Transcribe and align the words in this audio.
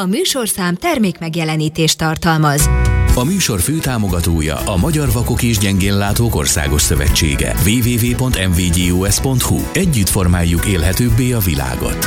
A 0.00 0.06
műsorszám 0.06 0.74
termék 0.74 1.18
megjelenítést 1.18 1.98
tartalmaz. 1.98 2.68
A 3.14 3.24
műsor 3.24 3.60
főtámogatója 3.60 4.56
a 4.56 4.76
Magyar 4.76 5.12
Vakok 5.12 5.42
és 5.42 5.58
Gyengénlátók 5.58 6.34
Országos 6.34 6.82
Szövetsége. 6.82 7.54
www.mvgus.hu 7.66 9.60
Együtt 9.72 10.08
formáljuk 10.08 10.66
élhetőbbé 10.66 11.32
a 11.32 11.38
világot. 11.38 12.06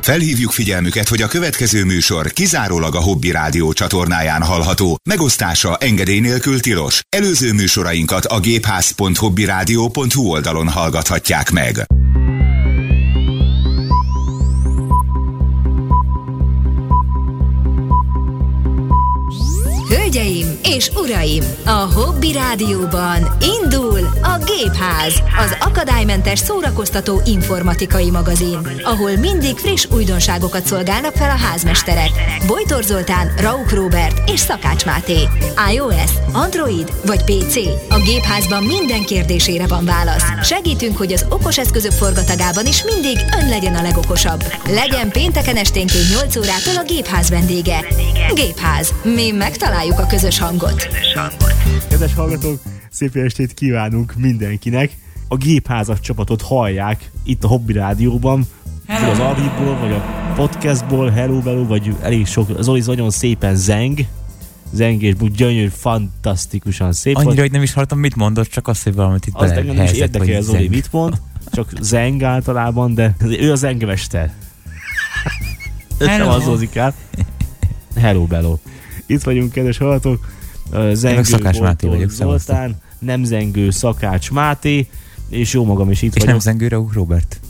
Felhívjuk 0.00 0.50
figyelmüket, 0.50 1.08
hogy 1.08 1.22
a 1.22 1.26
következő 1.26 1.84
műsor 1.84 2.32
kizárólag 2.32 2.94
a 2.94 3.02
Hobby 3.02 3.30
Rádió 3.30 3.72
csatornáján 3.72 4.42
hallható. 4.42 4.96
Megosztása 5.08 5.76
engedély 5.76 6.20
nélkül 6.20 6.60
tilos. 6.60 7.00
Előző 7.08 7.52
műsorainkat 7.52 8.24
a 8.24 8.40
gépház.hobbyradio.hu 8.40 10.30
oldalon 10.30 10.68
hallgathatják 10.68 11.50
meg. 11.50 11.86
Hölgyeim 20.14 20.58
és 20.62 20.90
uraim, 20.96 21.42
a 21.64 21.70
Hobby 21.70 22.32
Rádióban 22.32 23.36
indul 23.62 23.98
a 24.22 24.44
Gépház, 24.44 25.22
az 25.38 25.56
akadálymentes 25.60 26.38
szórakoztató 26.38 27.20
informatikai 27.24 28.10
magazin, 28.10 28.58
ahol 28.82 29.16
mindig 29.16 29.56
friss 29.56 29.86
újdonságokat 29.90 30.66
szolgálnak 30.66 31.14
fel 31.14 31.30
a 31.30 31.38
házmesterek. 31.38 32.10
Bojtor 32.46 32.82
Zoltán, 32.82 33.34
Rauk 33.40 33.70
Robert 33.70 34.30
és 34.30 34.40
Szakács 34.40 34.84
Máté. 34.84 35.28
iOS, 35.72 36.10
Android 36.32 36.92
vagy 37.06 37.24
PC? 37.24 37.56
A 37.88 37.98
Gépházban 37.98 38.62
minden 38.62 39.04
kérdésére 39.04 39.66
van 39.66 39.84
válasz. 39.84 40.24
Segítünk, 40.42 40.96
hogy 40.96 41.12
az 41.12 41.26
okos 41.28 41.58
eszközök 41.58 41.92
forgatagában 41.92 42.66
is 42.66 42.84
mindig 42.84 43.18
ön 43.40 43.48
legyen 43.48 43.74
a 43.74 43.82
legokosabb. 43.82 44.44
Legyen 44.68 45.10
pénteken 45.10 45.56
esténként 45.56 46.08
8 46.10 46.36
órától 46.36 46.76
a 46.76 46.84
Gépház 46.86 47.30
vendége. 47.30 47.84
Gépház. 48.34 48.92
Mi 49.02 49.30
megtaláljuk 49.30 49.98
a 49.98 50.03
közös 50.06 50.38
hangot. 50.38 50.88
Kedves 51.88 52.14
hallgatók, 52.14 52.60
szép 52.90 53.16
estét 53.16 53.54
kívánunk 53.54 54.14
mindenkinek. 54.16 54.96
A 55.28 55.36
gépházas 55.36 56.00
csapatot 56.00 56.42
hallják 56.42 57.10
itt 57.24 57.44
a 57.44 57.48
Hobby 57.48 57.72
Rádióban, 57.72 58.46
vagy 58.86 59.10
az 59.10 59.18
archívból, 59.18 59.78
vagy 59.78 59.92
a 59.92 60.32
podcastból, 60.34 61.10
Hello 61.10 61.40
Bello, 61.40 61.66
vagy 61.66 61.96
elég 62.02 62.26
sok, 62.26 62.48
Zoli 62.60 62.82
nagyon 62.86 63.10
szépen 63.10 63.56
zeng, 63.56 64.00
zengésből 64.72 65.28
gyönyörű, 65.28 65.68
fantasztikusan 65.68 66.92
szép 66.92 67.14
Annyira, 67.14 67.30
volt. 67.30 67.40
hogy 67.40 67.52
nem 67.52 67.62
is 67.62 67.72
hallottam, 67.72 67.98
mit 67.98 68.16
mondott, 68.16 68.48
csak 68.48 68.68
azt, 68.68 68.82
hogy 68.82 68.94
valamit 68.94 69.26
itt 69.26 69.34
Azt 69.34 69.52
engem 69.52 69.74
nem 69.74 69.84
is 69.84 69.92
érdekel 69.92 70.40
Zoli 70.40 70.58
zeng. 70.58 70.70
mit 70.70 70.92
mond, 70.92 71.20
csak 71.52 71.72
zeng 71.80 72.22
általában, 72.22 72.94
de 72.94 73.14
ő 73.20 73.52
a 73.52 73.54
zengmester. 73.54 74.32
Nem 75.98 76.28
az 76.28 76.68
el. 76.72 76.94
Hello 77.96 78.24
Bello. 78.24 78.56
Itt 79.06 79.22
vagyunk, 79.22 79.52
kedves 79.52 79.78
hallgatók. 79.78 80.26
Zengő 80.92 81.22
Szakács 81.22 81.60
Máté 81.60 81.86
vagyok. 81.86 82.10
Zoltán, 82.10 82.80
nem 82.98 83.24
zengő 83.24 83.70
Szakács 83.70 84.30
Máté, 84.30 84.88
és 85.28 85.52
jó 85.52 85.64
magam 85.64 85.90
is 85.90 86.02
itt 86.02 86.10
És 86.14 86.16
nem 86.18 86.26
vagyok. 86.26 86.40
zengőre 86.42 86.78
Ug 86.78 86.92
Robert. 86.92 87.40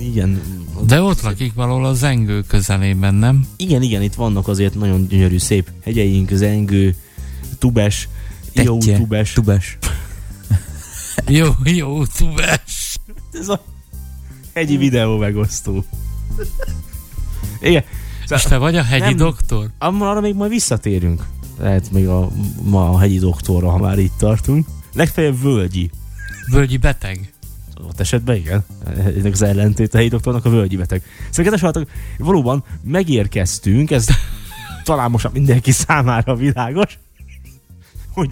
Igen, 0.00 0.40
De 0.86 1.02
ott 1.02 1.20
lakik 1.20 1.54
valahol 1.54 1.84
a 1.84 1.94
zengő 1.94 2.40
közelében, 2.42 3.14
nem? 3.14 3.46
igen, 3.56 3.82
igen, 3.82 4.02
itt 4.02 4.14
vannak 4.14 4.48
azért 4.48 4.74
nagyon 4.74 5.06
gyönyörű, 5.08 5.38
szép 5.38 5.70
hegyeink, 5.84 6.30
zengő, 6.32 6.94
tubes, 7.58 8.08
jó 8.52 8.78
Tetje, 8.78 8.96
tubes. 8.96 9.32
Tubes. 9.32 9.78
Jó, 11.28 11.48
jó, 11.64 12.04
tubes. 12.06 12.96
Ez 13.32 13.48
a 13.48 13.64
hegyi 14.54 14.76
videó 14.76 15.16
megosztó. 15.16 15.84
Igen, 17.60 17.84
És 18.28 18.42
te 18.42 18.56
vagy 18.56 18.76
a 18.76 18.82
hegyi 18.82 19.04
Nem. 19.04 19.16
doktor? 19.16 19.70
Amma 19.78 20.10
arra 20.10 20.20
még 20.20 20.34
majd 20.34 20.50
visszatérünk. 20.50 21.26
Lehet 21.58 21.90
még 21.90 22.08
a, 22.08 22.30
ma 22.62 22.90
a 22.90 22.98
hegyi 22.98 23.18
doktorra, 23.18 23.70
ha 23.70 23.78
már 23.78 23.98
itt 23.98 24.12
tartunk. 24.18 24.66
Legfeljebb 24.94 25.40
völgyi. 25.42 25.90
Völgyi 26.50 26.76
beteg? 26.76 27.32
Ott 27.88 28.00
esetben 28.00 28.36
igen. 28.36 28.64
Ennek 28.96 29.32
az 29.32 29.42
ellentét 29.42 29.94
a 29.94 29.96
helyi 29.96 30.08
doktornak 30.08 30.44
a 30.44 30.50
völgyi 30.50 30.76
beteg. 30.76 31.02
Szóval 31.30 31.52
kedves 31.52 31.84
valóban 32.18 32.64
megérkeztünk, 32.82 33.90
ez 33.90 34.06
talán 34.84 35.10
most 35.10 35.32
mindenki 35.32 35.70
számára 35.72 36.34
világos, 36.34 36.98
hogy 38.12 38.30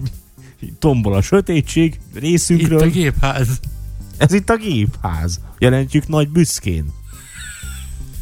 tombol 0.78 1.14
a 1.14 1.22
sötétség 1.22 2.00
Itt 2.14 2.20
részünkről. 2.20 2.78
a 2.78 2.86
gépház. 2.86 3.60
Ez 4.16 4.32
itt 4.32 4.50
a 4.50 4.56
gépház. 4.56 5.40
Jelentjük 5.58 6.08
nagy 6.08 6.28
büszkén. 6.28 6.92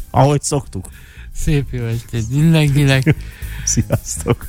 Ahogy 0.09 0.41
szoktuk. 0.41 0.89
Szép 1.35 1.65
jó 1.71 1.83
estét 1.83 2.29
mindenkinek. 2.29 3.15
Sziasztok. 3.65 4.47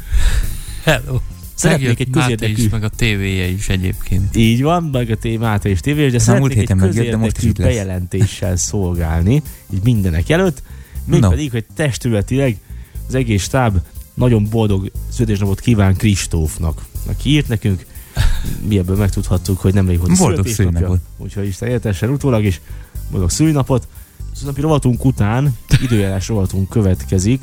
Hello. 0.83 1.21
Szeretnék 1.55 1.89
Megjött 1.89 2.09
egy 2.09 2.15
Máté 2.15 2.35
közérdekű- 2.35 2.65
is, 2.65 2.71
meg 2.71 2.85
a 2.85 2.89
tévéje 2.89 3.47
is 3.47 3.69
egyébként. 3.69 4.37
Így 4.37 4.63
van, 4.63 4.83
meg 4.83 5.11
a 5.11 5.17
témát 5.17 5.65
és 5.65 5.81
tévés, 5.81 6.11
de 6.11 6.17
Ez 6.17 6.29
a 6.29 6.37
múlt 6.37 6.53
szeretnék 6.53 6.71
egy 6.71 6.77
héten 6.79 6.89
megjött, 6.89 7.11
de 7.11 7.17
most 7.17 7.43
is 7.43 7.53
bejelentéssel 7.53 8.57
szolgálni, 8.71 9.43
így 9.75 9.83
mindenek 9.83 10.31
előtt, 10.31 10.63
mégpedig, 11.05 11.51
hogy 11.51 11.65
testületileg 11.75 12.57
az 13.09 13.15
egész 13.15 13.43
stáb 13.43 13.79
nagyon 14.15 14.49
boldog 14.51 14.91
születésnapot 15.09 15.61
kíván 15.61 15.97
Kristófnak, 15.97 16.85
aki 17.07 17.31
írt 17.31 17.49
nekünk, 17.49 17.87
mi 18.69 18.79
ebből 18.79 18.97
megtudhattuk, 18.97 19.59
hogy 19.61 19.75
nemrég 19.75 19.99
volt 19.99 20.11
a 20.11 20.15
Boldog 20.17 20.47
születésnapja, 20.47 21.01
úgyhogy 21.17 21.47
Isten 21.47 21.69
éltessen 21.69 22.11
utólag 22.11 22.45
is, 22.45 22.61
boldog 23.11 23.31
szülinapot. 23.31 23.89
Szülinapi 24.33 24.61
rovatunk 24.61 25.05
után 25.05 25.57
időjárás 25.83 26.29
rovatunk 26.29 26.69
következik, 26.69 27.41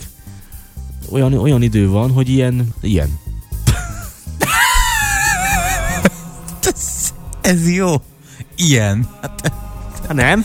olyan, 1.10 1.34
olyan 1.34 1.62
idő 1.62 1.90
van, 1.90 2.12
hogy 2.12 2.30
ilyen, 2.30 2.74
ilyen. 2.82 3.20
Ez 7.42 7.70
jó. 7.70 7.96
Ilyen. 8.56 9.08
Hát 9.22 10.14
nem? 10.14 10.44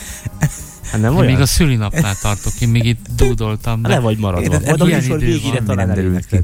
Hát 0.91 1.01
nem 1.01 1.11
Én 1.11 1.17
olyan? 1.17 1.31
még 1.31 1.41
a 1.41 1.45
szülinapnál 1.45 2.15
tartok, 2.21 2.61
én 2.61 2.69
még 2.69 2.85
itt 2.85 3.05
dúdoltam. 3.15 3.81
Le 3.81 3.87
De 3.87 3.99
vagy 3.99 4.17
maradva. 4.17 4.53
Érted, 4.53 4.67
Majd 4.67 4.81
a 4.81 4.87
ilyen 4.87 4.99
műsor 4.99 5.21
idő 5.21 5.31
végére 5.31 5.55
van, 5.55 5.65
talán 5.65 5.89
elérnek. 5.89 6.43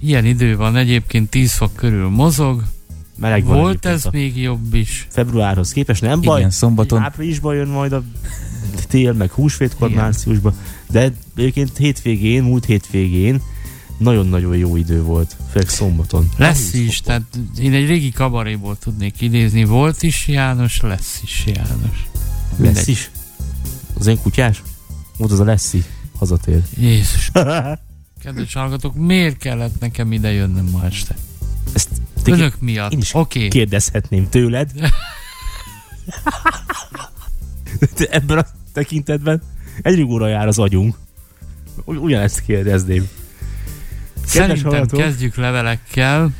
Ilyen 0.00 0.24
idő 0.24 0.56
van, 0.56 0.76
egyébként 0.76 1.30
10 1.30 1.52
fok 1.52 1.74
körül 1.74 2.08
mozog. 2.08 2.62
Meleg 3.16 3.44
van 3.44 3.58
Volt 3.58 3.86
ez 3.86 4.06
a 4.06 4.08
még 4.12 4.40
jobb 4.40 4.74
is. 4.74 5.06
Februárhoz 5.10 5.72
képest, 5.72 6.02
nem 6.02 6.20
baj. 6.20 6.38
Igen, 6.38 6.50
szombaton. 6.50 7.02
Áprilisban 7.02 7.54
jön 7.54 7.68
majd 7.68 7.92
a 7.92 8.02
tél, 8.74 9.12
meg 9.12 9.30
húsvétkor 9.30 9.90
Igen. 9.90 10.02
márciusban. 10.02 10.54
De 10.90 11.12
egyébként 11.36 11.76
hétvégén, 11.76 12.42
múlt 12.42 12.64
hétvégén 12.64 13.40
nagyon-nagyon 13.98 14.56
jó 14.56 14.76
idő 14.76 15.02
volt, 15.02 15.36
főleg 15.50 15.68
szombaton. 15.68 16.28
Lesz 16.36 16.72
is, 16.72 17.00
tehát 17.00 17.22
én 17.58 17.72
egy 17.72 17.86
régi 17.86 18.10
kabaréból 18.10 18.78
tudnék 18.78 19.20
idézni. 19.20 19.64
Volt 19.64 20.02
is 20.02 20.28
János, 20.28 20.80
lesz 20.80 21.20
is 21.22 21.44
János. 21.46 22.08
Lesz 22.50 22.58
Mindegy. 22.58 22.88
is. 22.88 23.10
Az 23.98 24.06
én 24.06 24.20
kutyás? 24.22 24.62
Volt 25.16 25.32
az 25.32 25.40
a 25.40 25.44
Leszi. 25.44 25.84
Hazatér. 26.18 26.62
Jézus, 26.76 27.30
kedves 28.22 28.52
hallgatók, 28.54 28.94
miért 28.94 29.36
kellett 29.36 29.80
nekem 29.80 30.12
ide 30.12 30.32
jönnöm 30.32 30.68
ma 30.70 30.84
este? 30.84 31.16
Ezt 31.72 31.88
te 32.22 32.32
Önök 32.32 32.60
miatt. 32.60 32.92
én 32.92 32.98
is 32.98 33.14
Oké. 33.14 33.38
Okay. 33.38 33.50
kérdezhetném 33.50 34.28
tőled. 34.28 34.70
De 37.96 38.06
ebben 38.10 38.38
a 38.38 38.46
tekintetben 38.72 39.42
egy 39.82 40.02
óra 40.02 40.28
jár 40.28 40.46
az 40.46 40.58
agyunk. 40.58 40.94
Ugy- 41.84 41.98
Ugyanezt 41.98 42.40
kérdezném. 42.40 43.08
Szerintem 44.24 44.62
hallgatók. 44.70 45.00
kezdjük 45.00 45.36
levelekkel, 45.36 46.30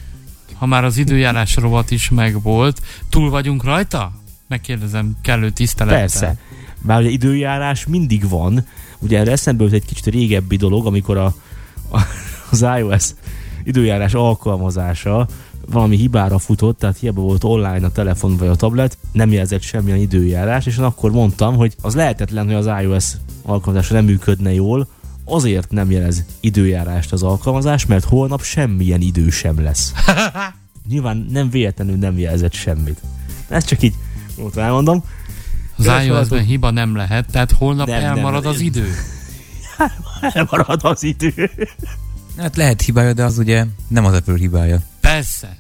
ha 0.54 0.66
már 0.66 0.84
az 0.84 0.96
időjárás 0.96 1.56
rovat 1.56 1.90
is 1.90 2.08
megvolt. 2.10 2.80
Túl 3.08 3.30
vagyunk 3.30 3.64
rajta? 3.64 4.12
Megkérdezem 4.48 5.16
kellő 5.22 5.50
tisztelettel. 5.50 6.00
Persze. 6.00 6.36
Bár 6.82 7.00
ugye 7.00 7.10
időjárás 7.10 7.86
mindig 7.86 8.28
van. 8.28 8.66
Ugye 8.98 9.18
erre 9.18 9.30
eszembe 9.30 9.64
jut 9.64 9.72
egy 9.72 9.84
kicsit 9.84 10.06
régebbi 10.06 10.56
dolog, 10.56 10.86
amikor 10.86 11.16
a, 11.16 11.34
a, 11.90 12.00
az 12.50 12.62
iOS 12.78 13.04
időjárás 13.64 14.14
alkalmazása 14.14 15.26
valami 15.70 15.96
hibára 15.96 16.38
futott, 16.38 16.78
tehát 16.78 16.98
hiába 16.98 17.20
volt 17.20 17.44
online 17.44 17.86
a 17.86 17.92
telefon 17.92 18.36
vagy 18.36 18.48
a 18.48 18.54
tablet, 18.54 18.98
nem 19.12 19.32
jelzett 19.32 19.62
semmilyen 19.62 19.98
időjárás, 19.98 20.66
és 20.66 20.78
én 20.78 20.84
akkor 20.84 21.10
mondtam, 21.10 21.56
hogy 21.56 21.76
az 21.80 21.94
lehetetlen, 21.94 22.44
hogy 22.44 22.54
az 22.54 22.82
iOS 22.82 23.04
alkalmazása 23.42 23.94
nem 23.94 24.04
működne 24.04 24.52
jól, 24.52 24.86
azért 25.24 25.70
nem 25.70 25.90
jelez 25.90 26.24
időjárást 26.40 27.12
az 27.12 27.22
alkalmazás, 27.22 27.86
mert 27.86 28.04
holnap 28.04 28.42
semmilyen 28.42 29.00
idő 29.00 29.30
sem 29.30 29.62
lesz. 29.62 29.92
Nyilván 30.88 31.26
nem 31.30 31.50
véletlenül 31.50 31.96
nem 31.96 32.18
jelzett 32.18 32.52
semmit. 32.52 33.00
Ezt 33.48 33.66
csak 33.66 33.82
így 33.82 33.94
ott 34.38 34.56
elmondom. 34.56 35.04
Az 35.76 36.04
iOS-ben 36.04 36.44
hiba 36.44 36.70
nem 36.70 36.96
lehet, 36.96 37.26
tehát 37.30 37.52
holnap 37.52 37.86
nem, 37.86 38.02
elmarad 38.04 38.42
nem. 38.42 38.52
az 38.52 38.60
idő. 38.60 38.94
Elmarad 40.34 40.80
az 40.82 41.02
idő. 41.02 41.50
Hát 42.36 42.56
lehet 42.56 42.82
hibája, 42.82 43.12
de 43.12 43.24
az 43.24 43.38
ugye 43.38 43.64
nem 43.88 44.04
az 44.04 44.14
Apple 44.14 44.36
hibája. 44.36 44.80
Persze. 45.00 45.59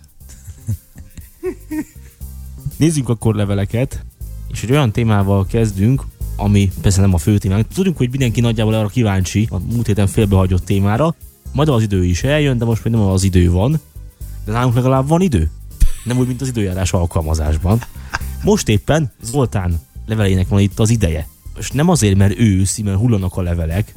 Nézzünk 2.76 3.08
akkor 3.08 3.34
leveleket, 3.34 4.04
és 4.52 4.62
egy 4.62 4.70
olyan 4.70 4.92
témával 4.92 5.46
kezdünk, 5.46 6.04
ami 6.36 6.70
persze 6.80 7.00
nem 7.00 7.14
a 7.14 7.18
fő 7.18 7.38
témánk. 7.38 7.66
Tudjuk, 7.68 7.96
hogy 7.96 8.10
mindenki 8.10 8.40
nagyjából 8.40 8.74
arra 8.74 8.88
kíváncsi 8.88 9.48
a 9.50 9.58
múlt 9.58 9.86
héten 9.86 10.06
félbehagyott 10.06 10.64
témára. 10.64 11.14
Majd 11.52 11.68
az 11.68 11.82
idő 11.82 12.04
is 12.04 12.22
eljön, 12.22 12.58
de 12.58 12.64
most 12.64 12.84
még 12.84 12.92
nem 12.92 13.02
az 13.02 13.22
idő 13.22 13.50
van. 13.50 13.80
De 14.44 14.52
nálunk 14.52 14.74
legalább 14.74 15.08
van 15.08 15.20
idő. 15.20 15.50
Nem 16.04 16.18
úgy, 16.18 16.26
mint 16.26 16.40
az 16.40 16.48
időjárás 16.48 16.92
alkalmazásban. 16.92 17.82
Most 18.44 18.68
éppen 18.68 19.12
Zoltán 19.22 19.80
levelének 20.06 20.48
van 20.48 20.60
itt 20.60 20.78
az 20.78 20.90
ideje. 20.90 21.28
És 21.58 21.70
nem 21.70 21.88
azért, 21.88 22.16
mert 22.16 22.38
őszi, 22.38 22.82
mert 22.82 22.98
hullanak 22.98 23.36
a 23.36 23.42
levelek. 23.42 23.94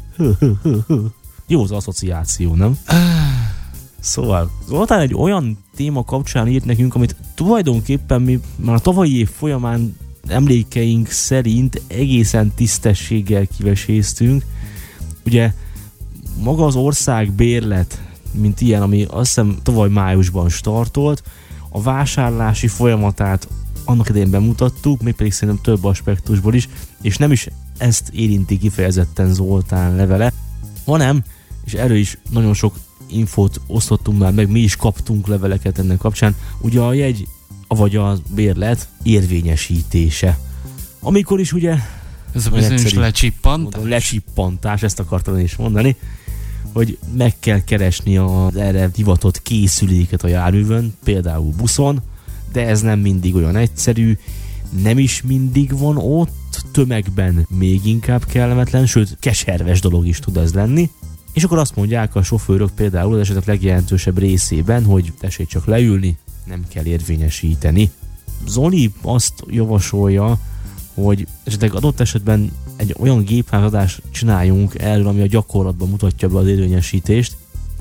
Jó 1.48 1.64
az 1.64 1.72
asszociáció, 1.72 2.56
nem? 2.56 2.78
Szóval 4.04 4.52
Zoltán 4.68 5.00
egy 5.00 5.14
olyan 5.14 5.58
téma 5.76 6.04
kapcsán 6.04 6.48
írt 6.48 6.66
nekünk, 6.66 6.96
amit 6.96 7.16
tulajdonképpen 7.36 8.22
mi 8.22 8.40
már 8.56 8.76
a 8.76 8.80
tavalyi 8.80 9.18
év 9.18 9.30
folyamán 9.30 9.98
emlékeink 10.28 11.08
szerint 11.08 11.82
egészen 11.88 12.52
tisztességgel 12.56 13.48
kiveséztünk. 13.58 14.46
Ugye 15.26 15.54
maga 16.44 16.66
az 16.66 16.76
ország 16.76 17.32
bérlet, 17.32 18.02
mint 18.32 18.62
ilyen, 18.62 18.82
ami 18.82 19.04
azt 19.04 19.28
hiszem 19.28 19.58
tavaly 19.64 19.90
májusban 19.90 20.50
startolt, 20.50 21.24
a 21.70 21.82
vásárlási 21.82 22.68
folyamatát 22.68 23.48
annak 23.86 24.10
idején 24.10 24.30
bemutattuk, 24.30 25.02
mégpedig 25.02 25.34
szerintem 25.34 25.64
több 25.64 25.84
aspektusból 25.84 26.54
is, 26.54 26.70
és 27.02 27.18
nem 27.18 27.32
is 27.32 27.48
ezt 27.78 28.10
érinti 28.10 28.58
kifejezetten 28.58 29.34
Zoltán 29.34 29.96
levele, 29.96 30.32
hanem, 30.86 31.24
és 31.66 31.74
erről 31.74 31.98
is 31.98 32.18
nagyon 32.30 32.54
sok 32.54 32.76
infót 33.14 33.62
osztottunk 33.68 34.20
már 34.20 34.32
meg, 34.32 34.50
mi 34.50 34.60
is 34.60 34.76
kaptunk 34.76 35.28
leveleket 35.28 35.80
ennek 35.80 35.98
kapcsán, 35.98 36.36
ugye 36.62 36.80
a 36.80 36.94
jegy, 36.94 37.28
vagy 37.68 37.96
a 37.96 38.18
bérlet 38.36 38.88
érvényesítése. 39.04 40.40
Amikor 41.00 41.40
is 41.40 41.54
ugye 41.54 41.76
Ez 42.36 42.46
a 42.46 42.50
bizonyos 42.50 42.94
lecsippantás. 42.94 43.74
Mondom, 43.74 43.90
lecsippantás, 43.90 44.84
ezt 44.84 45.00
akartam 45.00 45.38
én 45.38 45.44
is 45.44 45.56
mondani, 45.56 45.96
hogy 46.74 46.98
meg 47.18 47.34
kell 47.40 47.64
keresni 47.64 48.18
az 48.18 48.56
erre 48.56 48.90
hivatott 48.96 49.42
készüléket 49.42 50.24
a 50.24 50.28
járművön, 50.28 50.94
például 51.04 51.54
buszon, 51.58 52.02
de 52.52 52.68
ez 52.68 52.82
nem 52.82 53.00
mindig 53.00 53.36
olyan 53.36 53.56
egyszerű, 53.56 54.18
nem 54.84 54.98
is 54.98 55.22
mindig 55.22 55.78
van 55.78 55.98
ott, 55.98 56.66
tömegben 56.72 57.48
még 57.50 57.86
inkább 57.86 58.26
kellemetlen, 58.26 58.86
sőt 58.86 59.18
keserves 59.20 59.80
dolog 59.80 60.08
is 60.08 60.20
tud 60.20 60.38
ez 60.38 60.54
lenni. 60.54 60.90
És 61.34 61.44
akkor 61.44 61.58
azt 61.58 61.76
mondják 61.76 62.16
a 62.16 62.24
sofőrök 62.24 62.70
például 62.76 63.14
az 63.14 63.20
esetek 63.20 63.46
legjelentősebb 63.46 64.18
részében, 64.18 64.84
hogy 64.86 65.14
tessék 65.20 65.48
csak 65.48 65.66
leülni, 65.66 66.18
nem 66.46 66.66
kell 66.68 66.86
érvényesíteni. 66.86 67.92
Zoli 68.48 68.92
azt 69.02 69.34
javasolja, 69.48 70.40
hogy 70.94 71.28
esetleg 71.44 71.74
adott 71.74 72.00
esetben 72.00 72.52
egy 72.76 72.96
olyan 73.00 73.24
gépházadást 73.24 74.02
csináljunk 74.12 74.80
erről, 74.80 75.08
ami 75.08 75.22
a 75.22 75.28
gyakorlatban 75.28 75.90
mutatja 75.90 76.28
be 76.28 76.38
az 76.38 76.48
érvényesítést. 76.48 77.36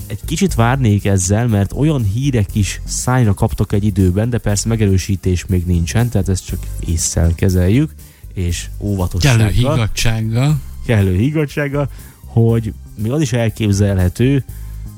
Egy 0.07 0.21
kicsit 0.25 0.55
várnék 0.55 1.05
ezzel, 1.05 1.47
mert 1.47 1.73
olyan 1.73 2.03
hírek 2.03 2.55
is 2.55 2.81
szájra 2.85 3.35
kaptak 3.35 3.73
egy 3.73 3.85
időben, 3.85 4.31
de 4.31 4.39
persze 4.39 4.69
megerősítés 4.69 5.47
még 5.47 5.67
nincsen, 5.67 6.09
tehát 6.09 6.29
ezt 6.29 6.47
csak 6.47 6.59
észszel 6.87 7.35
kezeljük, 7.35 7.95
és 8.35 8.69
óvatossággal. 8.79 9.39
Kellő 9.39 9.53
higgadsággal. 9.53 10.61
Kellő 10.87 11.17
higgadsággal, 11.17 11.91
hogy 12.25 12.73
még 12.97 13.11
az 13.11 13.21
is 13.21 13.33
elképzelhető, 13.33 14.45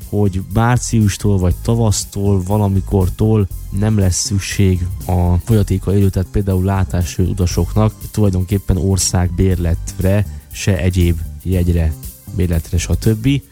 hogy 0.09 0.43
márciustól 0.53 1.39
vagy 1.39 1.55
tavasztól, 1.63 2.43
valamikortól 2.43 3.49
nem 3.79 3.99
lesz 3.99 4.25
szükség 4.25 4.87
a 5.07 5.37
folyatéka 5.45 5.97
élő, 5.97 6.09
tehát 6.09 6.29
például 6.33 6.65
látású 6.65 7.23
utasoknak 7.23 7.95
tulajdonképpen 8.11 8.77
országbérletre, 8.77 10.27
se 10.53 10.79
egyéb 10.79 11.19
jegyre, 11.43 11.93
bérletre, 12.37 12.79
stb. 12.79 13.43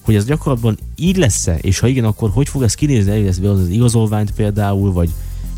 Hogy 0.00 0.14
ez 0.14 0.24
gyakorlatban 0.24 0.78
így 0.96 1.16
lesz-e, 1.16 1.56
és 1.56 1.78
ha 1.78 1.86
igen, 1.86 2.04
akkor 2.04 2.30
hogy 2.30 2.48
fog 2.48 2.62
ez 2.62 2.74
kinézni, 2.74 3.10
elég 3.10 3.24
lesz 3.24 3.38
az 3.38 3.68
igazolványt 3.68 4.30
például, 4.30 4.92
vagy 4.92 5.10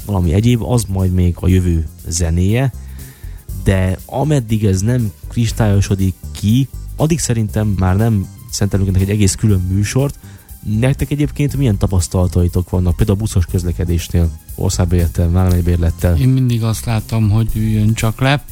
valami 0.04 0.32
egyéb, 0.32 0.62
az 0.62 0.84
majd 0.88 1.12
még 1.12 1.36
a 1.40 1.48
jövő 1.48 1.86
zenéje, 2.06 2.72
de 3.64 3.98
ameddig 4.06 4.64
ez 4.64 4.81
nem 4.81 5.12
kristályosodik 5.28 6.14
ki, 6.32 6.69
addig 7.00 7.19
szerintem 7.19 7.75
már 7.79 7.97
nem 7.97 8.26
szentelünk 8.50 8.88
ennek 8.88 9.00
egy 9.00 9.11
egész 9.11 9.35
külön 9.35 9.61
műsort. 9.61 10.19
Nektek 10.79 11.11
egyébként 11.11 11.56
milyen 11.56 11.76
tapasztalataitok 11.76 12.70
vannak, 12.70 12.97
például 12.97 13.19
a 13.19 13.20
buszos 13.20 13.44
közlekedésnél, 13.44 14.31
országbérlettel, 14.55 15.37
állami 15.37 15.61
bérlettel? 15.61 16.17
Én 16.17 16.29
mindig 16.29 16.62
azt 16.62 16.85
látom, 16.85 17.31
hogy 17.31 17.49
üljön 17.55 17.94
csak 17.94 18.20
le. 18.20 18.44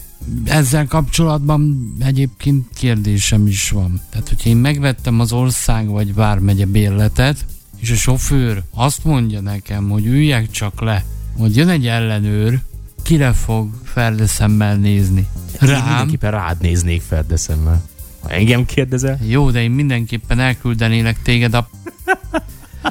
Ezzel 0.44 0.86
kapcsolatban 0.86 1.92
egyébként 2.00 2.66
kérdésem 2.74 3.46
is 3.46 3.70
van. 3.70 4.00
Tehát, 4.10 4.28
hogyha 4.28 4.48
én 4.48 4.56
megvettem 4.56 5.20
az 5.20 5.32
ország 5.32 5.88
vagy 5.88 6.14
vármegye 6.14 6.66
bérletet, 6.66 7.44
és 7.76 7.90
a 7.90 7.94
sofőr 7.94 8.62
azt 8.74 9.04
mondja 9.04 9.40
nekem, 9.40 9.88
hogy 9.88 10.06
üljek 10.06 10.50
csak 10.50 10.80
le, 10.80 11.04
hogy 11.36 11.56
jön 11.56 11.68
egy 11.68 11.86
ellenőr, 11.86 12.60
kire 13.02 13.32
fog 13.32 13.68
ferdeszemmel 13.84 14.76
nézni? 14.76 15.26
Én 15.62 15.68
Rám? 15.68 15.86
mindenképpen 15.86 16.30
rád 16.30 16.60
néznék 16.60 17.02
ferdeszemmel. 17.02 17.82
Ha 18.22 18.28
engem 18.30 18.64
kérdezel, 18.64 19.18
Jó, 19.26 19.50
de 19.50 19.62
én 19.62 19.70
mindenképpen 19.70 20.40
elküldenélek 20.40 21.22
téged 21.22 21.54
a... 21.54 21.68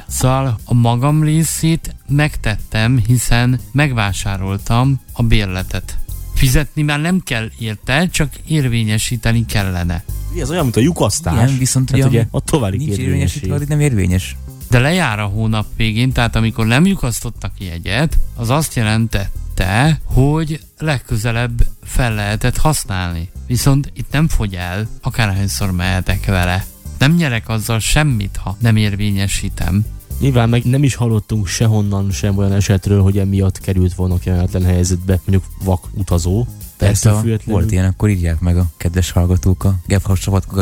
Szóval 0.08 0.58
a 0.64 0.74
magam 0.74 1.22
részét 1.22 1.94
megtettem, 2.08 3.02
hiszen 3.06 3.60
megvásároltam 3.72 5.00
a 5.12 5.22
bérletet. 5.22 5.98
Fizetni 6.34 6.82
már 6.82 7.00
nem 7.00 7.20
kell 7.24 7.50
érte, 7.58 8.08
csak 8.08 8.32
érvényesíteni 8.46 9.46
kellene. 9.46 10.04
ez 10.40 10.50
olyan, 10.50 10.62
mint 10.62 10.76
a 10.76 10.80
lyukasztás. 10.80 11.34
Igen, 11.34 11.58
viszont 11.58 11.90
Tehát 11.90 12.06
ugye, 12.06 12.18
ugye 12.18 12.28
a 12.30 12.40
további 12.40 12.76
nincs 12.76 12.96
érvényesítve, 12.96 13.54
addig 13.54 13.68
nem 13.68 13.80
érvényes. 13.80 14.36
De 14.70 14.78
lejár 14.78 15.18
a 15.18 15.24
hónap 15.24 15.66
végén, 15.76 16.12
tehát 16.12 16.36
amikor 16.36 16.66
nem 16.66 16.86
lyukasztottak 16.86 17.52
jegyet, 17.58 18.18
az 18.36 18.50
azt 18.50 18.74
jelentette, 18.74 20.00
hogy 20.04 20.60
legközelebb 20.78 21.66
fel 21.82 22.14
lehetett 22.14 22.56
használni. 22.56 23.30
Viszont 23.46 23.92
itt 23.94 24.10
nem 24.10 24.28
fogy 24.28 24.54
el, 24.54 24.88
akárhányszor 25.02 25.70
mehetek 25.70 26.26
vele. 26.26 26.64
Nem 26.98 27.14
nyerek 27.14 27.48
azzal 27.48 27.78
semmit, 27.78 28.36
ha 28.36 28.56
nem 28.60 28.76
érvényesítem. 28.76 29.84
Nyilván 30.20 30.48
meg 30.48 30.64
nem 30.64 30.82
is 30.82 30.94
hallottunk 30.94 31.46
sehonnan 31.46 32.10
sem 32.10 32.36
olyan 32.36 32.52
esetről, 32.52 33.02
hogy 33.02 33.18
emiatt 33.18 33.60
került 33.60 33.94
volna 33.94 34.18
kellemetlen 34.18 34.64
helyzetbe, 34.64 35.20
mondjuk 35.24 35.44
vak 35.64 35.88
utazó. 35.94 36.46
Persze, 36.76 37.10
ha 37.10 37.24
volt 37.44 37.72
ilyen, 37.72 37.84
akkor 37.84 38.08
írják 38.08 38.40
meg 38.40 38.56
a 38.56 38.66
kedves 38.76 39.10
hallgatók 39.10 39.64
a 39.64 39.74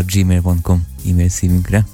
gmail.com 0.06 0.86
e-mail 1.08 1.28
címünkre. 1.28 1.86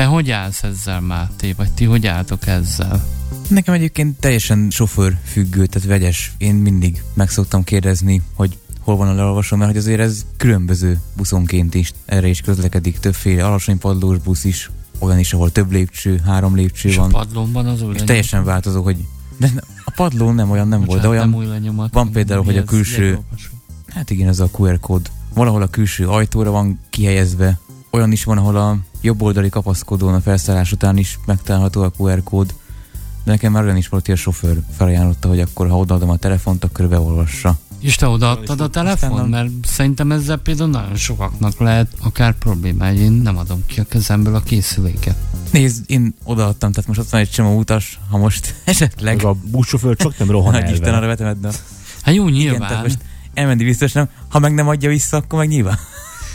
Te 0.00 0.06
hogy 0.06 0.30
állsz 0.30 0.62
ezzel, 0.62 1.00
Máté? 1.00 1.52
Vagy 1.52 1.70
ti 1.72 1.84
hogy 1.84 2.06
álltok 2.06 2.46
ezzel? 2.46 3.04
Nekem 3.48 3.74
egyébként 3.74 4.20
teljesen 4.20 4.70
sofőr 4.70 5.16
függő, 5.24 5.66
tehát 5.66 5.88
vegyes. 5.88 6.32
Én 6.38 6.54
mindig 6.54 7.02
meg 7.14 7.30
szoktam 7.30 7.64
kérdezni, 7.64 8.22
hogy 8.34 8.58
hol 8.80 8.96
van 8.96 9.08
a 9.08 9.14
leolvasó, 9.14 9.56
mert 9.56 9.70
hogy 9.70 9.80
azért 9.80 10.00
ez 10.00 10.26
különböző 10.36 11.00
buszonként 11.16 11.74
is. 11.74 11.92
Erre 12.04 12.28
is 12.28 12.40
közlekedik 12.40 12.98
többféle 12.98 13.44
alacsony 13.44 13.78
padlós 13.78 14.18
busz 14.18 14.44
is, 14.44 14.70
olyan 14.98 15.18
is, 15.18 15.32
ahol 15.32 15.52
több 15.52 15.72
lépcső, 15.72 16.20
három 16.24 16.54
lépcső 16.54 16.88
És 16.88 16.96
a 16.96 17.00
van. 17.00 17.10
padlónban 17.10 17.66
az 17.66 17.82
új 17.82 17.94
És 17.94 18.02
teljesen 18.02 18.44
változó, 18.44 18.82
hogy 18.82 18.96
de 19.36 19.50
a 19.84 19.90
padló 19.96 20.30
nem 20.30 20.50
olyan 20.50 20.68
nem 20.68 20.84
volt, 20.84 21.00
de 21.00 21.06
Bocsánat, 21.06 21.16
olyan, 21.16 21.28
nem 21.28 21.38
új 21.38 21.46
lenyomat. 21.46 21.92
van 21.92 22.10
például, 22.12 22.44
hogy 22.44 22.56
a 22.56 22.64
külső- 22.64 23.18
hát 23.86 24.10
igen, 24.10 24.28
ez 24.28 24.40
a 24.40 24.48
QR 24.58 24.80
kód. 24.80 25.10
Valahol 25.34 25.62
a 25.62 25.68
külső 25.68 26.08
ajtóra 26.08 26.50
van 26.50 26.78
kihelyezve, 26.90 27.58
olyan 27.90 28.12
is 28.12 28.24
van, 28.24 28.38
ahol 28.38 28.56
a 28.56 28.78
jobb 29.00 29.22
oldali 29.22 29.48
kapaszkodón 29.48 30.14
a 30.14 30.20
felszállás 30.20 30.72
után 30.72 30.96
is 30.96 31.18
megtalálható 31.26 31.82
a 31.82 31.92
QR 31.96 32.22
kód. 32.22 32.54
De 33.24 33.30
nekem 33.30 33.52
már 33.52 33.64
olyan 33.64 33.76
is 33.76 33.88
volt, 33.88 34.06
hogy 34.06 34.14
a 34.14 34.18
sofőr 34.18 34.60
felajánlotta, 34.76 35.28
hogy 35.28 35.40
akkor 35.40 35.68
ha 35.68 35.78
odaadom 35.78 36.10
a 36.10 36.16
telefont, 36.16 36.64
akkor 36.64 36.88
beolvassa. 36.88 37.58
És 37.80 37.96
te 37.96 38.06
odaadtad 38.06 38.60
a 38.60 38.68
telefon? 38.68 39.28
Mert 39.28 39.50
szerintem 39.64 40.12
ezzel 40.12 40.36
például 40.36 40.70
nagyon 40.70 40.96
sokaknak 40.96 41.58
lehet 41.58 41.88
akár 42.00 42.38
problémája. 42.38 43.00
Én 43.00 43.12
nem 43.12 43.36
adom 43.38 43.62
ki 43.66 43.80
a 43.80 43.84
kezemből 43.84 44.34
a 44.34 44.40
készüléket. 44.40 45.16
Nézd, 45.50 45.84
én 45.86 46.14
odaadtam, 46.24 46.72
tehát 46.72 46.88
most 46.88 47.00
ott 47.00 47.08
van 47.08 47.20
egy 47.20 47.30
csomó 47.30 47.58
utas, 47.58 48.00
ha 48.10 48.18
most 48.18 48.54
esetleg 48.64 49.16
Meg 49.16 49.24
a 49.24 49.36
buszsofőr 49.44 49.96
csak 49.96 50.18
nem 50.18 50.30
rohan 50.30 50.52
Nagy 50.52 50.62
el 50.62 50.72
Isten 50.72 50.94
arra 50.94 51.06
vetemed, 51.06 51.36
de 51.40 51.50
Hát 52.02 52.14
jó, 52.14 52.28
igen, 52.28 52.40
nyilván. 52.40 52.68
tehát 52.68 52.82
most 52.82 52.98
elmenni 53.34 53.64
biztos 53.64 53.92
nem. 53.92 54.08
Ha 54.28 54.38
meg 54.38 54.54
nem 54.54 54.68
adja 54.68 54.88
vissza, 54.88 55.16
akkor 55.16 55.38
meg 55.38 55.48
nyilván. 55.48 55.78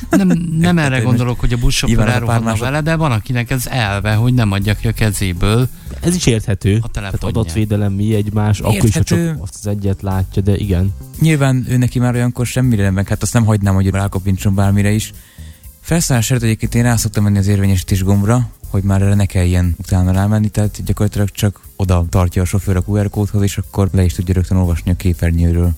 Nem, 0.10 0.28
nem 0.58 0.78
erre 0.78 1.00
gondolok, 1.00 1.40
hogy 1.40 1.54
a 1.54 1.58
buszsofőr 1.58 2.00
elrohanna 2.08 2.46
másod- 2.46 2.60
vele, 2.62 2.82
de 2.82 2.96
van 2.96 3.12
akinek 3.12 3.50
ez 3.52 3.68
elve, 3.68 4.14
hogy 4.14 4.34
nem 4.34 4.52
adja 4.52 4.74
ki 4.74 4.88
a 4.88 4.92
kezéből. 4.92 5.68
Ez 6.00 6.16
is 6.16 6.25
érthető. 6.25 6.80
A 6.82 6.88
Tehát 6.88 7.24
adatvédelem 7.24 7.94
mi 7.94 8.14
egymás, 8.16 8.60
akkor 8.60 8.74
is, 8.74 8.80
ha 8.80 8.86
Érthető. 8.86 9.25
csak 9.28 9.44
azt 9.44 9.56
az 9.56 9.68
egyet 9.68 10.02
látja, 10.02 10.42
de 10.42 10.56
igen. 10.58 10.94
Nyilván 11.20 11.66
ő 11.70 11.78
neki 11.78 12.00
már 12.00 12.14
olyankor 12.14 12.46
semmire 12.46 12.84
nem 12.84 12.94
meg, 12.94 13.08
hát 13.08 13.22
azt 13.22 13.34
nem 13.34 13.46
hagynám, 13.46 13.74
hogy 13.74 13.90
rákopintson 13.90 14.56
bármire 14.56 14.92
is. 14.92 15.14
Felszállás 15.82 16.32
előtt 16.32 16.44
egyébként 16.44 16.75
én 16.75 16.84
rá 16.84 16.96
szoktam 16.96 17.24
menni 17.24 17.38
az 17.38 17.48
érvényesítés 17.48 18.04
gombra, 18.04 18.50
hogy 18.70 18.84
már 18.84 19.02
erre 19.02 19.14
ne 19.14 19.25
kelljen 19.25 19.75
utána 19.78 20.12
rámenni, 20.12 20.50
tehát 20.50 20.84
gyakorlatilag 20.84 21.30
csak 21.30 21.60
oda 21.75 22.06
tartja 22.10 22.42
a 22.42 22.46
sofőr 22.46 22.75
a 22.75 22.84
QR 22.88 23.10
kódhoz, 23.10 23.42
és 23.42 23.58
akkor 23.58 23.90
le 23.92 24.04
is 24.04 24.14
tudja 24.14 24.34
rögtön 24.34 24.58
olvasni 24.58 24.92
a 24.92 24.96
képernyőről 24.96 25.72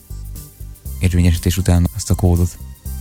érvényesítés 1.00 1.58
után 1.58 1.88
azt 1.96 2.10
a 2.10 2.16
kódot. 2.16 2.58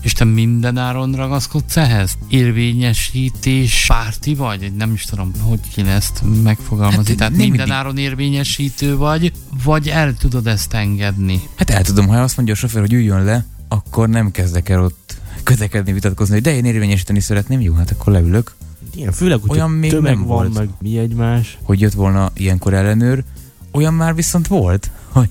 És 0.06 0.12
te 0.12 0.24
mindenáron 0.24 1.12
ragaszkodsz 1.12 1.76
ehhez? 1.76 2.18
Érvényesítés 2.28 3.84
párti 3.88 4.34
vagy? 4.34 4.72
Nem 4.76 4.92
is 4.92 5.04
tudom, 5.04 5.30
hogy 5.40 5.60
kéne 5.74 5.90
ezt 5.90 6.22
megfogalmazni. 6.42 7.08
Hát 7.08 7.16
Tehát 7.16 7.32
nem 7.36 7.48
mindenáron 7.48 7.98
érvényesítő 7.98 8.96
vagy, 8.96 9.32
vagy 9.64 9.88
el 9.88 10.14
tudod 10.14 10.46
ezt 10.46 10.72
engedni? 10.74 11.40
Hát 11.54 11.70
el 11.70 11.82
tudom, 11.82 12.06
ha 12.06 12.16
azt 12.16 12.36
mondja 12.36 12.54
a 12.54 12.56
sofőr, 12.56 12.80
hogy 12.80 12.92
üljön 12.92 13.24
le, 13.24 13.46
akkor 13.68 14.08
nem 14.08 14.30
kezdek 14.30 14.68
el 14.68 14.84
ott 14.84 15.16
kötekedni, 15.42 15.92
vitatkozni, 15.92 16.34
hogy 16.34 16.42
de 16.42 16.54
én 16.54 16.64
érvényesíteni 16.64 17.20
szeretném, 17.20 17.60
jó, 17.60 17.74
hát 17.74 17.90
akkor 17.90 18.12
leülök. 18.12 18.54
Igen, 18.94 19.12
főleg, 19.12 19.38
hogy 19.40 19.50
Olyan 19.50 19.70
még 19.70 19.90
tömeg 19.90 20.14
nem 20.14 20.26
van, 20.26 20.36
volt. 20.36 20.54
meg 20.54 20.68
mi 20.78 20.98
egymás. 20.98 21.58
hogy 21.62 21.80
jött 21.80 21.92
volna 21.92 22.30
ilyenkor 22.34 22.74
ellenőr. 22.74 23.24
Olyan 23.72 23.94
már 23.94 24.14
viszont 24.14 24.46
volt, 24.46 24.90
hogy 25.08 25.28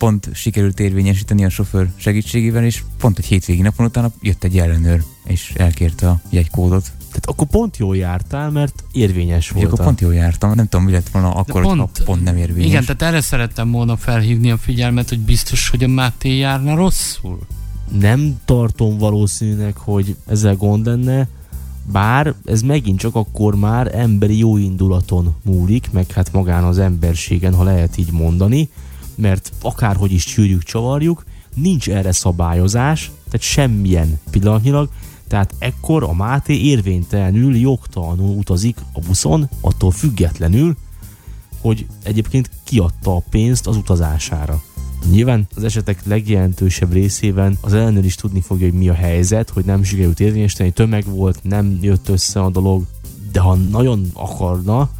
pont 0.00 0.28
sikerült 0.34 0.80
érvényesíteni 0.80 1.44
a 1.44 1.48
sofőr 1.48 1.90
segítségével, 1.96 2.64
és 2.64 2.82
pont 2.98 3.18
egy 3.18 3.24
hétvégi 3.24 3.62
napon 3.62 3.86
utána 3.86 4.10
jött 4.20 4.44
egy 4.44 4.58
ellenőr, 4.58 5.02
és 5.24 5.52
elkérte 5.56 6.08
a 6.08 6.20
jegykódot. 6.28 6.82
Tehát 6.98 7.26
akkor 7.26 7.46
pont 7.46 7.76
jól 7.76 7.96
jártál, 7.96 8.50
mert 8.50 8.84
érvényes 8.92 9.50
volt. 9.50 9.66
akkor 9.66 9.80
a- 9.80 9.84
pont 9.84 10.00
jól 10.00 10.14
jártam. 10.14 10.52
Nem 10.54 10.68
tudom, 10.68 10.84
mi 10.86 10.92
lett 10.92 11.08
volna 11.08 11.34
akkor, 11.34 11.62
pont, 11.62 11.76
pont, 11.76 12.02
pont 12.04 12.22
nem 12.24 12.36
érvényes. 12.36 12.68
Igen, 12.68 12.80
tehát 12.84 13.02
erre 13.02 13.20
szerettem 13.20 13.70
volna 13.70 13.96
felhívni 13.96 14.50
a 14.50 14.56
figyelmet, 14.56 15.08
hogy 15.08 15.18
biztos, 15.20 15.68
hogy 15.68 15.84
a 15.84 15.88
Máté 15.88 16.36
járna 16.36 16.74
rosszul. 16.74 17.38
nem 17.98 18.40
tartom 18.44 18.98
valószínűnek, 18.98 19.76
hogy 19.76 20.16
ezzel 20.26 20.56
gond 20.56 20.86
lenne, 20.86 21.28
bár 21.92 22.34
ez 22.44 22.62
megint 22.62 22.98
csak 22.98 23.14
akkor 23.14 23.54
már 23.54 23.94
emberi 23.94 24.38
jóindulaton 24.38 25.34
múlik, 25.42 25.88
meg 25.92 26.10
hát 26.10 26.32
magán 26.32 26.64
az 26.64 26.78
emberségen, 26.78 27.54
ha 27.54 27.62
lehet 27.62 27.96
így 27.98 28.12
mondani, 28.12 28.68
mert 29.20 29.52
akárhogy 29.62 30.12
is 30.12 30.24
csűrjük, 30.24 30.62
csavarjuk, 30.62 31.24
nincs 31.54 31.88
erre 31.88 32.12
szabályozás, 32.12 33.10
tehát 33.24 33.46
semmilyen 33.46 34.20
pillanatnyilag, 34.30 34.88
tehát 35.28 35.54
ekkor 35.58 36.02
a 36.02 36.12
Máté 36.12 36.54
érvénytelenül, 36.54 37.56
jogtalanul 37.56 38.36
utazik 38.36 38.76
a 38.92 39.00
buszon, 39.00 39.48
attól 39.60 39.90
függetlenül, 39.90 40.76
hogy 41.60 41.86
egyébként 42.02 42.50
kiadta 42.64 43.16
a 43.16 43.22
pénzt 43.30 43.66
az 43.66 43.76
utazására. 43.76 44.62
Nyilván 45.10 45.46
az 45.56 45.64
esetek 45.64 46.06
legjelentősebb 46.06 46.92
részében 46.92 47.58
az 47.60 47.72
ellenőr 47.72 48.04
is 48.04 48.14
tudni 48.14 48.40
fogja, 48.40 48.68
hogy 48.68 48.78
mi 48.78 48.88
a 48.88 48.94
helyzet, 48.94 49.50
hogy 49.50 49.64
nem 49.64 49.82
sikerült 49.82 50.20
érvényesíteni, 50.20 50.70
tömeg 50.70 51.04
volt, 51.04 51.38
nem 51.42 51.78
jött 51.80 52.08
össze 52.08 52.40
a 52.40 52.50
dolog, 52.50 52.84
de 53.32 53.40
ha 53.40 53.54
nagyon 53.54 54.10
akarna, 54.12 54.90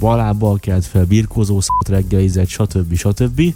balábbal 0.00 0.58
kelt 0.58 0.86
fel, 0.86 1.04
birkózó 1.04 1.60
szart 1.60 1.88
reggelizett, 1.88 2.48
stb. 2.48 2.94
stb., 2.94 3.54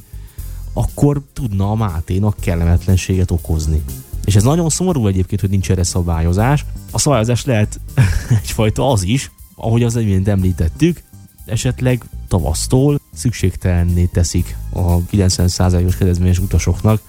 akkor 0.72 1.22
tudna 1.32 1.70
a 1.70 1.74
Máténak 1.74 2.36
kellemetlenséget 2.40 3.30
okozni. 3.30 3.82
És 4.24 4.36
ez 4.36 4.42
nagyon 4.42 4.68
szomorú 4.68 5.06
egyébként, 5.06 5.40
hogy 5.40 5.50
nincs 5.50 5.70
erre 5.70 5.82
szabályozás. 5.82 6.64
A 6.90 6.98
szabályozás 6.98 7.44
lehet 7.44 7.80
egyfajta 8.42 8.90
az 8.90 9.02
is, 9.02 9.30
ahogy 9.54 9.82
az 9.82 9.96
imént 9.96 10.28
említettük, 10.28 11.02
esetleg 11.46 12.04
tavasztól 12.28 13.00
szükségtelenné 13.12 14.04
teszik 14.04 14.56
a 14.72 14.98
90%-os 14.98 15.96
kedvezményes 15.96 16.38
utasoknak 16.38 17.00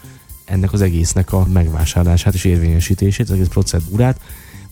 ennek 0.45 0.73
az 0.73 0.81
egésznek 0.81 1.33
a 1.33 1.45
megvásárlását 1.53 2.33
és 2.33 2.43
érvényesítését, 2.43 3.29
az 3.29 3.35
egész 3.35 3.47
procedúrát. 3.47 4.19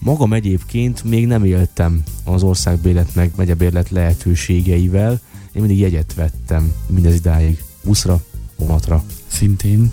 Magam 0.03 0.33
egyébként 0.33 1.03
még 1.03 1.27
nem 1.27 1.43
éltem 1.43 2.03
az 2.23 2.43
országbérlet 2.43 3.15
meg 3.15 3.31
megyebérlet 3.35 3.89
lehetőségeivel. 3.89 5.11
Én 5.51 5.61
mindig 5.61 5.79
jegyet 5.79 6.13
vettem 6.13 6.73
mindez 6.87 7.15
idáig. 7.15 7.63
Buszra, 7.83 8.23
vonatra. 8.55 9.03
Szintén. 9.27 9.91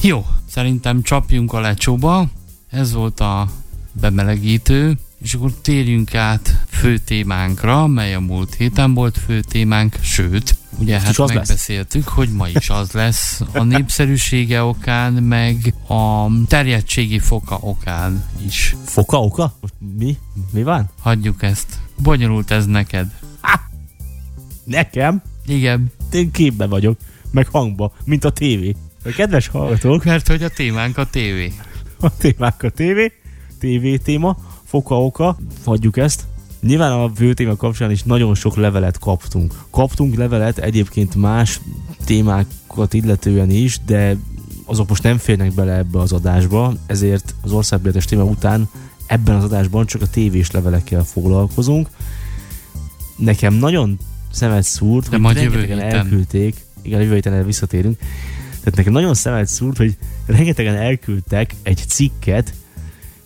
Jó, 0.00 0.26
szerintem 0.48 1.02
csapjunk 1.02 1.52
a 1.52 1.60
lecsóba. 1.60 2.30
Ez 2.68 2.92
volt 2.92 3.20
a 3.20 3.50
bemelegítő, 3.92 4.98
és 5.22 5.34
akkor 5.34 5.52
térjünk 5.60 6.14
át 6.14 6.64
fő 6.68 6.98
témánkra, 6.98 7.86
mely 7.86 8.14
a 8.14 8.20
múlt 8.20 8.54
héten 8.54 8.94
volt 8.94 9.18
fő 9.18 9.40
témánk, 9.40 9.96
sőt, 10.00 10.56
ugye 10.78 10.92
Most 10.94 11.04
hát 11.06 11.18
az 11.18 11.28
lesz. 11.28 11.36
megbeszéltük, 11.36 12.08
hogy 12.08 12.28
ma 12.28 12.48
is 12.48 12.70
az 12.70 12.90
lesz 12.92 13.40
a 13.52 13.62
népszerűsége 13.74 14.62
okán, 14.62 15.12
meg 15.12 15.74
a 15.88 16.26
terjedtségi 16.46 17.18
foka 17.18 17.58
okán 17.60 18.24
is. 18.46 18.76
Foka, 18.84 19.20
oka? 19.20 19.58
Mi? 19.98 20.16
Mi 20.50 20.62
van? 20.62 20.90
Hagyjuk 21.00 21.42
ezt. 21.42 21.78
Bonyolult 22.02 22.50
ez 22.50 22.66
neked. 22.66 23.06
Nekem? 24.64 25.22
Igen, 25.46 25.92
Én 26.12 26.30
képbe 26.30 26.66
vagyok, 26.66 26.98
meg 27.30 27.46
hangba, 27.46 27.92
mint 28.04 28.24
a 28.24 28.30
tévé. 28.30 28.76
A 29.04 29.08
kedves 29.08 29.48
hallgatók, 29.48 30.04
mert 30.04 30.28
hogy 30.28 30.42
a 30.42 30.48
témánk 30.48 30.98
a 30.98 31.06
tévé. 31.10 31.52
a 32.00 32.16
témák 32.16 32.62
a 32.62 32.70
tévé, 32.70 33.12
tévé 33.58 33.96
téma, 33.96 34.36
foka 34.72 35.04
oka, 35.04 35.36
hagyjuk 35.64 35.96
ezt. 35.96 36.24
Nyilván 36.60 36.92
a 36.92 37.10
fő 37.14 37.34
téma 37.34 37.56
kapcsán 37.56 37.90
is 37.90 38.02
nagyon 38.02 38.34
sok 38.34 38.56
levelet 38.56 38.98
kaptunk. 38.98 39.54
Kaptunk 39.70 40.14
levelet 40.14 40.58
egyébként 40.58 41.14
más 41.14 41.60
témákat 42.04 42.94
illetően 42.94 43.50
is, 43.50 43.78
de 43.86 44.16
azok 44.64 44.88
most 44.88 45.02
nem 45.02 45.18
férnek 45.18 45.54
bele 45.54 45.76
ebbe 45.76 45.98
az 45.98 46.12
adásba, 46.12 46.74
ezért 46.86 47.34
az 47.42 47.52
országbéletes 47.52 48.04
téma 48.04 48.24
után 48.24 48.68
ebben 49.06 49.34
az 49.34 49.44
adásban 49.44 49.86
csak 49.86 50.02
a 50.02 50.06
tévés 50.06 50.50
levelekkel 50.50 51.04
foglalkozunk. 51.04 51.88
Nekem 53.16 53.54
nagyon 53.54 53.98
szemet 54.30 54.64
szúrt, 54.64 55.08
De 55.08 55.18
hogy 55.18 55.34
rengetegen 55.34 55.80
elküldték, 55.80 56.64
igen, 56.82 57.00
jövő 57.00 57.14
héten 57.14 57.32
erre 57.32 57.44
visszatérünk, 57.44 57.98
tehát 58.50 58.76
nekem 58.76 58.92
nagyon 58.92 59.14
szemet 59.14 59.48
szúrt, 59.48 59.76
hogy 59.76 59.96
rengetegen 60.26 60.74
elküldtek 60.74 61.54
egy 61.62 61.84
cikket, 61.88 62.54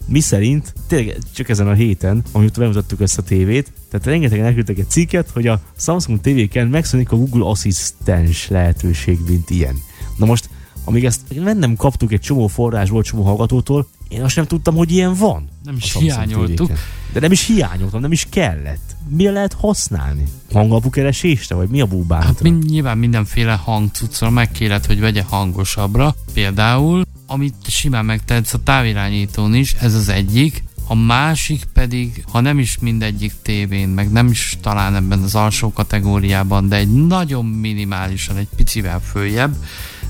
mi 0.07 0.21
szerint, 0.21 0.73
tényleg 0.87 1.17
csak 1.35 1.49
ezen 1.49 1.69
a 1.69 1.73
héten, 1.73 2.23
amit 2.33 2.59
bemutattuk 2.59 3.01
ezt 3.01 3.19
a 3.19 3.23
tévét, 3.23 3.73
tehát 3.91 4.07
rengetegen 4.07 4.45
elküldtek 4.45 4.79
egy 4.79 4.91
cikket, 4.91 5.31
hogy 5.31 5.47
a 5.47 5.61
Samsung 5.79 6.21
TV-ken 6.21 6.67
megszűnik 6.67 7.13
a 7.13 7.17
Google 7.17 7.49
Asszisztens 7.49 8.49
lehetőség, 8.49 9.19
mint 9.27 9.51
ilyen. 9.51 9.77
Na 10.17 10.27
most, 10.27 10.49
amíg 10.85 11.05
ezt 11.05 11.21
nem 11.59 11.77
kaptuk 11.77 12.13
egy 12.13 12.21
csomó 12.21 12.47
forrásból, 12.47 13.03
csomó 13.03 13.23
hallgatótól, 13.23 13.87
én 14.09 14.23
azt 14.23 14.37
nem 14.37 14.47
tudtam, 14.47 14.75
hogy 14.75 14.93
ilyen 14.93 15.15
van. 15.15 15.49
Nem 15.65 15.77
is 15.77 15.93
hiányoltuk. 15.95 16.67
TV-ken. 16.67 16.79
De 17.13 17.21
nem 17.21 17.33
is 17.33 17.47
hiányoltam, 17.47 18.01
nem 18.01 18.13
is 18.13 18.27
kellett. 18.31 18.97
Mire 19.09 19.31
lehet 19.31 19.53
használni? 19.53 20.25
Hangalapú 20.53 20.91
keresésre, 20.91 21.55
vagy 21.55 21.69
mi 21.69 21.81
a 21.81 21.87
búbánatra? 21.87 22.29
Hát 22.29 22.43
mind, 22.43 22.65
nyilván 22.65 22.99
mindenféle 22.99 23.53
hangcuccra 23.53 24.31
megkéred, 24.31 24.87
hogy 24.87 25.01
vegye 25.01 25.23
hangosabbra. 25.23 26.15
Például, 26.33 27.05
amit 27.27 27.55
simán 27.67 28.05
megtehetsz 28.05 28.55
a 28.55 28.63
távirányítón 28.63 29.55
is, 29.55 29.75
ez 29.75 29.95
az 29.95 30.09
egyik. 30.09 30.65
A 30.89 30.95
másik 30.95 31.65
pedig, 31.73 32.25
ha 32.29 32.41
nem 32.41 32.59
is 32.59 32.79
mindegyik 32.79 33.33
tévén, 33.43 33.89
meg 33.89 34.11
nem 34.11 34.27
is 34.27 34.59
talán 34.61 34.95
ebben 34.95 35.23
az 35.23 35.35
alsó 35.35 35.73
kategóriában, 35.73 36.69
de 36.69 36.77
egy 36.77 37.07
nagyon 37.07 37.45
minimálisan, 37.45 38.37
egy 38.37 38.49
picivel 38.57 39.01
följebb, 39.01 39.57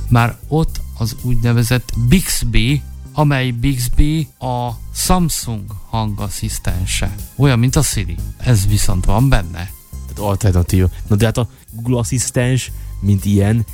már 0.08 0.36
ott 0.48 0.80
az 0.98 1.16
úgynevezett 1.22 1.92
Bixby, 2.08 2.82
amely 3.12 3.50
Bixby 3.50 4.28
a 4.38 4.70
Samsung 4.94 5.64
hangasszisztense. 5.90 7.14
Olyan, 7.36 7.58
mint 7.58 7.76
a 7.76 7.82
Siri. 7.82 8.16
Ez 8.36 8.66
viszont 8.66 9.04
van 9.04 9.28
benne. 9.28 9.70
Tehát 9.90 10.18
alternatíva. 10.18 10.88
Na 11.06 11.16
de 11.16 11.24
hát 11.24 11.36
a 11.36 11.48
Google 11.72 11.98
Asszisztens, 11.98 12.72
mint 13.00 13.24
ilyen, 13.24 13.66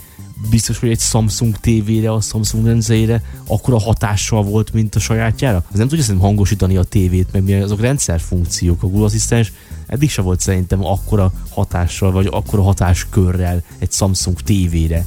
biztos, 0.50 0.78
hogy 0.78 0.88
egy 0.88 1.00
Samsung 1.00 1.56
TV-re, 1.56 2.12
a 2.12 2.20
Samsung 2.20 2.66
rendszerére 2.66 3.22
akkora 3.46 3.78
hatással 3.78 4.42
volt, 4.42 4.72
mint 4.72 4.94
a 4.94 5.00
sajátjára? 5.00 5.64
Az 5.72 5.78
nem 5.78 5.88
tudja 5.88 6.04
szerintem 6.04 6.28
hangosítani 6.28 6.76
a 6.76 6.82
tévét, 6.82 7.28
meg 7.32 7.42
milyen 7.42 7.62
azok 7.62 7.80
rendszerfunkciók. 7.80 8.82
A 8.82 8.86
Google 8.86 9.04
Asszisztens 9.04 9.52
eddig 9.86 10.10
se 10.10 10.22
volt 10.22 10.40
szerintem 10.40 10.84
akkora 10.84 11.32
hatással, 11.50 12.12
vagy 12.12 12.28
akkora 12.30 12.62
hatáskörrel 12.62 13.62
egy 13.78 13.92
Samsung 13.92 14.40
TV-re. 14.40 15.06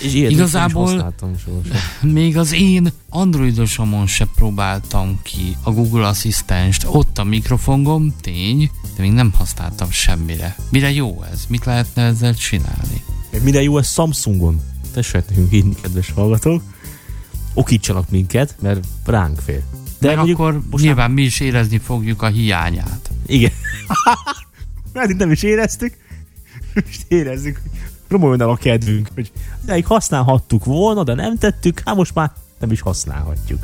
És 0.00 0.14
ilyet 0.14 0.30
Igazából-. 0.30 1.14
Még 2.02 2.36
az 2.36 2.52
én 2.52 2.92
androidosomon 3.08 4.06
se 4.06 4.26
próbáltam 4.34 5.20
ki 5.22 5.56
a 5.62 5.70
Google 5.70 6.06
Asszisztenst. 6.06 6.86
Ott 6.88 7.18
a 7.18 7.24
mikrofongom, 7.24 8.14
tény, 8.20 8.70
de 8.96 9.02
még 9.02 9.12
nem 9.12 9.32
használtam 9.36 9.90
semmire. 9.90 10.56
Mire 10.70 10.90
jó 10.92 11.22
ez? 11.32 11.44
Mit 11.48 11.64
lehetne 11.64 12.02
ezzel 12.02 12.34
csinálni? 12.34 13.02
Mire 13.42 13.62
jó 13.62 13.78
ez 13.78 13.92
Samsungon? 13.92 14.60
Tessék 14.92 15.28
nekünk 15.28 15.52
írni, 15.52 15.74
kedves 15.82 16.10
hallgatók. 16.10 16.62
Okítsanak 17.54 18.10
minket, 18.10 18.54
mert 18.60 18.86
ránk 19.04 19.38
fér. 19.38 19.62
De 19.98 20.06
Meg 20.06 20.16
mondjuk 20.16 20.38
akkor 20.38 20.60
most 20.70 20.84
nyilván 20.84 21.10
mi 21.10 21.22
is 21.22 21.40
érezni 21.40 21.78
fogjuk 21.78 22.22
a 22.22 22.26
hiányát. 22.26 23.10
Igen. 23.26 23.52
Mert 24.92 25.10
itt 25.10 25.16
nem 25.16 25.30
is 25.30 25.42
éreztük. 25.42 25.96
Most 26.74 27.04
érezzük, 27.08 27.60
hogy 27.62 27.70
romoljon 28.08 28.40
el 28.40 28.48
a 28.48 28.56
kedvünk, 28.56 29.08
hogy 29.14 29.32
ideig 29.62 29.86
használhattuk 29.86 30.64
volna, 30.64 31.04
de 31.04 31.14
nem 31.14 31.38
tettük, 31.38 31.82
hát 31.84 31.94
most 31.94 32.14
már 32.14 32.32
nem 32.58 32.70
is 32.70 32.80
használhatjuk. 32.80 33.62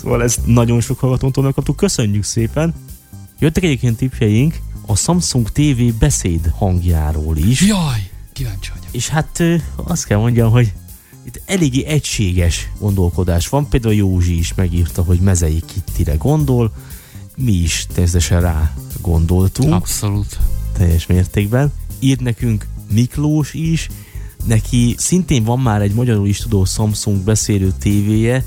Szóval 0.00 0.22
ezt 0.22 0.46
nagyon 0.46 0.80
sok 0.80 0.98
hallgatóntól 0.98 1.44
megkaptuk, 1.44 1.76
köszönjük 1.76 2.24
szépen. 2.24 2.74
Jöttek 3.38 3.62
egyébként 3.62 3.96
tippjeink 3.96 4.58
a 4.86 4.96
Samsung 4.96 5.50
TV 5.50 5.98
beszéd 5.98 6.52
hangjáról 6.54 7.36
is. 7.36 7.60
Jaj, 7.60 8.10
kíváncsi 8.42 8.70
vagyok. 8.74 8.94
És 8.94 9.08
hát 9.08 9.42
azt 9.76 10.04
kell 10.04 10.18
mondjam, 10.18 10.50
hogy 10.50 10.72
itt 11.24 11.40
eléggé 11.44 11.84
egységes 11.84 12.68
gondolkodás 12.78 13.48
van. 13.48 13.68
Például 13.68 13.94
Józsi 13.94 14.38
is 14.38 14.54
megírta, 14.54 15.02
hogy 15.02 15.20
Mezei 15.20 15.62
Kittire 15.66 16.14
gondol, 16.14 16.72
mi 17.36 17.52
is 17.52 17.86
természetesen 17.86 18.40
rá 18.40 18.74
gondoltunk. 19.00 19.72
Abszolút. 19.72 20.38
Teljes 20.72 21.06
mértékben. 21.06 21.72
Írt 21.98 22.20
nekünk 22.20 22.66
Miklós 22.90 23.54
is, 23.54 23.88
neki 24.44 24.94
szintén 24.98 25.44
van 25.44 25.60
már 25.60 25.82
egy 25.82 25.94
magyarul 25.94 26.26
is 26.26 26.38
tudó 26.38 26.64
Samsung 26.64 27.24
beszélő 27.24 27.72
tévéje, 27.78 28.44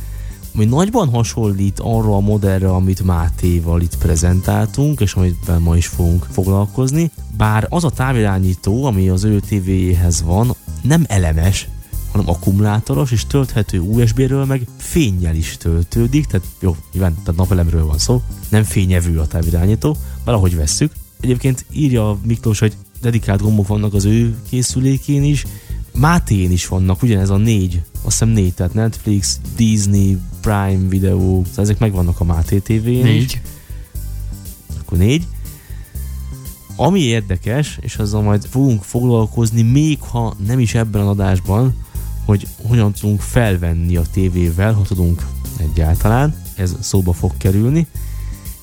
ami 0.56 0.66
nagyban 0.66 1.10
hasonlít 1.10 1.80
arra 1.80 2.16
a 2.16 2.20
modellre, 2.20 2.70
amit 2.70 3.04
Mátéval 3.04 3.82
itt 3.82 3.98
prezentáltunk, 3.98 5.00
és 5.00 5.14
amiben 5.14 5.62
ma 5.62 5.78
is 5.78 5.88
fogunk 5.88 6.28
foglalkozni. 6.32 7.12
Bár 7.38 7.68
az 7.70 7.84
a 7.84 7.90
távirányító, 7.90 8.86
ami 8.86 9.10
az 9.10 9.24
ő 9.24 9.40
tévéjéhez 9.40 10.24
van, 10.24 10.56
nem 10.82 11.06
elemes, 11.08 11.68
hanem 12.12 12.30
akkumulátoros, 12.30 13.12
és 13.12 13.26
tölthető 13.28 13.80
USB-ről, 13.80 14.46
meg 14.46 14.68
fényjel 14.78 15.36
is 15.36 15.58
töltődik, 15.58 16.26
tehát 16.26 16.48
jó, 16.60 16.76
nyilván, 16.94 17.14
tehát 17.14 17.36
napelemről 17.36 17.86
van 17.86 17.98
szó, 17.98 18.22
nem 18.50 18.64
fényevő 18.64 19.20
a 19.20 19.28
távirányító, 19.28 19.98
valahogy 20.24 20.56
vesszük. 20.56 20.92
Egyébként 21.20 21.66
írja 21.72 22.18
Miklós, 22.24 22.60
hogy 22.60 22.74
dedikált 23.02 23.42
gombok 23.42 23.68
vannak 23.68 23.94
az 23.94 24.06
ő 24.06 24.36
készülékén 24.50 25.24
is, 25.24 25.46
Mátén 25.98 26.52
is 26.52 26.68
vannak, 26.68 27.02
ugyanez 27.02 27.30
a 27.30 27.38
négy, 27.38 27.82
azt 27.94 28.04
hiszem 28.04 28.30
négy, 28.30 28.54
tehát 28.54 28.74
Netflix, 28.74 29.40
Disney, 29.56 30.18
Prime 30.42 30.88
Video, 30.88 31.18
szóval 31.20 31.64
ezek 31.64 31.80
megvannak 31.80 32.20
a 32.20 32.24
Máté 32.24 32.58
TV-n 32.58 33.04
Négy. 33.04 33.42
Akkor 34.80 34.98
négy. 34.98 35.28
Ami 36.76 37.00
érdekes, 37.00 37.78
és 37.82 37.96
azzal 37.96 38.22
majd 38.22 38.46
fogunk 38.46 38.84
foglalkozni, 38.84 39.62
még 39.62 40.02
ha 40.02 40.36
nem 40.46 40.60
is 40.60 40.74
ebben 40.74 41.02
az 41.02 41.08
adásban, 41.08 41.76
hogy 42.26 42.48
hogyan 42.68 42.94
tudunk 42.94 43.22
felvenni 43.22 43.96
a 43.96 44.04
tévével, 44.12 44.74
ha 44.74 44.82
tudunk 44.82 45.26
egyáltalán, 45.58 46.36
ez 46.56 46.76
szóba 46.80 47.14
fog 47.14 47.38
kerülni. 47.38 47.88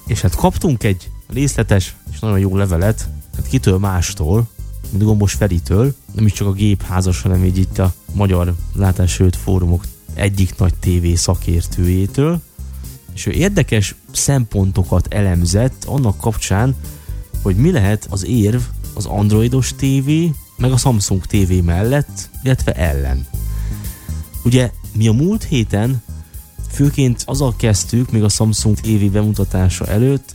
És 0.07 0.21
hát 0.21 0.35
kaptunk 0.35 0.85
egy 0.85 1.11
részletes 1.29 1.97
és 2.12 2.19
nagyon 2.19 2.39
jó 2.39 2.57
levelet, 2.57 3.09
hát 3.37 3.49
kitől 3.49 3.79
mástól, 3.79 4.49
Gombos 4.99 5.33
Feritől, 5.33 5.95
nem 6.15 6.27
is 6.27 6.33
csak 6.33 6.47
a 6.47 6.53
gépházas, 6.53 7.23
hanem 7.23 7.45
így 7.45 7.59
itt 7.59 7.79
a 7.79 7.95
magyar 8.13 8.55
látássőt 8.75 9.37
fórumok 9.37 9.85
egyik 10.15 10.59
nagy 10.59 10.75
tévé 10.75 11.15
szakértőjétől, 11.15 12.41
és 13.15 13.27
ő 13.27 13.31
érdekes 13.31 13.95
szempontokat 14.13 15.15
elemzett 15.15 15.85
annak 15.85 16.19
kapcsán, 16.19 16.75
hogy 17.43 17.57
mi 17.57 17.71
lehet 17.71 18.07
az 18.11 18.27
érv 18.27 18.61
az 18.95 19.07
androidos 19.07 19.75
TV, 19.77 20.11
meg 20.57 20.73
a 20.73 20.77
Samsung 20.77 21.27
TV 21.27 21.53
mellett, 21.65 22.31
illetve 22.43 22.73
ellen. 22.73 23.27
Ugye 24.45 24.71
mi 24.93 25.09
a 25.09 25.13
múlt 25.13 25.45
héten 25.45 26.03
főként 26.71 27.23
azzal 27.27 27.57
kezdtük, 27.57 28.11
még 28.11 28.23
a 28.23 28.29
Samsung 28.29 28.81
TV 28.81 29.05
bemutatása 29.13 29.87
előtt, 29.87 30.35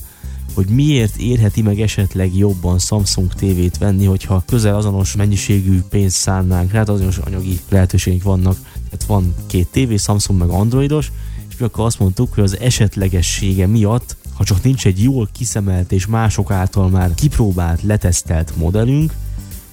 hogy 0.58 0.68
miért 0.68 1.18
érheti 1.18 1.62
meg 1.62 1.82
esetleg 1.82 2.36
jobban 2.36 2.80
Samsung 2.80 3.34
TV-t 3.34 3.78
venni, 3.78 4.06
hogyha 4.06 4.44
közel 4.46 4.76
azonos 4.76 5.16
mennyiségű 5.16 5.82
pénzt 5.90 6.18
szánnánk, 6.18 6.72
hát 6.72 6.90
azonos 6.90 7.18
anyagi 7.18 7.60
lehetőségek 7.70 8.24
vannak. 8.24 8.58
Tehát 8.74 9.06
van 9.08 9.34
két 9.48 9.68
TV, 9.68 9.94
Samsung 9.96 10.40
meg 10.40 10.50
Androidos, 10.50 11.12
és 11.50 11.58
mi 11.58 11.66
akkor 11.66 11.86
azt 11.86 12.00
mondtuk, 12.00 12.34
hogy 12.34 12.44
az 12.44 12.60
esetlegessége 12.60 13.68
miatt, 13.68 14.16
ha 14.34 14.44
csak 14.44 14.64
nincs 14.64 14.86
egy 14.86 15.04
jól 15.04 15.30
kiszemelt 15.32 15.92
és 15.92 16.06
mások 16.06 16.52
által 16.52 16.90
már 16.90 17.14
kipróbált, 17.14 17.82
letesztelt 17.82 18.56
modellünk, 18.56 19.14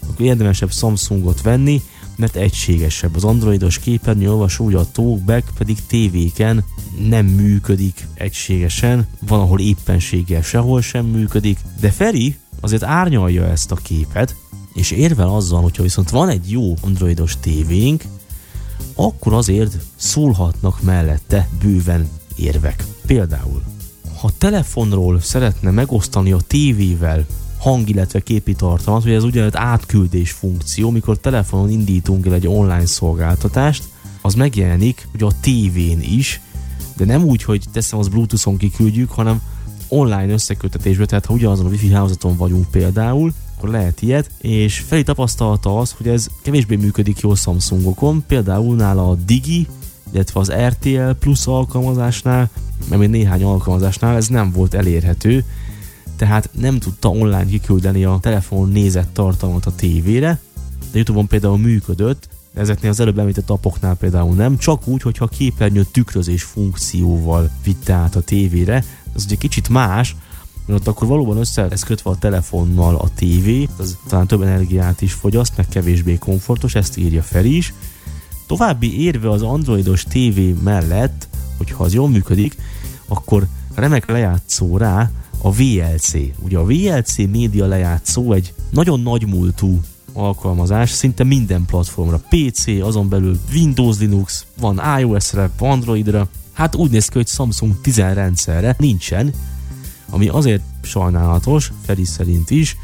akkor 0.09 0.27
érdemesebb 0.27 0.73
Samsungot 0.73 1.43
venni, 1.43 1.83
mert 2.17 2.37
egységesebb. 2.37 3.17
Az 3.17 3.25
androidos 3.25 3.79
képernyő 3.79 4.31
olvasó, 4.31 4.77
a 4.77 4.91
talkback 4.93 5.51
pedig 5.59 5.87
tévéken 5.87 6.65
nem 7.09 7.27
működik 7.27 8.07
egységesen, 8.15 9.07
van, 9.27 9.41
ahol 9.41 9.61
éppenséggel 9.61 10.43
sehol 10.43 10.83
sem 10.83 11.07
működik, 11.07 11.59
de 11.81 11.91
Feri 11.91 12.37
azért 12.61 12.83
árnyalja 12.83 13.45
ezt 13.45 13.71
a 13.71 13.77
képet, 13.77 14.37
és 14.75 14.91
érvel 14.91 15.29
azzal, 15.29 15.63
hogyha 15.63 15.83
viszont 15.83 16.11
van 16.11 16.29
egy 16.29 16.51
jó 16.51 16.75
androidos 16.81 17.37
tévénk, 17.41 18.05
akkor 18.95 19.33
azért 19.33 19.77
szólhatnak 19.97 20.83
mellette 20.83 21.49
bőven 21.63 22.09
érvek. 22.37 22.85
Például, 23.07 23.63
ha 24.21 24.31
telefonról 24.39 25.21
szeretne 25.21 25.71
megosztani 25.71 26.33
a 26.33 26.41
tévével 26.47 27.27
hang, 27.65 27.89
illetve 27.89 28.21
képi 28.21 28.55
tartalmat, 28.55 29.03
hogy 29.03 29.13
ez 29.13 29.25
ugyanett 29.25 29.57
átküldés 29.57 30.31
funkció, 30.31 30.91
mikor 30.91 31.19
telefonon 31.19 31.71
indítunk 31.71 32.27
el 32.27 32.33
egy 32.33 32.47
online 32.47 32.87
szolgáltatást, 32.87 33.85
az 34.21 34.35
megjelenik 34.35 35.09
ugye 35.15 35.25
a 35.25 35.33
tévén 35.41 36.01
is, 36.01 36.41
de 36.97 37.05
nem 37.05 37.25
úgy, 37.25 37.43
hogy 37.43 37.65
teszem 37.73 37.99
az 37.99 38.09
Bluetooth-on 38.09 38.57
kiküldjük, 38.57 39.11
hanem 39.11 39.43
online 39.89 40.33
összekötetésbe, 40.33 41.07
tehát 41.07 41.27
ha 41.27 41.35
ugyanazon 41.35 41.67
a 41.67 41.69
wifi 41.69 41.93
hálózaton 41.93 42.37
vagyunk 42.37 42.71
például, 42.71 43.33
akkor 43.57 43.69
lehet 43.69 44.03
ilyet, 44.03 44.31
és 44.41 44.79
Feli 44.79 45.03
tapasztalta 45.03 45.79
az, 45.79 45.95
hogy 45.97 46.09
ez 46.09 46.27
kevésbé 46.43 46.77
működik 46.77 47.21
jól 47.21 47.37
Samsungokon, 47.37 48.25
például 48.27 48.77
nála 48.77 49.09
a 49.09 49.15
Digi, 49.15 49.67
illetve 50.13 50.41
az 50.41 50.53
RTL 50.53 51.11
Plus 51.19 51.47
alkalmazásnál, 51.47 52.51
mert 52.89 53.01
még 53.01 53.11
néhány 53.11 53.43
alkalmazásnál 53.43 54.17
ez 54.17 54.29
nem 54.29 54.51
volt 54.51 54.75
elérhető, 54.75 55.45
tehát 56.17 56.51
nem 56.53 56.79
tudta 56.79 57.09
online 57.09 57.47
kiküldeni 57.47 58.05
a 58.05 58.19
telefon 58.21 58.69
nézett 58.69 59.13
tartalmat 59.13 59.67
a 59.67 59.75
tévére, 59.75 60.41
de 60.91 60.99
Youtube-on 60.99 61.27
például 61.27 61.59
működött, 61.59 62.29
ezeknél 62.55 62.91
az 62.91 63.01
előbb 63.01 63.19
említett 63.19 63.51
apoknál 63.51 63.95
például 63.95 64.35
nem, 64.35 64.59
csak 64.59 64.87
úgy, 64.87 65.03
hogyha 65.03 65.25
a 65.25 65.29
képernyő 65.29 65.85
tükrözés 65.93 66.43
funkcióval 66.43 67.51
vitte 67.65 67.93
át 67.93 68.17
a 68.17 68.21
tévére, 68.21 68.85
ez 69.15 69.25
ugye 69.25 69.35
kicsit 69.35 69.69
más, 69.69 70.17
mert 70.67 70.81
ott 70.81 70.87
akkor 70.87 71.09
valóban 71.09 71.37
össze 71.37 71.67
lesz 71.67 71.83
kötve 71.83 72.11
a 72.11 72.17
telefonnal 72.17 72.95
a 72.95 73.09
tévé, 73.15 73.69
az 73.77 73.99
talán 74.09 74.27
több 74.27 74.43
energiát 74.43 75.03
is 75.03 75.13
fogyaszt, 75.13 75.57
meg 75.57 75.69
kevésbé 75.69 76.19
komfortos, 76.19 76.75
ezt 76.75 76.97
írja 76.97 77.23
fel 77.23 77.45
is. 77.45 77.75
További 78.47 79.03
érve 79.03 79.31
az 79.31 79.43
androidos 79.43 80.03
tévé 80.03 80.55
mellett, 80.63 81.29
hogyha 81.57 81.85
az 81.85 81.95
jól 81.95 82.09
működik, 82.09 82.57
akkor 83.07 83.47
remek 83.75 84.07
lejátszó 84.07 84.77
rá 84.77 85.11
a 85.45 85.51
VLC. 85.51 86.13
Ugye 86.45 86.59
a 86.59 86.65
VLC 86.65 87.17
média 87.17 87.67
lejátszó 87.67 88.33
egy 88.33 88.55
nagyon 88.71 89.01
nagy 89.01 89.27
múltú 89.27 89.81
alkalmazás, 90.13 90.91
szinte 90.91 91.25
minden 91.25 91.65
platformra, 91.65 92.23
PC, 92.29 92.67
azon 92.67 93.09
belül 93.09 93.39
Windows, 93.53 93.99
Linux, 93.99 94.47
van 94.61 94.81
iOS-re, 95.01 95.51
Androidra, 95.59 96.29
hát 96.53 96.75
úgy 96.75 96.91
néz 96.91 97.09
ki, 97.09 97.17
hogy 97.17 97.29
Samsung 97.29 97.81
10 97.81 97.97
rendszerre 97.97 98.75
nincsen, 98.79 99.33
ami 100.11 100.29
azért 100.29 100.63
sajnálatos, 100.83 101.73
Feri 101.85 102.05
szerint 102.05 102.51
is, 102.51 102.77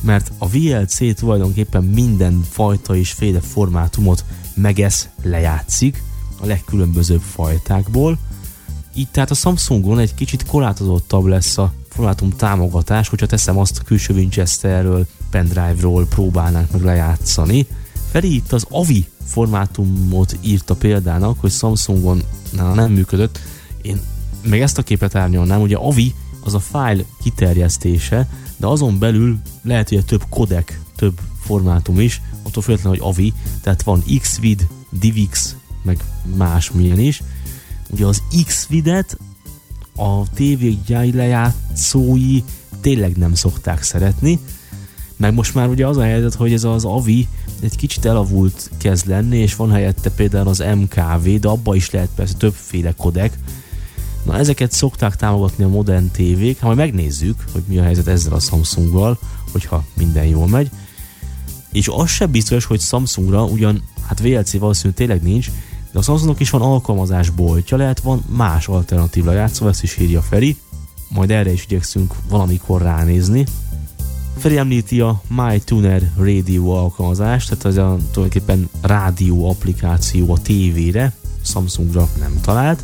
mert 0.00 0.32
a 0.38 0.48
VLC 0.48 1.14
tulajdonképpen 1.14 1.84
minden 1.84 2.44
fajta 2.50 2.96
és 2.96 3.12
féle 3.12 3.40
formátumot 3.40 4.24
megesz, 4.54 5.08
lejátszik 5.22 6.02
a 6.40 6.46
legkülönbözőbb 6.46 7.22
fajtákból, 7.22 8.18
így 8.94 9.08
tehát 9.10 9.30
a 9.30 9.34
Samsungon 9.34 9.98
egy 9.98 10.14
kicsit 10.14 10.46
korlátozottabb 10.46 11.24
lesz 11.24 11.58
a 11.58 11.72
formátum 11.94 12.30
támogatás, 12.30 13.08
hogyha 13.08 13.26
teszem 13.26 13.58
azt 13.58 13.78
a 13.78 13.82
külső 13.82 14.14
Winchesterről, 14.14 15.06
pendrive-ról 15.30 16.06
próbálnánk 16.06 16.70
meg 16.70 16.82
lejátszani. 16.82 17.66
Feri 18.10 18.34
itt 18.34 18.52
az 18.52 18.66
AVI 18.70 19.06
formátumot 19.26 20.38
írta 20.40 20.74
példának, 20.74 21.40
hogy 21.40 21.50
Samsungon 21.50 22.22
nem 22.74 22.92
működött. 22.92 23.38
Én 23.82 24.00
meg 24.42 24.60
ezt 24.60 24.78
a 24.78 24.82
képet 24.82 25.14
árnyalnám, 25.14 25.60
ugye 25.60 25.76
AVI 25.76 26.14
az 26.44 26.54
a 26.54 26.58
file 26.58 27.04
kiterjesztése, 27.22 28.28
de 28.56 28.66
azon 28.66 28.98
belül 28.98 29.38
lehet, 29.62 29.88
hogy 29.88 30.04
több 30.04 30.24
kodek, 30.28 30.80
több 30.96 31.20
formátum 31.40 32.00
is, 32.00 32.22
attól 32.42 32.62
függetlenül, 32.62 32.98
hogy 32.98 33.08
AVI, 33.08 33.32
tehát 33.62 33.82
van 33.82 34.04
Xvid, 34.20 34.66
DivX, 34.90 35.56
meg 35.82 36.04
más 36.36 36.70
milyen 36.70 36.98
is. 36.98 37.22
Ugye 37.90 38.06
az 38.06 38.22
Xvidet 38.46 39.18
a 39.96 40.32
tévégyári 40.34 41.12
lejátszói 41.12 42.42
tényleg 42.80 43.16
nem 43.16 43.34
szokták 43.34 43.82
szeretni, 43.82 44.38
meg 45.16 45.34
most 45.34 45.54
már 45.54 45.68
ugye 45.68 45.86
az 45.86 45.96
a 45.96 46.02
helyzet, 46.02 46.34
hogy 46.34 46.52
ez 46.52 46.64
az 46.64 46.84
AVI 46.84 47.28
egy 47.60 47.76
kicsit 47.76 48.04
elavult 48.04 48.70
kezd 48.78 49.08
lenni, 49.08 49.36
és 49.36 49.56
van 49.56 49.70
helyette 49.70 50.10
például 50.10 50.48
az 50.48 50.64
MKV, 50.76 51.28
de 51.40 51.48
abba 51.48 51.74
is 51.74 51.90
lehet 51.90 52.08
persze 52.14 52.34
többféle 52.34 52.92
kodek. 52.92 53.38
Na 54.24 54.36
ezeket 54.36 54.72
szokták 54.72 55.16
támogatni 55.16 55.64
a 55.64 55.68
modern 55.68 56.10
tévék, 56.10 56.60
ha 56.60 56.66
majd 56.66 56.78
megnézzük, 56.78 57.44
hogy 57.52 57.62
mi 57.66 57.78
a 57.78 57.82
helyzet 57.82 58.06
ezzel 58.06 58.32
a 58.32 58.40
Samsunggal, 58.40 59.18
hogyha 59.52 59.84
minden 59.94 60.24
jól 60.24 60.48
megy. 60.48 60.70
És 61.72 61.88
az 61.88 62.10
sem 62.10 62.30
biztos, 62.30 62.64
hogy 62.64 62.80
Samsungra 62.80 63.44
ugyan, 63.44 63.82
hát 64.06 64.20
VLC 64.20 64.58
valószínűleg 64.58 64.96
tényleg 64.96 65.22
nincs, 65.22 65.50
de 65.94 66.00
a 66.00 66.02
Samsungnak 66.02 66.40
is 66.40 66.50
van 66.50 66.62
alkalmazás 66.62 67.30
boltja, 67.30 67.76
lehet 67.76 68.00
van 68.00 68.24
más 68.28 68.68
alternatív 68.68 69.24
lejátszó, 69.24 69.68
ezt 69.68 69.82
is 69.82 69.98
írja 69.98 70.22
Feri, 70.22 70.56
majd 71.08 71.30
erre 71.30 71.52
is 71.52 71.64
igyekszünk 71.64 72.14
valamikor 72.28 72.82
ránézni. 72.82 73.44
Feri 74.38 74.56
említi 74.56 75.00
a 75.00 75.22
MyTuner 75.28 76.10
Radio 76.16 76.70
alkalmazást, 76.70 77.48
tehát 77.48 77.64
ez 77.64 77.76
a 77.76 77.96
tulajdonképpen 78.12 78.68
rádió 78.80 79.48
applikáció 79.50 80.32
a 80.32 80.38
tévére, 80.38 81.12
Samsungra 81.44 82.08
nem 82.18 82.40
talált. 82.40 82.82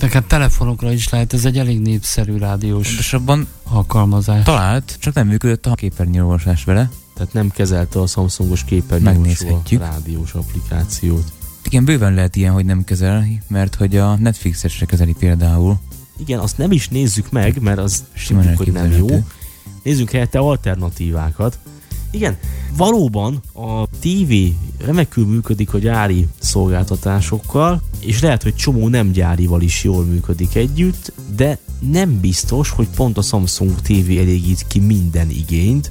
Neked 0.00 0.24
telefonokra 0.24 0.92
is 0.92 1.08
lehet, 1.08 1.32
ez 1.32 1.44
egy 1.44 1.58
elég 1.58 1.80
népszerű 1.80 2.38
rádiós 2.38 2.86
Pontosabban 2.86 3.46
alkalmazás. 3.62 4.44
talált, 4.44 4.96
csak 5.00 5.14
nem 5.14 5.26
működött 5.26 5.66
a 5.66 5.74
képernyőolvasás 5.74 6.64
vele. 6.64 6.90
Tehát 7.14 7.32
nem 7.32 7.50
kezelte 7.50 8.00
a 8.00 8.06
Samsungos 8.06 8.64
képernyős 8.64 9.44
rádiós 9.78 10.32
applikációt. 10.32 11.32
Igen, 11.66 11.84
bőven 11.84 12.14
lehet 12.14 12.36
ilyen, 12.36 12.52
hogy 12.52 12.64
nem 12.64 12.84
kezel, 12.84 13.26
mert 13.48 13.74
hogy 13.74 13.96
a 13.96 14.16
Netflix-esre 14.16 14.86
kezeli 14.86 15.14
például. 15.18 15.78
Igen, 16.18 16.38
azt 16.38 16.58
nem 16.58 16.72
is 16.72 16.88
nézzük 16.88 17.30
meg, 17.30 17.60
mert 17.60 17.78
az 17.78 18.04
Simán 18.12 18.56
hogy 18.56 18.72
nem 18.72 18.92
jó. 18.92 19.06
Nézzünk 19.82 20.10
helyette 20.10 20.38
alternatívákat. 20.38 21.58
Igen, 22.10 22.36
valóban 22.76 23.40
a 23.52 23.86
TV 23.86 24.32
remekül 24.84 25.26
működik 25.26 25.74
a 25.74 25.78
gyári 25.78 26.26
szolgáltatásokkal, 26.38 27.82
és 28.00 28.20
lehet, 28.20 28.42
hogy 28.42 28.54
csomó 28.54 28.88
nem 28.88 29.10
gyárival 29.10 29.60
is 29.60 29.84
jól 29.84 30.04
működik 30.04 30.54
együtt, 30.54 31.12
de 31.36 31.58
nem 31.78 32.20
biztos, 32.20 32.70
hogy 32.70 32.88
pont 32.96 33.18
a 33.18 33.22
Samsung 33.22 33.80
TV 33.80 34.10
elégít 34.10 34.66
ki 34.66 34.78
minden 34.78 35.30
igényt. 35.30 35.90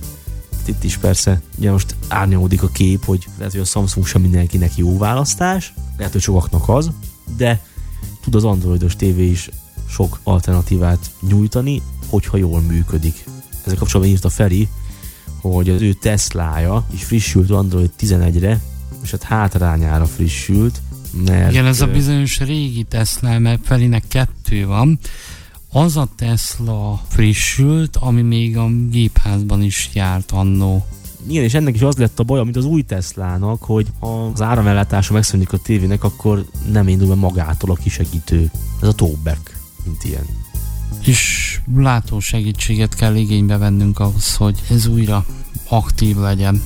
Itt 0.65 0.83
is 0.83 0.97
persze, 0.97 1.41
ugye 1.57 1.71
most 1.71 1.95
árnyalódik 2.07 2.63
a 2.63 2.67
kép, 2.67 3.05
hogy 3.05 3.27
lehet, 3.37 3.51
hogy 3.51 3.61
a 3.61 3.65
Samsung 3.65 4.05
sem 4.05 4.21
mindenkinek 4.21 4.75
jó 4.75 4.97
választás, 4.97 5.73
lehet, 5.97 6.13
hogy 6.13 6.21
sokaknak 6.21 6.69
az, 6.69 6.91
de 7.37 7.61
tud 8.21 8.35
az 8.35 8.43
androidos 8.43 8.95
TV 8.95 9.19
is 9.19 9.49
sok 9.89 10.19
alternatívát 10.23 11.11
nyújtani, 11.21 11.81
hogyha 12.09 12.37
jól 12.37 12.61
működik. 12.61 13.25
Ezzel 13.63 13.77
kapcsolatban 13.77 14.15
írta 14.15 14.29
Feri, 14.29 14.67
hogy 15.41 15.69
az 15.69 15.81
ő 15.81 15.93
Teslája 15.93 16.85
is 16.93 17.03
frissült 17.03 17.51
Android 17.51 17.91
11-re, 17.99 18.59
és 19.03 19.11
hát 19.11 19.23
hátrányára 19.23 20.05
frissült, 20.05 20.81
mert... 21.25 21.51
Igen, 21.51 21.65
ez 21.65 21.81
a 21.81 21.87
bizonyos 21.87 22.39
régi 22.39 22.83
Tesla, 22.83 23.39
mert 23.39 23.59
Ferinek 23.63 24.03
kettő 24.07 24.65
van. 24.65 24.99
Az 25.75 25.97
a 25.97 26.07
Tesla 26.15 27.01
frissült, 27.07 27.95
ami 27.95 28.21
még 28.21 28.57
a 28.57 28.69
gépházban 28.89 29.61
is 29.61 29.89
járt 29.93 30.31
annó. 30.31 30.85
Igen, 31.27 31.43
és 31.43 31.53
ennek 31.53 31.75
is 31.75 31.81
az 31.81 31.95
lett 31.95 32.19
a 32.19 32.23
baj, 32.23 32.43
mint 32.43 32.55
az 32.55 32.65
új 32.65 32.81
Teslának, 32.81 33.63
hogy 33.63 33.87
ha 33.99 34.25
az 34.25 34.41
áramellátása 34.41 35.13
megszűnik 35.13 35.53
a 35.53 35.57
tévének, 35.57 36.03
akkor 36.03 36.45
nem 36.71 36.87
indul 36.87 37.07
be 37.07 37.15
magától 37.15 37.71
a 37.71 37.75
kisegítő. 37.75 38.51
Ez 38.81 38.87
a 38.87 38.93
talkback, 38.93 39.59
mint 39.85 40.03
ilyen. 40.03 40.25
És 41.03 41.59
látó 41.75 42.19
segítséget 42.19 42.95
kell 42.95 43.15
igénybe 43.15 43.57
vennünk 43.57 43.99
ahhoz, 43.99 44.35
hogy 44.35 44.61
ez 44.69 44.87
újra 44.87 45.25
aktív 45.67 46.17
legyen. 46.17 46.61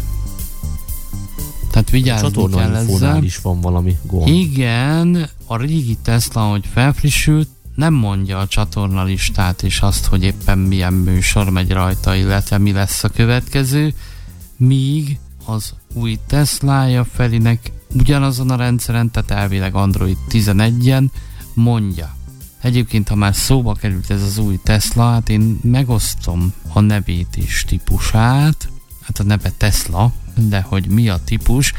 Tehát 1.71 1.87
A 1.87 1.91
vigyázni 1.91 2.49
kell 2.49 2.75
ezzel. 2.75 3.23
is 3.23 3.37
van 3.37 3.61
valami 3.61 3.97
gond. 4.03 4.27
Igen, 4.27 5.29
a 5.45 5.57
régi 5.57 5.97
Tesla, 6.01 6.41
hogy 6.41 6.65
felfrissült, 6.73 7.47
nem 7.79 7.93
mondja 7.93 8.37
a 8.37 8.47
csatornalistát 8.47 9.63
és 9.63 9.79
azt, 9.79 10.05
hogy 10.05 10.23
éppen 10.23 10.57
milyen 10.57 10.93
műsor 10.93 11.49
megy 11.49 11.71
rajta, 11.71 12.15
illetve 12.15 12.57
mi 12.57 12.71
lesz 12.71 13.03
a 13.03 13.09
következő, 13.09 13.93
míg 14.57 15.19
az 15.45 15.73
új 15.93 16.17
Teslája 16.27 17.03
Felinek 17.03 17.71
ugyanazon 17.93 18.49
a 18.49 18.55
rendszeren, 18.55 19.11
tehát 19.11 19.31
elvileg 19.31 19.75
Android 19.75 20.17
11-en 20.29 21.05
mondja. 21.53 22.15
Egyébként, 22.61 23.07
ha 23.07 23.15
már 23.15 23.35
szóba 23.35 23.73
került 23.73 24.09
ez 24.09 24.21
az 24.21 24.37
új 24.37 24.59
Tesla, 24.63 25.11
hát 25.11 25.29
én 25.29 25.59
megosztom 25.63 26.53
a 26.73 26.79
nevét 26.79 27.37
és 27.37 27.63
típusát, 27.67 28.69
hát 29.01 29.19
a 29.19 29.23
neve 29.23 29.51
Tesla, 29.57 30.13
de 30.47 30.61
hogy 30.61 30.87
mi 30.87 31.09
a 31.09 31.19
típus, 31.23 31.73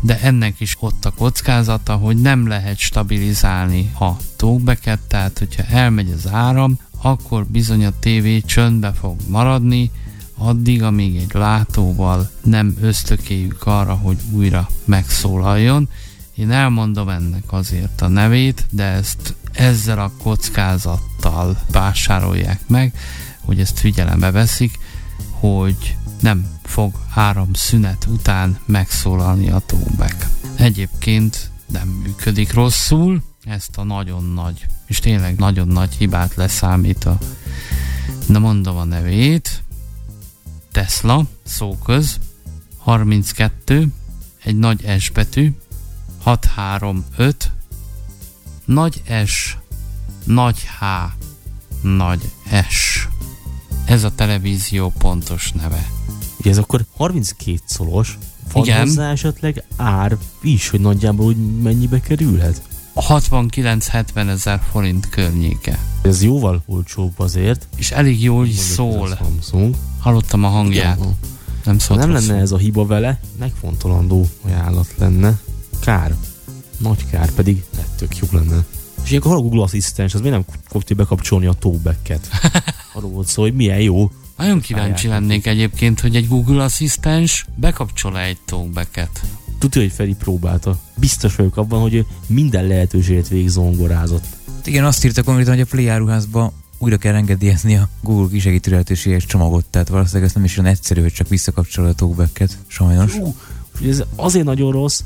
de 0.00 0.20
ennek 0.20 0.60
is 0.60 0.76
ott 0.80 1.04
a 1.04 1.10
kockázata, 1.10 1.94
hogy 1.94 2.16
nem 2.16 2.46
lehet 2.46 2.78
stabilizálni 2.78 3.92
a 4.00 4.10
talkbacket, 4.36 4.98
tehát 5.08 5.38
hogyha 5.38 5.62
elmegy 5.62 6.10
az 6.10 6.28
áram, 6.32 6.78
akkor 7.02 7.46
bizony 7.46 7.84
a 7.84 7.98
tévé 7.98 8.40
csöndbe 8.40 8.92
fog 8.92 9.16
maradni, 9.28 9.90
addig, 10.38 10.82
amíg 10.82 11.16
egy 11.16 11.30
látóval 11.32 12.30
nem 12.42 12.76
ösztökéljük 12.80 13.66
arra, 13.66 13.94
hogy 13.94 14.16
újra 14.30 14.68
megszólaljon. 14.84 15.88
Én 16.34 16.50
elmondom 16.50 17.08
ennek 17.08 17.52
azért 17.52 18.00
a 18.00 18.08
nevét, 18.08 18.66
de 18.70 18.84
ezt 18.84 19.34
ezzel 19.52 19.98
a 19.98 20.12
kockázattal 20.22 21.58
vásárolják 21.70 22.60
meg, 22.66 22.92
hogy 23.40 23.60
ezt 23.60 23.78
figyelembe 23.78 24.30
veszik, 24.30 24.78
hogy 25.30 25.96
nem 26.20 26.46
fog 26.66 26.94
áramszünet 27.14 28.06
után 28.08 28.58
megszólalni 28.64 29.50
a 29.50 29.62
tóbek. 29.66 30.26
Egyébként 30.56 31.50
nem 31.66 31.88
működik 31.88 32.52
rosszul, 32.52 33.22
ezt 33.44 33.76
a 33.76 33.82
nagyon 33.82 34.24
nagy, 34.24 34.66
és 34.86 34.98
tényleg 34.98 35.36
nagyon 35.36 35.68
nagy 35.68 35.94
hibát 35.94 36.34
leszámít 36.34 37.04
a, 37.04 37.18
na 38.26 38.38
mondom 38.38 38.76
a 38.76 38.84
nevét, 38.84 39.62
Tesla, 40.72 41.26
szóköz, 41.44 42.18
32, 42.76 43.88
egy 44.44 44.56
nagy 44.56 44.98
S 44.98 45.10
betű, 45.10 45.52
635, 46.22 47.52
nagy 48.64 49.02
S, 49.26 49.56
nagy 50.24 50.58
H, 50.78 50.84
nagy 51.82 52.30
S. 52.68 53.08
Ez 53.84 54.04
a 54.04 54.14
televízió 54.14 54.92
pontos 54.98 55.52
neve. 55.52 55.95
Ugye 56.46 56.54
ez 56.54 56.60
akkor 56.60 56.84
32 56.96 57.58
szolos, 57.64 58.18
van 58.52 58.64
Igen. 58.64 58.80
hozzá 58.80 59.10
esetleg 59.10 59.62
ár 59.76 60.16
is, 60.42 60.68
hogy 60.68 60.80
nagyjából 60.80 61.26
úgy 61.26 61.60
mennyibe 61.62 62.00
kerülhet? 62.00 62.62
69-70 62.94 64.28
ezer 64.28 64.60
forint 64.70 65.08
környéke. 65.08 65.78
Ez 66.02 66.22
jóval 66.22 66.62
olcsóbb 66.66 67.12
azért. 67.16 67.68
És 67.76 67.90
elég 67.90 68.22
jól 68.22 68.46
is 68.46 68.56
szól. 68.56 69.16
Samsung. 69.16 69.74
Hallottam 69.98 70.44
a 70.44 70.48
hangját. 70.48 70.96
Igen, 70.98 71.16
Nem 71.64 71.74
Ha 71.74 71.80
szólt 71.80 72.00
nem 72.00 72.10
rosszul. 72.10 72.26
lenne 72.28 72.40
ez 72.40 72.52
a 72.52 72.58
hiba 72.58 72.86
vele, 72.86 73.20
megfontolandó 73.38 74.28
ajánlat 74.42 74.88
lenne. 74.98 75.38
Kár. 75.80 76.14
Nagy 76.78 77.06
kár, 77.10 77.30
pedig 77.30 77.64
tök 77.96 78.16
jó 78.16 78.26
lenne. 78.30 78.64
És 79.02 79.08
ilyenkor 79.08 79.30
hol 79.30 79.40
a 79.40 79.42
Google 79.42 79.62
Asszisztens, 79.62 80.14
az 80.14 80.20
miért 80.20 80.34
nem 80.34 80.44
fogja 80.68 80.96
bekapcsolni 80.96 81.46
a 81.46 81.52
talkbacket? 81.52 82.28
Arról 82.94 83.10
volt 83.10 83.26
szó, 83.26 83.42
hogy 83.42 83.54
milyen 83.54 83.80
jó. 83.80 84.10
Nagyon 84.36 84.60
kíváncsi 84.60 85.08
lennék 85.08 85.46
egyébként, 85.46 86.00
hogy 86.00 86.16
egy 86.16 86.28
Google 86.28 86.62
asszisztens 86.62 87.46
bekapcsol 87.54 88.18
egy 88.18 88.38
talkbacket. 88.44 89.20
Tudja, 89.58 89.80
hogy 89.80 89.92
Feri 89.92 90.14
próbálta. 90.14 90.78
Biztos 90.96 91.34
vagyok 91.34 91.56
abban, 91.56 91.80
hogy 91.80 91.94
ő 91.94 92.06
minden 92.26 92.66
lehetőséget 92.66 93.28
végigzongorázott. 93.28 94.24
Igen, 94.64 94.84
azt 94.84 95.04
írta 95.04 95.22
konkrétan, 95.22 95.52
hogy 95.52 95.62
a 95.62 95.66
Play 95.70 95.88
áruházba 95.88 96.52
újra 96.78 96.96
kell 96.96 97.14
engedélyezni 97.14 97.76
a 97.76 97.88
Google 98.02 98.28
kisegítő 98.30 98.70
lehetőséges 98.70 99.24
csomagot, 99.24 99.64
tehát 99.64 99.88
valószínűleg 99.88 100.28
ez 100.28 100.34
nem 100.34 100.44
is 100.44 100.58
olyan 100.58 100.70
egyszerű, 100.70 101.00
hogy 101.00 101.12
csak 101.12 101.28
visszakapcsolod 101.28 101.90
a 101.90 101.94
talkbacket, 101.94 102.58
sajnos. 102.66 103.14
Ú, 103.14 103.34
hogy 103.78 103.88
ez 103.88 104.02
azért 104.16 104.44
nagyon 104.44 104.72
rossz, 104.72 105.00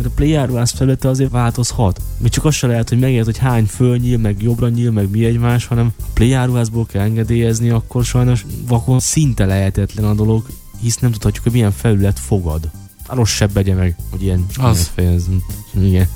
mert 0.00 0.12
a 0.12 0.16
Play 0.16 0.34
áruház 0.34 0.70
felülete 0.70 1.08
azért 1.08 1.30
változhat. 1.30 2.02
Még 2.18 2.30
csak 2.30 2.44
az 2.44 2.54
se 2.54 2.66
lehet, 2.66 2.88
hogy 2.88 2.98
megérted, 2.98 3.24
hogy 3.24 3.38
hány 3.38 3.64
fölnyíl, 3.64 4.18
meg 4.18 4.42
jobbra 4.42 4.68
nyíl, 4.68 4.90
meg 4.90 5.10
mi 5.10 5.24
egymás, 5.24 5.66
hanem 5.66 5.92
ha 5.98 6.06
Play 6.14 6.32
áruházból 6.32 6.86
kell 6.86 7.02
engedélyezni, 7.02 7.70
akkor 7.70 8.04
sajnos 8.04 8.46
vakon 8.66 9.00
szinte 9.00 9.44
lehetetlen 9.44 10.04
a 10.04 10.14
dolog, 10.14 10.46
hisz 10.80 10.96
nem 10.96 11.10
tudhatjuk, 11.10 11.42
hogy 11.42 11.52
milyen 11.52 11.72
felület 11.72 12.18
fogad. 12.18 12.70
A 13.06 13.14
rossz 13.14 13.30
sebb 13.32 13.52
begye 13.52 13.74
meg, 13.74 13.96
hogy 14.10 14.22
ilyen 14.22 14.46
Az. 14.56 14.90
fejezem. 14.94 15.42
Igen. 15.80 16.08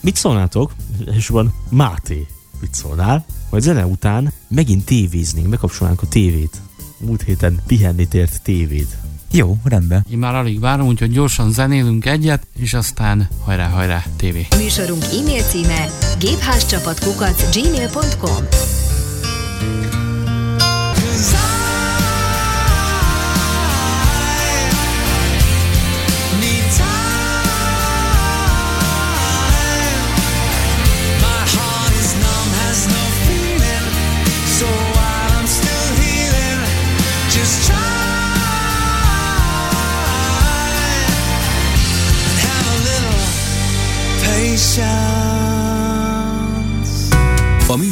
Mit 0.00 0.16
szólnátok? 0.16 0.72
És 1.16 1.28
van 1.28 1.54
Máté. 1.68 2.26
Mit 2.60 2.74
szólnál? 2.74 3.24
Hogy 3.48 3.60
zene 3.60 3.86
után 3.86 4.32
megint 4.48 4.84
tévéznénk, 4.84 5.48
bekapcsolnánk 5.48 6.02
a 6.02 6.08
tévét. 6.08 6.60
Múlt 6.98 7.22
héten 7.22 7.60
pihenni 7.66 8.08
tért 8.08 8.42
tévét. 8.42 8.96
Jó, 9.32 9.56
rendben. 9.64 10.04
Én 10.10 10.18
már 10.18 10.34
alig 10.34 10.60
várom, 10.60 10.86
úgyhogy 10.86 11.10
gyorsan 11.10 11.52
zenélünk 11.52 12.06
egyet, 12.06 12.46
és 12.58 12.74
aztán 12.74 13.28
hajrá, 13.44 13.68
hajrá, 13.68 14.04
tévé. 14.16 14.46
Műsorunk 14.56 15.02
e-mail 15.02 15.42
címe 15.42 15.86
gépházcsapatkukac 16.18 17.56
gmail.com 17.56 18.44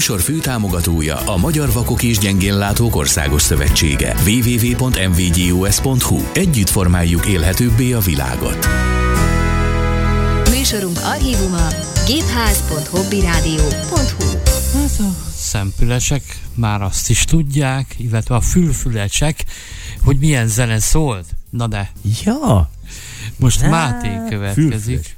műsor 0.09 0.35
főtámogatója 0.35 1.17
a 1.17 1.37
Magyar 1.37 1.73
Vakok 1.73 2.03
és 2.03 2.19
Gyengénlátók 2.19 2.97
Országos 2.97 3.43
Szövetsége. 3.43 4.15
www.mvgus.hu 4.27 6.21
Együtt 6.33 6.69
formáljuk 6.69 7.27
élhetőbbé 7.27 7.93
a 7.93 7.99
világot. 7.99 8.69
Műsorunk 10.51 10.99
archívuma 11.05 11.67
gépház.hobbyradio.hu 12.07 14.39
Hát 14.73 14.99
a 14.99 15.15
szempülesek 15.37 16.23
már 16.55 16.83
azt 16.83 17.11
is 17.11 17.25
tudják, 17.25 17.95
illetve 17.97 18.35
a 18.35 18.41
fülfülesek, 18.41 19.45
hogy 20.05 20.19
milyen 20.19 20.47
zene 20.47 20.81
szólt. 20.81 21.27
Na 21.51 21.67
de, 21.67 21.93
Ja, 22.25 22.71
most 23.37 23.69
Máté 23.69 24.09
fülfüles. 24.55 25.17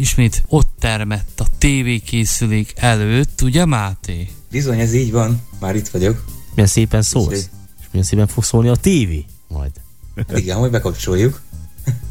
Ismét 0.00 0.42
ott 0.48 0.68
termett 0.78 1.40
a 1.40 1.46
tévékészülék 1.58 2.72
előtt, 2.76 3.40
ugye 3.42 3.64
Máté? 3.64 4.28
Bizony, 4.50 4.80
ez 4.80 4.94
így 4.94 5.10
van. 5.12 5.40
Már 5.58 5.76
itt 5.76 5.88
vagyok. 5.88 6.24
milyen 6.54 6.68
szépen 6.70 7.02
szólsz. 7.02 7.26
Úgyhogy- 7.26 7.48
És 7.80 7.86
milyen 7.90 8.06
szépen 8.06 8.26
fog 8.26 8.44
szólni 8.44 8.68
a 8.68 8.76
tévé 8.76 9.24
majd. 9.48 9.70
Hát 10.16 10.38
igen, 10.38 10.58
majd 10.58 10.70
bekapcsoljuk, 10.70 11.40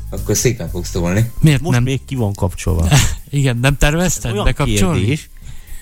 akkor 0.10 0.36
szépen 0.38 0.70
fogsz 0.70 0.90
szólni. 0.90 1.32
Miért 1.40 1.62
Most 1.62 1.74
nem? 1.74 1.84
még 1.84 2.06
ki 2.06 2.16
van 2.16 2.34
kapcsolva. 2.34 2.88
Igen, 3.30 3.58
nem 3.58 3.78
tervezted 3.78 4.32
Olyan 4.32 4.44
bekapcsolni? 4.44 5.00
kérdés. 5.00 5.30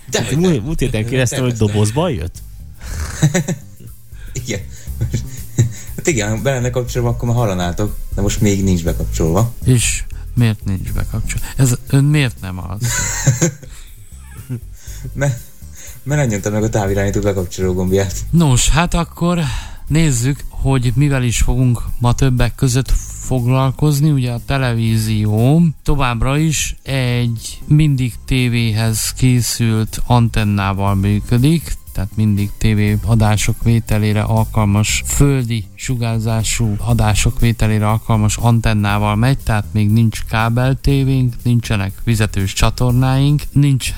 De, 0.10 0.22
Hát, 0.24 0.36
múlt, 0.36 0.64
múlt 0.64 0.80
héten 0.80 1.06
kérdeztem, 1.06 1.44
hogy 1.44 1.54
dobozban 1.54 2.12
jött? 2.12 2.42
Igen. 4.44 4.60
Hát 5.96 6.08
igen, 6.08 6.44
be 6.44 6.52
lenne 6.52 6.70
kapcsolva, 6.70 7.10
akkor 7.10 7.28
már 7.28 7.38
hallanátok, 7.38 7.96
de 8.16 8.22
most 8.22 8.42
még 8.42 8.64
nincs 8.64 8.84
bekapcsolva. 8.84 9.54
És 9.66 10.04
miért 10.38 10.64
nincs 10.64 10.92
bekapcsolva? 10.94 11.46
Ez 11.56 11.74
ön 11.88 12.04
miért 12.04 12.42
nem 12.42 12.60
az? 12.70 12.82
Mert, 15.14 15.40
mert 16.04 16.22
nem 16.22 16.30
nyomtam 16.30 16.54
meg 16.54 16.64
a 16.64 16.70
távirányító 16.70 17.20
bekapcsoló 17.20 17.74
gombját. 17.74 18.14
Nos, 18.30 18.70
hát 18.70 18.94
akkor 18.94 19.40
nézzük, 19.88 20.40
hogy 20.50 20.92
mivel 20.96 21.24
is 21.24 21.38
fogunk 21.38 21.84
ma 22.00 22.14
többek 22.14 22.56
között 22.56 22.92
foglalkozni. 23.28 24.10
Ugye 24.10 24.32
a 24.32 24.42
televízió 24.46 25.62
továbbra 25.84 26.38
is 26.38 26.76
egy 26.84 27.62
mindig 27.68 28.14
tévéhez 28.26 29.14
készült 29.14 30.02
antennával 30.06 30.96
működik, 30.96 31.74
tehát 31.98 32.16
mindig 32.16 32.52
TV 32.58 33.10
adások 33.10 33.64
vételére 33.64 34.22
alkalmas 34.22 35.04
földi 35.06 35.66
sugárzású 35.76 36.76
adások 36.78 37.40
vételére 37.40 37.90
alkalmas 37.90 38.38
antennával 38.38 39.16
megy, 39.16 39.38
tehát 39.38 39.66
még 39.72 39.90
nincs 39.90 40.24
kábel 40.24 40.76
tévénk, 40.82 41.34
nincsenek 41.44 41.92
fizetős 42.04 42.54
csatornáink, 42.54 43.42
nincs 43.52 43.94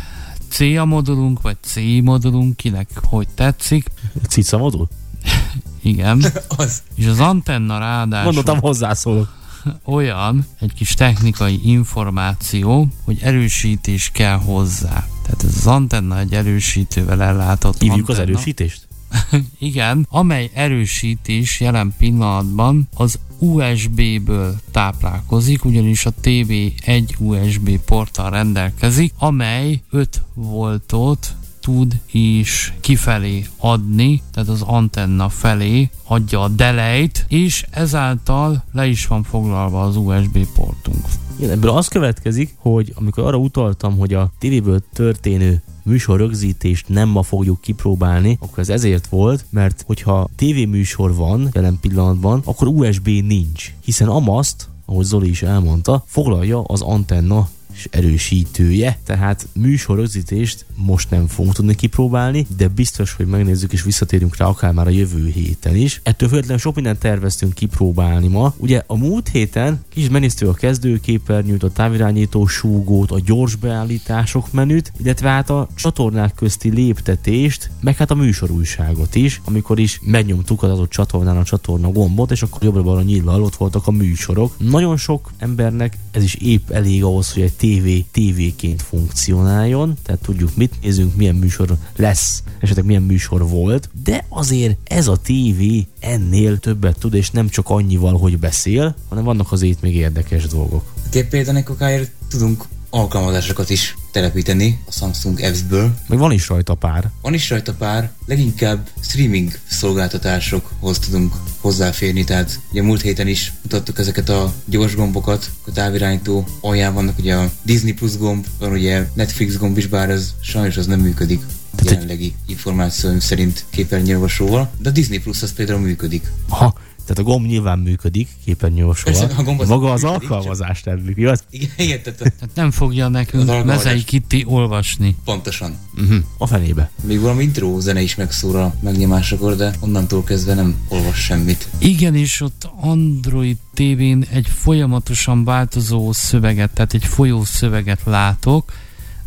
C 0.49 0.59
modulunk, 0.85 1.41
vagy 1.41 1.57
C 1.61 1.75
modulunk, 2.03 2.57
kinek 2.57 2.89
hogy 3.03 3.27
tetszik. 3.35 3.87
Cica 4.27 4.57
modul? 4.57 4.87
Igen. 5.81 6.25
Az. 6.57 6.81
És 6.95 7.05
az 7.05 7.19
antenna 7.19 7.79
ráadásul 7.79 8.31
Mondottam, 8.31 8.59
hozzászólok. 8.59 9.33
olyan, 9.83 10.45
egy 10.59 10.73
kis 10.73 10.93
technikai 10.93 11.59
információ, 11.63 12.87
hogy 13.05 13.19
erősítés 13.21 14.09
kell 14.13 14.37
hozzá. 14.37 15.07
Tehát 15.29 15.43
ez 15.43 15.55
az 15.57 15.67
antenna 15.67 16.19
egy 16.19 16.33
erősítővel 16.33 17.23
ellátott 17.23 17.81
Hívjuk 17.81 18.09
az 18.09 18.17
antenna. 18.17 18.37
erősítést? 18.37 18.87
Igen, 19.59 20.07
amely 20.09 20.49
erősítés 20.53 21.59
jelen 21.59 21.93
pillanatban 21.97 22.87
az 22.95 23.19
USB-ből 23.39 24.55
táplálkozik, 24.71 25.65
ugyanis 25.65 26.05
a 26.05 26.11
TV 26.21 26.51
egy 26.85 27.15
USB 27.17 27.79
porttal 27.85 28.29
rendelkezik, 28.29 29.13
amely 29.17 29.81
5 29.89 30.21
voltot 30.33 31.35
tud 31.69 31.99
is 32.11 32.73
kifelé 32.79 33.45
adni, 33.57 34.21
tehát 34.31 34.49
az 34.49 34.61
antenna 34.61 35.29
felé 35.29 35.89
adja 36.03 36.41
a 36.41 36.47
delejt, 36.47 37.25
és 37.27 37.65
ezáltal 37.71 38.63
le 38.71 38.87
is 38.87 39.07
van 39.07 39.23
foglalva 39.23 39.81
az 39.81 39.95
USB 39.95 40.47
portunk. 40.53 41.05
Igen, 41.37 41.51
ebből 41.51 41.69
az 41.69 41.87
következik, 41.87 42.55
hogy 42.57 42.93
amikor 42.95 43.23
arra 43.23 43.37
utaltam, 43.37 43.97
hogy 43.97 44.13
a 44.13 44.31
tévéből 44.39 44.81
történő 44.93 45.61
műsor 45.83 46.19
rögzítést 46.19 46.89
nem 46.89 47.09
ma 47.09 47.23
fogjuk 47.23 47.61
kipróbálni, 47.61 48.37
akkor 48.41 48.59
ez 48.59 48.69
ezért 48.69 49.07
volt, 49.07 49.45
mert 49.49 49.83
hogyha 49.85 50.29
tévéműsor 50.35 51.15
van 51.15 51.49
jelen 51.53 51.77
pillanatban, 51.81 52.41
akkor 52.43 52.67
USB 52.67 53.07
nincs, 53.07 53.73
hiszen 53.83 54.07
a 54.07 54.43
ahogy 54.85 55.05
Zoli 55.05 55.29
is 55.29 55.41
elmondta, 55.41 56.03
foglalja 56.07 56.61
az 56.61 56.81
antenna 56.81 57.47
és 57.79 57.87
erősítője, 57.91 58.99
tehát 59.05 59.47
műsor 59.53 59.97
rögzítést 59.97 60.65
most 60.85 61.09
nem 61.09 61.27
fogunk 61.27 61.55
tudni 61.55 61.75
kipróbálni, 61.75 62.47
de 62.57 62.67
biztos, 62.67 63.13
hogy 63.13 63.25
megnézzük 63.25 63.73
és 63.73 63.83
visszatérünk 63.83 64.37
rá 64.37 64.45
akár 64.45 64.73
már 64.73 64.87
a 64.87 64.89
jövő 64.89 65.27
héten 65.27 65.75
is. 65.75 66.01
Ettől 66.03 66.29
függetlenül 66.29 66.61
sok 66.61 66.75
mindent 66.75 66.99
terveztünk 66.99 67.53
kipróbálni 67.53 68.27
ma. 68.27 68.53
Ugye 68.57 68.83
a 68.87 68.97
múlt 68.97 69.27
héten 69.27 69.83
kis 69.89 70.09
megnéztük 70.09 70.47
a 70.47 70.53
kezdőképernyőt, 70.53 71.63
a 71.63 71.71
távirányító 71.71 72.47
súgót, 72.47 73.11
a 73.11 73.19
gyors 73.25 73.55
beállítások 73.55 74.51
menüt, 74.51 74.91
illetve 75.03 75.29
hát 75.29 75.49
a 75.49 75.67
csatornák 75.75 76.33
közti 76.33 76.69
léptetést, 76.69 77.71
meg 77.81 77.95
hát 77.95 78.11
a 78.11 78.15
műsorújságot 78.15 79.15
is, 79.15 79.41
amikor 79.43 79.79
is 79.79 79.99
megnyomtuk 80.03 80.63
az 80.63 80.69
adott 80.69 80.89
csatornán 80.89 81.37
a 81.37 81.43
csatorna 81.43 81.91
gombot, 81.91 82.31
és 82.31 82.41
akkor 82.41 82.63
jobbra-balra 82.63 83.01
nyillal 83.01 83.43
ott 83.43 83.55
voltak 83.55 83.87
a 83.87 83.91
műsorok. 83.91 84.53
Nagyon 84.57 84.97
sok 84.97 85.31
embernek 85.37 85.97
ez 86.11 86.23
is 86.23 86.35
épp 86.35 86.69
elég 86.69 87.03
ahhoz, 87.03 87.33
hogy 87.33 87.43
egy 87.43 87.53
tévé 87.53 88.05
tévéként 88.11 88.81
funkcionáljon, 88.81 89.97
tehát 90.03 90.21
tudjuk 90.21 90.55
mit 90.55 90.68
nézünk, 90.81 91.15
milyen 91.15 91.35
műsor 91.35 91.77
lesz, 91.95 92.43
esetleg 92.59 92.85
milyen 92.85 93.01
műsor 93.01 93.49
volt, 93.49 93.89
de 94.03 94.25
azért 94.29 94.77
ez 94.83 95.07
a 95.07 95.17
tévé 95.17 95.87
ennél 95.99 96.57
többet 96.57 96.99
tud, 96.99 97.13
és 97.13 97.29
nem 97.31 97.49
csak 97.49 97.69
annyival, 97.69 98.17
hogy 98.17 98.37
beszél, 98.37 98.95
hanem 99.09 99.23
vannak 99.23 99.51
azért 99.51 99.81
még 99.81 99.95
érdekes 99.95 100.47
dolgok. 100.47 100.93
Ilyen 101.13 101.29
például 101.29 102.05
tudunk 102.29 102.65
alkalmazásokat 102.89 103.69
is 103.69 103.95
telepíteni 104.11 104.79
a 104.87 104.91
Samsung 104.91 105.39
Apps-ből. 105.41 105.93
Meg 106.07 106.19
van 106.19 106.31
is 106.31 106.47
rajta 106.47 106.73
pár. 106.73 107.09
Van 107.21 107.33
is 107.33 107.49
rajta 107.49 107.73
pár, 107.73 108.11
leginkább 108.25 108.87
streaming 109.01 109.51
szolgáltatásokhoz 109.69 110.99
tudunk 110.99 111.33
hozzáférni, 111.59 112.23
tehát 112.23 112.59
ugye 112.71 112.81
múlt 112.81 113.01
héten 113.01 113.27
is 113.27 113.53
mutattuk 113.61 113.99
ezeket 113.99 114.29
a 114.29 114.53
gyors 114.65 114.95
gombokat, 114.95 115.49
a 115.67 115.71
távirányító 115.71 116.47
alján 116.61 116.93
vannak 116.93 117.17
ugye 117.17 117.35
a 117.35 117.51
Disney 117.63 117.93
Plus 117.93 118.17
gomb, 118.17 118.45
van 118.59 118.71
ugye 118.71 119.07
Netflix 119.13 119.57
gomb 119.57 119.77
is, 119.77 119.87
bár 119.87 120.09
ez 120.09 120.33
sajnos 120.41 120.77
az 120.77 120.85
nem 120.85 120.99
működik 120.99 121.41
egy- 121.75 121.85
jelenlegi 121.85 122.33
információim 122.47 123.19
szerint 123.19 123.65
képernyőolvasóval, 123.69 124.71
de 124.77 124.89
a 124.89 124.91
Disney 124.91 125.19
Plus 125.19 125.41
az 125.41 125.53
például 125.53 125.79
működik. 125.79 126.31
Ha, 126.49 126.73
tehát 127.09 127.29
a 127.29 127.31
gomb 127.31 127.45
nyilván 127.45 127.79
működik, 127.79 128.27
képernyősorban. 128.45 129.21
Persze, 129.27 129.35
a 129.37 129.43
gomb 129.43 129.59
az 129.59 129.67
Maga 129.67 129.91
az 129.91 130.01
működik, 130.01 130.29
alkalmazás 130.29 130.83
nem 130.83 130.95
működik, 130.95 131.17
igaz? 131.17 131.43
Igen, 131.49 131.69
igen 131.77 132.01
tehát 132.03 132.19
Tehát 132.19 132.49
nem 132.53 132.71
fogja 132.71 133.07
nekünk 133.07 133.43
Az. 133.45 133.65
Mezei 133.65 134.03
Kitty 134.03 134.43
olvasni. 134.45 135.15
pontosan. 135.25 135.77
Uh-huh. 135.97 136.17
A 136.37 136.47
fenébe. 136.47 136.91
Még 137.03 137.19
valami 137.19 137.43
intro 137.43 137.79
zene 137.79 138.01
is 138.01 138.15
megszól 138.15 138.55
a 138.55 138.73
megnyomásakor, 138.81 139.55
de 139.55 139.73
onnantól 139.79 140.23
kezdve 140.23 140.53
nem 140.53 140.75
olvas 140.87 141.17
semmit. 141.17 141.67
Igenis, 141.77 142.41
ott 142.41 142.69
Android 142.81 143.57
TV-n 143.73 144.23
egy 144.31 144.47
folyamatosan 144.47 145.43
változó 145.43 146.11
szöveget, 146.11 146.71
tehát 146.73 146.93
egy 146.93 147.05
folyó 147.05 147.43
szöveget 147.43 148.01
látok, 148.05 148.71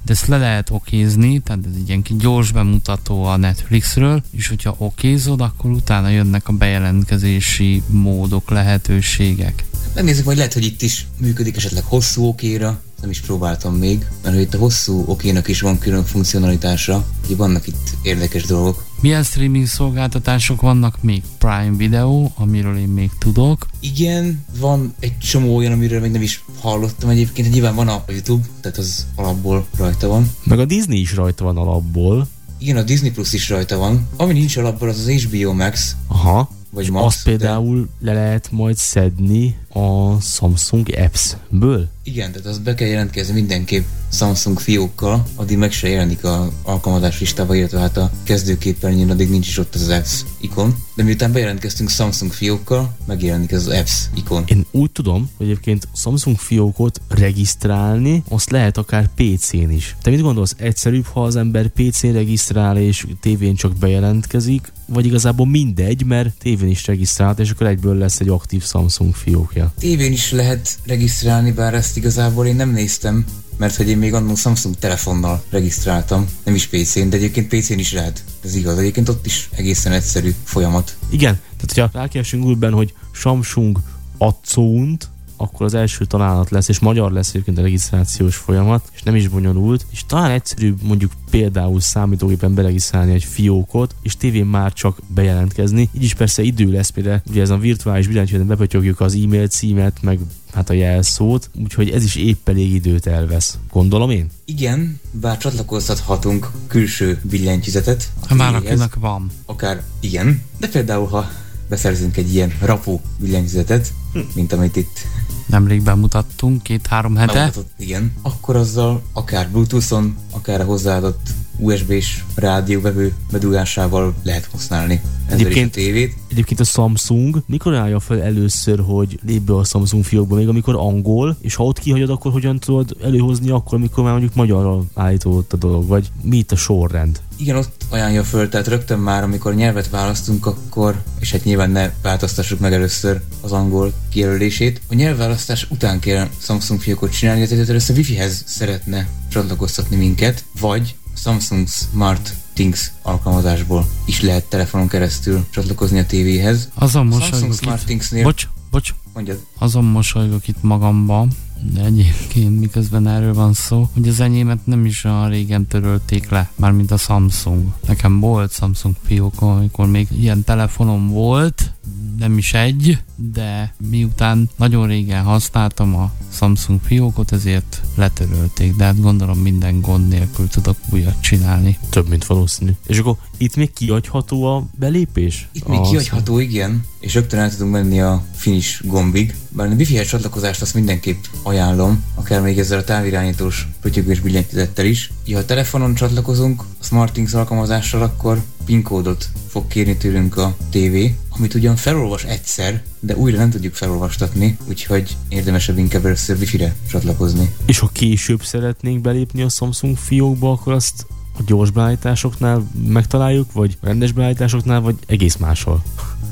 de 0.05 0.13
ezt 0.13 0.27
le 0.27 0.39
lehet 0.39 0.71
okézni, 0.71 1.39
tehát 1.39 1.67
ez 1.67 1.73
egy 1.77 1.89
ilyen 1.89 2.03
gyors 2.19 2.53
bemutató 2.53 3.25
a 3.25 3.37
Netflixről, 3.37 4.23
és 4.31 4.49
hogyha 4.49 4.75
okézod, 4.79 5.41
akkor 5.41 5.71
utána 5.71 6.09
jönnek 6.09 6.49
a 6.49 6.53
bejelentkezési 6.53 7.83
módok, 7.87 8.51
lehetőségek. 8.51 9.65
Megnézzük, 9.95 10.25
majd 10.25 10.37
lehet, 10.37 10.53
hogy 10.53 10.65
itt 10.65 10.83
is 10.83 11.07
működik 11.19 11.57
esetleg 11.57 11.85
hosszú 11.85 12.25
okéra, 12.25 12.83
nem 13.03 13.11
is 13.11 13.21
próbáltam 13.21 13.75
még, 13.75 14.07
mert 14.23 14.35
hogy 14.35 14.45
itt 14.45 14.55
a 14.55 14.59
hosszú 14.59 15.05
okénak 15.07 15.49
is 15.49 15.61
van 15.61 15.79
külön 15.79 16.05
funkcionalitása, 16.05 17.05
hogy 17.27 17.37
vannak 17.37 17.67
itt 17.67 17.91
érdekes 18.03 18.43
dolgok. 18.43 18.85
Milyen 19.01 19.23
streaming 19.23 19.67
szolgáltatások 19.67 20.61
vannak 20.61 21.03
még? 21.03 21.23
Prime 21.39 21.77
Video, 21.77 22.31
amiről 22.35 22.77
én 22.77 22.89
még 22.89 23.11
tudok. 23.19 23.67
Igen, 23.81 24.45
van 24.59 24.95
egy 25.01 25.19
csomó 25.19 25.57
olyan, 25.57 25.73
amiről 25.73 26.01
még 26.01 26.11
nem 26.11 26.23
is 26.23 26.45
hallottam 26.61 27.09
egyébként, 27.09 27.53
nyilván 27.53 27.75
van 27.75 27.89
a 27.89 28.05
YouTube, 28.09 28.47
tehát 28.61 28.79
az 28.79 29.07
alapból 29.15 29.67
rajta 29.77 30.09
van. 30.09 30.31
Meg 30.45 30.59
a 30.59 30.65
Disney 30.65 31.01
is 31.01 31.15
rajta 31.15 31.45
van 31.45 31.57
alapból. 31.57 32.29
Igen, 32.59 32.77
a 32.77 32.83
Disney 32.83 33.11
Plus 33.11 33.33
is 33.33 33.49
rajta 33.49 33.77
van. 33.77 34.09
Ami 34.17 34.33
nincs 34.33 34.57
alapból, 34.57 34.89
az 34.89 34.99
az 34.99 35.09
HBO 35.09 35.53
Max, 35.53 35.97
Aha. 36.07 36.51
Vagy 36.73 36.91
Max. 36.91 37.05
azt 37.05 37.25
például 37.25 37.89
le 38.01 38.13
lehet 38.13 38.49
majd 38.51 38.77
szedni 38.77 39.57
a 39.69 40.21
Samsung 40.21 40.89
Apps-ből? 40.97 41.89
Igen, 42.05 42.33
tehát 42.33 42.47
azt 42.47 42.63
be 42.63 42.75
kell 42.75 42.89
jelentkezni 42.89 43.35
mindenképp 43.35 43.85
Samsung 44.13 44.59
fiókkal, 44.59 45.27
addig 45.35 45.59
meg 45.59 45.73
se 45.73 45.89
jelenik 45.89 46.25
a 46.25 46.53
alkalmazás 46.63 47.21
listába, 47.21 47.55
illetve 47.55 47.79
hát 47.79 47.97
a 47.97 48.11
kezdőképernyőn 48.23 49.11
addig 49.11 49.31
nincs 49.31 49.49
is 49.49 49.59
ott 49.59 49.75
az 49.75 49.89
apps 49.89 50.25
ikon. 50.41 50.75
De 50.95 51.03
miután 51.03 51.33
bejelentkeztünk 51.33 51.91
Samsung 51.91 52.33
fiókkal, 52.33 52.97
megjelenik 53.07 53.51
ez 53.51 53.67
az 53.67 53.75
apps 53.75 54.09
ikon. 54.15 54.45
Én 54.47 54.67
úgy 54.71 54.91
tudom, 54.91 55.31
hogy 55.37 55.47
egyébként 55.47 55.89
Samsung 55.95 56.39
fiókot 56.39 57.01
regisztrálni, 57.09 58.23
azt 58.29 58.51
lehet 58.51 58.77
akár 58.77 59.09
PC-n 59.15 59.71
is. 59.71 59.97
Te 60.03 60.11
mit 60.11 60.21
gondolsz, 60.21 60.55
egyszerűbb, 60.59 61.07
ha 61.07 61.23
az 61.23 61.37
ember 61.37 61.69
PC-n 61.69 62.13
regisztrál 62.13 62.77
és 62.77 63.07
tévén 63.21 63.55
csak 63.55 63.77
bejelentkezik, 63.77 64.73
vagy 64.93 65.07
igazából 65.07 65.47
mindegy, 65.47 66.05
mert 66.05 66.39
tévén 66.39 66.69
is 66.69 66.87
regisztrált, 66.87 67.39
és 67.39 67.51
akkor 67.51 67.67
egyből 67.67 67.97
lesz 67.97 68.21
egy 68.21 68.29
aktív 68.29 68.63
Samsung 68.65 69.15
fiókja. 69.15 69.73
Tévén 69.79 70.13
is 70.13 70.31
lehet 70.31 70.79
regisztrálni, 70.87 71.53
bár 71.53 71.75
ezt 71.75 71.97
igazából 71.97 72.47
én 72.47 72.57
nem 72.57 72.71
néztem, 72.71 73.25
mert 73.57 73.77
hogy 73.77 73.89
én 73.89 73.99
még 73.99 74.15
annól 74.15 74.37
Samsung 74.37 74.77
telefonnal 74.79 75.43
regisztráltam, 75.51 76.27
nem 76.45 76.55
is 76.55 76.67
PC-n, 76.67 77.09
de 77.09 77.17
egyébként 77.17 77.49
PC-n 77.49 77.79
is 77.79 77.93
lehet. 77.93 78.25
Ez 78.45 78.55
igaz, 78.55 78.79
egyébként 78.79 79.09
ott 79.09 79.27
is 79.27 79.49
egészen 79.53 79.93
egyszerű 79.93 80.35
folyamat. 80.45 80.97
Igen, 81.11 81.35
tehát 81.35 81.73
hogyha 81.75 82.01
rákeresünk 82.01 82.43
Google-ben, 82.43 82.73
hogy 82.73 82.95
Samsung 83.13 83.79
Account, 84.19 85.09
akkor 85.43 85.67
az 85.67 85.75
első 85.75 86.05
találat 86.05 86.51
lesz, 86.51 86.69
és 86.69 86.79
magyar 86.79 87.13
lesz 87.13 87.29
egyébként 87.29 87.59
a 87.59 87.63
regisztrációs 87.63 88.37
folyamat, 88.37 88.91
és 88.95 89.03
nem 89.03 89.15
is 89.17 89.29
bonyolult, 89.29 89.87
és 89.91 90.05
talán 90.07 90.31
egyszerűbb 90.31 90.83
mondjuk 90.83 91.13
például 91.31 91.81
számítógépen 91.81 92.55
beregisztrálni 92.55 93.13
egy 93.13 93.25
fiókot, 93.25 93.95
és 94.03 94.17
tévén 94.17 94.47
már 94.47 94.73
csak 94.73 94.99
bejelentkezni. 95.07 95.89
Így 95.93 96.03
is 96.03 96.15
persze 96.15 96.43
idő 96.43 96.71
lesz, 96.71 96.93
mire 96.95 97.23
ugye 97.31 97.41
ez 97.41 97.51
a 97.51 97.57
virtuális 97.57 98.07
billentyűzeten 98.07 98.47
bepötyögjük 98.47 99.01
az 99.01 99.15
e-mail 99.15 99.47
címet, 99.47 100.03
meg 100.03 100.19
hát 100.53 100.71
a 100.71 100.73
jelszót, 100.73 101.51
úgyhogy 101.63 101.91
ez 101.91 102.05
is 102.05 102.15
épp 102.15 102.49
elég 102.49 102.73
időt 102.75 103.07
elvesz. 103.07 103.59
Gondolom 103.73 104.11
én? 104.11 104.31
Igen, 104.45 105.01
bár 105.11 105.39
csatlakoztathatunk 105.39 106.51
külső 106.67 107.21
billentyűzetet. 107.23 108.11
Ha 108.29 108.35
már 108.35 108.55
akinek 108.55 108.95
van. 108.95 109.31
Akár 109.47 109.83
igen, 110.01 110.43
de 110.59 110.69
például 110.69 111.07
ha 111.07 111.31
beszerzünk 111.69 112.17
egy 112.17 112.35
ilyen 112.35 112.53
rapó 112.61 113.01
billentyűzetet, 113.19 113.93
mint 114.35 114.53
amit 114.53 114.77
itt 114.77 115.07
Nemrég 115.53 115.83
bemutattunk, 115.83 116.63
két-három 116.63 117.17
hete. 117.17 117.33
bemutatott, 117.33 117.71
igen, 117.77 118.13
akkor 118.23 118.57
azzal 118.57 119.03
akár 119.13 119.49
Bluetooth-on, 119.51 120.17
akár 120.31 120.61
a 120.61 120.65
hozzáadott 120.65 121.29
USB-s 121.59 122.25
rádióvevő 122.35 123.15
bedugásával 123.31 124.15
lehet 124.23 124.49
használni 124.53 125.01
Egyébként- 125.29 125.71
a 125.71 125.75
tévét. 125.75 126.15
Egyébként 126.31 126.61
a 126.61 126.65
Samsung 126.65 127.43
mikor 127.47 127.75
állja 127.75 128.01
fel 128.01 128.23
először, 128.23 128.81
hogy 128.87 129.19
lép 129.27 129.41
be 129.41 129.55
a 129.55 129.65
Samsung 129.65 130.05
fiókba, 130.05 130.37
még 130.37 130.49
amikor 130.49 130.75
angol, 130.77 131.37
és 131.41 131.55
ha 131.55 131.65
ott 131.65 131.79
kihagyod, 131.79 132.11
akkor 132.11 132.33
hogyan 132.33 132.59
tudod 132.59 132.97
előhozni 133.03 133.51
akkor, 133.51 133.79
amikor 133.79 134.03
már 134.05 134.13
mondjuk 134.13 134.35
magyarra 134.35 134.83
állítódott 134.95 135.53
a 135.53 135.57
dolog, 135.57 135.87
vagy 135.87 136.11
mi 136.23 136.37
itt 136.37 136.53
a 136.53 136.57
sorrend? 136.57 137.21
Igen, 137.37 137.57
ott 137.57 137.85
ajánlja 137.91 138.25
föl, 138.25 138.49
tehát 138.49 138.69
rögtön 138.69 138.99
már, 138.99 139.23
amikor 139.23 139.55
nyelvet 139.55 139.91
választunk, 139.91 140.47
akkor, 140.47 141.03
és 141.21 141.33
hát 141.33 141.45
nyilván 141.45 141.71
ne 141.71 141.91
változtassuk 142.03 142.61
meg 142.61 142.73
először 142.73 143.21
az 143.41 143.53
angol 143.53 143.93
kijelölését. 144.11 144.81
A 144.89 144.95
nyelvválasztás 144.95 145.67
után 145.71 146.01
kell 146.01 146.29
Samsung 146.39 146.81
fiókot 146.81 147.13
csinálni, 147.13 147.47
tehát 147.47 147.69
először 147.69 147.97
Wi-Fi-hez 147.97 148.43
szeretne 148.47 149.09
csatlakoztatni 149.29 149.97
minket, 149.97 150.45
vagy 150.61 150.95
Samsung 151.17 151.69
Smart 151.69 152.35
Things 152.55 152.93
alkalmazásból 153.03 153.87
is 154.05 154.21
lehet 154.21 154.45
telefonon 154.45 154.89
keresztül 154.89 155.47
csatlakozni 155.51 155.99
a 155.99 156.07
tévéhez. 156.07 156.69
Azon 156.75 157.07
mosolygok 157.07 157.55
Smart 157.55 157.89
itt. 157.89 158.23
Bocs, 158.23 158.49
bocs, 158.71 158.95
mondjad, 159.15 159.39
azon 159.59 159.85
mosolygok 159.85 160.49
itt 160.49 160.63
magamba, 160.63 161.27
de 161.73 161.85
egyébként 161.85 162.61
miközben 162.61 163.07
erről 163.09 163.35
van 163.35 163.53
szó, 163.53 163.89
hogy 163.95 164.09
az 164.09 164.21
enyémet 164.21 164.67
nem 164.67 164.85
is 164.85 165.05
olyan 165.05 165.29
régen 165.29 165.67
törölték 165.67 166.31
le, 166.31 166.51
mármint 166.57 166.91
a 166.91 166.97
Samsung. 166.97 167.73
Nekem 167.87 168.21
volt 168.21 168.53
Samsung 168.53 168.95
fiókom, 169.07 169.49
amikor 169.49 169.87
még 169.87 170.09
ilyen 170.11 170.45
telefonom 170.45 171.09
volt, 171.09 171.73
nem 172.19 172.39
is 172.39 172.55
egy, 172.55 172.99
de 173.33 173.75
miután 173.91 174.51
nagyon 174.57 174.87
régen 174.87 175.23
használtam 175.23 175.97
a 175.97 176.13
Samsung 176.33 176.81
fiókot, 176.85 177.33
ezért 177.33 177.81
letörölték, 177.95 178.77
de 178.77 178.85
hát 178.85 179.01
gondolom 179.01 179.39
minden 179.39 179.81
gond 179.81 180.09
nélkül 180.09 180.49
tudok 180.49 180.77
újat 180.91 181.21
csinálni. 181.21 181.79
Több, 181.89 182.09
mint 182.09 182.25
valószínű. 182.25 182.71
És 182.87 182.99
akkor 182.99 183.17
itt 183.37 183.57
még 183.57 183.73
kiadható 183.73 184.45
a 184.45 184.65
belépés? 184.79 185.49
Itt 185.53 185.69
még 185.69 185.81
kihagyható, 185.81 186.39
igen, 186.39 186.85
és 187.01 187.15
rögtön 187.15 187.41
el 187.41 187.51
tudunk 187.51 187.73
menni 187.73 188.01
a 188.01 188.25
finish 188.35 188.87
gombig. 188.87 189.35
Bár 189.49 189.71
a 189.71 189.75
wifi 189.75 190.05
csatlakozást 190.05 190.63
azt 190.63 190.75
mindenképp 190.75 191.25
ajánlom, 191.43 192.03
akár 192.15 192.41
még 192.43 192.59
ezzel 192.59 192.79
a 192.79 192.85
távirányítós 192.85 193.69
pötyögős 193.81 194.21
billentyűzettel 194.21 194.85
is. 194.85 195.13
Ja, 195.27 195.37
ha 195.37 195.45
telefonon 195.45 195.95
csatlakozunk 195.95 196.63
a 196.81 196.85
SmartThings 196.85 197.35
alkalmazással, 197.35 198.03
akkor 198.03 198.43
PIN 198.65 198.83
kódot 198.83 199.29
fog 199.49 199.67
kérni 199.67 199.97
tőlünk 199.97 200.37
a 200.37 200.57
TV, 200.71 200.97
amit 201.37 201.55
ugyan 201.55 201.77
felolvas 201.77 202.25
egyszer, 202.25 202.83
de 203.01 203.17
újra 203.17 203.37
nem 203.37 203.51
tudjuk 203.51 203.75
felolvastatni, 203.75 204.57
úgyhogy 204.69 205.17
érdemesebb 205.29 205.79
inkább 205.79 206.05
először 206.05 206.37
Wi-Fi-re 206.37 206.75
csatlakozni. 206.89 207.55
És 207.67 207.79
ha 207.79 207.91
később 207.93 208.43
szeretnénk 208.43 209.01
belépni 209.01 209.43
a 209.43 209.49
Samsung 209.49 209.97
fiókba, 209.97 210.51
akkor 210.51 210.73
azt 210.73 211.07
a 211.39 211.43
gyors 211.47 211.71
beállításoknál 211.71 212.71
megtaláljuk, 212.87 213.53
vagy 213.53 213.79
rendes 213.81 214.13
beállításoknál, 214.13 214.81
vagy 214.81 214.97
egész 215.07 215.37
máshol. 215.37 215.83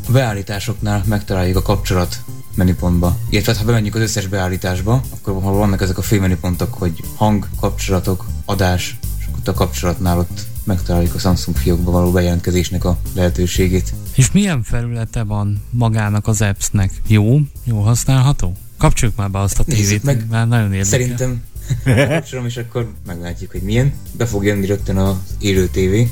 A 0.09 0.13
beállításoknál 0.13 1.03
megtaláljuk 1.07 1.57
a 1.57 1.63
kapcsolat 1.63 2.23
menüpontba. 2.55 3.17
Illetve 3.29 3.53
hát, 3.53 3.61
ha 3.61 3.67
bemegyünk 3.67 3.95
az 3.95 4.01
összes 4.01 4.27
beállításba, 4.27 5.03
akkor 5.11 5.43
ha 5.43 5.53
vannak 5.53 5.83
ezek 5.83 5.99
a 5.99 6.03
főmenüpontok, 6.03 6.75
hogy 6.75 7.05
hang, 7.17 7.49
kapcsolatok, 7.61 8.27
adás, 8.45 8.99
és 9.19 9.25
akkor 9.27 9.41
a 9.45 9.53
kapcsolatnál 9.53 10.19
ott 10.19 10.47
megtaláljuk 10.64 11.14
a 11.14 11.18
Samsung 11.18 11.57
fiókba 11.57 11.90
való 11.90 12.11
bejelentkezésnek 12.11 12.85
a 12.85 12.99
lehetőségét. 13.14 13.94
És 14.14 14.33
milyen 14.33 14.62
felülete 14.62 15.23
van 15.23 15.62
magának 15.70 16.27
az 16.27 16.42
appsnek? 16.42 16.90
Jó? 17.07 17.38
Jó 17.64 17.81
használható? 17.81 18.53
Kapcsoljuk 18.79 19.16
már 19.16 19.31
be 19.31 19.38
azt 19.38 19.59
a 19.59 19.64
tévét, 19.64 20.03
meg. 20.03 20.27
már 20.31 20.49
nagyon 20.49 20.73
érdekel. 20.73 20.85
Szerintem 20.85 21.42
kapcsolom, 22.09 22.46
és 22.46 22.57
akkor 22.57 22.92
meglátjuk, 23.07 23.51
hogy 23.51 23.62
milyen. 23.62 23.92
Be 24.12 24.27
fog 24.27 24.44
jönni 24.44 24.66
rögtön 24.66 24.96
az 24.96 25.16
élő 25.38 25.66
tévé. 25.68 26.11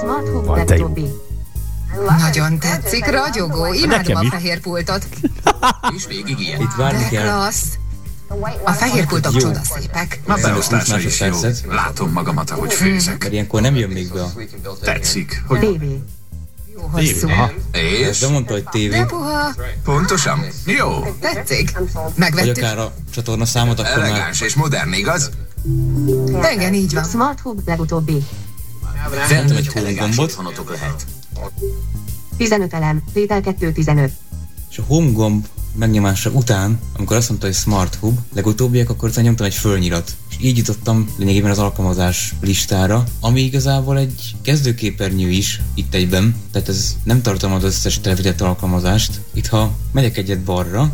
Smart 0.00 0.28
Home. 0.28 1.08
Nagyon 2.18 2.58
tetszik, 2.58 3.06
ragyogó. 3.06 3.72
Imádom 3.72 3.88
Nekem 3.88 4.16
a 4.16 4.22
is. 4.22 4.28
fehér 4.28 4.60
pultot. 4.60 5.08
Itt 6.60 6.74
várni 6.76 7.08
kell 7.08 7.22
klassz. 7.22 7.78
A 8.64 8.72
fehér 8.72 9.06
pultok 9.06 9.32
Jó. 9.32 9.38
csodaszépek. 9.40 10.20
A 10.26 10.32
20 10.32 10.42
beosztása 10.42 10.98
is 10.98 11.20
jó. 11.20 11.36
Látom 11.68 12.12
magamat, 12.12 12.50
ahogy 12.50 12.72
főzek. 12.72 13.18
mert 13.18 13.32
ilyenkor 13.32 13.60
nem 13.60 13.74
jön 13.74 13.88
még 13.90 14.12
be 14.12 14.22
a... 14.22 14.32
Tetszik, 14.80 15.42
hogy... 15.46 15.58
TV. 15.58 15.82
Jó 16.74 16.80
hosszú. 16.92 17.28
És? 17.72 18.18
De 18.18 18.28
mondta, 18.28 18.52
hogy 18.52 18.64
tévé, 18.64 18.98
De 18.98 19.04
puha. 19.04 19.54
Pontosan? 19.84 20.44
Jó. 20.66 21.16
Tetszik. 21.20 21.78
vagy 21.92 22.12
Megvettük. 22.16 22.56
akár 22.56 22.78
a 22.78 22.92
csatorna 23.10 23.44
számot, 23.44 23.78
akkor 23.78 23.96
már 23.96 24.08
Elegáns 24.08 24.40
és 24.40 24.54
modern, 24.54 24.92
igaz? 24.92 25.30
Igen, 26.52 26.74
így 26.74 26.94
van. 26.94 27.04
Smart 27.04 27.40
Hub 27.40 27.60
legutóbbi. 27.66 28.24
Szerintem 29.28 29.56
egy 29.56 29.70
lehet. 30.68 31.06
15 32.36 32.74
elem. 32.74 33.02
Tétel 33.12 33.40
215. 33.40 34.12
és 34.70 34.78
a 34.78 34.82
home 34.86 35.10
gomb 35.10 35.46
megnyomása 35.74 36.30
után, 36.30 36.80
amikor 36.96 37.16
azt 37.16 37.28
mondta, 37.28 37.46
hogy 37.46 37.56
Smart 37.56 37.94
Hub, 37.94 38.18
legutóbbiak, 38.34 38.90
akkor 38.90 39.08
utána 39.08 39.26
nyomtam 39.26 39.46
egy 39.46 39.54
fölnyirat. 39.54 40.16
És 40.30 40.36
így 40.40 40.56
jutottam 40.56 41.10
lényegében 41.16 41.50
az 41.50 41.58
alkalmazás 41.58 42.34
listára, 42.40 43.04
ami 43.20 43.40
igazából 43.40 43.98
egy 43.98 44.34
kezdőképernyő 44.42 45.28
is 45.28 45.60
itt 45.74 45.94
egyben, 45.94 46.36
tehát 46.52 46.68
ez 46.68 46.96
nem 47.04 47.22
tartalmaz 47.22 47.64
az 47.64 47.74
összes 47.74 48.00
telefizett 48.00 48.40
alkalmazást. 48.40 49.20
Itt 49.32 49.46
ha 49.46 49.72
megyek 49.92 50.16
egyet 50.16 50.40
balra, 50.40 50.92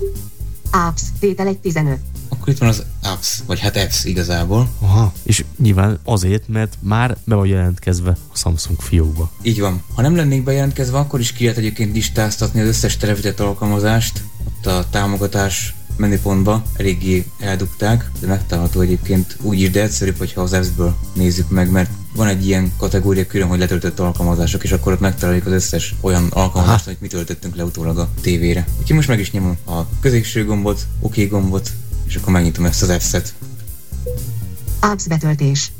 Apps. 0.70 1.02
Tétel 1.20 1.46
115. 1.46 1.98
akkor 2.28 2.48
itt 2.48 2.58
van 2.58 2.68
az 2.68 2.84
apps, 3.02 3.42
vagy 3.46 3.60
hát 3.60 3.76
apps 3.76 4.04
igazából. 4.04 4.68
Aha. 4.80 5.12
És 5.22 5.44
nyilván 5.58 5.98
azért, 6.04 6.48
mert 6.48 6.78
már 6.80 7.16
be 7.24 7.34
van 7.34 7.46
jelentkezve 7.46 8.16
a 8.32 8.36
Samsung 8.36 8.80
fiókba. 8.80 9.30
Így 9.42 9.60
van. 9.60 9.82
Ha 9.94 10.02
nem 10.02 10.16
lennék 10.16 10.44
bejelentkezve, 10.44 10.98
akkor 10.98 11.20
is 11.20 11.32
ki 11.32 11.42
lehet 11.42 11.58
egyébként 11.58 11.94
listáztatni 11.94 12.60
az 12.60 12.66
összes 12.66 12.96
telefizett 12.96 13.40
alkalmazást. 13.40 14.22
Ott 14.46 14.66
a 14.66 14.86
támogatás 14.90 15.74
menüpontba 15.96 16.62
eléggé 16.76 17.26
eldugták, 17.38 18.10
de 18.20 18.26
megtalálható 18.26 18.80
egyébként 18.80 19.36
úgy 19.40 19.60
is, 19.60 19.70
de 19.70 19.82
egyszerűbb, 19.82 20.18
hogyha 20.18 20.40
az 20.40 20.52
apps-ből 20.52 20.96
nézzük 21.14 21.50
meg, 21.50 21.70
mert 21.70 21.90
van 22.14 22.26
egy 22.26 22.46
ilyen 22.46 22.72
kategória 22.76 23.26
külön, 23.26 23.48
hogy 23.48 23.58
letöltött 23.58 23.98
alkalmazások, 24.00 24.64
és 24.64 24.72
akkor 24.72 24.92
ott 24.92 25.00
megtaláljuk 25.00 25.46
az 25.46 25.52
összes 25.52 25.94
olyan 26.00 26.26
alkalmazást, 26.30 26.86
amit 26.86 27.00
mi 27.00 27.06
töltöttünk 27.06 27.56
le 27.56 27.64
utólag 27.64 27.98
a 27.98 28.10
tévére. 28.20 28.66
Úgyhogy 28.80 28.96
most 28.96 29.08
meg 29.08 29.20
is 29.20 29.30
nyomom 29.30 29.56
a 29.66 29.80
középső 30.00 30.44
gombot, 30.44 30.86
OK 31.00 31.28
gombot, 31.28 31.72
és 32.06 32.16
akkor 32.16 32.32
megnyitom 32.32 32.64
ezt 32.64 32.82
az 32.82 32.88
apps-et. 32.88 33.34
Apps 34.80 35.06
betöltés. 35.06 35.72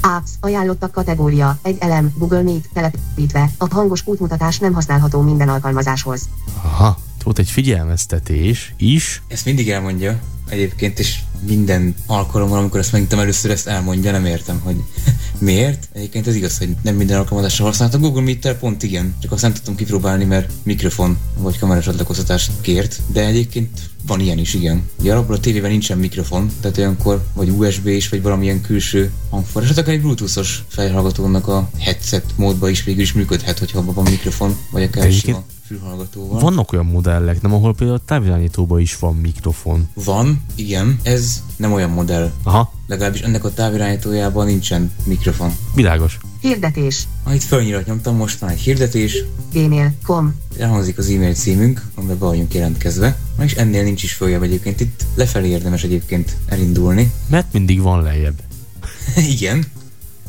Apps, 0.00 0.30
ajánlottak 0.40 0.92
kategória, 0.92 1.58
egy 1.62 1.76
elem, 1.80 2.12
Google 2.18 2.42
Meet, 2.42 2.68
telepítve, 2.72 3.50
a 3.58 3.74
hangos 3.74 4.02
útmutatás 4.04 4.58
nem 4.58 4.72
használható 4.72 5.20
minden 5.20 5.48
alkalmazáshoz. 5.48 6.28
Aha, 6.62 6.98
volt 7.24 7.38
egy 7.38 7.50
figyelmeztetés 7.50 8.74
is. 8.76 9.22
Ezt 9.28 9.44
mindig 9.44 9.70
elmondja 9.70 10.20
egyébként, 10.48 10.98
és 10.98 11.18
minden 11.46 11.94
alkalommal, 12.06 12.58
amikor 12.58 12.80
ezt 12.80 12.92
megnyitom 12.92 13.18
először, 13.18 13.50
ezt 13.50 13.66
elmondja, 13.66 14.10
nem 14.10 14.24
értem, 14.24 14.60
hogy 14.64 14.76
miért. 15.38 15.88
Egyébként 15.92 16.26
ez 16.26 16.34
igaz, 16.34 16.58
hogy 16.58 16.76
nem 16.82 16.96
minden 16.96 17.18
alkalmazásra 17.18 17.64
használtam. 17.64 18.00
Google 18.00 18.22
Meet-tel 18.22 18.56
pont 18.56 18.82
igen, 18.82 19.14
csak 19.22 19.32
azt 19.32 19.42
nem 19.42 19.52
tudtam 19.52 19.74
kipróbálni, 19.74 20.24
mert 20.24 20.52
mikrofon 20.62 21.18
vagy 21.38 21.58
kamerás 21.58 21.84
csatlakoztatást 21.84 22.50
kért, 22.60 23.00
de 23.12 23.26
egyébként 23.26 23.80
van 24.06 24.20
ilyen 24.20 24.38
is, 24.38 24.54
igen. 24.54 24.88
Ugye 25.00 25.12
alapból 25.12 25.34
a 25.34 25.40
tévében 25.40 25.70
nincsen 25.70 25.98
mikrofon, 25.98 26.50
tehát 26.60 26.78
olyankor 26.78 27.24
vagy 27.34 27.50
USB 27.50 27.86
is, 27.86 28.08
vagy 28.08 28.22
valamilyen 28.22 28.60
külső 28.60 29.10
hangforrás, 29.30 29.68
hát 29.68 29.78
akár 29.78 29.94
egy 29.94 30.00
bluetoothos 30.00 30.64
fejhallgatónak 30.68 31.48
a 31.48 31.70
headset 31.78 32.24
módba 32.36 32.68
is 32.68 32.84
végül 32.84 33.02
is 33.02 33.12
működhet, 33.12 33.58
hogyha 33.58 33.78
abban 33.78 33.94
van 33.94 34.04
mikrofon, 34.10 34.56
vagy 34.70 34.82
akár 34.82 35.04
Egyébként 35.04 35.38
fülhallgatóval. 35.66 36.40
Vannak 36.40 36.72
olyan 36.72 36.86
modellek, 36.86 37.42
nem 37.42 37.54
ahol 37.54 37.74
például 37.74 37.98
a 37.98 38.04
távirányítóban 38.06 38.80
is 38.80 38.98
van 38.98 39.14
mikrofon. 39.16 39.88
Van, 39.94 40.42
igen, 40.54 40.98
ez 41.02 41.42
nem 41.56 41.72
olyan 41.72 41.90
modell. 41.90 42.32
Aha, 42.42 42.72
Legalábbis 42.86 43.20
ennek 43.20 43.44
a 43.44 43.52
távirányítójában 43.52 44.46
nincsen 44.46 44.92
mikrofon. 45.04 45.50
világos. 45.74 46.18
Hirdetés. 46.40 47.06
Ah, 47.22 47.34
itt 47.34 47.42
fölnyirat 47.42 47.86
nyomtam, 47.86 48.16
most 48.16 48.38
van 48.38 48.50
egy 48.50 48.58
hirdetés, 48.60 49.24
Gmail.com. 49.52 50.34
elhangzik 50.58 50.98
az 50.98 51.08
e-mail 51.08 51.34
címünk, 51.34 51.82
amiben 51.94 52.18
be 52.18 52.24
vagyunk 52.24 52.54
jelentkezve, 52.54 53.18
és 53.40 53.54
ennél 53.54 53.82
nincs 53.82 54.02
is 54.02 54.12
följebb 54.12 54.42
egyébként, 54.42 54.80
itt 54.80 55.04
lefelé 55.14 55.48
érdemes 55.48 55.82
egyébként 55.82 56.36
elindulni. 56.48 57.12
Mert 57.28 57.52
mindig 57.52 57.80
van 57.80 58.02
lejjebb. 58.02 58.42
igen, 59.34 59.64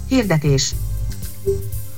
Hirdetés. 0.08 0.76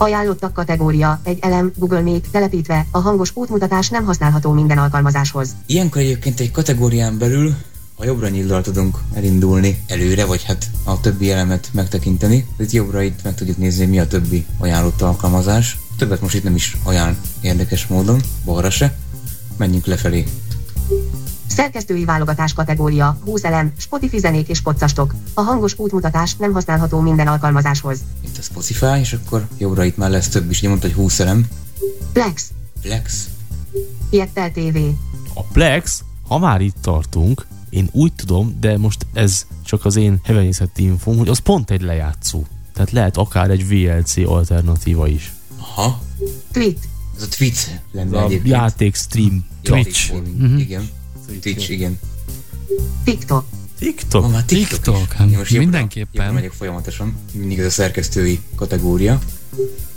Ajánlottak 0.02 0.54
kategória, 0.54 1.20
egy 1.24 1.38
elem, 1.41 1.72
Google 1.76 2.02
Meet, 2.02 2.26
telepítve, 2.32 2.86
a 2.91 3.00
hangos 3.00 3.32
útmutatás 3.34 3.89
nem 3.89 4.06
használható 4.06 4.52
minden 4.52 4.78
alkalmazáshoz. 4.78 5.56
ilyenkor 5.66 6.02
egyébként 6.02 6.39
egy 6.39 6.52
kategórián 6.52 7.18
belül 7.18 7.56
a 7.95 8.06
jobbra 8.06 8.28
nyíldal 8.28 8.62
tudunk 8.62 8.97
elindulni 9.14 9.84
előre, 9.88 10.26
vagy 10.26 10.43
hát 10.43 10.70
a 10.84 11.00
többi 11.00 11.32
elemet 11.32 11.70
megtekinteni. 11.72 12.47
Itt 12.58 12.72
jobbra 12.72 13.02
itt 13.02 13.24
meg 13.24 13.36
tudjuk 13.36 13.58
nézni, 13.58 13.86
mi 13.86 14.00
a 14.00 14.08
többi 14.08 14.45
ajánlott 14.58 15.02
alkalmazás. 15.02 15.78
Többet 15.97 16.22
most 16.22 16.36
itt 16.36 16.43
nem 16.43 16.56
is 16.56 16.78
ajánl 16.84 17.16
érdekes 17.41 17.88
módon, 17.88 18.22
balra 18.45 18.70
se. 18.70 18.97
Menjünk 19.58 19.86
lefelé. 19.86 20.26
Szerkesztői 21.60 22.05
válogatás 22.05 22.53
kategória, 22.53 23.18
20 23.26 23.43
elem, 23.43 23.74
Spotify 23.78 24.20
zenék 24.20 24.47
és 24.47 24.62
poccastok. 24.62 25.16
A 25.34 25.41
hangos 25.41 25.74
útmutatás 25.78 26.36
nem 26.36 26.51
használható 26.53 26.99
minden 26.99 27.28
alkalmazáshoz. 27.28 27.99
Itt 28.26 28.38
a 28.38 28.41
Spotify, 28.41 28.99
és 28.99 29.14
akkor 29.14 29.47
jobbra 29.57 29.84
itt 29.84 29.97
már 29.97 30.10
lesz 30.10 30.28
több 30.28 30.49
is. 30.51 30.62
Mondta, 30.62 30.88
hogy 30.88 30.95
20 30.95 31.20
elem. 31.20 31.47
Plex, 32.14 32.51
Flex. 32.82 33.30
Piettel 34.10 34.51
TV, 34.51 34.78
A 35.34 35.41
Plex, 35.43 36.03
ha 36.28 36.38
már 36.38 36.62
itt 36.62 36.76
tartunk, 36.82 37.45
én 37.70 37.89
úgy 37.91 38.14
tudom, 38.14 38.57
de 38.60 38.78
most 38.78 39.05
ez 39.14 39.45
csak 39.66 39.86
az 39.86 39.95
én 39.95 40.20
hevenyészeti 40.24 40.84
infom, 40.84 41.18
hogy 41.18 41.30
az 41.30 41.39
pont 41.39 41.72
egy 41.72 41.82
lejátszó. 41.82 42.45
Tehát 42.74 42.91
lehet 42.91 43.18
akár 43.18 43.49
egy 43.49 43.68
VLC 43.68 44.18
alternatíva 44.18 45.07
is. 45.07 45.34
Aha. 45.60 46.01
Tweet, 46.51 46.78
Ez 47.18 47.24
a 47.24 47.28
Twitch 47.38 47.68
lenne 47.91 48.18
A 48.18 48.24
egyébként. 48.24 48.47
játék 48.55 48.95
stream 48.95 49.45
Twitch. 49.62 50.14
Mhm. 50.14 50.43
Mm-hmm. 50.43 50.57
Igen. 50.57 50.89
Twitch, 51.42 51.70
igen. 51.72 52.00
TikTok, 53.04 53.46
TikTok. 53.80 54.22
Van 54.22 54.32
már 54.32 54.44
TikTok, 54.44 54.70
TikTok, 54.70 55.12
hát 55.12 55.28
most 55.28 55.52
jobbra- 55.52 55.60
mindenképpen. 55.60 56.10
Jobbra 56.12 56.34
megyek 56.34 56.52
folyamatosan. 56.52 57.18
Mindig 57.34 57.60
ez 57.60 57.66
a 57.66 57.70
szerkesztői 57.70 58.40
kategória. 58.56 59.20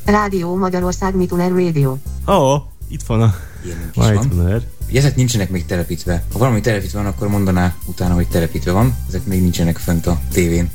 Rádió 0.04 0.56
Magyarország 0.56 1.14
Mituner 1.16 1.50
Radio, 1.50 1.90
Ó, 2.26 2.32
oh, 2.32 2.62
itt 2.88 3.02
van 3.02 3.22
a 3.22 3.34
Ilyenünk 3.64 3.96
is 3.96 4.02
van. 4.36 4.62
Ugye 4.88 4.98
ezek 4.98 5.16
nincsenek 5.16 5.50
még 5.50 5.64
telepítve. 5.64 6.24
Ha 6.32 6.38
valami 6.38 6.60
telepítve 6.60 6.98
van, 6.98 7.12
akkor 7.12 7.28
mondaná 7.28 7.74
utána, 7.86 8.14
hogy 8.14 8.28
telepítve 8.28 8.72
van. 8.72 8.96
Ezek 9.08 9.26
még 9.26 9.40
nincsenek 9.40 9.76
fönt 9.76 10.06
a 10.06 10.20
tévén. 10.32 10.70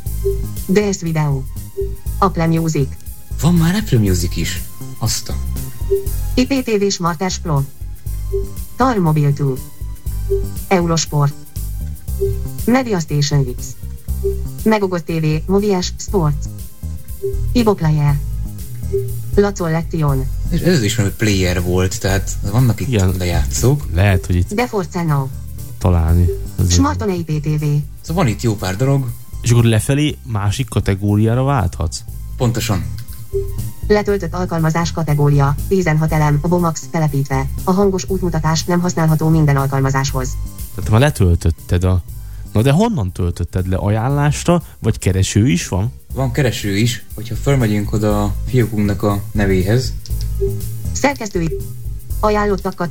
DS 0.65 1.01
Video, 1.01 1.41
Apple 2.17 2.47
Music, 2.47 2.87
Van 3.41 3.53
már 3.53 3.75
Apple 3.75 3.99
Music 3.99 4.35
is. 4.35 4.61
Azt 4.97 5.29
a... 5.29 5.35
IPTV 6.33 6.87
Smarters 6.89 7.37
Pro, 7.37 7.61
TAR 8.75 8.97
Mobile 8.97 9.33
2, 9.33 9.53
Eurosport, 10.67 11.33
Media 12.65 12.99
Station 12.99 13.55
X, 13.57 13.63
Megogott 14.63 15.05
TV, 15.05 15.25
Movies, 15.45 15.93
Sports, 15.97 16.45
Ibo 17.51 17.73
Player, 17.73 18.19
Lacol 19.35 19.69
Lection, 19.71 20.25
És 20.49 20.61
ez 20.61 20.83
is 20.83 20.95
hogy 20.95 21.11
player 21.11 21.61
volt, 21.63 21.99
tehát 21.99 22.37
vannak 22.51 22.81
itt 22.81 22.87
Igen. 22.87 23.13
lejátszók. 23.17 23.85
Lehet, 23.93 24.25
hogy 24.25 24.35
itt 24.35 24.53
Deforce 24.53 25.03
Now, 25.03 25.27
találni. 25.77 26.25
Smarton 26.69 27.09
IPTV, 27.09 27.63
Szóval 28.01 28.23
van 28.23 28.27
itt 28.27 28.41
jó 28.41 28.55
pár 28.55 28.75
dolog. 28.75 29.11
És 29.41 29.51
akkor 29.51 29.63
lefelé 29.63 30.17
másik 30.25 30.69
kategóriára 30.69 31.43
válthatsz? 31.43 31.99
Pontosan. 32.37 32.85
Letöltött 33.87 34.33
alkalmazás 34.33 34.91
kategória, 34.91 35.55
16 35.67 36.11
elem, 36.11 36.39
Bomax 36.41 36.87
telepítve, 36.91 37.45
a 37.63 37.71
hangos 37.71 38.09
útmutatás 38.09 38.63
nem 38.63 38.79
használható 38.79 39.27
minden 39.27 39.57
alkalmazáshoz. 39.57 40.37
Tehát 40.75 40.89
már 40.89 40.99
letöltötted 40.99 41.83
a... 41.83 42.01
Na 42.53 42.61
de 42.61 42.71
honnan 42.71 43.11
töltötted 43.11 43.67
le? 43.67 43.75
Ajánlásra? 43.75 44.61
Vagy 44.79 44.99
kereső 44.99 45.47
is 45.47 45.67
van? 45.67 45.93
Van 46.13 46.31
kereső 46.31 46.77
is, 46.77 47.05
hogyha 47.15 47.35
felmegyünk 47.35 47.93
oda 47.93 48.23
a 48.23 48.33
fiókunknak 48.47 49.03
a 49.03 49.21
nevéhez, 49.31 49.93
Szerkesztői. 50.91 51.57
Ajánlottakat, 52.19 52.89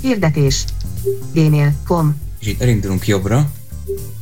hirdetés, 0.00 0.64
gmail.com, 1.32 2.20
és 2.38 2.46
itt 2.46 2.60
elindulunk 2.60 3.06
jobbra, 3.06 3.50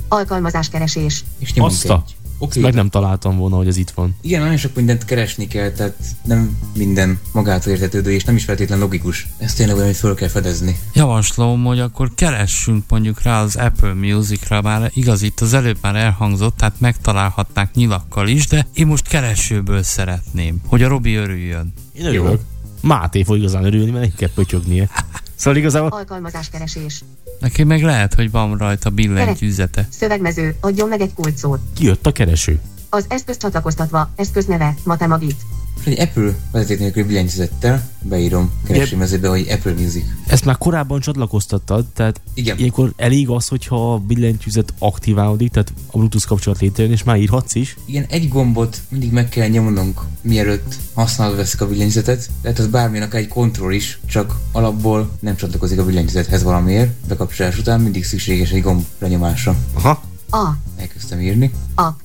alkalmazáskeresés, 0.09 1.25
és 1.39 1.53
nyomunk 1.53 1.75
Azt 1.75 1.91
a... 1.91 2.05
egy. 2.43 2.49
Oké, 2.49 2.61
Meg 2.61 2.75
nem 2.75 2.89
találtam 2.89 3.37
volna, 3.37 3.57
hogy 3.57 3.67
ez 3.67 3.77
itt 3.77 3.91
van. 3.91 4.17
Igen, 4.21 4.41
nagyon 4.41 4.57
sok 4.57 4.75
mindent 4.75 5.05
keresni 5.05 5.47
kell, 5.47 5.71
tehát 5.71 5.97
nem 6.25 6.59
minden 6.77 7.21
magától 7.33 7.73
értetődő, 7.73 8.13
és 8.13 8.25
nem 8.25 8.37
is 8.37 8.45
feltétlen 8.45 8.79
logikus. 8.79 9.29
Ezt 9.39 9.57
tényleg 9.57 9.77
hogy 9.77 9.97
föl 9.97 10.15
kell 10.15 10.29
fedezni. 10.29 10.79
Javaslom, 10.95 11.65
hogy 11.65 11.81
akkor 11.81 12.15
keressünk 12.15 12.85
mondjuk 12.89 13.23
rá 13.23 13.43
az 13.43 13.57
Apple 13.57 13.93
Music-ra, 13.93 14.63
már 14.63 14.91
igaz, 14.95 15.23
itt 15.23 15.41
az 15.41 15.55
előbb 15.55 15.79
már 15.81 15.97
elhangzott, 15.97 16.57
tehát 16.57 16.81
megtalálhatnák 16.81 17.75
nyilakkal 17.75 18.29
is, 18.29 18.47
de 18.47 18.67
én 18.75 18.87
most 18.87 19.09
keresőből 19.09 19.83
szeretném, 19.83 20.61
hogy 20.67 20.83
a 20.83 20.89
Robi 20.89 21.15
örüljön. 21.15 21.73
Én 21.93 22.07
örülök. 22.07 22.41
Máté 22.81 23.23
fog 23.23 23.37
igazán 23.37 23.65
örülni, 23.65 23.91
mert 23.91 24.05
neki 24.05 24.17
kell 24.17 24.31
pötyögnie. 24.35 24.89
Szóval 25.43 25.59
igazából 25.59 25.89
alkalmazáskeresés, 25.89 27.05
Neki 27.41 27.65
meg 27.65 27.83
lehet, 27.83 28.15
hogy 28.15 28.31
van 28.31 28.57
rajta 28.57 28.91
billentyűzete. 28.91 29.87
szövegmező, 29.91 30.57
adjon 30.61 30.89
meg 30.89 31.01
egy 31.01 31.15
kulcsszót, 31.15 31.61
kijött 31.75 32.07
a 32.07 32.13
kereső. 32.13 32.61
az 32.91 33.05
eszköz 33.09 33.37
csatlakoztatva, 33.37 34.11
eszköz 34.17 34.47
neve, 34.47 34.75
Matemagit, 34.85 35.37
És 35.81 35.87
egy 35.87 36.01
Apple 36.01 36.35
vezeték 36.53 36.79
nélküli 36.79 37.07
billentyűzettel 37.07 37.89
beírom 38.03 38.51
keresőmezőbe, 38.67 39.29
hogy 39.29 39.47
Apple 39.49 39.73
Music. 39.73 40.05
Ezt 40.27 40.45
már 40.45 40.59
korábban 40.59 41.01
csatlakoztattad, 41.01 41.87
tehát 41.87 42.21
Igen. 42.35 42.59
ilyenkor 42.59 42.93
elég 42.97 43.29
az, 43.29 43.49
hogyha 43.49 43.93
a 43.93 43.99
billentyűzet 43.99 44.75
aktiválódik, 44.79 45.51
tehát 45.51 45.73
a 45.87 45.97
Bluetooth 45.97 46.27
kapcsolat 46.27 46.61
létrejön, 46.61 46.93
és 46.93 47.03
már 47.03 47.17
írhatsz 47.17 47.55
is. 47.55 47.77
Igen, 47.87 48.05
egy 48.09 48.29
gombot 48.29 48.81
mindig 48.89 49.13
meg 49.13 49.29
kell 49.29 49.49
nyomnunk, 49.49 50.01
mielőtt 50.21 50.75
használva 50.95 51.37
veszik 51.37 51.61
a 51.61 51.69
billentyűzetet. 51.69 52.31
Lehet 52.43 52.59
az 52.59 52.67
bármilyen 52.67 53.07
akár 53.07 53.21
egy 53.21 53.29
kontroll 53.29 53.73
is, 53.73 53.99
csak 54.07 54.37
alapból 54.53 55.11
nem 55.21 55.37
csatlakozik 55.37 55.79
a 55.79 55.85
billentyűzethez 55.85 56.43
valamiért. 56.43 56.91
Bekapcsolás 57.09 57.59
után 57.59 57.81
mindig 57.81 58.05
szükséges 58.05 58.51
egy 58.51 58.63
gomb 58.63 58.85
lenyomása. 58.99 59.57
Aha. 59.73 60.03
a, 60.31 60.49
Elkezdtem 60.77 61.21
írni. 61.21 61.51
app, 61.75 61.99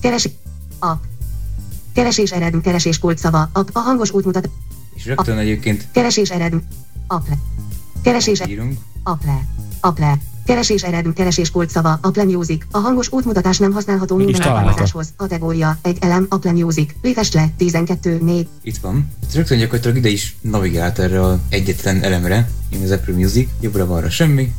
keres, 0.00 0.28
app, 0.78 1.02
keresés 1.94 2.30
eredmű, 2.30 2.60
keresés 2.60 2.98
kulcsszava, 2.98 3.50
app, 3.52 3.68
a 3.72 3.78
hangos 3.78 4.10
útmutat, 4.10 4.48
És 4.94 5.06
rögtön 5.06 5.38
egyébként 5.38 5.88
keresés 5.92 6.30
eredmű, 6.30 6.58
apple, 7.06 7.36
keresés 8.02 8.40
írunk. 8.48 8.78
Apple. 9.02 9.46
Apple. 9.80 10.18
Keresés 10.46 10.82
eredmű, 10.82 11.12
keresés 11.12 11.50
kulcsszava, 11.50 11.98
Apple 12.02 12.24
Music. 12.24 12.64
A 12.70 12.78
hangos 12.78 13.12
útmutatás 13.12 13.58
nem 13.58 13.72
használható 13.72 14.16
minden 14.16 14.40
alkalmazáshoz. 14.40 15.12
Kategória, 15.16 15.78
egy 15.82 15.96
elem, 16.00 16.26
Apple 16.28 16.52
Music. 16.52 16.92
Létest 17.02 17.34
le, 17.34 17.48
12, 17.56 18.18
4. 18.22 18.48
Itt 18.62 18.76
van. 18.76 19.08
Ez 19.26 19.34
rögtön 19.34 19.58
gyakorlatilag 19.58 19.96
ide 19.96 20.08
is 20.08 20.36
navigált 20.40 20.98
erre 20.98 21.22
az 21.22 21.38
egyetlen 21.48 22.02
elemre. 22.02 22.50
Én 22.70 22.82
az 22.82 22.90
Apple 22.90 23.14
Music. 23.14 23.48
Jobbra-balra 23.60 24.10
semmi. 24.10 24.52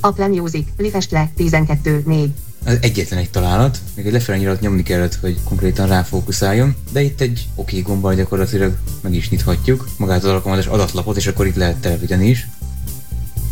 Apple 0.00 0.28
Music. 0.28 0.68
Létest 0.76 1.10
le, 1.10 1.30
12, 1.36 2.02
4. 2.06 2.32
Az 2.68 2.78
egyetlen 2.80 3.18
egy 3.18 3.30
találat, 3.30 3.78
még 3.94 4.06
egy 4.06 4.12
lefelé 4.12 4.38
nyilat 4.38 4.60
nyomni 4.60 4.82
kellett, 4.82 5.14
hogy 5.14 5.38
konkrétan 5.44 5.86
ráfókuszáljon, 5.86 6.76
de 6.92 7.02
itt 7.02 7.20
egy 7.20 7.48
OK 7.54 7.70
gombbal 7.82 8.14
gyakorlatilag 8.14 8.76
meg 9.00 9.14
is 9.14 9.30
nyithatjuk 9.30 9.88
magát 9.96 10.24
az 10.24 10.30
alkalmazás 10.30 10.66
adatlapot, 10.66 11.16
és 11.16 11.26
akkor 11.26 11.46
itt 11.46 11.54
lehet 11.54 11.76
telepíteni 11.76 12.28
is. 12.28 12.48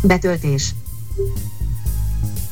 Betöltés. 0.01 0.73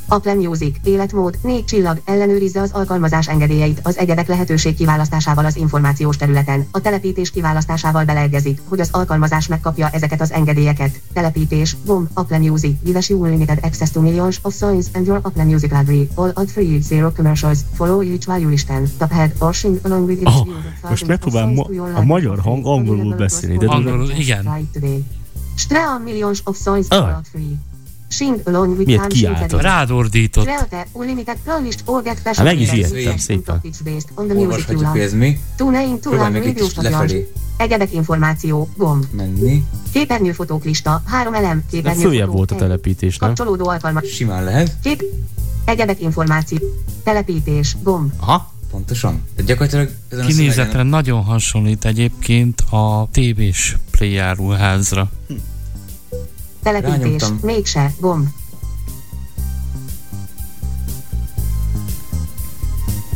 Apple 0.07 0.33
Music, 0.33 0.75
életmód, 0.83 1.37
4 1.41 1.65
csillag, 1.65 2.01
ellenőrizze 2.05 2.61
az 2.61 2.71
alkalmazás 2.71 3.27
engedélyeit 3.27 3.79
az 3.83 3.97
egyedek 3.97 4.27
lehetőség 4.27 4.75
kiválasztásával 4.75 5.45
az 5.45 5.55
információs 5.55 6.17
területen. 6.17 6.67
A 6.71 6.81
telepítés 6.81 7.31
kiválasztásával 7.31 8.05
beleegyezik, 8.05 8.61
hogy 8.67 8.79
az 8.79 8.89
alkalmazás 8.91 9.47
megkapja 9.47 9.89
ezeket 9.89 10.21
az 10.21 10.31
engedélyeket. 10.31 11.01
Telepítés, 11.13 11.75
gomb, 11.85 12.09
Apple 12.13 12.37
Music, 12.37 12.75
gives 12.83 13.09
you 13.09 13.19
unlimited 13.19 13.59
access 13.61 13.91
to 13.91 14.01
millions 14.01 14.39
of 14.41 14.55
songs 14.55 14.85
and 14.93 15.05
your 15.05 15.19
Apple 15.23 15.43
Music 15.43 15.71
library, 15.71 16.09
all 16.15 16.31
ad 16.33 16.49
free, 16.49 16.79
zero 16.81 17.11
commercials, 17.11 17.59
follow 17.73 18.03
each 18.03 18.27
you 18.27 18.49
listen, 18.49 18.91
tap 18.97 19.11
head 19.11 19.31
or 19.39 19.53
sing 19.53 19.79
along 19.81 20.07
with 20.07 20.19
it. 20.21 20.27
Aha, 20.27 20.47
most 20.89 21.07
megpróbálom 21.07 21.53
ma- 21.53 21.67
a 21.95 22.03
magyar 22.03 22.39
hang 22.39 22.65
angolul 22.65 23.15
beszélni, 23.15 23.57
de 23.57 23.67
Angolul, 23.67 24.09
igen. 24.09 24.69
Strea 25.55 25.97
millions 26.03 26.41
of 26.43 26.57
songs 26.57 26.87
for 26.87 26.97
all 26.97 27.21
free. 27.31 27.57
Sing 28.15 28.41
along 28.45 28.77
with 28.77 28.85
Miért 28.85 29.07
kiáltod? 29.07 29.61
Rád 29.61 29.91
ordított. 29.91 30.47
Hát 30.47 32.43
meg 32.43 32.59
is 32.59 32.73
írtam 32.73 33.17
szépen. 33.17 33.61
Olvashatjuk, 34.15 34.85
hogy 34.85 34.99
ez 34.99 35.13
mi. 35.13 35.39
Próbálj 35.55 36.31
meg 36.31 36.45
egy 36.45 36.53
kicsit 36.53 36.81
lefelé 36.81 37.31
Egyedek 37.57 37.93
információ, 37.93 38.69
gomb. 38.77 39.05
menni. 39.11 39.63
Képernyőfotók 39.93 40.63
lista, 40.63 41.01
három 41.05 41.33
elem, 41.33 41.57
De 41.57 41.63
képernyőfotók. 41.69 42.11
följebb 42.11 42.31
volt 42.31 42.51
a 42.51 42.55
telepítés, 42.55 43.17
nem? 43.17 43.29
Kapcsolódó 43.29 43.67
alkalmak. 43.69 44.05
Simán 44.05 44.43
lehet. 44.43 44.71
Kép. 44.83 45.03
Egyedek 45.65 46.01
információ. 46.01 46.57
Telepítés, 47.03 47.75
gomb. 47.83 48.11
Aha. 48.19 48.53
Pontosan. 48.71 49.21
Tehát 49.35 49.45
gyakorlatilag 49.51 49.89
ezen 50.09 50.23
a 50.23 50.27
Kinézetre 50.27 50.63
szövegen 50.63 50.85
nagyon 50.87 51.23
hasonlít 51.23 51.85
egyébként 51.85 52.61
a 52.69 53.07
tévés 53.11 53.77
playáruházra. 53.91 55.11
Telepítés, 56.65 57.21
Rányomtam. 57.21 57.39
mégse, 57.41 57.93
gomb. 57.99 58.27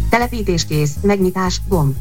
Telepítés 0.10 0.66
kész, 0.66 0.91
megnyitás, 1.02 1.62
gomb. 1.68 1.95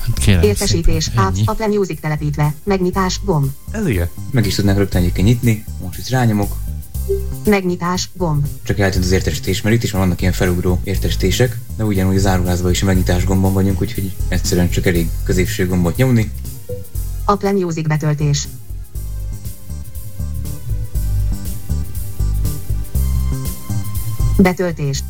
Hát 0.00 0.18
kérem 0.18 0.42
Értesítés, 0.42 1.04
szépen, 1.04 1.24
Apps, 1.24 1.36
ennyi. 1.36 1.46
Apple 1.46 1.66
Music 1.66 2.00
telepítve, 2.00 2.54
megnyitás, 2.64 3.20
gomb. 3.24 3.46
Ez 3.70 3.86
igen. 3.86 4.08
meg 4.30 4.46
is 4.46 4.54
tudnánk 4.54 4.78
rögtön 4.78 5.00
egyébként 5.00 5.26
nyitni. 5.26 5.64
Most 5.82 5.98
itt 5.98 6.08
rányomok. 6.08 6.56
Megnyitás, 7.44 8.10
gomb. 8.14 8.46
Csak 8.62 8.78
eltűnt 8.78 9.04
az 9.04 9.10
értesítés, 9.10 9.60
mert 9.60 9.76
itt 9.76 9.82
is 9.82 9.90
vannak 9.90 10.20
ilyen 10.20 10.32
felugró 10.32 10.80
értesítések, 10.84 11.58
de 11.76 11.84
ugyanúgy 11.84 12.16
az 12.16 12.26
áruházban 12.26 12.70
is 12.70 12.82
a 12.82 12.86
megnyitás 12.86 13.24
gombon 13.24 13.52
vagyunk, 13.52 13.80
úgyhogy 13.80 14.12
egyszerűen 14.28 14.70
csak 14.70 14.86
elég 14.86 15.10
középső 15.24 15.66
gombot 15.66 15.96
nyomni. 15.96 16.30
Apple 17.24 17.52
Music 17.52 17.86
betöltés. 17.88 18.48
Betöltés. 24.40 25.04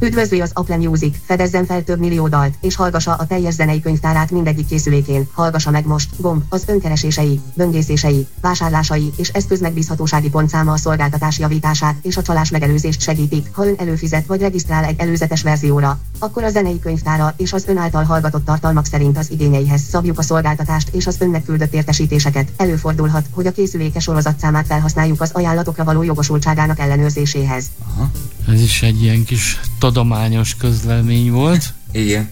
Üdvözli 0.00 0.40
az 0.40 0.50
Apple 0.54 0.76
Music, 0.76 1.16
fedezzen 1.24 1.66
fel 1.66 1.84
több 1.84 1.98
millió 1.98 2.28
dalt, 2.28 2.54
és 2.60 2.76
hallgassa 2.76 3.14
a 3.14 3.26
teljes 3.26 3.54
zenei 3.54 3.80
könyvtárát 3.80 4.30
mindegyik 4.30 4.66
készülékén. 4.66 5.28
Hallgassa 5.32 5.70
meg 5.70 5.86
most, 5.86 6.10
gomb, 6.16 6.42
az 6.48 6.64
önkeresései, 6.66 7.40
böngészései, 7.54 8.26
vásárlásai 8.40 9.12
és 9.16 9.28
eszköz 9.28 9.60
megbízhatósági 9.60 10.28
pontszáma 10.28 10.72
a 10.72 10.76
szolgáltatás 10.76 11.38
javítását 11.38 11.94
és 12.02 12.16
a 12.16 12.22
csalás 12.22 12.50
megelőzést 12.50 13.00
segítik. 13.00 13.48
Ha 13.52 13.66
ön 13.66 13.74
előfizet 13.78 14.26
vagy 14.26 14.40
regisztrál 14.40 14.84
egy 14.84 15.00
előzetes 15.00 15.42
verzióra, 15.42 15.98
akkor 16.18 16.44
a 16.44 16.50
zenei 16.50 16.78
könyvtára 16.78 17.34
és 17.36 17.52
az 17.52 17.64
ön 17.66 17.76
által 17.76 18.04
hallgatott 18.04 18.44
tartalmak 18.44 18.86
szerint 18.86 19.18
az 19.18 19.30
igényeihez 19.30 19.82
szabjuk 19.82 20.18
a 20.18 20.22
szolgáltatást 20.22 20.88
és 20.92 21.06
az 21.06 21.16
önnek 21.20 21.44
küldött 21.44 21.74
értesítéseket. 21.74 22.48
Előfordulhat, 22.56 23.26
hogy 23.30 23.46
a 23.46 23.52
készüléke 23.52 23.98
sorozatszámát 23.98 24.66
felhasználjuk 24.66 25.20
az 25.20 25.30
ajánlatokra 25.32 25.84
való 25.84 26.02
jogosultságának 26.02 26.78
ellenőrzéséhez. 26.78 27.66
Aha. 27.94 28.10
Ez 28.48 28.60
is 28.60 28.82
egy 28.82 29.02
ilyen 29.02 29.24
kis 29.24 29.60
tudományos 29.78 30.54
közlemény 30.54 31.30
volt. 31.30 31.74
Igen. 31.92 32.30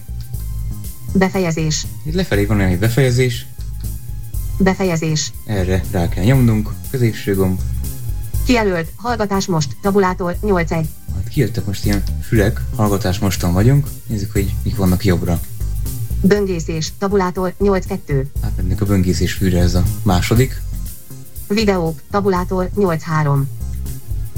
Befejezés. 1.13 1.85
Itt 2.05 2.13
lefelé 2.13 2.45
van 2.45 2.57
olyan 2.57 2.69
egy 2.71 2.79
befejezés, 2.79 3.45
Befejezés. 4.57 5.31
erre 5.45 5.83
rá 5.91 6.09
kell 6.09 6.23
nyomnunk, 6.23 6.73
középső 6.91 7.35
gomb, 7.35 7.59
Kijelölt. 8.45 8.91
Hallgatás 8.95 9.45
most. 9.45 9.75
Tabulátor 9.81 10.35
8.1. 10.41 10.69
hát 11.15 11.27
kijöttek 11.29 11.65
most 11.65 11.85
ilyen 11.85 12.03
fülek, 12.21 12.61
hallgatás 12.75 13.19
mostan 13.19 13.53
vagyunk, 13.53 13.87
nézzük, 14.07 14.31
hogy 14.31 14.53
mik 14.63 14.75
vannak 14.75 15.05
jobbra. 15.05 15.39
Böngészés. 16.21 16.91
Tabulátor 16.97 17.53
8.2. 17.59 18.25
Átmennek 18.41 18.81
a 18.81 18.85
böngészés 18.85 19.33
fűre 19.33 19.59
ez 19.59 19.75
a 19.75 19.83
második, 20.03 20.61
Videók. 21.47 22.01
Tabulátor 22.11 22.69
8.3. 22.75 23.41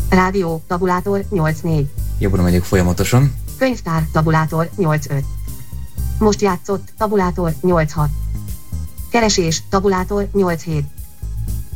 Rádió. 0.09 0.61
Tabulátor 0.67 1.25
8.4. 1.31 1.85
jobbra 2.19 2.41
megyek 2.41 2.63
folyamatosan, 2.63 3.33
Könyvtár. 3.57 4.03
Tabulátor 4.11 4.69
8.5. 4.77 5.23
Most 6.19 6.41
játszott. 6.41 6.93
Tabulátor 6.97 7.53
8.6. 7.63 8.05
Keresés. 9.09 9.63
Tabulátor 9.69 10.27
8.7. 10.33 10.81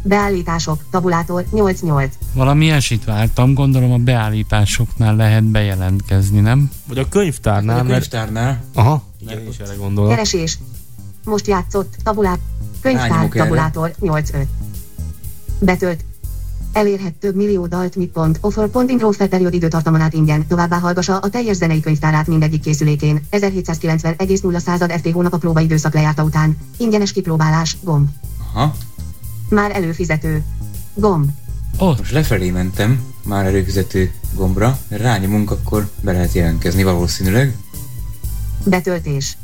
Beállítások. 0.04 0.84
Tabulátor 0.92 1.46
8.8. 1.52 2.10
Valami 2.34 2.66
ilyesmit 2.66 3.04
vártam, 3.04 3.54
gondolom 3.54 3.92
a 3.92 3.98
beállításoknál 3.98 5.16
lehet 5.16 5.44
bejelentkezni, 5.44 6.40
nem? 6.40 6.72
Vagy 6.88 6.98
a 6.98 7.08
könyvtárnál, 7.10 7.80
a 7.80 7.84
mert... 7.84 7.90
könyvtárnál, 7.90 8.64
Aha, 8.74 9.04
igen, 9.20 9.40
én 9.40 9.48
is 9.48 9.58
erre 9.58 9.76
gondolok. 9.76 10.10
Keresés. 10.10 10.58
Most 11.24 11.48
játszott. 11.48 11.96
Tabulát. 12.04 12.40
Könyvtár. 12.82 13.10
Rányomok. 13.10 13.36
Tabulátor 13.36 13.94
8.5. 14.02 14.46
Betölt. 15.60 16.06
Elérhet 16.74 17.14
több 17.14 17.36
millió 17.36 17.68
dalt 17.68 17.96
mit 17.96 18.12
pont, 18.12 18.38
offer 18.42 18.68
pont 18.68 18.90
intro 18.90 19.12
felperiod 19.12 19.54
időtartamon 19.54 20.02
át 20.02 20.14
ingyen, 20.14 20.48
továbbá 20.48 20.80
hallgassa 20.80 21.18
a 21.18 21.30
teljes 21.30 21.56
zenei 21.56 21.80
könyvtárát 21.80 22.28
mindegyik 22.28 22.62
készülékén. 22.62 23.22
1790,0 23.32 24.60
század 24.60 24.92
FT 24.92 25.12
hónap 25.12 25.34
a 25.34 25.38
próbaidőszak 25.38 25.94
lejárta 25.94 26.24
után. 26.24 26.58
Ingyenes 26.78 27.12
kipróbálás, 27.12 27.78
gomb. 27.82 28.08
aha, 28.54 28.76
Már 29.50 29.76
előfizető. 29.76 30.44
Gomb. 30.94 31.30
Ott, 31.78 31.98
most 31.98 32.12
lefelé 32.12 32.50
mentem, 32.50 33.04
már 33.26 33.46
előfizető 33.46 34.12
gombra, 34.36 34.80
rányomunk, 34.88 35.52
akkor 35.52 35.90
be 36.02 36.12
lehet 36.12 36.34
jelentkezni 36.34 36.84
valószínűleg. 36.84 37.58
Betöltés. 38.66 39.38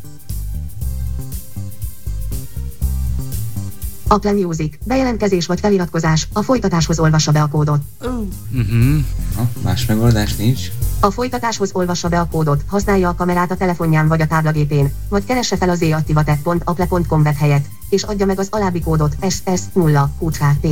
Apple 4.11 4.31
Music. 4.31 4.77
Bejelentkezés 4.83 5.45
vagy 5.45 5.59
feliratkozás. 5.59 6.27
A 6.33 6.41
folytatáshoz 6.41 6.99
olvassa 6.99 7.31
be 7.31 7.41
a 7.41 7.47
kódot. 7.47 7.81
uh-huh. 8.01 9.03
Ha, 9.35 9.47
más 9.63 9.85
megoldás 9.85 10.35
nincs. 10.35 10.71
A 10.99 11.11
folytatáshoz 11.11 11.69
olvassa 11.73 12.09
be 12.09 12.19
a 12.19 12.27
kódot, 12.31 12.63
használja 12.67 13.09
a 13.09 13.15
kamerát 13.15 13.51
a 13.51 13.55
telefonján 13.55 14.07
vagy 14.07 14.21
a 14.21 14.27
táblagépén, 14.27 14.93
vagy 15.09 15.25
keresse 15.25 15.57
fel 15.57 15.69
az 15.69 15.81
eactivatet.apple.com 15.81 17.21
webhelyet, 17.21 17.65
és 17.89 18.03
adja 18.03 18.25
meg 18.25 18.39
az 18.39 18.47
alábbi 18.51 18.81
kódot 18.81 19.15
SS0 19.21 20.07
QT. 20.19 20.67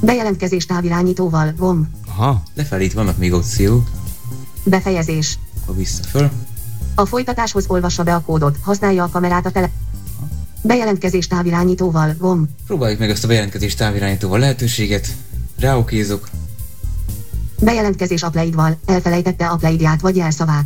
Bejelentkezés 0.00 0.66
távirányítóval, 0.66 1.52
gomb, 1.56 1.86
Aha. 2.08 2.42
Lefelé 2.54 2.84
itt 2.84 2.92
vannak 2.92 3.18
még 3.18 3.32
opciók, 3.32 3.88
befejezés. 4.64 5.38
akkor 5.62 5.76
vissza 5.76 6.02
föl. 6.02 6.30
A 6.94 7.06
folytatáshoz 7.06 7.64
olvassa 7.68 8.02
be 8.02 8.14
a 8.14 8.20
kódot, 8.20 8.58
használja 8.62 9.04
a 9.04 9.08
kamerát 9.08 9.46
a 9.46 9.50
tele... 9.50 9.70
Bejelentkezés 10.66 11.26
távirányítóval, 11.26 12.14
gomb, 12.18 12.48
Próbáljuk 12.66 12.98
meg 12.98 13.10
ezt 13.10 13.24
a 13.24 13.26
bejelentkezés 13.26 13.74
távirányítóval 13.74 14.38
lehetőséget. 14.38 15.08
Ráokézok. 15.58 16.28
bejelentkezés 17.60 18.22
apleidval, 18.22 18.78
elfelejtette 18.86 19.46
apleidját 19.46 20.00
vagy 20.00 20.16
jelszavát. 20.16 20.64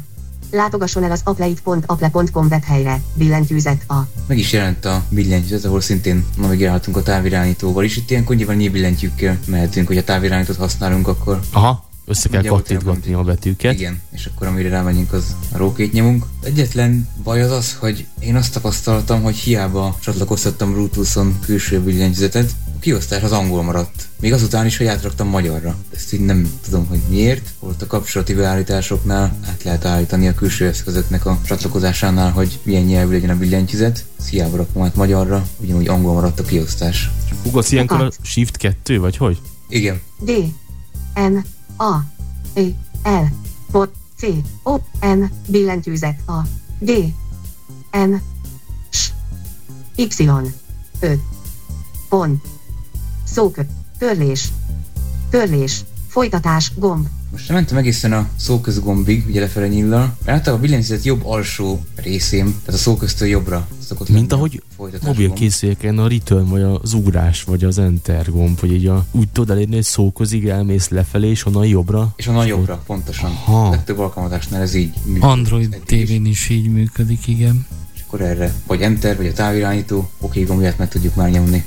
Látogasson 0.51 1.05
el 1.05 1.11
az 1.11 1.21
apleid.apple.com 1.25 2.47
webhelyre, 2.51 3.01
billentyűzet 3.15 3.85
a. 3.89 3.95
Meg 4.27 4.39
is 4.39 4.53
jelent 4.53 4.85
a 4.85 5.03
billentyűzet, 5.09 5.65
ahol 5.65 5.81
szintén 5.81 6.27
navigálhatunk 6.37 6.97
a 6.97 7.03
távirányítóval 7.03 7.85
is. 7.85 7.97
Itt 7.97 8.11
ilyenkor 8.11 8.37
nyilván 8.37 8.57
nyílbillentyűkkel 8.57 9.39
mehetünk, 9.47 9.87
hogy 9.87 9.99
a 9.99 10.05
távirányítót 10.05 10.57
használunk, 10.57 11.09
akkor 11.09 11.41
Aha. 11.53 11.88
Össze 12.09 12.29
kell 12.29 12.43
kattintgatni 12.43 13.13
a 13.13 13.23
betűket. 13.23 13.73
Igen, 13.73 14.01
és 14.11 14.27
akkor 14.27 14.47
amire 14.47 14.69
rámegyünk, 14.69 15.13
az 15.13 15.37
a 15.53 15.57
rókét 15.57 15.93
nyomunk. 15.93 16.25
Egyetlen 16.43 17.09
baj 17.23 17.43
az 17.43 17.51
az, 17.51 17.75
hogy 17.75 18.07
én 18.21 18.37
azt 18.37 18.53
tapasztaltam, 18.53 19.23
hogy 19.23 19.37
hiába 19.37 19.99
csatlakoztattam 20.01 20.73
Bluetooth-on 20.73 21.39
külső 21.41 21.81
billentyűzetet, 21.81 22.51
a 22.77 22.79
kiosztás 22.81 23.23
az 23.23 23.33
angol 23.33 23.63
maradt. 23.63 24.09
Még 24.21 24.33
azután 24.33 24.67
is, 24.67 24.77
hogy 24.77 24.87
átraktam 24.87 25.29
magyarra. 25.29 25.77
Ezt 25.95 26.13
így 26.13 26.21
nem 26.21 26.51
tudom, 26.65 26.87
hogy 26.87 27.01
miért. 27.09 27.53
Volt 27.61 27.83
a 27.83 27.87
kapcsolati 27.87 28.35
beállításoknál 28.35 29.39
át 29.47 29.63
lehet 29.63 29.85
állítani 29.85 30.29
a 30.29 30.35
külső 30.35 30.67
eszközöknek 30.67 31.27
a 31.27 31.41
csatlakozásánál, 31.47 32.31
hogy 32.31 32.59
milyen 32.63 32.83
nyelvű 32.83 33.13
legyen 33.13 33.31
a 33.31 33.39
billentyűzet. 33.39 34.05
Ezt 34.19 34.29
hiába 34.29 34.57
rakom 34.57 34.83
át 34.83 34.95
magyarra, 34.95 35.47
ugyanúgy 35.57 35.89
angol 35.89 36.15
maradt 36.15 36.41
a 36.41 36.45
kiosztás. 36.45 37.11
Ugasz 37.43 37.73
ilyenkor 37.73 38.01
a 38.01 38.11
Shift 38.23 38.57
2, 38.57 38.99
vagy 38.99 39.17
hogy? 39.17 39.39
Igen, 39.69 40.01
D. 40.21 40.31
N. 41.15 41.57
A. 41.79 41.99
E. 42.55 42.75
L. 43.03 43.25
Pot. 43.71 43.91
C. 44.17 44.27
O. 44.63 44.79
N. 45.01 45.31
Billentyűzet 45.51 46.21
a. 46.27 46.43
D. 46.79 46.91
N. 47.93 48.23
S. 48.91 49.13
Y. 49.97 50.09
5. 51.01 51.21
Pont. 52.09 52.47
Szókö. 53.25 53.63
Törlés. 53.99 54.53
Törlés. 55.31 55.85
Folytatás. 56.09 56.73
Gomb. 56.77 57.09
Most 57.31 57.49
nem 57.49 57.57
mentem 57.57 57.77
egészen 57.77 58.13
a 58.13 58.29
szóközgombig, 58.37 59.25
ugye 59.29 59.41
lefele 59.41 59.69
nyillal, 59.69 60.01
mert 60.01 60.39
általában 60.39 60.59
a 60.59 60.61
billentyűzet 60.61 61.05
jobb 61.05 61.27
alsó 61.27 61.85
részén, 61.95 62.45
tehát 62.45 62.81
a 62.81 62.83
szóköztől 62.83 63.29
jobbra 63.29 63.69
szokott 63.89 64.09
Mint 64.09 64.33
ahogy 64.33 64.63
mobil 65.03 65.33
készüléken 65.33 65.99
a 65.99 66.09
return, 66.09 66.49
vagy 66.49 66.63
az 66.63 66.93
ugrás, 66.93 67.43
vagy 67.43 67.65
az 67.65 67.79
enter 67.79 68.31
gomb, 68.31 68.61
hogy 68.61 68.73
így 68.73 68.87
a, 68.87 69.05
úgy 69.11 69.29
tudod 69.29 69.51
elérni, 69.51 69.75
hogy 69.75 69.85
szóközig 69.85 70.47
elmész 70.47 70.89
lefelé, 70.89 71.29
és 71.29 71.47
onnan 71.47 71.67
jobbra. 71.67 72.13
És 72.17 72.27
onnan 72.27 72.47
jobbra, 72.47 72.83
pontosan. 72.87 73.31
Aha. 73.31 73.71
Legtöbb 73.71 73.99
alkalmazásnál 73.99 74.61
ez 74.61 74.75
így 74.75 74.93
működik. 75.05 75.23
Android 75.23 75.81
tévén 75.87 76.27
is 76.27 76.49
így 76.49 76.71
működik, 76.71 77.27
igen. 77.27 77.67
És 77.95 78.01
akkor 78.07 78.21
erre, 78.21 78.55
vagy 78.67 78.81
enter, 78.81 79.17
vagy 79.17 79.27
a 79.27 79.33
távirányító, 79.33 80.11
oké 80.21 80.43
gombját 80.43 80.79
meg 80.79 80.89
tudjuk 80.89 81.15
már 81.15 81.31
nyomni. 81.31 81.65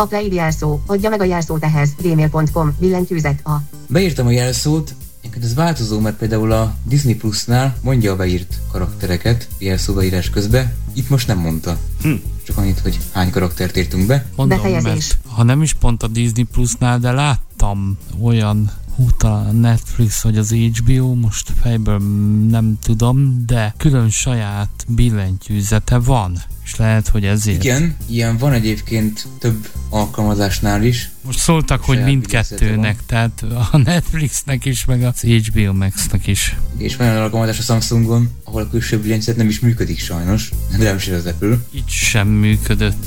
A 0.00 0.06
Play 0.06 0.32
jelszó, 0.32 0.80
adja 0.86 1.08
meg 1.08 1.20
a 1.20 1.24
jelszót 1.24 1.64
ehhez, 1.64 1.90
gmail.com, 2.02 2.76
billentyűzet 2.78 3.46
a. 3.46 3.62
Beírtam 3.86 4.26
a 4.26 4.30
jelszót, 4.30 4.94
Egyébként 5.20 5.44
ez 5.44 5.54
változó, 5.54 6.00
mert 6.00 6.16
például 6.16 6.52
a 6.52 6.74
Disney 6.82 7.14
Plus-nál 7.14 7.76
mondja 7.82 8.12
a 8.12 8.16
beírt 8.16 8.60
karaktereket 8.72 9.48
jelszóbeírás 9.58 10.30
közben, 10.30 10.72
itt 10.94 11.08
most 11.08 11.26
nem 11.26 11.38
mondta. 11.38 11.78
Hm. 12.02 12.12
Csak 12.42 12.56
annyit, 12.56 12.78
hogy 12.78 12.98
hány 13.12 13.30
karaktert 13.30 13.76
írtunk 13.76 14.06
be. 14.06 14.26
Mondom, 14.36 14.56
Befejezés. 14.56 14.84
mert 14.84 15.18
ha 15.26 15.42
nem 15.42 15.62
is 15.62 15.72
pont 15.72 16.02
a 16.02 16.06
Disney 16.06 16.44
Plusnál, 16.44 16.98
de 16.98 17.12
láttam 17.12 17.98
olyan 18.22 18.70
hú, 19.00 19.10
talán 19.16 19.46
a 19.46 19.52
Netflix 19.52 20.22
vagy 20.22 20.38
az 20.38 20.52
HBO, 20.52 21.14
most 21.14 21.52
fejből 21.62 21.98
nem 22.48 22.78
tudom, 22.82 23.42
de 23.46 23.74
külön 23.76 24.10
saját 24.10 24.84
billentyűzete 24.88 25.98
van. 25.98 26.38
És 26.64 26.76
lehet, 26.76 27.08
hogy 27.08 27.24
ezért. 27.24 27.64
Igen, 27.64 27.96
ilyen 28.06 28.36
van 28.36 28.52
egyébként 28.52 29.26
több 29.38 29.68
alkalmazásnál 29.88 30.82
is. 30.84 31.10
Most 31.24 31.38
szóltak, 31.38 31.84
hogy 31.84 32.04
mindkettőnek, 32.04 32.98
tehát 33.06 33.44
a 33.72 33.76
Netflixnek 33.76 34.64
is, 34.64 34.84
meg 34.84 35.02
az 35.02 35.20
HBO 35.20 35.72
Max-nak 35.72 36.26
is. 36.26 36.56
És 36.76 36.96
van 36.96 37.08
olyan 37.08 37.22
alkalmazás 37.22 37.58
a 37.58 37.62
Samsungon, 37.62 38.30
ahol 38.44 38.62
a 38.62 38.68
külső 38.68 38.98
billentyűzet 38.98 39.36
nem 39.36 39.48
is 39.48 39.60
működik 39.60 39.98
sajnos, 39.98 40.50
de 40.70 40.84
nem 40.84 40.96
is 40.96 41.08
az 41.08 41.26
Apple. 41.26 41.58
Így 41.74 41.88
sem 41.88 42.28
működött, 42.28 43.04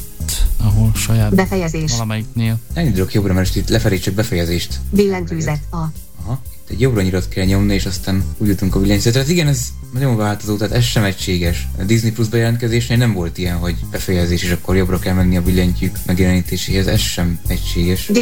ahol 0.57 0.91
saját 0.95 1.35
Befejezés. 1.35 1.91
valamelyiknél. 1.91 2.59
Elindulok 2.73 3.13
jobbra, 3.13 3.33
mert 3.33 3.55
itt 3.55 3.69
lefelé 3.69 3.97
csak 3.97 4.13
befejezést. 4.13 4.79
Billentyűzet 4.89 5.61
a. 5.71 5.75
Aha. 6.23 6.41
Itt 6.63 6.69
egy 6.69 6.79
jobbra 6.81 7.01
nyitott 7.01 7.29
kell 7.29 7.45
nyomni, 7.45 7.73
és 7.73 7.85
aztán 7.85 8.23
úgy 8.37 8.47
jutunk 8.47 8.75
a 8.75 8.79
billentyűzetre. 8.79 9.19
Hát 9.19 9.29
igen, 9.29 9.47
ez 9.47 9.67
nagyon 9.93 10.15
változó, 10.15 10.55
tehát 10.55 10.73
ez 10.73 10.83
sem 10.83 11.03
egységes. 11.03 11.67
A 11.79 11.83
Disney 11.83 12.11
Plus 12.11 12.27
bejelentkezésnél 12.27 12.97
nem 12.97 13.13
volt 13.13 13.37
ilyen, 13.37 13.57
hogy 13.57 13.75
befejezés, 13.91 14.43
és 14.43 14.51
akkor 14.51 14.75
jobbra 14.75 14.99
kell 14.99 15.13
menni 15.13 15.37
a 15.37 15.41
billentyűk 15.41 15.97
megjelenítéséhez. 16.05 16.87
Ez 16.87 16.99
sem 16.99 17.39
egységes. 17.47 18.07
G. 18.07 18.17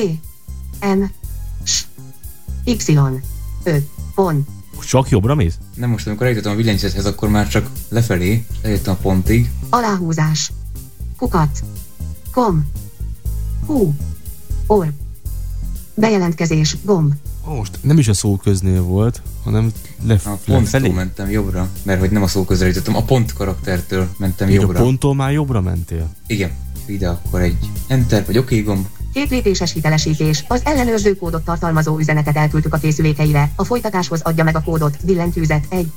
N. 0.85 1.03
S. 1.63 1.85
Y. 2.65 2.75
Ö. 3.63 3.77
Pont. 4.15 4.47
Csak 4.87 5.09
jobbra 5.09 5.35
mész? 5.35 5.57
Nem 5.75 5.89
most, 5.89 6.07
amikor 6.07 6.25
eljutottam 6.25 6.53
a 6.53 6.55
billentyűzethez, 6.55 7.05
akkor 7.05 7.29
már 7.29 7.47
csak 7.47 7.69
lefelé, 7.89 8.45
eljöttem 8.61 8.93
a 8.93 8.97
pontig. 9.01 9.49
Aláhúzás. 9.69 10.51
Kukat. 11.17 11.63
Kom. 12.31 12.65
Hú. 13.65 13.93
Or. 14.67 14.91
Bejelentkezés. 15.93 16.77
Gomb. 16.83 17.13
Most 17.45 17.79
nem 17.81 17.97
is 17.97 18.07
a 18.07 18.13
szóköznél 18.13 18.81
volt, 18.83 19.21
hanem 19.43 19.71
lef- 20.03 20.25
A 20.25 20.29
ponttól 20.29 20.61
lefelé. 20.61 20.89
mentem 20.89 21.29
jobbra, 21.29 21.67
mert 21.83 21.99
hogy 21.99 22.11
nem 22.11 22.23
a 22.23 22.27
szó 22.27 22.43
közre 22.45 22.67
jutottam, 22.67 22.95
a 22.95 23.03
pont 23.03 23.33
karaktertől 23.33 24.07
mentem 24.17 24.49
Így 24.49 24.57
a 24.57 24.61
jobbra. 24.61 24.79
ponttól 24.81 25.15
már 25.15 25.31
jobbra 25.31 25.61
mentél. 25.61 26.09
Igen. 26.27 26.51
Ide 26.85 27.09
akkor 27.09 27.41
egy 27.41 27.57
enter 27.87 28.25
vagy 28.25 28.37
oké 28.37 28.61
gomb. 28.61 28.85
Két 29.13 29.29
lépéses 29.29 29.73
hitelesítés. 29.73 30.45
Az 30.47 30.61
ellenőrző 30.65 31.15
kódot 31.15 31.43
tartalmazó 31.43 31.97
üzenetet 31.99 32.35
elküldtük 32.35 32.73
a 32.73 32.77
készülékeire. 32.77 33.51
A 33.55 33.63
folytatáshoz 33.63 34.21
adja 34.21 34.43
meg 34.43 34.55
a 34.55 34.61
kódot. 34.61 34.97
Billentyűzet 35.05 35.65
1. 35.69 35.91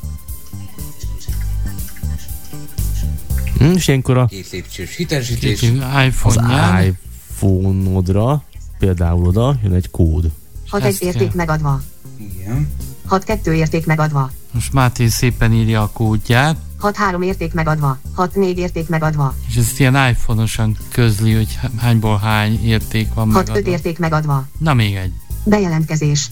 Hm, 3.70 3.76
és 3.76 3.88
ilyenkor 3.88 4.16
a, 4.16 4.26
Két 4.26 4.50
lépcsős 4.50 4.96
hitelesítés. 4.96 5.60
Kicsi 5.60 5.78
az 5.78 6.04
iPhone-ján. 6.04 6.84
iPhone-odra, 7.30 8.42
például 8.78 9.26
oda 9.26 9.56
jön 9.62 9.72
egy 9.72 9.90
kód. 9.90 10.30
6 10.68 10.82
Ezt 10.82 11.00
egy 11.00 11.06
érték 11.06 11.26
kell. 11.28 11.36
megadva. 11.36 11.80
Igen. 12.18 12.68
6 13.06 13.24
2 13.24 13.54
érték 13.54 13.86
megadva. 13.86 14.30
Most 14.52 14.72
Máté 14.72 15.06
szépen 15.08 15.52
írja 15.52 15.82
a 15.82 15.90
kódját, 15.92 16.56
6 16.78 16.96
3 16.96 17.22
érték 17.22 17.52
megadva. 17.54 17.98
6 18.14 18.34
4 18.34 18.58
érték 18.58 18.88
megadva. 18.88 19.34
és 19.48 19.56
ezt 19.56 19.80
ilyen 19.80 20.08
iPhone-osan 20.08 20.76
közli, 20.88 21.32
hogy 21.32 21.58
hányból 21.76 22.16
hány 22.18 22.64
érték 22.64 23.14
van 23.14 23.32
6 23.32 23.40
5 23.42 23.48
megadva. 23.48 23.70
érték 23.70 23.98
megadva. 23.98 24.46
Na 24.58 24.74
még 24.74 24.94
egy. 24.94 25.12
Bejelentkezés. 25.44 26.30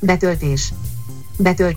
Betöltés. 0.00 0.72
Betölt. 1.36 1.76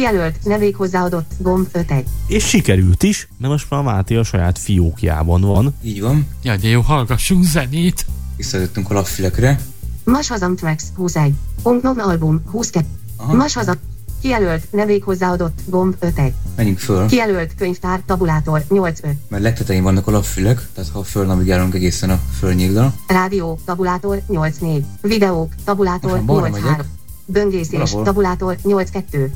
Kijelölt, 0.00 0.44
nem 0.44 0.58
rég 0.58 0.76
hozzáadott, 0.76 1.30
gomb 1.38 1.68
5 1.72 1.90
1. 1.90 2.04
És 2.26 2.48
sikerült 2.48 3.02
is, 3.02 3.28
mert 3.38 3.52
most 3.52 3.70
már 3.70 3.82
Máté 3.82 4.16
a 4.16 4.22
saját 4.22 4.58
fiókjában 4.58 5.40
van. 5.40 5.74
Így 5.82 6.00
van. 6.00 6.26
Jaj, 6.42 6.56
de 6.56 6.68
jó, 6.68 6.80
hallgassunk 6.80 7.44
zenét. 7.44 8.06
Visszajöttünk 8.36 8.90
a 8.90 8.94
lapfülekre. 8.94 9.60
Mas 10.04 10.28
hazam 10.28 10.56
tracks 10.56 10.82
21. 10.96 11.32
Ongnom 11.62 11.98
album 11.98 12.42
22. 12.50 12.86
Aha. 13.16 13.34
Mas 13.34 13.54
hazam. 13.54 13.74
Kijelölt, 14.20 14.72
nem 14.72 14.86
rég 14.86 15.02
hozzáadott, 15.02 15.58
gomb 15.66 15.96
5 15.98 16.18
1. 16.18 16.32
Menjünk 16.56 16.78
föl, 16.78 17.06
Kijelölt, 17.06 17.54
könyvtár, 17.54 18.02
tabulátor 18.06 18.64
8 18.68 19.00
5. 19.02 19.16
mert 19.28 19.42
legtetején 19.42 19.82
vannak 19.82 20.06
a 20.06 20.10
lapfülek, 20.10 20.68
tehát 20.74 20.90
ha 20.90 21.02
fölnavigálunk 21.02 21.74
egészen 21.74 22.10
a 22.10 22.20
fölnyillal. 22.38 22.92
Rádió, 23.06 23.58
tabulátor 23.64 24.22
8 24.28 24.56
4. 24.58 24.84
Videók, 25.00 25.52
tabulátor 25.64 26.24
balra 26.24 26.48
8 26.48 26.52
megyek. 26.52 26.76
3. 26.76 26.86
Böngészés, 27.24 27.78
Valahol. 27.78 28.04
tabulátor 28.04 28.56
8 28.62 28.90
2. 28.90 29.32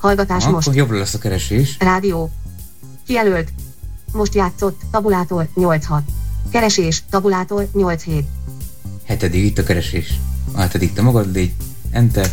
Hallgatás 0.00 0.42
Aha, 0.42 0.50
most. 0.52 0.66
akkor 0.66 0.78
jobbra 0.78 0.98
lesz 0.98 1.14
a 1.14 1.18
keresés. 1.18 1.76
Rádió. 1.78 2.30
Kijelölt. 3.06 3.52
Most 4.12 4.34
játszott. 4.34 4.80
Tabulátor 4.90 5.48
86. 5.54 6.02
Keresés. 6.50 7.02
Tabulátor 7.10 7.68
87. 7.74 8.26
Hetedik 9.04 9.44
itt 9.44 9.58
a 9.58 9.62
keresés. 9.62 10.14
A 10.52 10.60
hetedik 10.60 10.92
te 10.92 11.02
magad 11.02 11.32
légy. 11.32 11.52
Enter. 11.90 12.30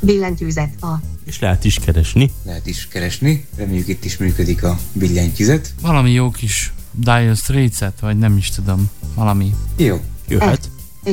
Billentyűzet. 0.00 0.82
A. 0.82 1.00
És 1.24 1.38
lehet 1.38 1.64
is 1.64 1.78
keresni. 1.78 2.30
Lehet 2.44 2.66
is 2.66 2.88
keresni. 2.88 3.46
Reméljük 3.56 3.88
itt 3.88 4.04
is 4.04 4.16
működik 4.16 4.62
a 4.64 4.78
billentyűzet. 4.92 5.74
Valami 5.80 6.10
jó 6.10 6.30
kis 6.30 6.72
Dire 6.90 7.34
Straits-et, 7.34 8.00
vagy 8.00 8.18
nem 8.18 8.36
is 8.36 8.50
tudom. 8.50 8.90
Valami. 9.14 9.54
Jó. 9.76 10.00
Jöhet. 10.28 10.70
E. 11.04 11.10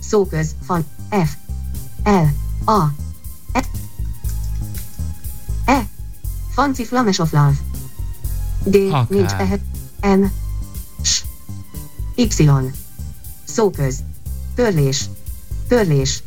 Szóköz. 0.00 0.54
Fan. 0.64 0.84
F. 1.10 1.30
L. 2.04 2.26
A. 2.70 3.03
Fancy 6.54 6.84
Flames 6.84 7.18
of 7.18 7.32
Love. 7.32 7.54
D. 8.64 8.76
Akár. 8.76 9.06
Nincs 9.08 9.32
tehet. 9.32 9.60
N. 10.00 10.32
S. 11.02 11.24
Y. 12.16 12.72
Szóköz. 13.44 13.98
Törlés. 14.54 15.04
Törlés. 15.68 16.22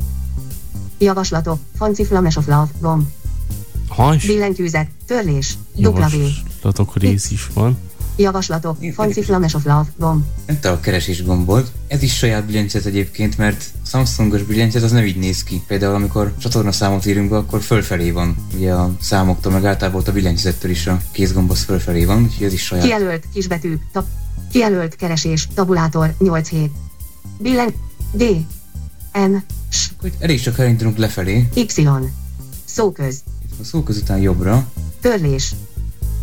Javaslatok. 0.98 1.58
Fancy 1.76 2.04
Flames 2.04 2.36
of 2.36 2.46
Love. 2.46 2.68
Gomb. 2.80 3.06
Ha 3.88 4.14
is 4.14 4.26
Billentyűzet. 4.26 4.90
Törlés. 5.06 5.58
V. 5.74 5.80
javaslatok 5.80 6.96
rész 6.96 7.30
is 7.30 7.46
van. 7.54 7.78
Javaslatok. 8.18 8.76
Itt 8.80 8.94
Fancy 8.94 9.08
pedig- 9.14 9.24
Flames 9.24 9.54
of 9.54 9.64
Love. 9.64 9.86
Gomb. 9.96 10.24
Enter 10.46 10.72
a 10.72 10.80
keresés 10.80 11.24
gombot. 11.24 11.72
Ez 11.88 12.02
is 12.02 12.16
saját 12.16 12.44
billentyűzet 12.46 12.84
egyébként, 12.84 13.36
mert 13.38 13.64
a 13.84 13.86
Samsungos 13.86 14.42
billentyűzet 14.42 14.82
az 14.82 14.92
nem 14.92 15.04
így 15.04 15.16
néz 15.16 15.42
ki. 15.44 15.62
Például 15.66 15.94
amikor 15.94 16.34
csatornaszámot 16.38 17.06
írunk 17.06 17.30
be, 17.30 17.36
akkor 17.36 17.60
fölfelé 17.62 18.10
van. 18.10 18.36
Ugye 18.54 18.72
a 18.72 18.94
számoktól, 19.00 19.52
meg 19.52 19.64
általában 19.64 20.02
a 20.06 20.12
billentyűzettől 20.12 20.70
is 20.70 20.86
a 20.86 21.00
kézgomb 21.12 21.50
az 21.50 21.62
fölfelé 21.62 22.04
van, 22.04 22.22
úgyhogy 22.22 22.46
ez 22.46 22.52
is 22.52 22.62
saját. 22.64 22.84
Kijelölt 22.84 23.24
kisbetűk, 23.32 23.82
tab, 23.92 24.04
kijelölt 24.50 24.96
keresés, 24.96 25.48
tabulátor 25.54 26.14
87. 26.18 26.70
Billen, 27.38 27.74
D, 28.12 28.22
N, 29.12 29.36
S, 29.68 29.88
Akkor 29.96 30.10
elég 30.18 30.40
csak 30.40 30.58
elindulunk 30.58 30.96
lefelé. 30.96 31.48
Y. 31.54 31.66
Szóköz, 32.64 33.22
A 33.60 33.64
szó 33.64 33.82
közután 33.82 34.18
jobbra. 34.18 34.66
törlés, 35.00 35.54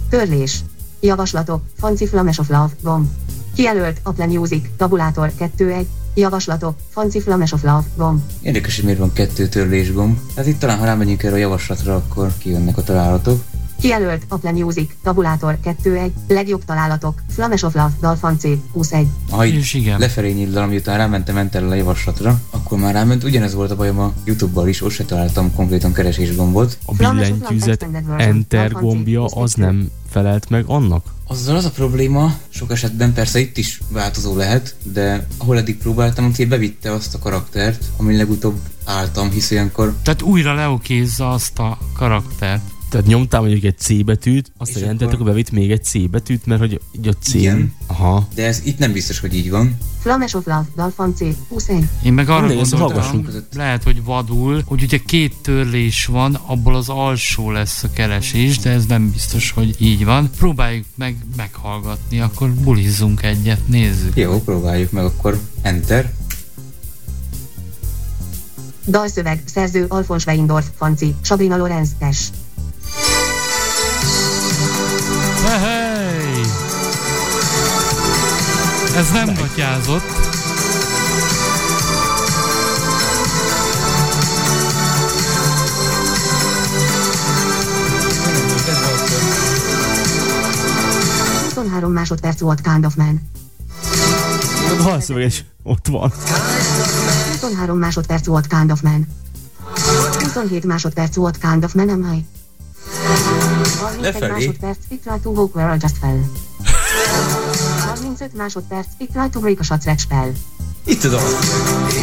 törlés, 0.10 0.60
javaslatok, 1.06 1.62
Fancy 1.78 2.06
Flames 2.06 2.38
of 2.38 2.50
Love, 2.50 2.70
gomb. 2.82 3.08
Kijelölt 3.56 4.00
Apple 4.04 4.26
Music, 4.26 4.66
tabulátor 4.78 5.32
21. 5.38 5.88
Javaslatok, 6.14 6.76
Fancy 6.90 7.20
Flames 7.20 7.52
of 7.52 7.64
Love, 7.64 7.84
gomb. 7.96 8.22
Érdekes, 8.42 8.76
hogy 8.76 8.84
miért 8.84 9.00
van 9.00 9.14
kettő 9.14 9.48
törlés 9.48 9.94
gomb. 9.94 10.20
Tehát 10.34 10.50
itt 10.50 10.60
talán, 10.60 10.78
ha 10.78 10.86
rámegyünk 10.86 11.24
erre 11.24 11.34
a 11.34 11.38
javaslatra, 11.38 11.96
akkor 11.96 12.32
kijönnek 12.38 12.78
a 12.78 12.84
találatok. 12.84 13.44
Kijelölt 13.86 14.26
Apple 14.28 14.52
Music, 14.52 14.92
tabulátor 15.04 15.58
21. 15.64 16.12
Legjobb 16.28 16.66
találatok, 16.66 17.22
Flames 17.30 17.64
of 17.64 17.74
Love, 17.74 17.92
Dalfan 18.02 18.38
C, 18.40 18.48
21. 18.72 19.08
Ha 19.30 19.46
És 19.46 19.74
így 19.74 19.82
igen. 19.82 20.00
lefelé 20.00 20.32
nyíldal, 20.32 20.68
miután 20.68 20.98
rámentem 20.98 21.38
enterrel 21.38 21.70
a 21.70 21.74
javaslatra, 21.74 22.40
akkor 22.50 22.78
már 22.78 22.94
ráment. 22.94 23.24
Ugyanez 23.24 23.54
volt 23.54 23.72
a 23.72 23.76
bajom 23.76 24.00
a 24.00 24.14
Youtube-bal 24.24 24.68
is, 24.68 24.82
ott 24.82 24.92
se 24.92 25.04
találtam 25.04 25.54
konkrétan 25.56 25.94
keresés 25.94 26.36
gombot. 26.36 26.78
A 26.86 26.94
billentyűzet 26.94 27.88
enter 28.18 28.72
gombja 28.72 29.26
az 29.26 29.54
nem 29.54 29.92
felelt 30.10 30.50
meg 30.50 30.64
annak? 30.68 31.06
Azzal 31.28 31.56
az 31.56 31.66
a 31.66 31.72
probléma, 31.72 32.34
sok 32.50 32.72
esetben 32.72 33.14
persze 33.14 33.40
itt 33.40 33.58
is 33.58 33.80
változó 33.90 34.36
lehet, 34.36 34.76
de 34.84 35.28
ahol 35.38 35.58
eddig 35.58 35.78
próbáltam, 35.78 36.26
ott 36.26 36.48
bevitte 36.48 36.92
azt 36.92 37.16
a 37.16 37.20
karaktert, 37.20 37.86
ami 37.98 38.18
legutóbb 38.18 38.60
álltam, 38.86 39.30
hisz 39.30 39.52
olyankor 39.52 39.96
Tehát 40.04 40.22
újra 40.22 40.54
leokézza 40.54 41.30
azt 41.30 41.60
a 41.60 41.78
karaktert. 41.94 42.75
Tehát 42.90 43.06
nyomtál 43.08 43.42
mondjuk 43.42 43.64
egy 43.64 43.78
C 43.78 44.04
betűt, 44.04 44.52
azt 44.58 44.70
És 44.70 44.76
jelentett, 44.80 45.02
akkor- 45.08 45.14
akkor 45.14 45.26
bevitt 45.26 45.52
még 45.52 45.72
egy 45.72 45.84
C 45.84 46.10
betűt, 46.10 46.46
mert 46.46 46.60
hogy 46.60 46.82
így 46.92 47.08
a 47.08 47.14
C. 47.14 47.34
Igen. 47.34 47.74
Aha. 47.88 48.28
De 48.36 48.46
ez 48.46 48.62
itt 48.64 48.78
nem 48.78 48.92
biztos, 48.92 49.20
hogy 49.20 49.36
így 49.36 49.50
van. 49.50 49.78
Flames 50.00 50.34
of 50.34 50.46
Love, 50.46 50.66
Dalfan 50.76 51.16
C, 51.16 51.20
21. 51.50 51.88
Én 52.04 52.14
meg 52.14 52.30
arra 52.30 52.40
Mindegy, 52.40 52.60
ezt 52.60 52.72
gondoltam, 52.78 53.28
lehet, 53.54 53.84
hogy 53.84 54.04
vadul, 54.04 54.62
hogy 54.66 54.84
ugye 54.84 54.98
két 55.06 55.36
törlés 55.42 56.06
van, 56.06 56.34
abból 56.46 56.76
az 56.76 56.90
alsó 56.90 57.52
lesz 57.52 57.84
a 57.84 57.90
keresés, 57.90 58.58
de 58.60 58.70
ez 58.70 58.86
nem 58.86 59.12
biztos, 59.12 59.52
hogy 59.52 59.76
így 59.78 60.06
van. 60.06 60.30
Próbáljuk 60.38 60.86
meg 60.96 61.16
meghallgatni, 61.36 62.20
akkor 62.20 62.50
bulizzunk 62.54 63.24
egyet, 63.24 63.68
nézzük. 63.68 64.16
Jó, 64.16 64.42
próbáljuk 64.42 64.92
meg 64.92 65.04
akkor. 65.04 65.40
Enter. 65.62 66.14
Dalszöveg, 68.88 69.42
szerző 69.46 69.86
Alfons 69.88 70.26
Weindorf, 70.26 70.66
Fanci, 70.78 71.16
Sabrina 71.22 71.58
Lorenz, 71.58 71.90
Tess. 72.00 72.28
Ez 78.96 79.12
nem 79.12 79.34
gatyázott. 79.34 80.04
Hey. 88.66 89.16
23 91.66 91.92
másodperc 91.92 92.40
volt 92.40 92.62
Kind 92.62 92.86
of 92.86 92.96
Man. 92.96 93.22
Is 95.18 95.46
ott 95.64 95.88
van. 95.88 96.12
23 97.32 97.78
másodperc 97.78 98.26
volt 98.26 98.48
Kind 98.48 98.72
of 98.72 98.82
Man. 98.82 99.08
27 100.20 100.66
másodperc 100.66 101.16
volt 101.16 101.38
Kind 101.38 101.64
of 101.64 101.74
Man, 101.74 101.90
am 101.90 102.14
I? 102.14 102.26
31 103.80 104.02
Lefelé. 104.02 104.32
másodperc, 104.32 104.78
it 104.90 105.02
tried 105.02 105.22
to 105.22 105.30
walk 105.30 105.56
where 105.56 105.76
I 105.76 105.78
just 105.82 105.98
fell. 105.98 106.20
35 108.16 108.34
másodperc, 108.34 108.88
it 108.98 109.12
tried 109.12 109.32
to 109.32 109.40
break 109.40 109.60
a 109.60 109.64
stretch 109.64 110.00
spell. 110.00 110.32
Itt 110.84 111.04
az 111.04 111.14
az. 111.14 111.24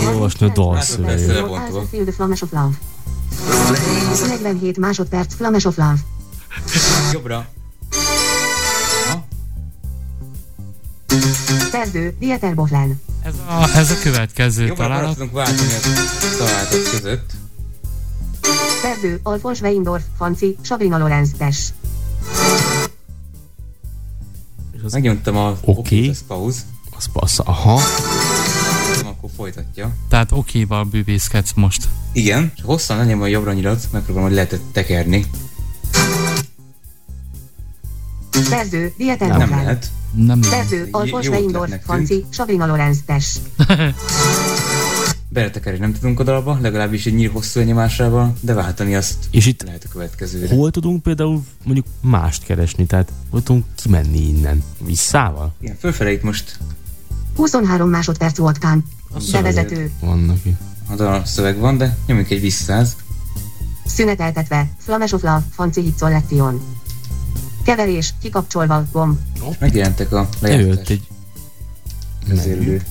Olvasni 0.06 0.46
a 0.46 0.52
love. 2.50 2.78
47 4.28 4.78
másodperc, 4.78 5.34
flames 5.34 5.64
of 5.64 5.76
love. 5.76 5.96
Jobbra. 7.12 7.46
Szerző, 11.70 12.16
Dieter 12.18 12.54
Bohlen. 12.54 13.00
Ez 13.22 13.34
a, 13.48 13.76
ez 13.76 13.90
a 13.90 13.98
következő 14.02 14.66
Jobbra 14.66 14.84
találat. 14.84 15.12
tudunk 15.12 15.32
váltani 15.32 15.72
a 15.72 16.36
találatok 16.38 16.90
között. 16.90 17.30
Szerző, 18.82 19.20
Alfons 19.22 19.60
Weindorf, 19.60 20.02
Fanci, 20.18 20.56
Sabrina 20.62 20.98
Lorenz, 20.98 21.30
Tess. 21.38 21.68
Az, 24.85 24.93
Megnyomtam 24.93 25.37
a 25.37 25.57
Oké. 25.64 26.09
az 26.09 26.24
pause. 26.26 26.61
az 26.97 27.07
passza. 27.12 27.43
Aha. 27.43 27.80
Akkor 29.05 29.30
folytatja. 29.37 29.95
Tehát 30.09 30.33
okéval 30.33 30.85
bűvészkedsz 30.85 31.53
most. 31.55 31.89
Igen, 32.12 32.53
és 32.57 32.62
hosszan 32.64 32.97
lenyom 32.97 33.22
a 33.22 33.26
jobbra 33.26 33.53
nyilat, 33.53 33.89
megpróbálom, 33.93 34.28
hogy 34.28 34.37
lehetett 34.37 34.62
tekerni. 34.72 35.26
Szerző, 38.30 38.93
Dieter 38.97 39.37
Nem 39.37 39.51
lehet. 39.51 39.91
Nem 40.12 40.43
Szerző, 40.43 40.89
Alfons 40.91 41.26
ötletnek 41.26 41.83
Fanci, 41.83 42.24
Sabrina 42.30 42.66
Lorenz, 42.66 42.99
Tess. 43.07 43.37
Beletekerni 45.33 45.78
nem 45.78 45.93
tudunk 45.93 46.20
a 46.20 46.22
dalba, 46.22 46.59
legalábbis 46.62 47.07
egy 47.07 47.14
nyír 47.14 47.30
hosszú 47.30 47.61
elnyomásával, 47.61 48.33
de 48.41 48.53
váltani 48.55 48.95
azt 48.95 49.14
És 49.30 49.47
itt 49.47 49.62
lehet 49.62 49.85
a 49.85 49.89
következőre. 49.89 50.55
hol 50.55 50.70
tudunk 50.70 51.03
például 51.03 51.43
mondjuk 51.64 51.87
mást 52.01 52.45
keresni? 52.45 52.87
Tehát 52.87 53.12
hol 53.30 53.43
tudunk 53.43 53.64
kimenni 53.74 54.28
innen? 54.28 54.62
Visszával? 54.85 55.55
Igen, 55.61 55.76
fölfele 55.78 56.12
itt 56.12 56.22
most 56.22 56.59
23 57.37 57.89
másodperc 57.89 58.37
volt 58.37 58.59
Kán. 58.59 58.85
Bevezető. 59.33 59.91
Vannak 60.01 60.45
itt. 60.45 60.61
a 60.91 60.95
dal 60.95 61.24
szöveg 61.24 61.59
van, 61.59 61.76
de 61.76 61.97
nyomjuk 62.07 62.30
egy 62.30 62.41
visszáz. 62.41 62.97
Szüneteltetve. 63.87 64.68
Flames 64.78 65.12
of 65.12 65.22
Love, 65.22 65.43
Fanci 65.51 65.80
Hit 65.80 65.99
Selection. 65.99 66.62
Keverés, 67.64 68.14
kikapcsolva, 68.20 68.85
gomb. 68.93 69.18
És 69.51 69.59
megjelentek 69.59 70.12
a 70.12 70.28
Előtt 70.41 70.41
lejátszás 70.41 70.89
egy 70.89 71.07
vezérlő. 72.28 72.83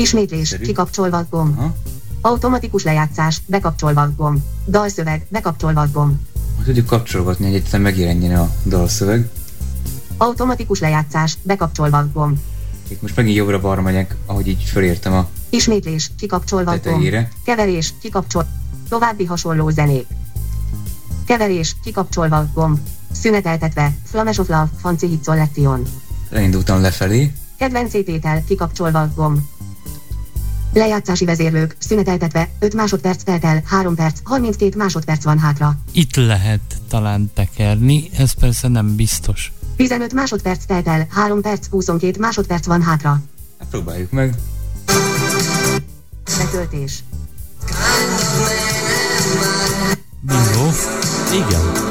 Ismétlés, 0.00 0.56
kikapcsolva, 0.62 1.26
gomb. 1.30 1.58
Aha. 1.58 1.74
Automatikus 2.20 2.82
lejátszás, 2.82 3.40
bekapcsolva, 3.46 4.08
gomb. 4.16 4.38
Dalszöveg, 4.66 5.26
bekapcsolva, 5.28 5.86
gomb. 5.92 6.18
Hogy 6.56 6.64
tudjuk 6.64 6.86
kapcsolgatni, 6.86 7.44
hogy 7.46 7.54
egyszer 7.54 7.80
megjelenjen 7.80 8.38
a 8.38 8.50
dalszöveg. 8.64 9.28
Automatikus 10.16 10.80
lejátszás, 10.80 11.36
bekapcsolva, 11.42 12.06
gomb. 12.12 12.38
Itt 12.88 13.02
most 13.02 13.16
megint 13.16 13.36
jobbra-balra 13.36 13.82
megyek, 13.82 14.16
ahogy 14.26 14.48
így 14.48 14.62
fölértem 14.62 15.12
a 15.12 15.28
Ismétlés, 15.50 16.10
kikapcsolva, 16.16 16.78
gomb. 16.84 17.14
Keverés, 17.44 17.94
kikapcsol. 18.00 18.46
További 18.88 19.24
hasonló 19.24 19.68
zenék. 19.68 20.06
Keverés, 21.26 21.76
kikapcsolva, 21.82 22.50
gomb. 22.54 22.78
Szüneteltetve. 23.12 23.96
Flames 24.04 24.38
of 24.38 24.48
Love, 24.48 24.70
Fanci 24.80 25.06
Hit 25.06 25.24
Selection. 25.24 25.82
Elindultam 26.30 26.80
lefelé. 26.80 27.32
Kedvenc 27.58 27.90
tétel, 27.90 28.44
kikapcsolva, 28.44 29.12
gomb. 29.14 29.38
Lejátszási 30.72 31.24
vezérlők, 31.24 31.76
szüneteltetve, 31.78 32.48
5 32.58 32.74
másodperc 32.74 33.22
telt 33.22 33.44
el, 33.44 33.62
3 33.64 33.94
perc, 33.94 34.18
32 34.22 34.76
másodperc 34.76 35.24
van 35.24 35.38
hátra. 35.38 35.78
Itt 35.92 36.16
lehet 36.16 36.60
talán 36.88 37.30
tekerni, 37.34 38.10
ez 38.16 38.32
persze 38.32 38.68
nem 38.68 38.96
biztos. 38.96 39.52
15 39.76 40.12
másodperc 40.12 40.64
telt 40.64 40.88
el, 40.88 41.06
3 41.10 41.40
perc, 41.40 41.66
22 41.70 42.20
másodperc 42.20 42.66
van 42.66 42.82
hátra. 42.82 43.22
Hát 43.58 43.68
próbáljuk 43.68 44.10
meg. 44.10 44.34
Betöltés. 46.38 47.04
Bingo. 50.20 50.68
Igen. 51.32 51.88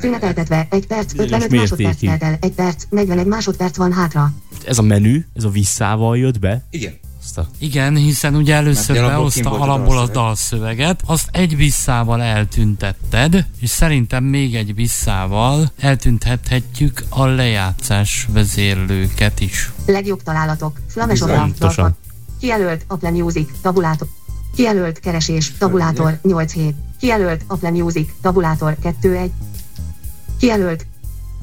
Szüneteltetve, 0.00 0.66
1 0.70 0.86
perc, 0.86 1.12
Bizonyos 1.12 1.30
55 1.30 1.50
másodperc 1.50 2.00
mértékig. 2.00 2.08
telt 2.08 2.22
el, 2.22 2.38
1 2.40 2.52
perc, 2.52 2.84
41 2.90 3.26
másodperc 3.26 3.76
van 3.76 3.92
hátra. 3.92 4.32
Ez 4.66 4.78
a 4.78 4.82
menü, 4.82 5.24
ez 5.34 5.44
a 5.44 5.48
visszával 5.48 6.18
jött 6.18 6.38
be. 6.38 6.62
Igen. 6.70 6.92
Azt 7.24 7.38
a... 7.38 7.48
Igen, 7.58 7.96
hiszen 7.96 8.34
ugye 8.34 8.54
először 8.54 8.96
behozta 8.96 9.50
alapból 9.50 9.98
a 9.98 10.08
dalszöveg. 10.08 10.12
dalszöveget, 10.12 11.02
azt 11.06 11.28
egy 11.32 11.56
visszával 11.56 12.22
eltüntetted, 12.22 13.46
és 13.60 13.70
szerintem 13.70 14.24
még 14.24 14.54
egy 14.54 14.74
visszával 14.74 15.72
eltüntethetjük 15.78 17.04
a 17.08 17.26
lejátszás 17.26 18.28
vezérlőket 18.32 19.40
is. 19.40 19.72
Legjobb 19.86 20.22
találatok, 20.22 20.78
Flames 20.88 21.20
of 21.20 21.28
Love, 21.28 21.40
Pontosan. 21.40 21.84
Dalfa. 21.84 21.98
Kijelölt, 22.40 22.84
Apple 22.86 23.10
Music, 23.10 23.50
tabulátor. 23.62 24.08
Kijelölt, 24.54 25.00
keresés, 25.00 25.52
tabulátor, 25.58 26.18
8 26.22 26.52
hét. 26.52 26.74
Kijelölt, 27.00 27.44
Apple 27.46 27.70
Music, 27.70 28.10
tabulátor, 28.20 28.76
2 28.82 29.16
1. 29.16 29.30
Kijelölt, 30.38 30.86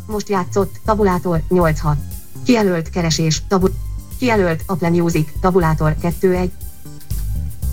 most 0.05 0.29
játszott, 0.29 0.79
tabulátor, 0.85 1.41
8 1.49 1.79
6. 1.79 1.97
Kijelölt, 2.45 2.89
keresés, 2.89 3.41
tabu... 3.47 3.67
Kijelölt, 4.17 4.63
Apple 4.65 4.89
Music, 4.89 5.27
tabulátor, 5.41 5.95
2 6.01 6.35
1. 6.35 6.51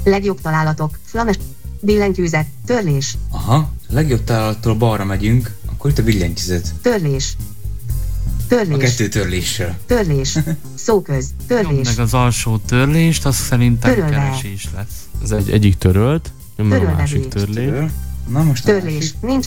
Legjobb 0.04 0.40
találatok, 0.40 0.98
Flames, 1.04 1.38
billentyűzet, 1.80 2.46
törlés, 2.66 3.16
Aha. 3.30 3.54
A 3.56 3.92
legjobb 3.92 4.24
találattól 4.24 4.74
balra 4.74 5.04
megyünk, 5.04 5.54
akkor 5.66 5.90
itt 5.90 5.98
a 5.98 6.02
billentyűzet. 6.02 6.74
törlés. 6.82 7.36
A 8.40 8.46
Törlés, 8.48 8.78
kettő 8.78 9.08
törléssel. 9.08 9.78
törlés, 9.86 10.38
szóköz, 10.74 11.26
Nyomd 11.48 11.64
törlés, 11.66 11.86
meg 11.88 11.98
az 11.98 12.14
alsó 12.14 12.56
törlést, 12.58 13.26
az 13.26 13.36
szerintem 13.36 13.94
Törölve. 13.94 14.14
keresés 14.16 14.68
lesz. 14.74 15.08
Ez 15.22 15.30
egy, 15.30 15.50
egyik 15.50 15.78
törölt, 15.78 16.32
nem 16.56 16.70
a 16.72 16.78
másik 16.96 17.28
törlés. 17.28 17.54
Tör. 17.70 17.90
Na 18.28 18.42
most 18.42 18.62
a 18.64 18.66
törlés, 18.66 18.94
másik. 18.94 19.20
nincs 19.20 19.46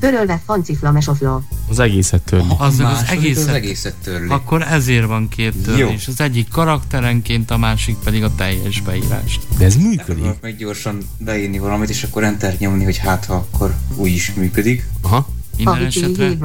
Törölve, 0.00 0.40
fanci 0.46 0.76
Flames 0.76 1.06
of 1.06 1.20
Love. 1.20 1.44
Az 1.68 1.78
egészet 1.78 2.22
törli. 2.22 2.44
A 2.48 2.64
Az, 2.64 2.78
az 2.78 3.04
egészet, 3.08 3.48
az 3.48 3.54
egészet 3.54 3.94
törli. 4.02 4.28
Akkor 4.28 4.62
ezért 4.62 5.06
van 5.06 5.28
két 5.28 5.54
Jó. 5.66 5.74
törlés. 5.74 6.08
Az 6.08 6.20
egyik 6.20 6.48
karakterenként, 6.48 7.50
a 7.50 7.56
másik 7.56 7.96
pedig 8.04 8.24
a 8.24 8.34
teljes 8.34 8.80
beírást. 8.80 9.46
De 9.58 9.64
ez 9.64 9.76
működik. 9.76 10.06
Megpróbálok 10.06 10.40
meg 10.40 10.56
gyorsan 10.56 10.98
beírni 11.18 11.58
valamit, 11.58 11.88
és 11.88 12.02
akkor 12.02 12.24
enter 12.24 12.56
nyomni, 12.58 12.84
hogy 12.84 12.96
hát 12.96 13.24
ha 13.24 13.34
akkor 13.34 13.74
úgy 13.96 14.10
is 14.10 14.32
működik. 14.34 14.86
Aha. 15.02 15.28
Minden 15.56 15.84
esetre. 15.84 16.36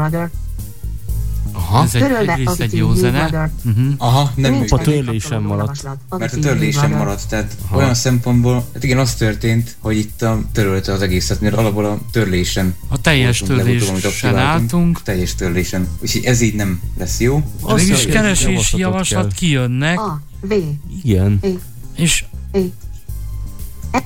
Aha. 1.55 1.83
Ez 1.83 1.95
egy, 1.95 2.01
egyrészt 2.01 2.59
a 2.59 2.63
egy 2.63 2.73
jó 2.73 2.93
zene. 2.93 3.51
Uh-huh. 3.65 3.93
Aha, 3.97 4.31
nem 4.35 4.51
Nincs 4.51 4.71
működik. 4.71 4.87
A 4.87 4.91
egy 4.91 5.03
törlés 5.05 5.23
sem 5.23 5.43
kapcsolódó 5.43 5.63
maradt. 5.63 5.83
Mert 5.83 5.99
a 6.09 6.17
Vici 6.17 6.35
Big 6.35 6.43
törlés 6.43 6.73
sem 6.73 6.81
Brother. 6.87 7.05
maradt, 7.05 7.27
tehát 7.27 7.57
Aha. 7.65 7.77
olyan 7.77 7.93
szempontból, 7.93 8.65
hát 8.73 8.83
igen, 8.83 8.97
az 8.97 9.15
történt, 9.15 9.75
hogy 9.79 9.97
itt 9.97 10.21
a 10.21 10.41
törölte 10.51 10.91
az 10.91 11.01
egészet, 11.01 11.41
mert 11.41 11.55
alapból 11.55 11.85
a 11.85 11.99
törlésen 12.11 12.75
A 12.87 13.01
teljes 13.01 13.39
törlésen 13.39 14.35
álltunk. 14.35 15.01
Teljes 15.01 15.35
törlésen. 15.35 15.87
Úgyhogy 16.01 16.23
ez 16.23 16.41
így 16.41 16.55
nem 16.55 16.81
lesz 16.97 17.19
jó. 17.19 17.43
Hiszem, 17.75 18.11
keresési 18.11 18.47
javaslatot 18.47 18.79
javaslat 18.79 19.21
kell. 19.27 19.33
kijönnek, 19.35 19.99
A, 19.99 20.21
V, 20.41 20.53
Igen. 21.03 21.39
és 21.95 22.23
E, 23.91 24.03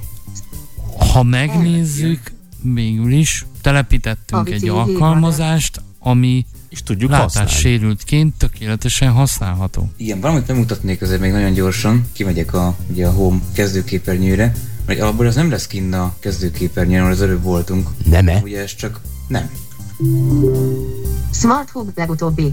ha 1.14 1.24
megnézzük, 1.24 2.32
végül 2.62 3.12
is 3.12 3.45
telepítettünk 3.62 4.47
A 4.47 4.52
egy 4.52 4.68
alkalmazást, 4.70 5.82
ami 6.00 6.45
És 6.70 6.84
tudjuk 6.84 7.11
látássérültként 7.11 8.36
tökéletesen 8.38 9.11
használható. 9.11 9.89
Igen, 9.97 10.20
valamit 10.20 10.45
bemutatnék 10.45 11.01
azért 11.01 11.20
még 11.20 11.32
nagyon 11.32 11.53
gyorsan. 11.53 12.05
Kimegyek 12.13 12.53
a, 12.53 12.76
ugye 12.89 13.07
a 13.07 13.11
Home 13.11 13.39
kezdőképernyőre, 13.53 14.53
mert 14.86 14.99
alapból 14.99 15.26
ez 15.26 15.36
nem 15.36 15.49
lesz 15.49 15.67
kinn 15.67 15.93
a 15.93 16.15
kezdőképernyőn, 16.20 16.99
ahol 16.99 17.11
az 17.11 17.22
előbb 17.22 17.43
voltunk. 17.43 17.89
Nem-e? 18.05 18.39
Ugye 18.43 18.61
ez 18.61 18.76
csak 18.76 18.99
nem. 19.28 19.49
Smart 21.34 21.70
Hub 21.70 21.91
legutóbbi. 21.95 22.51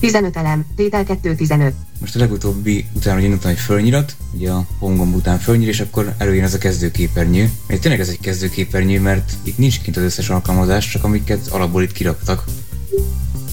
15 0.00 0.36
elem, 0.36 0.66
tétel 0.76 1.04
215. 1.04 1.74
Most 2.00 2.16
a 2.16 2.18
legutóbbi 2.18 2.86
után, 2.92 3.14
hogy 3.14 3.22
indultam 3.22 3.50
egy 3.50 3.58
fölnyirat, 3.58 4.16
ugye 4.34 4.50
a 4.50 4.66
home 4.78 4.96
gomb 4.96 5.14
után 5.14 5.38
fölnyír, 5.38 5.68
és 5.68 5.80
akkor 5.80 6.14
előjön 6.18 6.44
ez 6.44 6.54
a 6.54 6.58
kezdőképernyő. 6.58 7.50
Mert 7.66 7.80
tényleg 7.80 8.00
ez 8.00 8.08
egy 8.08 8.20
kezdőképernyő, 8.20 9.00
mert 9.00 9.32
itt 9.42 9.58
nincs 9.58 9.80
kint 9.80 9.96
az 9.96 10.02
összes 10.02 10.30
alkalmazás, 10.30 10.90
csak 10.90 11.04
amiket 11.04 11.46
alapból 11.46 11.82
itt 11.82 11.92
kiraktak. 11.92 12.44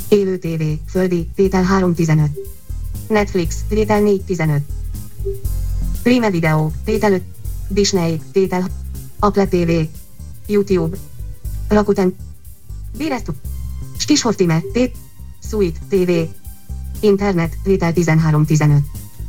Élő 0.08 0.38
TV, 0.38 0.64
földi, 0.90 1.30
tétel 1.36 1.64
315. 1.64 2.30
Netflix, 3.08 3.56
tétel 3.70 4.02
415. 4.02 4.62
Prime 6.04 6.30
Video, 6.30 6.72
tétel 6.86 7.12
5. 7.12 7.22
Disney, 7.68 8.22
tétel 8.32 8.68
Apple 9.20 9.48
TV. 9.48 9.72
YouTube. 10.48 10.98
Rakuten. 11.68 12.16
Bérestu. 12.98 13.32
Skishortime, 13.98 14.62
tét. 14.74 14.96
Suite, 15.50 15.80
TV. 15.90 16.12
Internet, 17.00 17.58
tétel 17.64 17.92
1315. 17.96 18.82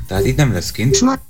Tehát 0.07 0.25
itt 0.27 0.37
nem 0.37 0.53
lesz 0.53 0.71
kint. 0.71 0.95
Smart. 0.95 1.21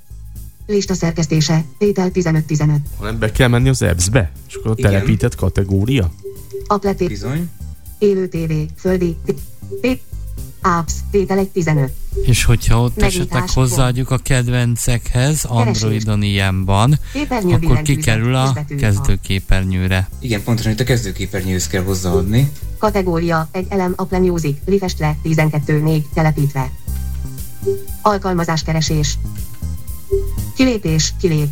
Lista 0.67 0.95
szerkesztése, 0.95 1.65
tétel 1.79 2.11
1515. 2.13 2.81
Hanem 2.97 3.19
be 3.19 3.33
kell 3.33 3.49
menni 3.49 3.69
az 3.69 3.83
apps-be, 3.83 4.33
és 4.49 4.55
akkor 4.55 4.71
a 4.71 4.75
telepített 4.75 5.35
kategória. 5.35 6.13
Apple 6.67 6.95
TV, 6.95 7.05
Bizony. 7.07 7.51
élő 7.99 8.29
TV, 8.29 8.53
földi, 8.77 9.17
Apps, 10.63 10.93
tétel 11.11 11.37
115. 11.37 11.93
És 12.23 12.45
hogyha 12.45 12.81
ott 12.81 12.97
Megnyitás, 12.97 13.15
esetleg 13.15 13.51
hozzáadjuk 13.51 14.11
a 14.11 14.19
kedvencekhez, 14.19 15.45
Androidon 15.45 16.23
ilyen 16.23 16.65
van, 16.65 16.99
akkor 17.51 17.83
kikerül 17.83 18.35
a 18.35 18.65
kezdőképernyőre. 18.79 20.09
Igen, 20.21 20.43
pontosan 20.43 20.73
itt 20.73 20.81
a 20.81 20.85
kezdőképernyőhöz 20.85 21.67
kell 21.67 21.83
hozzáadni. 21.83 22.51
Kategória, 22.79 23.49
egy 23.53 23.67
elem 23.69 23.93
Apple 23.97 24.19
Music, 24.19 24.57
refresh 24.65 25.01
le, 25.01 25.17
12.4, 25.25 26.03
telepítve. 26.15 26.71
Alkalmazáskeresés. 28.03 29.19
Kilépés, 30.57 31.15
kilép. 31.21 31.49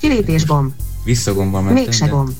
Kilépés 0.00 0.44
gomb. 0.46 0.72
Visszagomban 1.04 1.64
mentem, 1.64 1.82
Mégse 1.82 2.06
gomb. 2.06 2.30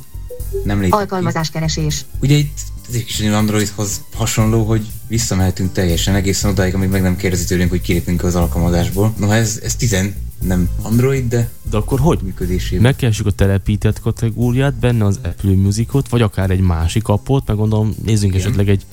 nem 0.64 0.80
lépett. 0.80 1.00
Alkalmazáskeresés. 1.00 2.04
Ugye 2.20 2.34
itt 2.34 2.58
ez 2.90 2.96
egy 2.96 3.04
kicsit 3.04 3.32
Androidhoz 3.32 4.00
hasonló, 4.14 4.64
hogy 4.64 4.86
visszamehetünk 5.08 5.72
teljesen 5.72 6.14
egészen 6.14 6.50
odáig, 6.50 6.74
amíg 6.74 6.88
meg 6.88 7.02
nem 7.02 7.16
kérdezi 7.16 7.44
tőlünk, 7.44 7.70
hogy 7.70 7.80
kilépünk 7.80 8.22
az 8.22 8.34
alkalmazásból. 8.34 9.14
Noha 9.18 9.34
ez, 9.34 9.60
ez 9.62 9.76
10 9.76 9.96
nem 10.42 10.68
Android, 10.82 11.28
de 11.28 11.50
De 11.70 11.76
akkor 11.76 12.00
hogy? 12.00 12.18
működésében. 12.22 12.82
Megkeressük 12.82 13.26
a 13.26 13.30
telepített 13.30 14.00
kategóriát, 14.00 14.74
benne 14.74 15.04
az 15.04 15.20
Apple 15.22 15.50
Musicot, 15.50 16.08
vagy 16.08 16.22
akár 16.22 16.50
egy 16.50 16.60
másik 16.60 17.08
appot, 17.08 17.46
meg 17.46 17.56
gondolom, 17.56 17.94
nézzünk 18.04 18.34
Igen. 18.34 18.46
esetleg 18.46 18.68
egy, 18.68 18.84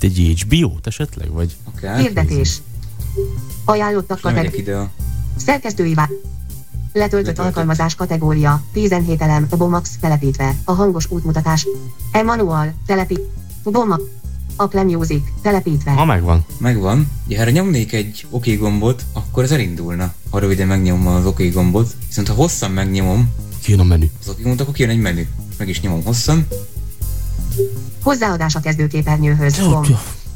egy 0.00 0.46
HBO-t 0.46 0.86
esetleg, 0.86 1.30
vagy 1.30 1.56
Akár. 1.74 2.00
Hirdetés. 2.00 2.56
Ajánlottak 3.64 4.20
kategória. 4.20 4.58
ide 4.58 4.74
a... 4.74 4.90
Szerkesztői 5.36 5.94
vá... 5.94 6.08
Letöltött 6.98 7.38
alkalmazás 7.38 7.94
kategória, 7.94 8.62
17 8.72 9.22
elem, 9.22 9.46
Bomax 9.56 9.90
telepítve, 10.00 10.54
a 10.64 10.72
hangos 10.72 11.10
útmutatás. 11.10 11.66
E-manual, 12.12 12.74
telepít, 12.86 13.20
Bomax, 13.62 14.02
Apple 14.56 14.82
Music, 14.82 15.22
telepítve. 15.42 15.90
ha 15.90 16.04
megvan. 16.04 16.44
Megvan. 16.58 17.10
Ugye, 17.26 17.44
ha 17.44 17.50
nyomnék 17.50 17.92
egy 17.92 18.26
OK 18.30 18.46
gombot, 18.58 19.04
akkor 19.12 19.42
ez 19.44 19.50
elindulna. 19.50 20.12
Ha 20.30 20.38
röviden 20.38 20.66
megnyomom 20.66 21.06
az 21.06 21.26
OK 21.26 21.42
gombot. 21.52 21.94
Viszont 22.06 22.28
ha 22.28 22.34
hosszan 22.34 22.70
megnyomom 22.70 23.28
Kijön 23.62 23.80
a 23.80 23.84
menü. 23.84 24.06
az 24.20 24.28
OK 24.28 24.40
gombot, 24.42 24.60
akkor 24.60 24.74
kijön 24.74 24.90
egy 24.90 25.00
menü. 25.00 25.26
Meg 25.58 25.68
is 25.68 25.80
nyomom 25.80 26.04
hosszan. 26.04 26.46
Hozzáadás 28.02 28.54
a 28.54 28.60
kezdőképernyőhöz. 28.60 29.60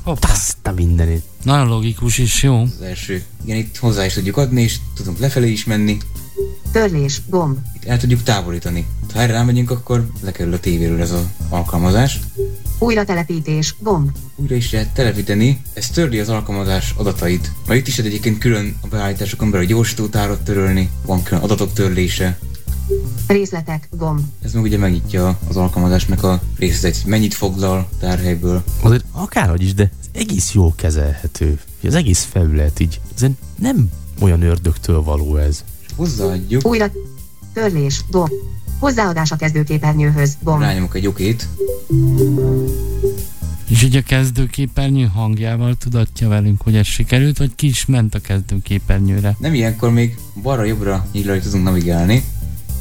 Azt 0.05 0.57
a 0.63 0.71
mindenét. 0.73 1.23
Nagyon 1.43 1.69
logikus 1.69 2.19
is, 2.19 2.43
jó? 2.43 2.61
Az 2.61 2.81
első. 2.83 3.23
Igen, 3.45 3.57
itt 3.57 3.77
hozzá 3.77 4.05
is 4.05 4.13
tudjuk 4.13 4.37
adni, 4.37 4.63
és 4.63 4.77
tudunk 4.97 5.19
lefelé 5.19 5.51
is 5.51 5.65
menni. 5.65 5.99
Törlés, 6.73 7.21
gomb. 7.29 7.59
Itt 7.75 7.85
el 7.85 7.99
tudjuk 7.99 8.23
távolítani. 8.23 8.87
Ha 9.13 9.21
erre 9.21 9.33
rámegyünk, 9.33 9.71
akkor 9.71 10.07
lekerül 10.21 10.53
a 10.53 10.61
tévéről 10.61 11.01
ez 11.01 11.11
az 11.11 11.27
alkalmazás. 11.49 12.21
Újra 12.79 13.05
telepítés, 13.05 13.75
gomb. 13.79 14.11
újra 14.37 14.55
is 14.55 14.73
lehet 14.73 14.95
telepíteni, 14.95 15.63
ez 15.73 15.89
törli 15.89 16.19
az 16.19 16.29
alkalmazás 16.29 16.95
adatait. 16.97 17.53
Mert 17.67 17.81
itt 17.81 17.87
is 17.87 17.97
lehet 17.97 18.13
egyébként 18.13 18.39
külön 18.39 18.77
a 18.81 18.87
beállításokon 18.87 19.51
belül 19.51 19.67
gyorsítótárat 19.67 20.43
törölni, 20.43 20.91
van 21.07 21.23
külön 21.23 21.43
adatok 21.43 21.73
törlése. 21.73 22.39
Részletek, 23.27 23.89
gomb. 23.91 24.21
Ez 24.43 24.53
meg 24.53 24.63
ugye 24.63 24.79
megnyitja 24.79 25.39
az 25.49 25.57
alkalmazásnak 25.57 26.23
a 26.23 26.43
részleteit, 26.59 27.05
mennyit 27.05 27.35
foglal 27.35 27.89
tárhelyből. 28.01 28.63
Azért 28.83 29.05
akárhogy 29.13 29.63
is, 29.63 29.75
de 29.75 29.83
ez 29.83 30.09
egész 30.13 30.53
jól 30.53 30.73
kezelhető. 30.77 31.61
Az 31.85 31.95
egész 31.95 32.29
felület 32.31 32.81
így, 32.81 33.01
ez 33.15 33.27
nem 33.59 33.91
olyan 34.21 34.43
ördögtől 34.43 35.03
való 35.03 35.37
ez. 35.37 35.65
Hozzáadjuk, 35.97 36.67
Újra 36.67 36.91
törlés, 37.53 38.05
gomb. 38.11 38.31
Hozzáadás 38.79 39.31
a 39.33 39.37
kezdőképernyőhöz, 39.37 40.37
gomb. 40.43 40.61
rányomok 40.61 40.95
egy 40.95 41.07
okét, 41.07 41.49
És 43.69 43.83
így 43.83 43.97
a 43.97 44.03
kezdőképernyő 44.03 45.05
hangjával 45.07 45.75
tudatja 45.75 46.29
velünk, 46.29 46.63
hogy 46.63 46.77
ez 46.77 46.87
sikerült, 46.87 47.39
vagy 47.39 47.55
ki 47.55 47.67
is 47.67 47.87
ment 47.87 48.15
a 48.15 48.19
kezdőképernyőre. 48.21 49.37
nem 49.39 49.55
ilyenkor 49.55 49.91
még 49.91 50.17
balra-jobbra 50.43 51.07
nyílra 51.13 51.39
tudunk 51.41 51.65
navigálni, 51.65 52.25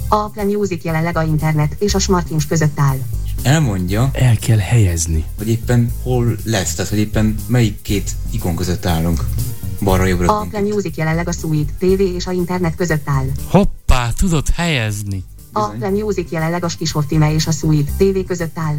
A 0.08 0.16
Apple 0.16 0.44
Music 0.44 0.84
jelenleg 0.84 1.18
a 1.18 1.24
internet 1.24 1.76
és 1.80 1.94
a 1.94 2.00
smartphones 2.00 2.46
között 2.48 2.80
áll. 2.80 2.98
elmondja, 3.44 4.10
El 4.14 4.38
kell 4.38 4.58
helyezni. 4.58 5.24
hogy 5.38 5.50
éppen 5.50 5.92
hol 6.04 6.36
lesz, 6.44 6.74
tehát 6.76 6.90
hogy 6.90 7.00
éppen 7.00 7.36
melyik 7.48 7.82
két 7.82 8.12
ikon 8.32 8.56
között 8.56 8.86
állunk. 8.86 9.26
Balra-jobbra 9.84 10.26
A 10.28 10.34
tudunk. 10.34 10.54
Apple 10.54 10.74
Music 10.74 10.98
jelenleg 10.98 11.28
a 11.28 11.32
Suite, 11.32 11.74
TV 11.80 12.00
és 12.16 12.28
a 12.28 12.32
internet 12.32 12.76
között 12.76 13.10
áll. 13.10 13.26
Hoppá, 13.50 14.10
tudod 14.18 14.50
helyezni. 14.50 15.24
A 15.54 15.60
Apple 15.60 15.90
Music 15.90 16.32
jelenleg 16.32 16.64
a 16.64 16.70
Skishortime 16.70 17.34
és 17.34 17.48
a 17.48 17.52
Suite, 17.52 17.92
TV 17.98 18.18
között 18.28 18.58
áll. 18.58 18.76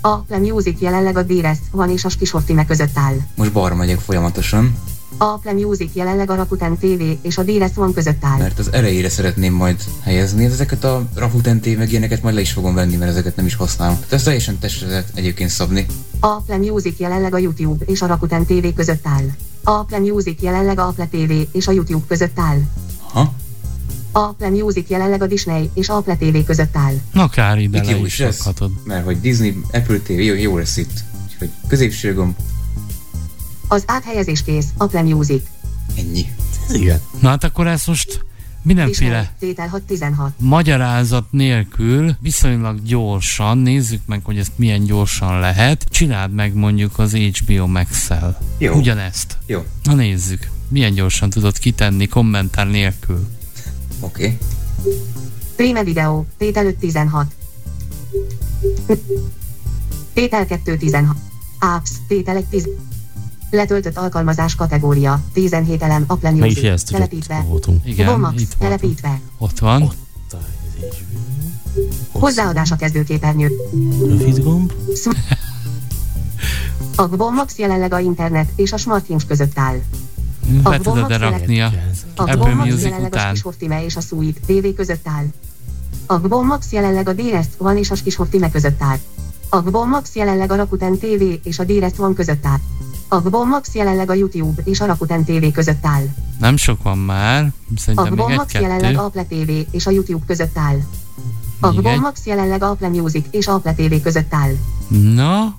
A 0.00 0.08
Apple 0.08 0.38
Music 0.38 0.80
jelenleg 0.80 1.16
a 1.16 1.22
DRS 1.22 1.58
van 1.70 1.90
és 1.90 2.04
a 2.04 2.08
Skishortime 2.08 2.66
között 2.66 2.96
áll. 2.98 3.14
Most 3.36 3.52
balra 3.52 3.74
megyek 3.74 3.98
folyamatosan, 3.98 4.76
A 5.16 5.24
Apple 5.24 5.52
Music 5.52 5.90
jelenleg 5.94 6.30
a 6.30 6.34
Rakuten 6.34 6.76
TV 6.78 7.02
és 7.22 7.38
a 7.38 7.42
DRS 7.42 7.74
van 7.74 7.92
között 7.92 8.24
áll. 8.24 8.38
mert 8.38 8.58
az 8.58 8.72
elejére 8.72 9.08
szeretném 9.08 9.52
majd 9.54 9.84
helyezni. 10.02 10.44
Ezeket 10.44 10.84
a 10.84 11.08
Rakuten 11.14 11.60
TV 11.60 11.68
meg 11.68 11.90
ilyeneket 11.90 12.22
majd 12.22 12.34
le 12.34 12.40
is 12.40 12.52
fogom 12.52 12.74
venni, 12.74 12.96
mert 12.96 13.10
ezeket 13.10 13.36
nem 13.36 13.46
is 13.46 13.54
használom. 13.54 13.94
Tehát 13.94 14.12
ezt 14.12 14.24
teljesen 14.24 14.58
testre 14.58 15.04
egyébként 15.14 15.50
szabni. 15.50 15.86
A 16.20 16.26
Apple 16.26 16.56
Music 16.56 16.98
jelenleg 16.98 17.34
a 17.34 17.38
YouTube 17.38 17.84
és 17.84 18.02
a 18.02 18.06
Rakuten 18.06 18.46
TV 18.46 18.66
között 18.76 19.06
áll. 19.06 19.24
A 19.64 19.70
Apple 19.70 19.98
Music 19.98 20.40
jelenleg 20.42 20.78
a 20.78 20.86
Apple 20.86 21.06
TV 21.06 21.32
és 21.52 21.66
a 21.66 21.72
YouTube 21.72 22.04
között 22.08 22.38
áll. 22.38 22.58
Ha? 23.12 23.32
A 24.12 24.18
Apple 24.18 24.48
Music 24.50 24.88
jelenleg 24.90 25.22
a 25.22 25.26
Disney 25.26 25.70
és 25.74 25.88
a 25.88 25.96
Apple 25.96 26.16
TV 26.16 26.36
között 26.46 26.76
áll. 26.76 26.94
Akár 27.14 27.58
ide 27.58 27.78
Itt 27.78 27.84
le 27.84 27.96
jó 27.96 28.04
is 28.04 28.18
rakhatod. 28.18 28.70
mert 28.84 29.04
hogy 29.04 29.20
Disney, 29.20 29.56
Apple 29.72 29.98
TV, 29.98 30.10
jó, 30.10 30.34
jó 30.34 30.56
lesz 30.56 30.76
itt. 30.76 31.04
Úgyhogy 31.32 31.50
középső 31.68 32.14
gomb, 32.14 32.34
Az 33.68 33.82
áthelyezés 33.86 34.42
kész, 34.42 34.66
Apple 34.76 35.02
Music. 35.02 35.42
ennyi. 35.98 36.26
Ez 36.68 36.74
igen. 36.74 37.00
Na 37.20 37.28
hát 37.28 37.44
akkor 37.44 37.66
ezt 37.66 37.86
most 37.86 38.24
mindenféle 38.62 39.32
tétel 39.38 39.68
616. 39.68 40.32
magyarázat 40.38 41.24
nélkül 41.30 42.16
viszonylag 42.20 42.82
gyorsan, 42.82 43.58
nézzük 43.58 44.00
meg, 44.06 44.20
hogy 44.24 44.38
ezt 44.38 44.52
milyen 44.56 44.84
gyorsan 44.84 45.40
lehet, 45.40 45.86
csináld 45.90 46.32
meg 46.32 46.54
mondjuk 46.54 46.98
az 46.98 47.14
HBO 47.14 47.66
Max-el. 47.66 48.38
Jó. 48.58 48.74
Ugyanezt. 48.74 49.38
Jó, 49.46 49.64
Na 49.82 49.94
nézzük, 49.94 50.50
milyen 50.68 50.94
gyorsan 50.94 51.30
tudod 51.30 51.58
kitenni 51.58 52.06
kommentár 52.06 52.66
nélkül. 52.66 53.28
oké. 54.00 54.24
Okay. 54.24 54.38
Prime 55.56 55.84
Video, 55.84 56.24
tétel 56.38 56.66
516. 56.66 57.26
Tétel 60.12 60.46
216. 60.46 61.16
Apps, 61.58 61.90
tétel 62.08 62.36
egy 62.36 62.44
10. 62.44 62.68
Letöltött 63.50 63.96
alkalmazás 63.96 64.54
kategória, 64.54 65.20
17 65.32 65.82
elem, 65.82 66.04
Apple 66.06 66.30
Meg 66.30 66.38
is 66.38 66.44
Music, 66.44 66.62
jeleztük, 66.62 66.96
hogy 66.96 67.02
ott 67.04 67.08
telepítve. 67.10 67.44
voltunk. 67.48 67.86
Igen, 67.86 68.06
Gomax, 68.06 68.40
itt 68.40 68.54
voltunk. 68.58 68.80
telepítve. 68.80 69.20
Ott 69.38 69.58
van. 69.58 69.90
Hozzáadás 72.12 72.70
a 72.70 72.76
kezdőképernyő. 72.76 73.50
Rövid 74.06 74.42
gomb. 74.42 74.72
A 76.96 77.06
Gomax 77.08 77.58
jelenleg 77.58 77.92
a 77.92 77.98
internet 77.98 78.50
és 78.56 78.72
a 78.72 78.76
SmartThings 78.76 79.24
között 79.24 79.58
áll. 79.58 79.80
Be 80.62 80.70
A 80.70 80.76
tudod-e 80.76 81.00
Gomax 81.00 81.16
rakni 81.18 81.60
a 81.60 81.72
A 82.16 82.46
Music 82.54 82.82
jelenleg 82.82 83.12
a 83.14 83.16
után? 83.16 83.34
Skishofftime 83.34 83.84
és 83.84 83.96
a 83.96 84.00
Suite 84.00 84.40
TV 84.46 84.74
között 84.76 85.08
áll. 85.08 85.24
A 86.06 86.18
Gomax 86.18 86.72
jelenleg 86.72 87.08
a 87.08 87.12
DRS 87.12 87.46
One 87.58 87.78
és 87.78 87.90
a 87.90 87.94
Skishofftime 87.94 88.50
között 88.50 88.82
áll. 88.82 88.98
A 89.48 89.60
Gomax 89.62 90.14
jelenleg 90.14 90.50
a 90.50 90.56
Rakuten 90.56 90.98
TV 90.98 91.22
és 91.42 91.58
a 91.58 91.64
DRS 91.64 91.98
One 91.98 92.14
között 92.14 92.46
áll. 92.46 92.58
A 93.12 93.20
Gomax 93.20 93.74
jelenleg 93.74 94.10
a 94.10 94.14
YouTube 94.14 94.62
és 94.64 94.80
a 94.80 94.86
Rakuten 94.86 95.24
TV 95.24 95.52
között 95.52 95.86
áll. 95.86 96.02
Nem 96.38 96.56
sok 96.56 96.82
van 96.82 96.98
már. 96.98 97.44
A 97.44 97.52
Szerintem 97.76 98.08
még 98.14 98.16
Gomax 98.16 98.52
jelenleg 98.52 98.96
a 98.96 99.04
Apple 99.04 99.24
TV 99.24 99.50
és 99.70 99.86
a 99.86 99.90
YouTube 99.90 100.24
között 100.26 100.58
áll. 100.58 100.78
A. 101.60 101.72
Gomax 101.72 102.26
jelenleg 102.26 102.62
a 102.62 102.70
Apple 102.70 102.88
Music 102.88 103.26
és 103.30 103.46
a 103.46 103.52
Apple 103.54 103.74
TV 103.74 104.02
között 104.02 104.34
áll. 104.34 104.52
Na, 104.88 105.56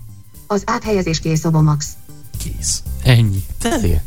Az 0.48 0.64
áthelyezés 0.66 1.20
kész 1.20 1.46
a 1.46 1.50
Gomax. 1.50 1.88
Kész. 2.38 2.84
ennyi. 3.04 3.44
Tényleg? 3.58 4.02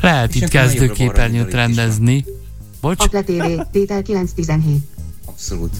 Lehet 0.00 0.34
És 0.34 0.40
itt 0.40 0.48
kezdőképernyőt 0.48 1.52
rendezni. 1.52 2.24
Bocs, 2.80 3.04
Apple 3.04 3.22
TV, 3.22 3.60
tétel 3.72 4.02
917. 4.02 4.86
Abszolút. 5.24 5.76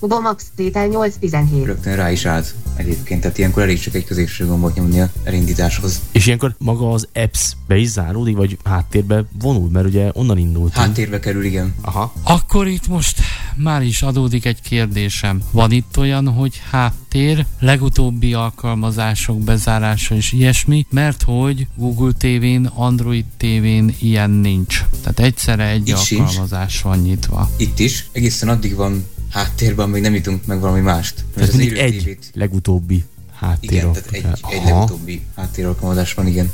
Gomax, 0.00 0.44
tétel 0.54 0.86
817. 0.86 1.64
Rögtön 1.64 1.96
rá 1.96 2.10
is 2.12 2.24
állt 2.24 2.54
egyébként, 2.76 3.20
tehát 3.20 3.38
ilyenkor 3.38 3.62
elég 3.62 3.80
csak 3.80 3.94
egy 3.94 4.04
középső 4.04 4.46
gombot 4.46 4.74
nyomni 4.74 5.00
a 5.00 5.10
elindításhoz. 5.24 6.00
És 6.12 6.26
ilyenkor 6.26 6.54
maga 6.58 6.90
az 6.92 7.08
apps 7.14 7.52
be 7.66 7.76
is 7.76 7.88
záródik, 7.88 8.36
vagy 8.36 8.58
háttérbe 8.64 9.24
vonul, 9.40 9.68
mert 9.70 9.86
ugye 9.86 10.10
onnan 10.12 10.38
indultunk. 10.38 10.74
Háttérbe 10.74 11.20
kerül, 11.20 11.44
igen. 11.44 11.74
Aha. 11.80 12.12
akkor 12.22 12.66
itt 12.66 12.88
most 12.88 13.20
már 13.56 13.82
is 13.82 14.02
adódik 14.02 14.44
egy 14.44 14.60
kérdésem. 14.60 15.42
Van 15.50 15.70
itt 15.70 15.98
olyan, 15.98 16.28
hogy 16.28 16.60
háttér, 16.70 17.46
legutóbbi 17.60 18.34
alkalmazások 18.34 19.40
bezárása 19.40 20.14
és 20.14 20.32
ilyesmi, 20.32 20.86
mert 20.90 21.22
hogy 21.22 21.66
Google 21.76 22.12
TV-n, 22.18 22.64
Android 22.74 23.24
TV-n 23.36 23.94
ilyen 23.98 24.30
nincs. 24.30 24.84
Tehát 25.02 25.20
egyszerre 25.20 25.66
egy 25.68 25.88
Itt 25.88 25.98
sincs. 25.98 26.20
alkalmazás 26.20 26.82
van 26.82 26.98
nyitva. 26.98 27.50
Itt 27.56 27.78
is. 27.78 28.08
Egészen 28.12 28.48
addig 28.48 28.74
van 28.74 29.04
háttérben, 29.36 29.88
amíg 29.88 30.02
nem 30.02 30.14
jutunk 30.14 30.46
meg 30.46 30.60
valami 30.60 30.80
mást. 30.80 31.24
Tehát 31.34 31.48
az 31.48 31.54
mindig 31.54 31.76
egy 31.76 31.96
TV-t 31.96 32.30
legutóbbi 32.34 33.04
háttér. 33.32 33.70
Igen, 33.70 33.92
tehát 33.92 34.10
egy, 34.10 34.26
egy 34.50 34.64
legutóbbi 34.64 35.22
háttéralkalmazás 35.36 36.14
van, 36.14 36.26
igen. 36.26 36.52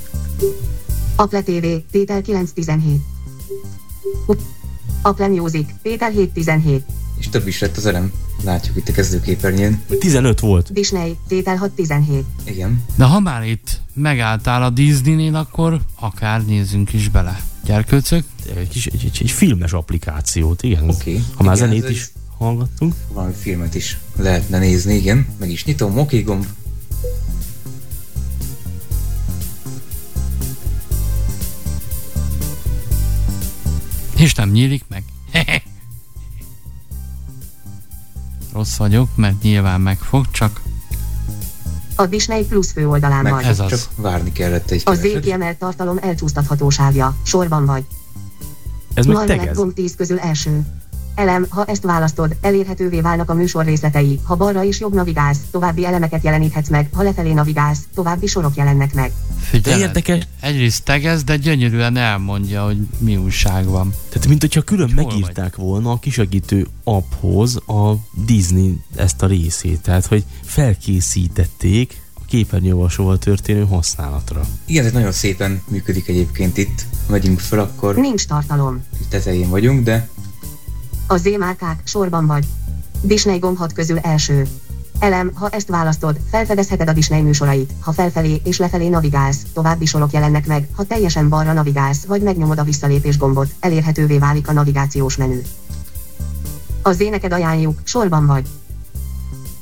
Apple 1.16 1.42
TV, 1.42 1.66
tétel 1.90 2.22
917. 2.22 3.00
Apple 5.02 5.28
Music, 5.28 5.68
tétel 5.82 6.10
717. 6.10 6.84
És 7.18 7.28
több 7.28 7.46
is 7.46 7.60
lett 7.60 7.76
az 7.76 7.86
elem. 7.86 8.12
Látjuk 8.44 8.76
itt 8.76 8.88
a 8.88 8.92
kezdőképernyőn. 8.92 9.82
15 10.00 10.40
volt. 10.40 10.72
Disney, 10.72 11.16
tétel 11.28 11.56
617. 11.56 12.24
Igen. 12.44 12.84
De 12.94 13.04
ha 13.04 13.20
már 13.20 13.46
itt 13.46 13.80
megálltál 13.94 14.62
a 14.62 14.70
Disney-nél, 14.70 15.34
akkor 15.34 15.80
akár 16.00 16.44
nézzünk 16.44 16.92
is 16.92 17.08
bele. 17.08 17.40
Gyerkőcök, 17.64 18.24
Egy, 18.56 18.68
kis, 18.68 18.86
egy, 18.86 19.04
egy, 19.04 19.18
egy 19.20 19.30
filmes 19.30 19.72
applikációt, 19.72 20.62
igen. 20.62 20.88
Oké. 20.88 21.20
Ha 21.34 21.42
már 21.42 21.56
Igen, 21.56 21.68
zenét 21.68 21.88
is 21.90 22.12
hallgattunk. 22.42 22.94
Valami 23.12 23.32
filmet 23.40 23.74
is 23.74 23.98
lehetne 24.16 24.58
nézni, 24.58 24.94
igen. 24.94 25.26
Meg 25.38 25.50
is 25.50 25.64
nyitom, 25.64 25.98
oké 25.98 26.20
gomb. 26.20 26.46
és 34.16 34.34
nem 34.34 34.50
nyílik 34.50 34.84
meg. 34.88 35.04
Rossz 38.52 38.76
vagyok, 38.76 39.16
mert 39.16 39.42
nyilván 39.42 39.80
megfog, 39.80 40.30
csak 40.30 40.60
A 41.96 42.06
Disney 42.06 42.44
Plus 42.44 42.70
főoldalán 42.70 43.22
Meg 43.22 43.32
vagy. 43.32 43.44
ez 43.44 43.60
az. 43.60 43.68
csak 43.68 43.80
várni 43.96 44.32
kellett 44.32 44.70
egy 44.70 44.82
A 44.84 44.94
Z 44.94 45.00
keveset. 45.00 45.22
kiemelt 45.22 45.58
tartalom 45.58 45.98
elcsúsztathatóságja. 46.02 47.16
Sorban 47.24 47.66
vagy. 47.66 47.84
Ez 48.94 49.06
meg 49.06 49.16
Marmenet 49.16 49.38
tegez. 49.40 49.56
gomb 49.56 49.74
10 49.74 49.94
közül 49.96 50.18
első. 50.18 50.66
Elem, 51.14 51.46
ha 51.48 51.64
ezt 51.64 51.82
választod, 51.82 52.36
elérhetővé 52.40 53.00
válnak 53.00 53.30
a 53.30 53.34
műsor 53.34 53.64
részletei. 53.64 54.20
Ha 54.22 54.34
balra 54.34 54.64
és 54.64 54.80
jobb 54.80 54.94
navigálsz, 54.94 55.38
további 55.50 55.86
elemeket 55.86 56.24
jeleníthetsz 56.24 56.68
meg, 56.68 56.88
ha 56.92 57.02
lefelé 57.02 57.32
navigálsz, 57.32 57.80
további 57.94 58.26
sorok 58.26 58.56
jelennek 58.56 58.94
meg. 58.94 59.12
figyelj. 59.40 59.78
De 59.78 59.86
érdekes. 59.86 60.26
Egyrészt 60.40 60.84
tegez, 60.84 61.24
de 61.24 61.36
gyönyörűen 61.36 61.96
elmondja, 61.96 62.64
hogy 62.64 62.76
mi 62.98 63.16
újság 63.16 63.66
van. 63.66 63.94
Tehát, 64.08 64.28
mint 64.28 64.40
hogyha 64.40 64.62
külön 64.62 64.92
Hol 64.94 65.04
megírták 65.04 65.56
volna 65.56 65.90
a 65.90 65.98
kisegítő 65.98 66.66
apphoz 66.84 67.56
a 67.56 67.94
Disney 68.26 68.80
ezt 68.96 69.22
a 69.22 69.26
részét. 69.26 69.80
Tehát, 69.80 70.06
hogy 70.06 70.24
felkészítették 70.44 72.00
a 72.14 72.20
képernyőolvasóval 72.26 73.18
történő 73.18 73.64
használatra. 73.66 74.40
Igen, 74.66 74.84
ez 74.84 74.92
nagyon 74.92 75.12
szépen 75.12 75.62
működik 75.68 76.08
egyébként 76.08 76.56
itt. 76.56 76.84
Ha 77.06 77.12
megyünk 77.12 77.40
föl, 77.40 77.58
akkor 77.58 77.94
Nincs 77.94 78.26
tartalom. 78.26 78.82
itt 79.00 79.08
tetején 79.08 79.48
vagyunk, 79.48 79.84
de 79.84 80.08
A 81.06 81.16
Z 81.16 81.28
sorban 81.84 82.26
vagy. 82.26 82.46
Disney 83.00 83.38
gomb 83.38 83.58
6 83.58 83.72
közül 83.72 83.98
első. 83.98 84.46
Elem, 84.98 85.30
ha 85.34 85.48
ezt 85.48 85.68
választod, 85.68 86.20
felfedezheted 86.30 86.88
a 86.88 86.92
Disney 86.92 87.22
műsorait. 87.22 87.72
Ha 87.80 87.92
felfelé 87.92 88.40
és 88.44 88.58
lefelé 88.58 88.88
navigálsz, 88.88 89.42
további 89.52 89.86
sorok 89.86 90.12
jelennek 90.12 90.46
meg. 90.46 90.68
Ha 90.76 90.84
teljesen 90.84 91.28
balra 91.28 91.52
navigálsz, 91.52 92.04
vagy 92.04 92.22
megnyomod 92.22 92.58
a 92.58 92.64
visszalépés 92.64 93.18
gombot, 93.18 93.54
elérhetővé 93.60 94.18
válik 94.18 94.48
a 94.48 94.52
navigációs 94.52 95.16
menü. 95.16 95.40
A 96.82 96.92
Z 96.92 96.98
neked 96.98 97.32
ajánljuk, 97.32 97.78
sorban 97.84 98.26
vagy. 98.26 98.48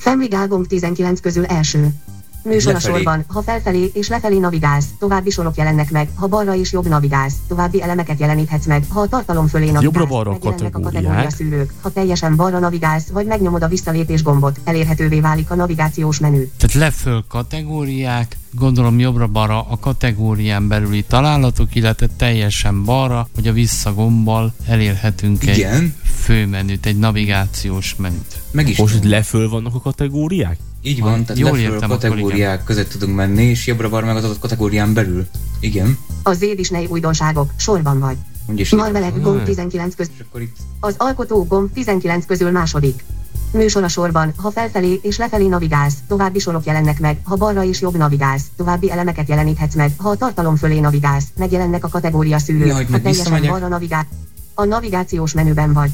Guy 0.05 0.47
gomb 0.49 0.67
19 0.67 1.21
közül 1.21 1.45
első. 1.45 1.95
Műsor 2.43 2.75
a 2.75 2.79
sorban, 2.79 3.25
ha 3.29 3.43
felfelé 3.43 3.91
és 3.95 4.09
lefelé 4.09 4.39
navigálsz, 4.39 4.87
további 4.99 5.31
sorok 5.31 5.57
jelennek 5.57 5.91
meg, 5.91 6.09
ha 6.15 6.27
balra 6.27 6.55
és 6.55 6.73
jobb 6.73 6.89
navigálsz, 6.89 7.35
további 7.49 7.83
elemeket 7.83 8.21
jeleníthetsz 8.21 8.67
meg, 8.67 8.85
ha 8.89 9.01
a 9.01 9.07
tartalom 9.09 9.47
fölé 9.47 9.65
navigálsz, 9.65 9.85
Jobbra-balra 9.85 10.31
megjelennek 10.31 10.77
a 10.77 10.81
kategóriák. 10.81 11.03
kategória 11.05 11.31
szűrők, 11.31 11.73
ha 11.81 11.91
teljesen 11.91 12.37
balra 12.37 12.59
navigálsz, 12.59 13.09
vagy 13.09 13.27
megnyomod 13.27 13.63
a 13.63 13.69
visszalépés 13.69 14.23
gombot, 14.23 14.61
elérhetővé 14.65 15.21
válik 15.21 15.51
a 15.51 15.55
navigációs 15.55 16.19
menü. 16.19 16.49
Tehát 16.57 16.75
leföl 16.75 17.25
kategóriák, 17.29 18.37
gondolom 18.53 18.99
jobbra-balra 18.99 19.61
a 19.69 19.79
kategórián 19.79 20.69
belüli 20.69 21.03
találatok, 21.03 21.75
illetve 21.75 22.07
teljesen 22.17 22.85
balra, 22.85 23.29
hogy 23.35 23.47
a 23.47 23.53
visszagombbal 23.53 24.53
elérhetünk 24.67 25.43
Igen. 25.43 25.75
egy 25.75 25.93
főmenüt, 26.23 26.87
egy 26.87 26.99
navigációs 26.99 27.95
menüt. 27.99 28.43
meg 28.51 28.69
is 28.69 28.79
Most 28.79 28.95
tudom. 28.95 29.11
leföl 29.11 29.49
vannak 29.49 29.75
a 29.75 29.81
kategóriák? 29.81 30.59
Így 30.83 31.01
van, 31.01 31.25
tehát 31.25 31.39
Jól 31.39 31.59
értem, 31.59 31.91
akkor 31.91 32.09
kategóriák 32.11 32.65
között 32.65 32.89
tudunk 32.89 33.17
menni, 33.17 33.43
és 33.43 33.67
jobbra 33.67 33.89
van 33.89 34.05
meg 34.05 34.17
az 34.17 34.25
adott 34.25 34.39
kategórián 34.39 34.95
belül. 34.95 35.27
Igen. 35.61 35.99
A 36.23 36.33
Z 36.33 36.39
Disney 36.39 36.87
újdonságok, 36.87 37.51
sorban 37.57 37.99
vagy. 37.99 38.17
Mondj 38.47 38.63
is 38.63 38.71
Marvelek 38.71 39.21
gomb 39.21 39.43
19 39.43 39.95
közül, 39.95 40.15
akkor 40.29 40.43
az 40.81 40.95
alkotó 40.99 41.45
gomb 41.45 41.73
19 41.73 42.27
közül 42.27 42.51
második. 42.51 43.05
Műsor 43.53 43.83
a 43.83 43.89
sorban, 43.89 44.33
ha 44.37 44.51
felfelé 44.51 45.01
és 45.03 45.19
lefelé 45.19 45.47
navigálsz, 45.47 45.95
további 46.09 46.39
sorok 46.39 46.65
jelennek 46.65 47.01
meg, 47.01 47.21
ha 47.23 47.37
balra 47.37 47.65
és 47.65 47.81
jobb 47.81 47.97
navigálsz, 47.97 48.45
további 48.57 48.91
elemeket 48.91 49.29
jeleníthetsz 49.29 49.75
meg, 49.75 49.93
ha 49.97 50.09
a 50.09 50.17
tartalom 50.17 50.57
fölé 50.57 50.81
navigálsz, 50.81 51.27
megjelennek 51.37 51.85
a 51.85 51.89
kategória 51.89 52.39
szűrők, 52.39 52.67
Jaj, 52.67 52.87
ha 52.91 53.01
teljesen 53.01 53.47
balra 53.47 53.69
navigálsz. 53.69 54.07
A 54.55 54.65
navigációs 54.65 55.33
menüben 55.33 55.73
vagy. 55.73 55.91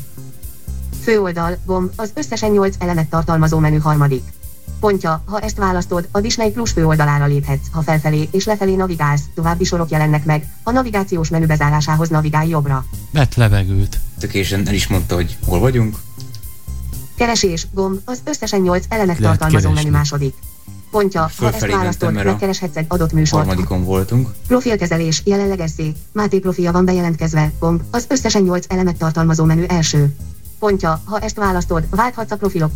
Főoldal, 1.02 1.58
gomb, 1.64 1.90
az 1.96 2.10
összesen 2.14 2.50
8 2.50 2.76
elemet 2.78 3.08
tartalmazó 3.08 3.58
menü 3.58 3.78
harmadik. 3.78 4.22
Pontja, 4.80 5.22
ha 5.24 5.40
ezt 5.40 5.56
választod, 5.56 6.08
a 6.10 6.20
Disney 6.20 6.50
Plus 6.50 6.70
főoldalára 6.70 7.26
léphetsz, 7.26 7.66
ha 7.70 7.82
felfelé 7.82 8.28
és 8.30 8.44
lefelé 8.44 8.74
navigálsz, 8.74 9.22
további 9.34 9.64
sorok 9.64 9.90
jelennek 9.90 10.24
meg, 10.24 10.48
a 10.62 10.70
navigációs 10.70 11.28
menü 11.28 11.46
bezárásához 11.46 12.08
navigálj 12.08 12.48
jobbra. 12.48 12.84
Vett 13.10 13.34
levegőt. 13.34 14.00
tökésen 14.18 14.68
el 14.68 14.74
is 14.74 14.86
mondta, 14.86 15.14
hogy 15.14 15.36
hol 15.46 15.58
vagyunk. 15.58 15.96
Keresés, 17.16 17.66
gomb, 17.72 18.00
az 18.04 18.20
összesen 18.24 18.60
8 18.60 18.84
elemet 18.88 19.18
Lehet 19.18 19.38
tartalmazó 19.38 19.70
menü 19.70 19.90
második. 19.90 20.34
Pontja, 20.90 21.30
ha 21.38 21.52
ezt 21.52 21.66
választod, 21.66 22.12
megkereshetsz 22.12 22.76
egy 22.76 22.86
adott 22.88 23.12
műsort. 23.12 23.44
Harmadikon 23.44 23.84
voltunk. 23.84 24.28
Profilkezelés, 24.46 25.22
jelenleg 25.24 25.60
eszé, 25.60 25.92
Máté 26.12 26.38
profilja 26.38 26.72
van 26.72 26.84
bejelentkezve, 26.84 27.52
gomb, 27.58 27.82
az 27.90 28.06
összesen 28.08 28.42
8 28.42 28.64
elemet 28.68 28.96
tartalmazó 28.96 29.44
menü 29.44 29.64
első. 29.68 30.14
Pontja, 30.58 31.00
ha 31.04 31.18
ezt 31.18 31.36
választod, 31.36 31.86
válthatsz 31.90 32.30
a 32.30 32.36
profilok. 32.36 32.70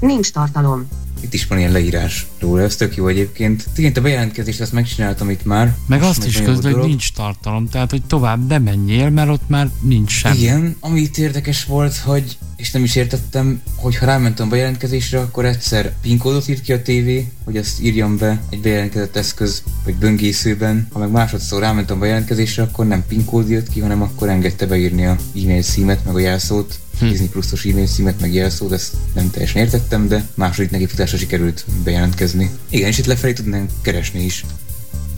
Nincs 0.00 0.30
tartalom. 0.30 0.88
Itt 1.20 1.34
is 1.34 1.46
van 1.46 1.58
ilyen 1.58 1.72
leírás 1.72 2.26
róla, 2.38 2.62
ez 2.62 2.76
tök 2.76 2.96
jó 2.96 3.06
egyébként. 3.06 3.64
Igen, 3.76 3.92
a 3.94 4.00
bejelentkezést 4.00 4.60
azt 4.60 4.72
megcsináltam 4.72 5.30
itt 5.30 5.44
már. 5.44 5.76
Meg 5.86 6.02
azt 6.02 6.26
is 6.26 6.42
közben, 6.42 6.72
hogy 6.72 6.88
nincs 6.88 7.12
tartalom, 7.12 7.68
tehát 7.68 7.90
hogy 7.90 8.02
tovább 8.02 8.46
ne 8.48 8.58
menjél, 8.58 9.10
mert 9.10 9.28
ott 9.28 9.48
már 9.48 9.70
nincs 9.80 10.10
semmi. 10.10 10.38
Igen, 10.38 10.76
ami 10.80 11.00
itt 11.00 11.16
érdekes 11.16 11.64
volt, 11.64 11.96
hogy, 11.96 12.38
és 12.56 12.70
nem 12.70 12.84
is 12.84 12.96
értettem, 12.96 13.60
hogy 13.74 13.96
ha 13.96 14.06
rámentem 14.06 14.46
a 14.46 14.50
bejelentkezésre, 14.50 15.20
akkor 15.20 15.44
egyszer 15.44 15.92
PIN 16.02 16.18
kódot 16.18 16.48
írt 16.48 16.62
ki 16.62 16.72
a 16.72 16.82
tévé, 16.82 17.28
hogy 17.44 17.56
azt 17.56 17.82
írjam 17.82 18.18
be 18.18 18.42
egy 18.50 18.60
bejelentkezett 18.60 19.16
eszköz, 19.16 19.62
vagy 19.84 19.94
böngészőben. 19.94 20.88
Ha 20.92 20.98
meg 20.98 21.10
másodszor 21.10 21.60
rámentem 21.60 21.96
a 21.96 22.00
bejelentkezésre, 22.00 22.62
akkor 22.62 22.86
nem 22.86 23.04
PIN 23.06 23.24
kód 23.24 23.48
jött 23.48 23.68
ki, 23.68 23.80
hanem 23.80 24.02
akkor 24.02 24.28
engedte 24.28 24.66
beírni 24.66 25.06
a 25.06 25.16
e-mail 25.42 25.62
címet, 25.62 26.04
meg 26.04 26.14
a 26.14 26.18
jelszót. 26.18 26.78
Hm. 26.98 27.08
Disney 27.08 27.28
Plus-os 27.28 27.64
e-mail 27.64 27.86
címet, 27.86 28.20
meg 28.20 28.34
jelszót, 28.34 28.72
ezt 28.72 28.96
nem 29.14 29.30
teljesen 29.30 29.62
értettem, 29.62 30.08
de 30.08 30.28
második 30.34 30.70
nekifutásra 30.70 31.18
sikerült 31.18 31.64
bejelentkezni. 31.84 32.50
Igen, 32.68 32.88
és 32.88 32.98
itt 32.98 33.06
lefelé 33.06 33.32
tudnánk 33.32 33.70
keresni 33.82 34.24
is. 34.24 34.44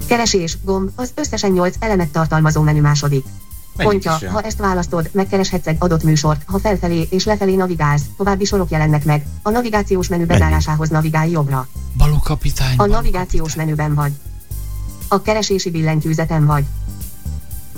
Keresés, 0.07 0.57
gomb, 0.65 0.91
az 0.95 1.11
összesen 1.15 1.51
8 1.51 1.77
elemet 1.79 2.09
tartalmazó 2.09 2.63
menü 2.63 2.81
második. 2.81 3.25
Pontja, 3.77 4.19
ha 4.33 4.41
ezt 4.41 4.59
választod, 4.59 5.09
megkereshetsz 5.13 5.67
egy 5.67 5.77
adott 5.79 6.03
műsort, 6.03 6.43
ha 6.47 6.59
felfelé 6.59 7.07
és 7.11 7.25
lefelé 7.25 7.55
navigálsz, 7.55 8.03
további 8.17 8.45
sorok 8.45 8.71
jelennek 8.71 9.05
meg. 9.05 9.27
A 9.43 9.51
navigációs 9.51 10.09
menü 10.09 10.25
bezárásához 10.25 10.89
navigálj 10.89 11.31
jobbra. 11.31 11.69
Balú 11.97 12.19
kapitány. 12.19 12.77
A 12.77 12.87
navigációs 12.87 13.55
menüben 13.55 13.95
vagy. 13.95 14.13
A 15.09 15.23
keresési 15.23 15.71
billentyűzeten 15.71 16.47
vagy. 16.47 16.65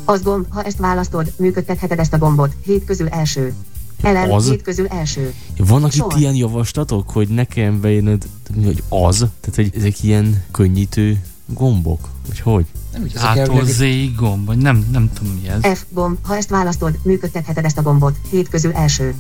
Az 0.05 0.23
gomb, 0.23 0.47
ha 0.49 0.63
ezt 0.63 0.79
választod, 0.79 1.33
működtetheted 1.37 1.99
ezt 1.99 2.13
a 2.13 2.19
gombot. 2.19 2.57
Hét 2.65 2.85
közül 2.85 3.09
első. 3.09 3.55
Elem, 4.03 4.31
Az? 4.33 4.49
hét 4.49 4.63
közül 4.63 4.87
első. 4.87 5.35
Vannak 5.57 5.93
Sor. 5.93 6.13
itt 6.13 6.19
ilyen 6.19 6.35
javaslatok, 6.35 7.11
hogy 7.11 7.29
nekem 7.29 7.81
bejönöd, 7.81 8.27
hogy 8.65 8.83
az, 8.89 9.17
tehát 9.17 9.55
hogy 9.55 9.71
ezek 9.77 10.03
ilyen 10.03 10.43
könnyítő 10.51 11.21
gombok, 11.47 12.09
vagy 12.29 12.41
hogy? 12.41 12.67
Nem 12.93 13.03
úgy 13.03 13.13
Ától 13.17 13.65
Z 13.65 13.83
gomb, 14.17 14.47
vagy 14.47 14.57
nem, 14.57 14.87
nem 14.93 15.11
tudom 15.13 15.33
mi 15.43 15.49
ez. 15.49 15.79
F 15.79 15.85
gomb, 15.89 16.17
ha 16.23 16.37
ezt 16.37 16.49
választod, 16.49 16.99
működtetheted 17.03 17.65
ezt 17.65 17.79
a 17.79 17.83
gombot. 17.83 18.17
Hét 18.31 18.49
közül 18.49 18.73
első. 18.73 19.15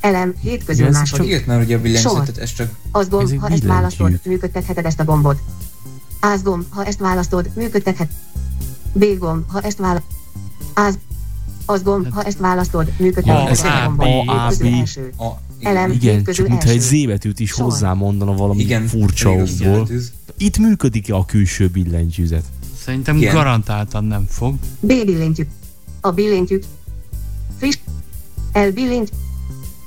Elem, 0.00 0.34
hét 0.42 0.64
közül 0.64 0.82
Ja, 0.84 0.90
ez 0.90 0.96
második. 0.96 1.26
csak- 1.30 1.34
Írt 1.38 1.46
már 1.46 1.60
ugye 1.60 1.76
a 1.76 1.80
billentyűzetet, 1.80 2.34
Sor. 2.34 2.42
ez 2.42 2.52
csak- 2.52 2.74
Az 2.90 3.08
gomb, 3.08 3.38
ha 3.40 3.48
ezt 3.48 3.62
választod, 3.64 4.20
működtetheted 4.24 4.84
ezt 4.86 5.00
a 5.00 5.04
gombot. 5.04 5.38
Áz 6.20 6.42
gomb, 6.42 6.64
ha 6.68 6.84
ezt 6.84 6.98
választod, 6.98 7.50
működtethet. 7.56 8.10
B 8.92 9.04
gomb, 9.18 9.42
ha 9.50 9.60
ezt 9.60 9.78
választod. 9.78 10.10
Áz. 10.74 10.98
Az 11.70 11.82
gomb, 11.82 12.12
ha 12.12 12.22
ezt 12.22 12.38
választod, 12.38 12.92
működtetheted 12.98 13.50
ezt 13.50 13.64
a 13.64 13.82
gombot. 13.84 14.28
A, 14.28 14.46
A, 14.46 14.52
B. 14.58 14.64
első. 14.64 15.12
Elem, 15.60 15.90
Igen, 15.90 16.24
csak 16.24 16.48
mintha 16.48 16.68
egy 16.68 16.76
első. 16.76 16.96
Z 17.02 17.06
betűt 17.06 17.40
is 17.40 17.50
Sor. 17.50 17.64
hozzá 17.64 17.92
mondana 17.92 18.34
valami 18.34 18.60
Igen, 18.62 18.86
furcsa 18.86 19.30
okból. 19.30 19.88
Itt 20.36 20.58
működik-e 20.58 21.14
a 21.14 21.24
külső 21.24 21.68
billentyűzet? 21.68 22.44
Szerintem 22.84 23.16
Igen. 23.16 23.34
garantáltan 23.34 24.04
nem 24.04 24.26
fog. 24.28 24.54
B 24.80 24.86
billentyű. 24.86 25.46
A 26.00 26.10
billentyűk. 26.10 26.64
Friss. 27.58 27.78
L 28.52 28.68
billentyű. 28.74 29.12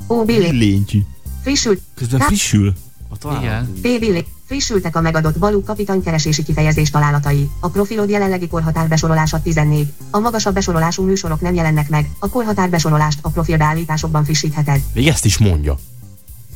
O 0.07 0.25
billentyű. 0.25 0.57
Billentyű. 0.57 0.99
Frissült. 1.41 1.82
Közben 1.95 2.19
frissül. 2.19 2.73
A 3.09 3.17
találat. 3.17 3.69
B 3.69 3.82
billentyű. 3.82 4.29
Frissültek 4.51 4.95
a 4.95 5.01
megadott 5.01 5.37
balú 5.37 5.63
kapitány 5.63 6.03
keresési 6.03 6.43
kifejezés 6.43 6.89
találatai. 6.89 7.49
A 7.59 7.69
profilod 7.69 8.09
jelenlegi 8.09 8.47
korhatár 8.47 8.87
besorolása 8.87 9.41
14. 9.41 9.93
A 10.09 10.19
magasabb 10.19 10.53
besorolású 10.53 11.03
műsorok 11.03 11.41
nem 11.41 11.53
jelennek 11.53 11.89
meg. 11.89 12.09
A 12.19 12.29
korhatár 12.29 12.69
besorolást 12.69 13.19
a 13.21 13.29
profil 13.29 13.57
beállításokban 13.57 14.23
frissítheted. 14.23 14.81
Még 14.93 15.07
ezt 15.07 15.25
is 15.25 15.37
mondja. 15.37 15.77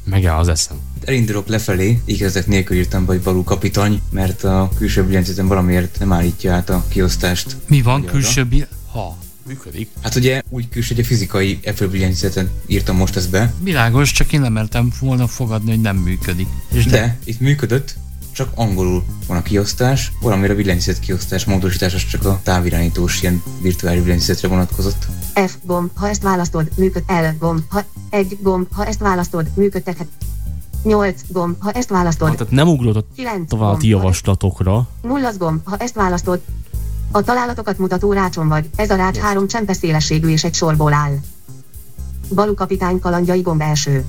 Megáll 0.03 0.37
az 0.37 0.47
eszem. 0.47 0.77
Elindulok 1.01 1.47
lefelé, 1.47 2.01
igazak 2.05 2.45
nélkül 2.45 2.77
írtam 2.77 3.05
hogy 3.05 3.23
való 3.23 3.43
kapitany, 3.43 4.01
mert 4.09 4.43
a 4.43 4.69
külső 4.77 5.03
billentyűzetem 5.03 5.47
valamiért 5.47 5.99
nem 5.99 6.13
állítja 6.13 6.53
át 6.53 6.69
a 6.69 6.85
kiosztást. 6.87 7.57
Mi 7.67 7.81
van 7.81 8.05
külső 8.05 8.43
bil... 8.43 8.67
Ha. 8.91 9.17
Működik. 9.47 9.89
Hát 10.01 10.15
ugye 10.15 10.41
úgy 10.49 10.69
külső, 10.69 10.95
hogy 10.95 11.03
a 11.03 11.07
fizikai 11.07 11.59
Apple 11.65 11.87
billentyűzeten 11.87 12.49
írtam 12.65 12.95
most 12.95 13.15
ezt 13.15 13.29
be, 13.29 13.53
Világos, 13.63 14.11
csak 14.11 14.33
én 14.33 14.41
nem 14.41 14.53
mertem 14.53 14.91
volna 14.99 15.27
fogadni, 15.27 15.69
hogy 15.69 15.81
nem 15.81 15.97
működik. 15.97 16.47
És 16.71 16.85
de 16.85 17.17
itt 17.23 17.39
működött, 17.39 17.95
csak 18.31 18.51
angolul 18.55 19.03
van 19.27 19.37
a 19.37 19.41
kiosztás, 19.41 20.11
valamire 20.21 20.53
a 20.53 20.55
billentyűzet 20.55 20.99
kiosztás 20.99 21.45
módosítás 21.45 21.93
az 21.93 22.05
csak 22.05 22.25
a 22.25 22.39
távirányítós 22.43 23.21
ilyen 23.21 23.43
virtuális 23.61 24.01
billentyűzetre 24.01 24.47
vonatkozott. 24.47 25.05
F 25.47 25.55
gomb, 25.63 25.89
ha 25.93 26.09
ezt 26.09 26.21
választod, 26.21 26.69
működ. 26.75 27.03
L 27.07 27.25
gomb, 27.39 27.61
ha 27.67 27.83
egy 28.09 28.37
gomb, 28.41 28.67
ha 28.71 28.85
ezt 28.85 28.99
választod, 28.99 29.47
működtethet. 29.55 30.07
8 30.83 31.21
gomb, 31.27 31.55
ha 31.59 31.71
ezt 31.71 31.89
választod. 31.89 32.31
Tehát 32.31 32.53
nem 32.53 32.67
ugrott 32.67 33.07
tovább 33.47 33.83
javaslatokra. 33.83 34.87
Nullasz 35.01 35.37
gomb, 35.37 35.59
ha 35.63 35.77
ezt 35.77 35.93
választod. 35.93 36.41
A 37.11 37.21
találatokat 37.21 37.77
mutató 37.77 38.13
rácson 38.13 38.47
vagy. 38.47 38.69
Ez 38.75 38.89
a 38.89 38.95
rács 38.95 39.17
három 39.17 39.47
csempes 39.47 39.77
szélességű 39.77 40.27
és 40.27 40.43
egy 40.43 40.53
sorból 40.53 40.93
áll. 40.93 41.17
Balu 42.33 42.53
kapitány 42.53 42.99
kalandjai 42.99 43.41
gomb 43.41 43.61
első. 43.61 44.05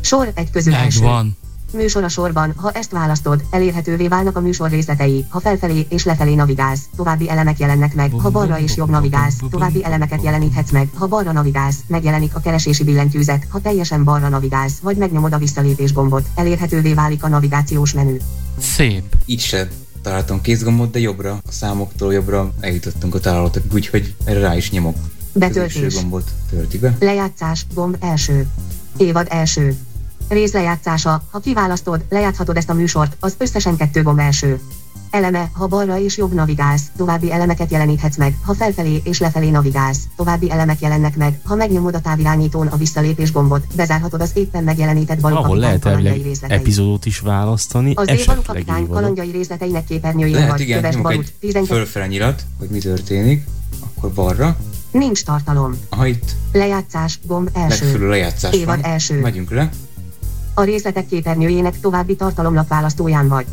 Sor 0.00 0.32
egy 0.34 0.50
közül 0.50 0.74
első. 0.74 1.00
Megvan. 1.00 1.36
Műsor 1.72 2.04
a 2.04 2.08
sorban, 2.08 2.52
ha 2.56 2.70
ezt 2.70 2.90
választod, 2.90 3.44
elérhetővé 3.50 4.08
válnak 4.08 4.36
a 4.36 4.40
műsor 4.40 4.70
részletei, 4.70 5.24
ha 5.28 5.40
felfelé 5.40 5.86
és 5.88 6.04
lefelé 6.04 6.34
navigálsz, 6.34 6.88
további 6.96 7.30
elemek 7.30 7.58
jelennek 7.58 7.94
meg, 7.94 8.12
ha 8.12 8.30
balra 8.30 8.58
és 8.58 8.76
jobb 8.76 8.90
navigálsz, 8.90 9.36
további 9.50 9.84
elemeket 9.84 10.22
jeleníthetsz 10.22 10.70
meg, 10.70 10.88
ha 10.94 11.06
balra 11.06 11.32
navigálsz, 11.32 11.78
megjelenik 11.86 12.34
a 12.34 12.40
keresési 12.40 12.84
billentyűzet, 12.84 13.46
ha 13.48 13.60
teljesen 13.60 14.04
balra 14.04 14.28
navigálsz, 14.28 14.78
vagy 14.82 14.96
megnyomod 14.96 15.32
a 15.32 15.38
visszalépés 15.38 15.92
gombot, 15.92 16.28
elérhetővé 16.34 16.94
válik 16.94 17.24
a 17.24 17.28
navigációs 17.28 17.92
menü. 17.92 18.16
Szép. 18.58 19.14
Így 19.26 19.40
se 19.40 19.68
találtam 20.02 20.40
kézgombot, 20.40 20.90
de 20.90 20.98
jobbra, 20.98 21.32
a 21.32 21.52
számoktól 21.52 22.12
jobbra 22.12 22.52
eljutottunk 22.60 23.14
a 23.14 23.20
találatok, 23.20 23.62
úgyhogy 23.72 24.14
erre 24.24 24.40
rá 24.40 24.56
is 24.56 24.70
nyomok. 24.70 24.96
Betöltés. 25.32 25.94
Gombot 25.94 26.30
tölti 26.50 26.78
be. 26.78 26.96
Lejátszás, 27.00 27.66
gomb 27.74 27.96
első. 28.00 28.46
Évad 28.96 29.26
első. 29.30 29.76
Rész 30.28 30.52
lejátszása, 30.52 31.22
ha 31.30 31.38
kiválasztod, 31.38 32.04
lejáthatod 32.08 32.56
ezt 32.56 32.70
a 32.70 32.74
műsort, 32.74 33.16
az 33.20 33.34
összesen 33.38 33.76
kettő 33.76 34.02
gomb 34.02 34.18
első. 34.18 34.60
Eleme, 35.10 35.50
ha 35.52 35.66
balra 35.66 35.98
és 35.98 36.16
jobb 36.16 36.34
navigálsz, 36.34 36.82
további 36.96 37.32
elemeket 37.32 37.70
jeleníthetsz 37.70 38.16
meg, 38.16 38.34
ha 38.44 38.54
felfelé 38.54 39.00
és 39.04 39.20
lefelé 39.20 39.50
navigálsz, 39.50 40.00
további 40.16 40.50
elemek 40.50 40.80
jelennek 40.80 41.16
meg, 41.16 41.40
ha 41.44 41.54
megnyomod 41.54 41.94
a 41.94 42.00
távirányítón 42.00 42.66
a 42.66 42.76
visszalépés 42.76 43.32
gombot, 43.32 43.66
bezárhatod 43.76 44.20
az 44.20 44.30
éppen 44.34 44.64
megjelenített 44.64 45.20
Ahol 45.20 45.30
balukapitány 45.30 45.60
lehet 45.60 45.80
kalandjai 45.80 46.36
epizódot 46.48 47.06
is 47.06 47.18
választani, 47.18 47.92
Az 47.94 48.08
év 48.08 48.14
esetleg 48.14 48.36
balukapitány 48.36 48.76
évadot. 48.82 48.94
kalandjai 48.94 49.30
részleteinek 49.30 49.84
képernyőjén 49.84 50.34
Lehet 50.34 50.50
vagy, 50.50 50.60
igen, 50.60 50.80
köves 50.80 50.96
balut, 50.96 51.24
egy 51.24 51.32
12. 51.40 51.74
fölfele 51.74 52.06
nyilat, 52.06 52.44
hogy 52.58 52.68
mi 52.68 52.78
történik, 52.78 53.46
akkor 53.84 54.12
balra. 54.12 54.56
Nincs 54.90 55.24
tartalom. 55.24 55.78
Aha, 55.88 56.06
itt 56.06 56.34
Lejátszás, 56.52 57.18
gomb 57.26 57.50
első. 57.52 57.84
legfölül 57.84 58.08
lejátszás 58.08 58.54
Évad 58.54 58.80
van. 58.80 58.90
első. 58.90 59.20
Megyünk 59.20 59.50
le. 59.50 59.70
A 60.54 60.62
részletek 60.62 61.06
képernyőjének 61.06 61.80
további 61.80 62.16
tartalomlap 62.16 62.68
választóján 62.68 63.28
vagy. 63.28 63.46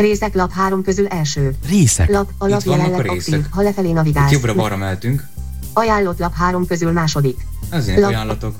Részek 0.00 0.34
lap 0.34 0.52
három 0.52 0.82
közül 0.82 1.06
első. 1.06 1.54
Részek? 1.68 2.10
Lap, 2.10 2.30
a 2.38 2.46
lap 2.46 2.62
a 2.66 2.70
jelenleg 2.70 3.00
részek. 3.00 3.34
aktív, 3.34 3.46
ha 3.50 3.62
lefelé 3.62 3.88
Itt 3.88 3.94
navigálsz. 3.94 4.30
jobbra-balra 4.32 4.76
mehetünk. 4.76 5.26
Ajánlott 5.72 6.18
lap 6.18 6.34
három 6.34 6.66
közül 6.66 6.92
második. 6.92 7.46
Ezért 7.70 7.98
Lap- 7.98 8.10
ajánlatok. 8.10 8.54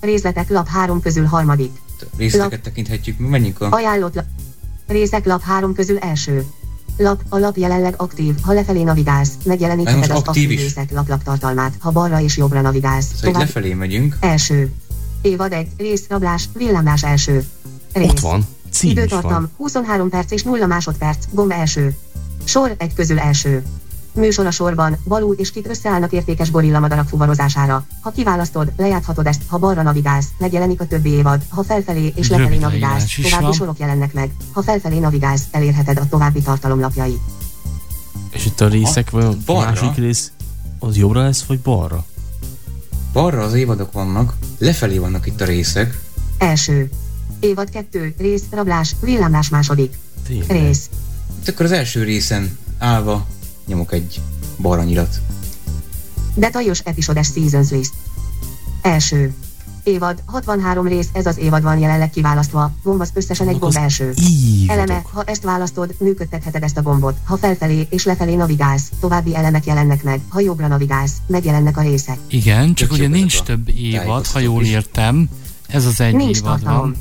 Részletek 0.00 0.48
lap 0.48 0.68
három 0.68 1.00
közül 1.00 1.24
harmadik. 1.24 1.70
Részleteket 2.16 2.60
tekinthetjük, 2.60 3.18
mi 3.18 3.28
menjünk 3.28 3.60
a... 3.60 3.68
Ajánlott 3.70 4.14
lap. 4.14 4.24
Részek 4.86 5.24
lap 5.26 5.42
három 5.42 5.74
közül 5.74 5.98
első. 5.98 6.44
Lap, 6.96 7.22
a 7.28 7.38
lap 7.38 7.56
jelenleg 7.56 7.94
aktív, 7.96 8.34
ha 8.42 8.52
lefelé 8.52 8.82
navigálsz, 8.82 9.32
megjelenítheted 9.44 10.10
az 10.10 10.22
aktív 10.22 10.50
is. 10.50 10.60
részek 10.60 10.92
laplap 10.92 11.22
tartalmát, 11.22 11.74
ha 11.78 11.90
balra 11.90 12.20
és 12.20 12.36
jobbra 12.36 12.60
navigálsz. 12.60 13.08
Szóval 13.14 13.30
itt 13.30 13.36
lefelé 13.46 13.74
megyünk. 13.74 14.16
Első. 14.20 14.72
Évad 15.22 15.52
egy, 15.52 15.68
rész, 15.76 16.04
rablás, 16.08 16.48
villámlás 16.54 17.02
első. 17.02 17.44
Rész. 17.92 18.08
Ott 18.08 18.20
van. 18.20 18.46
Cím 18.76 18.90
Időtartam, 18.90 19.30
van. 19.30 19.50
23 19.56 20.08
perc 20.08 20.30
és 20.30 20.42
0 20.42 20.66
másodperc, 20.66 21.24
gomb 21.30 21.50
első. 21.50 21.96
Sor 22.44 22.74
egy 22.78 22.94
közül 22.94 23.18
első. 23.18 23.64
Műsor 24.12 24.46
a 24.46 24.50
sorban, 24.50 24.96
balú 25.04 25.32
és 25.32 25.50
kit 25.50 25.68
összeállnak 25.68 26.12
értékes 26.12 26.50
gorillamadarak 26.50 27.08
fuvarozására. 27.08 27.86
Ha 28.00 28.10
kiválasztod, 28.10 28.72
lejáthatod 28.76 29.26
ezt, 29.26 29.42
ha 29.46 29.58
balra 29.58 29.82
navigálsz, 29.82 30.26
megjelenik 30.38 30.80
a 30.80 30.86
többi 30.86 31.10
évad, 31.10 31.42
ha 31.48 31.62
felfelé 31.62 32.12
és 32.16 32.28
lefelé 32.28 32.46
Rövid 32.46 32.60
navigálsz, 32.60 33.14
további 33.22 33.44
van. 33.44 33.52
sorok 33.52 33.78
jelennek 33.78 34.12
meg. 34.12 34.30
Ha 34.52 34.62
felfelé 34.62 34.98
navigálsz, 34.98 35.44
elérheted 35.50 35.98
a 35.98 36.08
további 36.08 36.40
tartalomlapjai. 36.40 37.20
És 38.30 38.46
itt 38.46 38.60
a 38.60 38.68
részek, 38.68 39.10
vagy 39.10 39.24
a 39.24 39.32
balra. 39.46 39.70
másik 39.70 39.94
rész, 39.94 40.32
az 40.78 40.96
jobbra 40.96 41.22
lesz, 41.22 41.42
vagy 41.42 41.60
balra? 41.60 42.04
Balra 43.12 43.42
az 43.42 43.54
évadok 43.54 43.92
vannak, 43.92 44.34
lefelé 44.58 44.98
vannak 44.98 45.26
itt 45.26 45.40
a 45.40 45.44
részek. 45.44 46.00
Első. 46.38 46.90
Évad 47.46 47.70
2, 47.70 48.14
rész, 48.18 48.42
rablás, 48.50 48.94
villámlás 49.00 49.48
második. 49.48 49.94
Tényleg. 50.26 50.50
Rész. 50.50 50.90
Itt 51.40 51.48
akkor 51.48 51.64
az 51.64 51.72
első 51.72 52.02
részen 52.02 52.58
állva 52.78 53.26
nyomok 53.66 53.92
egy 53.92 54.20
balra 54.58 54.82
nyilat. 54.82 55.20
Detaljos 56.34 56.78
episodes 56.80 57.26
seasons 57.34 57.70
list. 57.70 57.92
Első. 58.82 59.34
Évad, 59.82 60.22
63 60.24 60.86
rész, 60.86 61.08
ez 61.12 61.26
az 61.26 61.38
évad 61.38 61.62
van 61.62 61.78
jelenleg 61.78 62.10
kiválasztva. 62.10 62.72
Gomb 62.82 63.00
az 63.00 63.10
összesen 63.14 63.48
egy 63.48 63.58
gomb 63.58 63.76
első. 63.76 64.14
Eleme, 64.66 65.02
ha 65.12 65.22
ezt 65.22 65.42
választod, 65.42 65.94
működtetheted 65.98 66.62
ezt 66.62 66.76
a 66.76 66.82
gombot. 66.82 67.16
Ha 67.24 67.36
felfelé 67.36 67.86
és 67.90 68.04
lefelé 68.04 68.34
navigálsz, 68.34 68.90
további 69.00 69.36
elemek 69.36 69.66
jelennek 69.66 70.02
meg. 70.02 70.20
Ha 70.28 70.40
jobbra 70.40 70.66
navigálsz, 70.66 71.16
megjelennek 71.26 71.76
a 71.76 71.80
részek. 71.82 72.18
Igen, 72.28 72.74
csak 72.74 72.88
Tök 72.88 72.98
ugye 72.98 73.08
nincs 73.08 73.42
több 73.42 73.68
évad, 73.68 74.26
ha 74.26 74.38
jól 74.38 74.64
értem. 74.64 75.28
Ez 75.66 75.84
az 75.86 76.00
egy 76.00 76.14
Nincs 76.14 76.38
évad 76.38 76.50
tartalom. 76.50 76.80
van. 76.80 76.96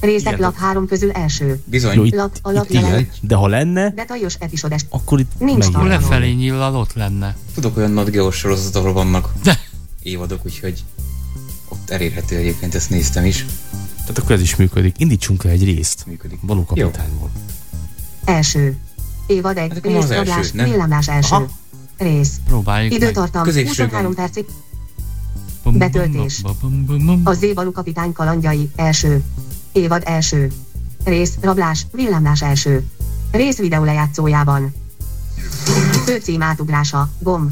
Részek 0.00 0.38
lap 0.38 0.56
három 0.56 0.86
közül 0.86 1.10
első. 1.10 1.60
Bizony. 1.64 1.94
Jó, 1.94 2.04
itt, 2.04 2.14
Lap, 2.14 2.38
a 2.42 2.50
lap 2.50 2.64
itt 2.64 2.70
igen, 2.70 2.84
jelen. 2.84 3.08
de 3.20 3.34
ha 3.34 3.46
lenne, 3.46 3.90
De 3.90 4.04
tajos 4.04 4.34
epizódes. 4.34 4.86
akkor 4.88 5.20
itt 5.20 5.30
Nincs. 5.38 5.66
Akkor 5.66 5.86
lefelé 5.86 6.32
nyillal 6.32 6.76
ott 6.76 6.92
lenne. 6.92 7.36
Tudok 7.54 7.76
olyan 7.76 7.90
Nat 7.90 8.10
Geo 8.10 8.30
sorozat, 8.30 8.74
ahol 8.76 8.92
vannak 8.92 9.32
De 9.42 9.58
évadok, 10.02 10.40
úgyhogy 10.44 10.84
ott 11.68 11.90
elérhető 11.90 12.36
egyébként, 12.36 12.74
ezt 12.74 12.90
néztem 12.90 13.24
is. 13.24 13.46
Tehát 14.00 14.18
akkor 14.18 14.30
ez 14.32 14.40
is 14.40 14.56
működik. 14.56 14.94
Indítsunk 14.98 15.44
el 15.44 15.50
egy 15.50 15.64
részt. 15.64 16.04
Működik. 16.06 16.38
Való 16.42 16.64
kapitányból. 16.64 17.30
Első. 18.24 18.76
Évad 19.26 19.56
egy. 19.56 19.68
Hát 19.68 19.78
akkor 19.78 19.90
ma 19.90 19.96
Rész 19.96 20.04
az 20.04 20.10
első, 20.10 20.28
rablás. 20.30 20.50
nem? 20.52 20.64
Villámlás 20.70 21.08
első. 21.08 21.34
Aha. 21.34 21.46
Rész. 21.98 22.40
próbáljuk. 22.46 22.92
Időtartam. 22.94 23.42
Középső 23.42 23.68
23 23.68 24.02
gomb. 24.04 24.16
percig. 24.16 24.44
Betöltés. 25.64 26.40
bum, 26.40 26.56
bum, 26.60 26.84
bum, 26.86 27.06
bum. 27.06 27.20
A 27.24 27.32
Zébalú 27.32 27.72
kapitány 27.72 28.12
kalandjai. 28.12 28.70
Első. 28.76 29.22
Évad 29.72 30.02
első. 30.06 30.48
Rész. 31.04 31.34
Rablás. 31.40 31.86
Villámlás 31.92 32.42
első. 32.42 32.84
Rész 33.30 33.58
videó 33.58 33.84
lejátszójában. 33.84 34.74
Főcím 36.04 36.42
átugrása. 36.42 37.08
Gomb. 37.18 37.50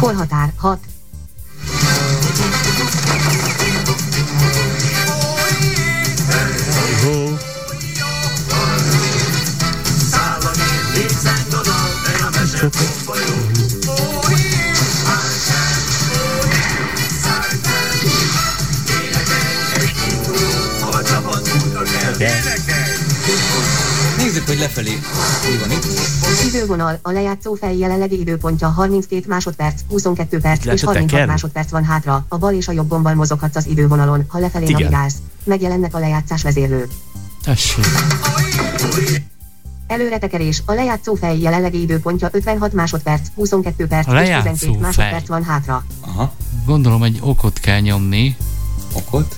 Korhatár. 0.00 0.52
6. 0.56 0.78
Nézzük, 24.18 24.46
hogy 24.46 24.58
lefelé 24.58 24.90
mi 25.50 25.58
van 25.60 25.70
itt. 25.70 25.84
Idővonal, 26.48 26.98
a 27.02 27.10
lejátszó 27.10 27.54
fej 27.54 27.76
jelenlegi 27.78 28.18
időpontja 28.20 28.68
32 28.68 29.24
másodperc, 29.28 29.80
22 29.90 30.38
perc 30.38 30.64
Lehet 30.64 30.78
és 30.78 30.84
a 30.84 30.86
36 30.86 31.10
teker? 31.10 31.26
másodperc 31.26 31.70
van 31.70 31.84
hátra. 31.84 32.24
A 32.28 32.38
bal 32.38 32.52
és 32.54 32.68
a 32.68 32.72
jobb 32.72 32.88
gombbal 32.88 33.14
mozoghatsz 33.14 33.56
az 33.56 33.66
idővonalon, 33.66 34.24
ha 34.28 34.38
lefelé 34.38 34.64
Igen. 34.64 34.80
navigálsz. 34.80 35.14
Megjelennek 35.44 35.94
a 35.94 35.98
lejátszás 35.98 36.42
vezérlő. 36.42 36.88
Tessék. 37.42 37.84
Előretekerés, 39.86 40.62
a 40.66 40.72
lejátszó 40.72 41.14
fej 41.14 41.38
jelenlegi 41.38 41.80
időpontja 41.80 42.28
56 42.32 42.72
másodperc, 42.72 43.26
22 43.34 43.86
perc 43.86 44.06
A 44.08 44.10
és 44.10 44.16
lejátszó 44.16 44.48
12 44.50 44.72
fej. 44.72 44.80
másodperc 44.80 45.28
van 45.28 45.44
hátra. 45.44 45.84
Aha, 46.00 46.32
Gondolom 46.66 47.02
egy 47.02 47.18
okot 47.20 47.58
kell 47.58 47.80
nyomni. 47.80 48.36
okot. 48.92 49.36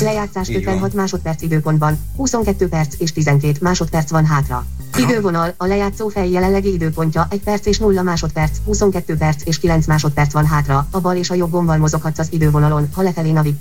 Lejátszás 0.00 0.48
Így 0.48 0.56
56 0.56 0.80
van. 0.80 0.90
másodperc 0.94 1.42
időpontban, 1.42 1.98
22 2.16 2.68
perc 2.68 2.94
és 2.98 3.12
12 3.12 3.58
másodperc 3.60 4.10
van 4.10 4.26
hátra. 4.26 4.66
Idővonal, 4.96 5.54
a 5.56 5.66
lejátszó 5.66 6.08
fej 6.08 6.30
jelenlegi 6.30 6.72
időpontja 6.72 7.26
1 7.30 7.40
perc 7.40 7.66
és 7.66 7.78
0 7.78 8.02
másodperc, 8.02 8.56
22 8.64 9.16
perc 9.16 9.42
és 9.44 9.58
9 9.58 9.86
másodperc 9.86 10.32
van 10.32 10.46
hátra. 10.46 10.86
A 10.90 11.00
bal 11.00 11.16
és 11.16 11.30
a 11.30 11.34
jobb 11.34 11.50
gombbal 11.50 11.76
mozoghatsz 11.76 12.18
az 12.18 12.28
idővonalon, 12.30 12.88
ha 12.94 13.02
lefelé 13.02 13.30
navig. 13.30 13.54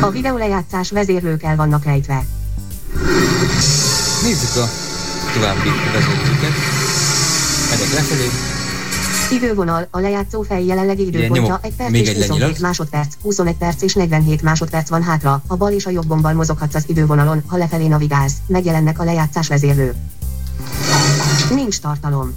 A 0.00 0.10
videó 0.10 0.36
lejátszás 0.36 0.90
vezérlők 0.90 1.42
el 1.42 1.56
vannak 1.56 1.84
rejtve. 1.84 2.26
Nézzük 4.22 4.56
a 4.56 4.68
további 5.34 5.68
vezetőket. 5.92 6.54
Megyek 7.70 7.92
lefelé. 7.92 8.55
Idővonal, 9.30 9.88
a 9.90 9.98
lejátszó 9.98 10.42
fej 10.42 10.64
jelenlegi 10.64 11.06
Igen, 11.06 11.14
időpontja 11.14 11.42
nyomok. 11.42 11.64
1 11.64 11.74
perc 11.76 11.90
Még 11.90 12.02
és 12.02 12.08
egy 12.08 12.14
27 12.14 12.40
lenyilat. 12.40 12.60
másodperc, 12.60 13.14
21 13.22 13.54
perc 13.54 13.82
és 13.82 13.94
47 13.94 14.42
másodperc 14.42 14.88
van 14.88 15.02
hátra. 15.02 15.42
A 15.46 15.56
bal 15.56 15.72
és 15.72 15.86
a 15.86 15.90
jobb 15.90 16.06
gombbal 16.06 16.32
mozoghatsz 16.32 16.74
az 16.74 16.84
idővonalon, 16.86 17.42
ha 17.46 17.56
lefelé 17.56 17.86
navigálsz. 17.86 18.34
Megjelennek 18.46 18.98
a 18.98 19.04
lejátszás 19.04 19.48
vezérlő. 19.48 19.94
Nincs 21.54 21.78
tartalom. 21.80 22.34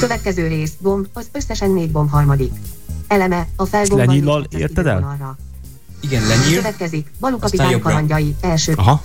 Következő 0.00 0.46
rész, 0.46 0.72
gomb, 0.78 1.06
az 1.12 1.28
összesen 1.32 1.70
négy 1.70 1.92
gomb 1.92 2.10
harmadik. 2.10 2.52
Eleme, 3.08 3.46
a 3.56 3.64
felgombbal 3.64 4.06
lenyillal 4.06 4.46
érted 4.50 4.86
el? 4.86 5.36
Igen, 6.00 6.26
lenyíl. 6.26 6.56
Következik, 6.56 7.10
jobbra. 7.52 7.78
kalandjai, 7.78 8.34
első. 8.40 8.72
Aha. 8.76 9.02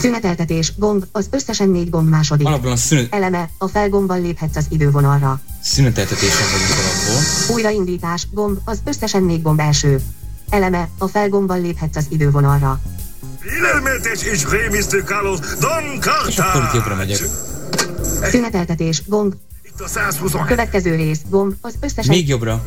Szüneteltetés, 0.00 0.72
gomb, 0.76 1.04
az 1.12 1.26
összesen 1.30 1.68
négy 1.68 1.90
gomb 1.90 2.08
második. 2.08 2.46
Alapban 2.46 2.72
a 2.72 2.76
szünet, 2.76 3.14
Eleme, 3.14 3.48
a 3.58 3.68
felgombbal 3.68 4.20
léphetsz 4.20 4.56
az 4.56 4.66
idővonalra. 4.68 5.40
szüneteltetésen 5.62 6.46
vagyunk 6.52 6.70
alapból. 6.80 7.54
Újraindítás, 7.56 8.26
gomb, 8.32 8.58
az 8.64 8.78
összesen 8.84 9.22
négy 9.22 9.42
gomb 9.42 9.60
első. 9.60 10.00
Eleme, 10.50 10.88
a 10.98 11.06
felgombbal 11.06 11.60
léphetsz 11.60 11.96
az 11.96 12.06
idővonalra. 12.08 12.80
Élelmetes 13.58 14.22
és 14.22 14.44
rémisztő 14.48 15.02
Carlos 15.06 15.38
Don 15.40 15.82
És 16.28 16.38
akkor 16.38 16.62
itt 16.62 16.72
jobbra 16.74 16.94
megyek. 16.94 17.18
Szüneteltetés, 18.22 19.02
gomb, 19.06 19.34
Itt 19.64 19.80
a 19.80 19.88
127. 19.88 20.46
következő 20.46 20.94
rész, 20.94 21.20
gomb, 21.30 21.52
az 21.60 21.74
összesen 21.80 22.14
Még 22.16 22.28
jobbra. 22.28 22.62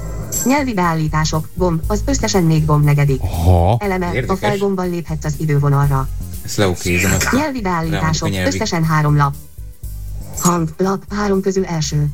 nyelvi 0.46 0.74
beállítások, 0.74 1.48
gomb, 1.54 1.82
az 1.88 2.02
összesen 2.06 2.44
négy 2.44 2.66
gomb 2.66 2.84
negyedik. 2.86 3.22
Aha. 3.22 3.78
Eleme, 3.80 4.08
a 4.08 4.14
Érdekes. 4.14 4.40
felgombbal 4.40 4.90
léphetsz 4.90 5.26
az 5.26 5.34
idővonalra. 5.38 6.08
Ezt 6.46 6.58
leokézem. 6.58 7.12
Ezt 7.12 7.32
Nyelvi 7.32 7.62
beállítások, 7.62 8.30
nyelvi. 8.30 8.48
összesen 8.56 8.84
három 8.84 9.16
lap. 9.16 9.34
Hang, 10.40 10.70
lap, 10.78 11.14
három 11.14 11.42
közül 11.42 11.66
első. 11.66 12.08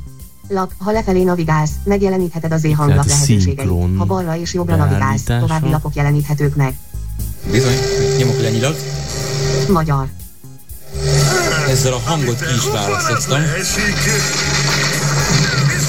Lap, 0.48 0.72
ha 0.78 0.91
lefelé 0.91 1.24
navigálsz, 1.24 1.72
megjelenítheted 1.84 2.52
az 2.52 2.66
e-hanglap 2.66 3.06
lehetőségeit. 3.06 3.70
Ha 3.98 4.06
balra 4.06 4.36
és 4.38 4.53
jobbra 4.53 4.76
navigálsz, 4.76 5.24
további 5.24 5.70
lapok 5.70 5.95
jeleníthetők 5.95 6.56
meg. 6.56 6.76
Bizony, 7.52 7.76
nyomok 8.18 8.41
lenyilat. 8.41 8.80
Magyar. 9.70 10.08
Ezzel 11.70 11.94
a 11.94 11.99
hangot 11.99 12.45
ki 12.45 12.53
is 12.56 12.70
választottam. 12.70 13.41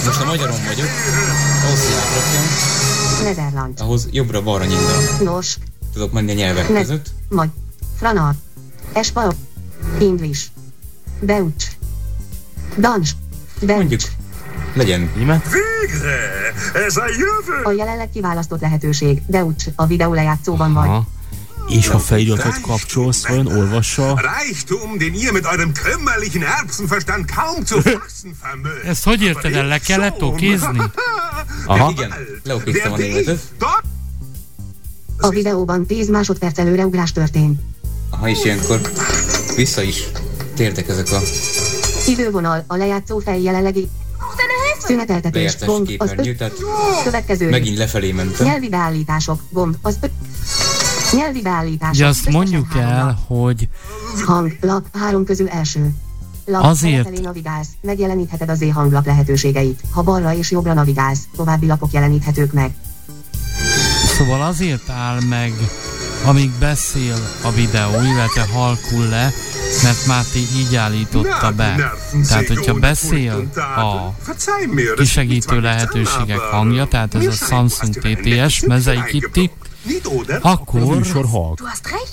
Most 0.04 0.20
a 0.20 0.24
magyaron 0.24 0.58
vagyok. 0.66 0.86
Ahhoz, 1.66 1.80
hogy 1.80 1.94
átrakjam, 1.94 2.44
Nederland. 3.24 3.80
ahhoz 3.80 4.08
jobbra-balra 4.10 4.64
nyilván. 4.64 5.02
Nos, 5.22 5.56
Tudok 5.92 6.12
menni 6.12 6.30
a 6.30 6.34
nyelvek 6.34 6.68
ne, 6.68 6.78
között. 6.80 7.10
magy, 7.28 7.48
franat, 8.02 8.34
espa, 8.92 9.32
english, 10.00 10.46
deutsch, 11.20 11.70
dans, 12.76 13.16
Mondjuk, 13.60 13.88
deutsch. 13.88 14.08
legyen. 14.74 15.10
Német? 15.16 15.42
Végre! 15.50 16.18
Ez 16.86 16.96
a 16.96 17.04
jövő! 17.06 17.62
A 17.62 17.72
jelenleg 17.72 18.10
kiválasztott 18.10 18.60
lehetőség, 18.60 19.22
deutsch, 19.26 19.72
a 19.74 19.86
videó 19.86 20.14
lejátszóban 20.14 20.72
vagy. 20.72 20.88
Aha. 20.88 21.06
És 21.68 21.88
ha 21.88 21.98
feliratot 21.98 22.60
kapcsolsz, 22.60 23.26
vajon 23.26 23.46
olvassa? 23.46 24.20
Reichtum, 24.20 24.98
den 24.98 25.14
ihr 25.14 25.32
mit 25.32 25.44
eurem 25.44 25.72
kümmerlichen 25.72 26.42
Erbsenverstand 26.42 27.30
kaum 27.34 27.64
zu 27.64 27.80
fassen 27.98 28.36
vermögt. 28.42 28.84
Ezt 28.84 29.04
hogy 29.04 29.22
érted 29.22 29.54
el? 29.54 29.66
Le 29.66 29.78
kellett 29.78 30.22
okézni? 30.22 30.78
Aha. 31.66 31.90
Igen, 31.90 32.12
leokéztem 32.42 32.92
a 32.92 32.96
németet. 32.96 33.40
A 35.18 35.28
videóban 35.28 35.86
10 35.86 36.08
másodperc 36.08 36.58
előreugrás 36.58 37.12
történt. 37.12 37.60
Aha, 38.12 38.28
és 38.28 38.44
ilyenkor 38.44 38.80
vissza 39.56 39.82
is 39.82 40.08
tértek 40.54 40.88
ezek 40.88 41.10
a 41.12 41.20
Idővonal, 42.06 42.64
a 42.66 42.76
lejátszó 42.76 43.18
fej 43.18 43.42
jelenlegi 43.42 43.88
szüneteltetés, 44.78 45.56
gomb, 45.64 45.90
az 45.98 46.12
öt, 46.16 46.36
tehát 46.36 46.54
következő 47.04 47.48
megint 47.48 47.78
lefelé 47.78 48.12
mentem. 48.12 48.46
nyelvi 48.46 48.68
beállítások, 48.68 49.40
gomb, 49.50 49.76
az 49.82 49.98
öt, 50.00 50.10
nyelvi 51.12 51.42
beállítások. 51.42 51.94
Ugye 51.94 52.06
azt 52.06 52.30
mondjuk 52.30 52.74
el, 52.74 53.18
hogy 53.26 53.68
Hang, 54.24 54.56
lap, 54.60 54.86
három 54.92 55.24
közül 55.24 55.48
első. 55.48 55.90
Lap, 56.44 56.62
Azért. 56.64 57.04
ha 57.04 57.20
navigálsz, 57.22 57.68
megjelenítheted 57.80 58.48
az 58.48 58.62
e-hanglap 58.62 59.06
lehetőségeit. 59.06 59.80
Ha 59.90 60.02
balra 60.02 60.34
és 60.34 60.50
jobbra 60.50 60.72
navigálsz, 60.74 61.20
további 61.36 61.66
lapok 61.66 61.92
jeleníthetők 61.92 62.52
meg. 62.52 62.74
Szóval 64.16 64.42
azért 64.42 64.88
áll 64.88 65.20
meg, 65.28 65.52
amíg 66.24 66.50
beszél 66.50 67.16
a 67.42 67.50
videó, 67.50 67.90
illetve 67.90 68.46
halkul 68.52 69.08
le, 69.08 69.32
mert 69.82 70.06
Máté 70.06 70.38
így 70.38 70.76
állította 70.76 71.52
be. 71.56 71.94
Tehát, 72.28 72.46
hogyha 72.46 72.74
beszél 72.74 73.50
a 73.76 74.14
kisegítő 74.96 75.60
lehetőségek 75.60 76.38
hangja, 76.38 76.86
tehát 76.86 77.14
ez 77.14 77.26
a 77.26 77.30
Samsung 77.30 77.94
TTS, 77.94 78.60
Mezei 78.60 79.02
Kitty, 79.04 79.50
akkor 80.40 80.80
Műsor 80.80 81.24
halk. 81.26 81.58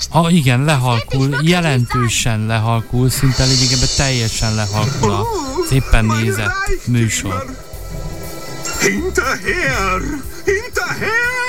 a, 0.09 0.29
igen, 0.29 0.63
lehalkul, 0.63 1.39
jelentősen 1.41 2.45
lehalkul, 2.45 3.09
szinte 3.09 3.43
lényegében 3.43 3.87
teljesen 3.97 4.55
lehalkul 4.55 5.11
az 5.11 5.71
éppen 5.71 6.05
nézett 6.05 6.51
műsor. 6.85 7.45
Hinterher! 8.79 10.01
Hinterher! 10.45 11.48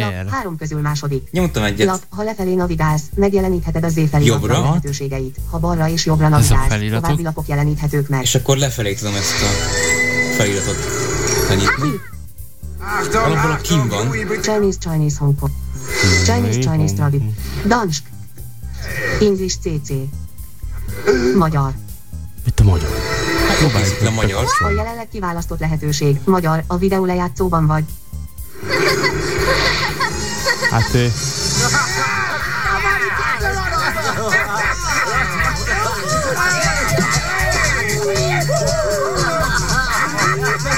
Hair. 0.00 0.24
Lap, 0.24 0.28
három 0.34 0.56
közül 0.56 0.80
második. 0.80 1.30
Nyomtam 1.30 1.62
egyet. 1.62 1.86
Lap, 1.86 2.00
ha 2.08 2.22
lefelé 2.22 2.54
navigálsz, 2.54 3.02
megjelenítheted 3.14 3.84
a 3.84 3.88
Z 3.88 3.96
Jobbra? 4.24 4.60
lehetőségeit. 4.60 5.36
Ha 5.50 5.58
balra 5.58 5.88
és 5.88 6.06
jobbra 6.06 6.26
a 6.26 6.28
navigálsz, 6.28 6.90
további 6.90 7.22
lapok 7.22 7.48
jeleníthetők 7.48 8.08
meg. 8.08 8.22
És 8.22 8.34
akkor 8.34 8.56
lefelé 8.56 8.94
tudom 8.94 9.14
ezt 9.14 9.42
a 9.42 9.46
feliratot 10.36 10.76
lenyitni. 11.48 12.00
Valahol 13.12 13.50
a 13.50 13.56
kim 13.56 13.88
van. 13.88 14.10
Chinese, 14.42 14.78
Chinese, 14.78 15.16
Hong 15.18 15.38
Kong. 15.38 15.52
Chinese, 16.24 16.58
Chinese, 16.58 16.94
Travi. 16.94 17.34
Dansk. 17.66 18.02
English, 19.20 19.58
CC. 19.58 19.92
Magyar. 21.36 21.72
Mit 22.44 22.60
a 22.60 22.64
magyar? 22.64 22.90
Próbáljuk 23.58 24.00
le 24.00 24.10
magyar. 24.10 24.44
A 24.58 24.70
jelenleg 24.76 25.08
kiválasztott 25.08 25.58
lehetőség. 25.60 26.20
Magyar. 26.24 26.64
A 26.66 26.76
videó 26.76 27.04
lejátszóban 27.04 27.66
vagy. 27.66 27.84
Hát 30.72 30.94
ö, 30.94 31.06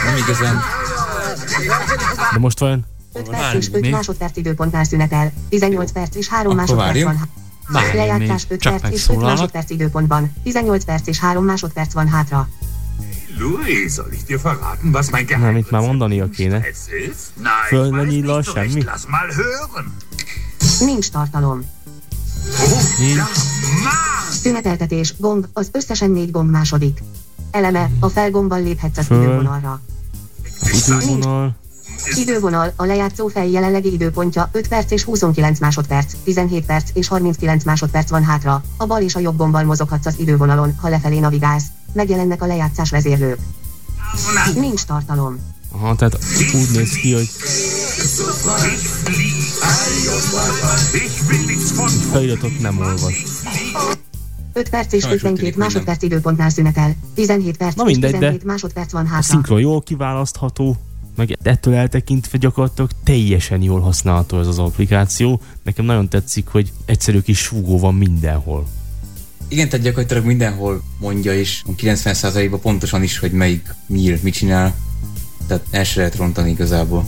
Nem 0.04 0.16
igazán. 0.16 0.60
de 2.32 2.38
most 2.38 2.58
vajon 2.58 2.84
5 3.12 3.28
perc 3.30 3.54
és 3.54 3.68
5 3.72 3.90
másodperc 3.90 4.36
időpontnál 4.36 4.84
szünetel. 4.84 5.32
18 5.48 5.92
perc 5.92 6.16
és 6.16 6.28
3 6.28 6.46
Akkor 6.46 6.56
másodperc 6.56 6.86
várjunk. 6.88 7.14
van. 7.18 7.28
Várjunk 7.68 7.94
Lejátszás 7.94 8.42
még, 8.42 8.52
5 8.52 8.60
csak 8.60 8.72
perc 8.80 8.82
és 8.84 8.88
5 8.88 9.06
megszólalnak. 9.08 9.36
másodperc 9.38 9.70
időpontban. 9.70 10.32
18 10.42 10.84
perc 10.84 11.06
és 11.06 11.18
3 11.18 11.44
másodperc 11.44 11.92
van 11.92 12.08
hátra. 12.08 12.48
Louis, 13.38 13.94
soll 13.94 14.12
ich 14.12 14.24
dir 14.24 14.38
verraten, 14.38 14.92
was 14.92 15.10
mein 15.10 15.26
Geheimnis 15.26 15.52
nem, 15.52 15.56
itt 15.56 15.70
már 15.70 15.80
mondania 15.82 16.28
kéne. 16.28 16.62
ist? 16.68 17.30
Nein, 17.36 17.52
Föl 17.68 17.88
ne 17.90 17.96
weiß 17.96 18.08
nyílva 18.08 18.36
nicht 18.36 18.48
so 18.48 18.54
recht. 18.54 18.70
semmi. 18.70 18.84
Lass 18.84 19.06
mal 19.06 19.28
hören. 19.34 19.96
Nincs 20.80 21.10
tartalom. 21.10 21.64
Szüneteltetés, 24.30 25.14
gomb, 25.18 25.46
az 25.52 25.68
összesen 25.72 26.10
négy 26.10 26.30
gomb 26.30 26.50
második. 26.50 27.02
Eleme, 27.50 27.90
a 28.00 28.08
felgombbal 28.08 28.62
léphetsz 28.62 28.98
az 28.98 29.06
Föl. 29.06 29.22
idővonalra. 29.22 29.80
idővonal, 30.86 31.54
Idővonal, 32.14 32.72
a 32.76 32.84
lejátszó 32.84 33.28
fej 33.28 33.50
jelenlegi 33.50 33.92
időpontja 33.92 34.48
5 34.52 34.68
perc 34.68 34.90
és 34.90 35.02
29 35.02 35.58
másodperc, 35.58 36.12
17 36.24 36.64
perc 36.66 36.88
és 36.92 37.08
39 37.08 37.64
másodperc 37.64 38.10
van 38.10 38.24
hátra. 38.24 38.62
A 38.76 38.86
bal 38.86 39.02
és 39.02 39.14
a 39.14 39.18
jobb 39.20 39.36
gombbal 39.36 39.64
mozoghatsz 39.64 40.06
az 40.06 40.14
idővonalon, 40.18 40.74
ha 40.80 40.88
lefelé 40.88 41.18
navigálsz. 41.18 41.64
Megjelennek 41.94 42.42
a 42.42 42.46
lejátszás 42.46 42.90
vezérlők. 42.90 43.38
Nincs 44.54 44.82
tartalom. 44.82 45.38
aha, 45.72 45.94
tehát 45.96 46.18
úgy 46.54 46.68
néz 46.72 46.90
ki, 46.92 47.12
hogy 47.12 47.28
feliratot 52.12 52.60
nem 52.60 52.78
olvas. 52.78 53.22
5 54.52 54.68
perc 54.68 54.92
és 54.92 55.02
Sajnos 55.02 55.22
úgy 55.22 55.30
52 55.30 55.34
tűnik, 55.36 55.54
hogy 55.54 55.62
másodperc 55.62 56.02
időpontnál 56.02 56.50
szünetel. 56.50 56.94
17 57.14 57.56
perc 57.56 57.74
Na 57.74 57.84
és 57.84 57.90
mindegy, 57.92 58.10
de 58.10 58.16
17 58.18 58.44
másodperc 58.44 58.92
van 58.92 59.04
A 59.04 59.08
hátra. 59.08 59.22
szinkron 59.22 59.60
jól 59.60 59.82
kiválasztható, 59.82 60.76
meg 61.16 61.38
ettől 61.42 61.74
eltekintve 61.74 62.38
gyakorlatilag 62.38 62.90
teljesen 63.04 63.62
jól 63.62 63.80
használható 63.80 64.38
ez 64.40 64.46
az 64.46 64.58
applikáció. 64.58 65.40
Nekem 65.62 65.84
nagyon 65.84 66.08
tetszik, 66.08 66.46
hogy 66.48 66.72
egyszerű 66.84 67.20
kis 67.20 67.38
súgó 67.38 67.78
van 67.78 67.94
mindenhol. 67.94 68.66
Igen, 69.48 69.68
tehát 69.68 69.84
gyakorlatilag 69.84 70.24
mindenhol 70.24 70.82
mondja 70.98 71.32
is, 71.32 71.64
90%-ban 71.76 72.60
pontosan 72.60 73.02
is, 73.02 73.18
hogy 73.18 73.32
melyik 73.32 73.74
nyíl 73.86 74.18
mit 74.22 74.34
csinál. 74.34 74.74
Tehát 75.46 75.64
el 75.70 75.84
se 75.84 75.98
lehet 75.98 76.16
rontani 76.16 76.50
igazából. 76.50 77.06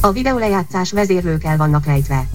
A 0.00 0.12
videó 0.12 0.38
lejátszás 0.38 0.90
vezérlőkkel 0.90 1.56
vannak 1.56 1.86
rejtve. 1.86 2.28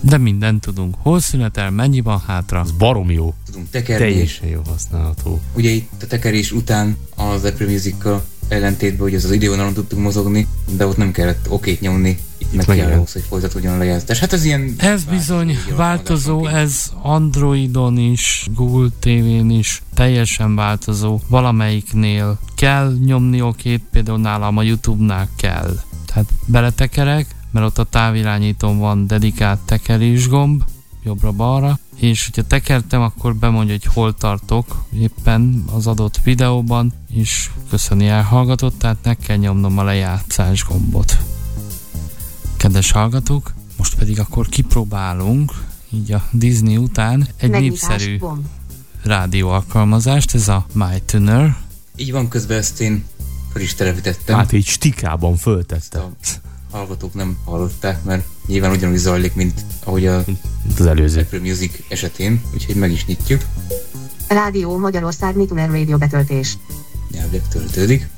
De 0.00 0.18
mindent 0.18 0.60
tudunk. 0.60 0.94
Hol 0.98 1.20
szünetel, 1.20 1.70
mennyi 1.70 2.00
van 2.00 2.20
hátra? 2.26 2.60
Ez 2.60 2.70
barom 2.70 3.10
jó. 3.10 3.34
Tudunk 3.46 3.70
tekerni. 3.70 4.04
Teljesen 4.04 4.48
jó 4.48 4.60
használható. 4.66 5.40
Ugye 5.54 5.70
itt 5.70 6.02
a 6.02 6.06
tekerés 6.06 6.52
után 6.52 6.96
az 7.16 7.44
Apple 7.44 7.66
music 7.66 8.04
ellentétben, 8.48 9.00
hogy 9.00 9.14
az 9.14 9.24
az 9.24 9.30
idővonalon 9.30 9.72
tudtunk 9.72 10.02
mozogni, 10.02 10.46
de 10.76 10.86
ott 10.86 10.96
nem 10.96 11.12
kellett 11.12 11.46
okét 11.48 11.80
nyomni. 11.80 12.18
Itt 12.38 12.66
meg 12.66 12.76
kell 12.76 12.92
ahhoz, 12.92 13.12
hogy 13.12 13.24
folytatódjon 13.28 13.74
a 13.74 13.78
lejátszás. 13.78 14.18
Hát 14.18 14.32
ez 14.32 14.44
ilyen... 14.44 14.74
Ez 14.76 15.04
bizony 15.04 15.58
változó, 15.76 16.46
ez 16.46 16.92
Androidon 17.02 17.98
is, 17.98 18.46
Google 18.54 18.88
TV-n 18.98 19.50
is 19.50 19.82
teljesen 19.94 20.54
változó. 20.54 21.20
Valamelyiknél 21.28 22.38
kell 22.56 22.96
nyomni 23.04 23.40
okét, 23.40 23.82
például 23.90 24.18
nálam 24.18 24.56
a 24.56 24.62
YouTube-nál 24.62 25.28
kell. 25.36 25.76
Tehát 26.06 26.28
beletekerek, 26.46 27.26
mert 27.50 27.66
ott 27.66 27.78
a 27.78 27.84
távirányítón 27.84 28.78
van 28.78 29.06
dedikált 29.06 29.60
tekerés 29.64 30.28
gomb, 30.28 30.62
jobbra-balra, 31.04 31.78
és 31.94 32.24
hogyha 32.24 32.46
tekertem, 32.46 33.00
akkor 33.02 33.36
bemondja, 33.36 33.72
hogy 33.72 33.92
hol 33.94 34.14
tartok 34.14 34.84
éppen 34.98 35.64
az 35.72 35.86
adott 35.86 36.20
videóban, 36.24 36.92
és 37.10 37.50
köszöni 37.70 38.08
elhallgatott, 38.08 38.78
tehát 38.78 38.98
meg 39.04 39.16
kell 39.16 39.36
nyomnom 39.36 39.78
a 39.78 39.82
lejátszás 39.82 40.64
gombot. 40.64 41.18
Kedves 42.56 42.90
hallgatók, 42.90 43.54
most 43.76 43.94
pedig 43.94 44.20
akkor 44.20 44.48
kipróbálunk, 44.48 45.52
így 45.90 46.12
a 46.12 46.28
Disney 46.30 46.76
után, 46.76 47.28
egy 47.36 47.50
Megnyitás, 47.50 47.88
népszerű 47.88 48.18
gomb. 48.18 48.46
rádió 49.02 49.48
alkalmazást, 49.48 50.34
ez 50.34 50.48
a 50.48 50.66
MyTuner. 50.72 51.56
Így 51.96 52.12
van, 52.12 52.28
közben 52.28 52.58
ezt 52.58 52.80
én 52.80 53.04
fel 53.52 53.62
is 53.62 53.74
telepítettem. 53.74 54.36
Hát 54.36 54.52
így 54.52 54.66
stikában 54.66 55.36
föltette. 55.36 55.98
A 55.98 56.76
hallgatók 56.76 57.14
nem 57.14 57.36
hallották, 57.44 58.04
mert 58.04 58.24
nyilván 58.46 58.70
ugyanúgy 58.70 58.96
zajlik, 58.96 59.34
mint 59.34 59.64
ahogy 59.84 60.06
a, 60.06 60.24
az 60.78 60.86
előző 60.86 61.20
Apple 61.20 61.40
Music 61.40 61.72
esetén, 61.88 62.42
úgyhogy 62.54 62.74
meg 62.74 62.90
is 62.90 63.06
nyitjuk. 63.06 63.40
Rádió 64.28 64.78
Magyarország 64.78 65.36
Mituner 65.36 65.70
Radio 65.70 65.98
betöltés. 65.98 66.58
Nyelvleg 67.10 67.48
töltődik. 67.48 68.08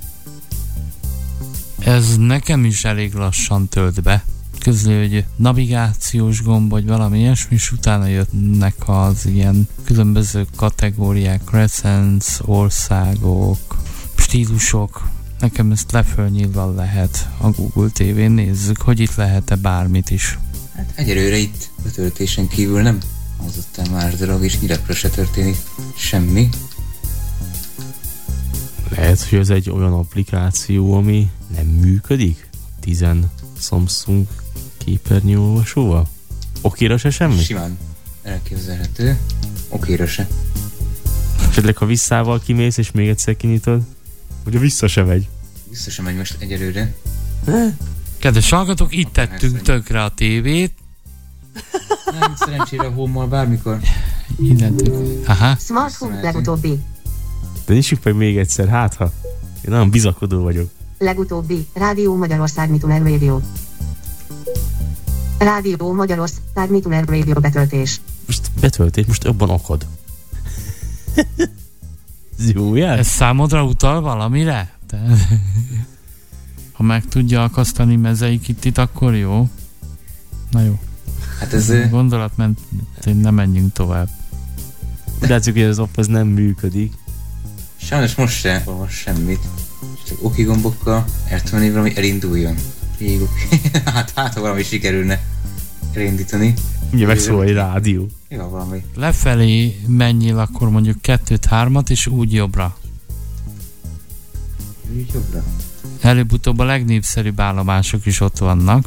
Ez 1.79 2.17
nekem 2.17 2.65
is 2.65 2.85
elég 2.85 3.15
lassan 3.15 3.69
tölt 3.69 4.03
be. 4.03 4.25
Közli, 4.61 4.99
hogy 4.99 5.25
navigációs 5.37 6.43
gomb, 6.43 6.71
vagy 6.71 6.87
valami 6.87 7.19
ilyesmi, 7.19 7.55
és 7.55 7.73
utána 7.73 8.07
jöttnek 8.07 8.75
az 8.87 9.27
ilyen 9.27 9.69
különböző 9.85 10.47
kategóriák, 10.57 11.51
recens, 11.51 12.41
országok, 12.45 13.77
stílusok. 14.17 15.09
Nekem 15.41 15.73
ezt 15.73 15.93
lefölnyilva 15.93 16.75
lehet 16.75 17.29
a 17.39 17.51
Google 17.51 17.89
TV-n. 17.89 18.33
Nézzük, 18.33 18.81
hogy 18.81 19.01
itt 19.01 19.15
lehet-e 19.15 19.55
bármit 19.55 20.11
is. 20.11 20.39
Hát 20.75 20.93
egyelőre 20.95 21.37
itt 21.37 21.71
betöltésen 21.83 22.49
kívül 22.49 22.83
nem 22.83 22.99
hangzott 23.37 23.77
el 23.77 23.91
más 23.91 24.15
dolog, 24.15 24.45
és 24.45 24.61
nyilatkozat 24.61 24.97
se 24.97 25.09
történik 25.09 25.57
semmi. 25.97 26.49
Lehet, 28.89 29.23
hogy 29.23 29.39
ez 29.39 29.49
egy 29.49 29.71
olyan 29.71 29.93
applikáció, 29.93 30.95
ami 30.95 31.31
nem 31.57 31.67
működik? 31.67 32.49
10 32.81 33.05
Samsung 33.59 34.27
képernyőolvasóval? 34.77 36.09
Okéra 36.61 36.97
se 36.97 37.11
semmi? 37.11 37.43
Simán 37.43 37.79
elképzelhető. 38.23 39.19
Okéra 39.69 40.07
se. 40.07 40.29
Esetleg, 41.49 41.77
ha 41.77 41.87
visszával 41.87 42.41
kimész, 42.41 42.77
és 42.77 42.91
még 42.91 43.09
egyszer 43.09 43.37
kinyitod? 43.37 43.83
Ugye 44.47 44.59
vissza 44.59 44.87
se 44.87 45.03
megy? 45.03 45.29
Vissza 45.69 45.91
sem 45.91 46.05
megy 46.05 46.17
most 46.17 46.37
egyelőre. 46.39 46.95
Kedves 48.19 48.51
hallgatók, 48.51 48.95
itt 48.95 49.13
tettünk 49.13 49.63
tökre 49.63 50.03
a 50.05 50.09
tévét. 50.09 50.73
Nem, 52.21 52.35
szerencsére 52.37 52.87
a 52.87 52.91
home 52.91 53.27
bármikor. 53.27 53.81
Innentől. 54.41 55.23
Aha. 55.27 55.57
Smart 55.57 55.95
Home 55.95 56.21
legutóbbi. 56.21 56.81
De 57.65 57.75
nyissuk 57.75 58.05
meg 58.05 58.15
még 58.15 58.39
egyszer, 58.39 58.69
hát 58.69 58.95
ha. 58.95 59.13
Én 59.65 59.71
nagyon 59.71 59.91
bizakodó 59.91 60.43
vagyok. 60.43 60.71
Legutóbbi. 60.99 61.67
Rádió 61.75 62.17
Magyarország 62.17 62.71
Mituner 62.71 63.03
Radio. 63.03 63.41
Rádió 65.39 65.93
Magyarország 65.93 66.71
Mituner 66.71 67.05
Radio 67.05 67.35
betöltés. 67.41 68.01
Most 68.27 68.51
betöltés, 68.61 69.07
most 69.07 69.25
abban 69.25 69.51
akad. 69.51 69.87
Ez 72.39 72.51
jó 72.51 72.75
jel? 72.75 72.99
Ez 72.99 73.07
számodra 73.07 73.65
utal 73.65 74.01
valamire? 74.01 74.71
Te... 74.87 75.03
Ha 76.73 76.83
meg 76.83 77.05
tudja 77.05 77.45
akasztani 77.45 77.97
mezeikittit, 77.97 78.79
akkor 78.79 79.15
jó. 79.15 79.49
Na 80.51 80.61
jó. 80.61 80.79
Hát 81.39 81.53
ez... 81.53 81.73
Gondolatment, 81.91 82.61
nem 83.05 83.35
menjünk 83.35 83.73
tovább. 83.73 84.09
De 85.21 85.29
látszik, 85.29 85.53
hogy 85.53 85.63
az 85.63 85.79
app 85.79 85.99
ez 85.99 86.07
nem 86.07 86.27
működik. 86.27 86.93
Sajnos 87.77 88.15
most 88.15 88.39
se 88.39 88.63
olvas 88.65 88.93
semmit. 88.93 89.41
Csak 90.09 90.19
oki 90.23 90.43
gombokkal 90.43 91.05
eltölni 91.29 91.71
valami 91.71 91.97
elinduljon. 91.97 92.57
Oké. 92.95 93.19
hát, 93.85 94.13
hát, 94.15 94.35
ha 94.35 94.41
valami 94.41 94.63
sikerülne 94.63 95.21
elindítani. 95.93 96.55
Ugye 96.97 97.07
megszól 97.07 97.43
egy 97.43 97.53
rádió. 97.53 98.09
Jó, 98.29 98.49
valami. 98.49 98.85
Lefelé 98.95 99.81
menjél 99.87 100.39
akkor 100.39 100.71
mondjuk 100.71 101.01
kettőt, 101.01 101.45
hármat, 101.45 101.91
és 101.91 102.07
úgy 102.07 102.33
jobbra. 102.33 102.77
Úgy 104.97 105.11
jobbra. 105.15 105.45
Előbb-utóbb 106.01 106.59
a 106.59 106.65
legnépszerűbb 106.65 107.41
állomások 107.41 108.07
is 108.07 108.21
ott 108.21 108.39
vannak. 108.39 108.85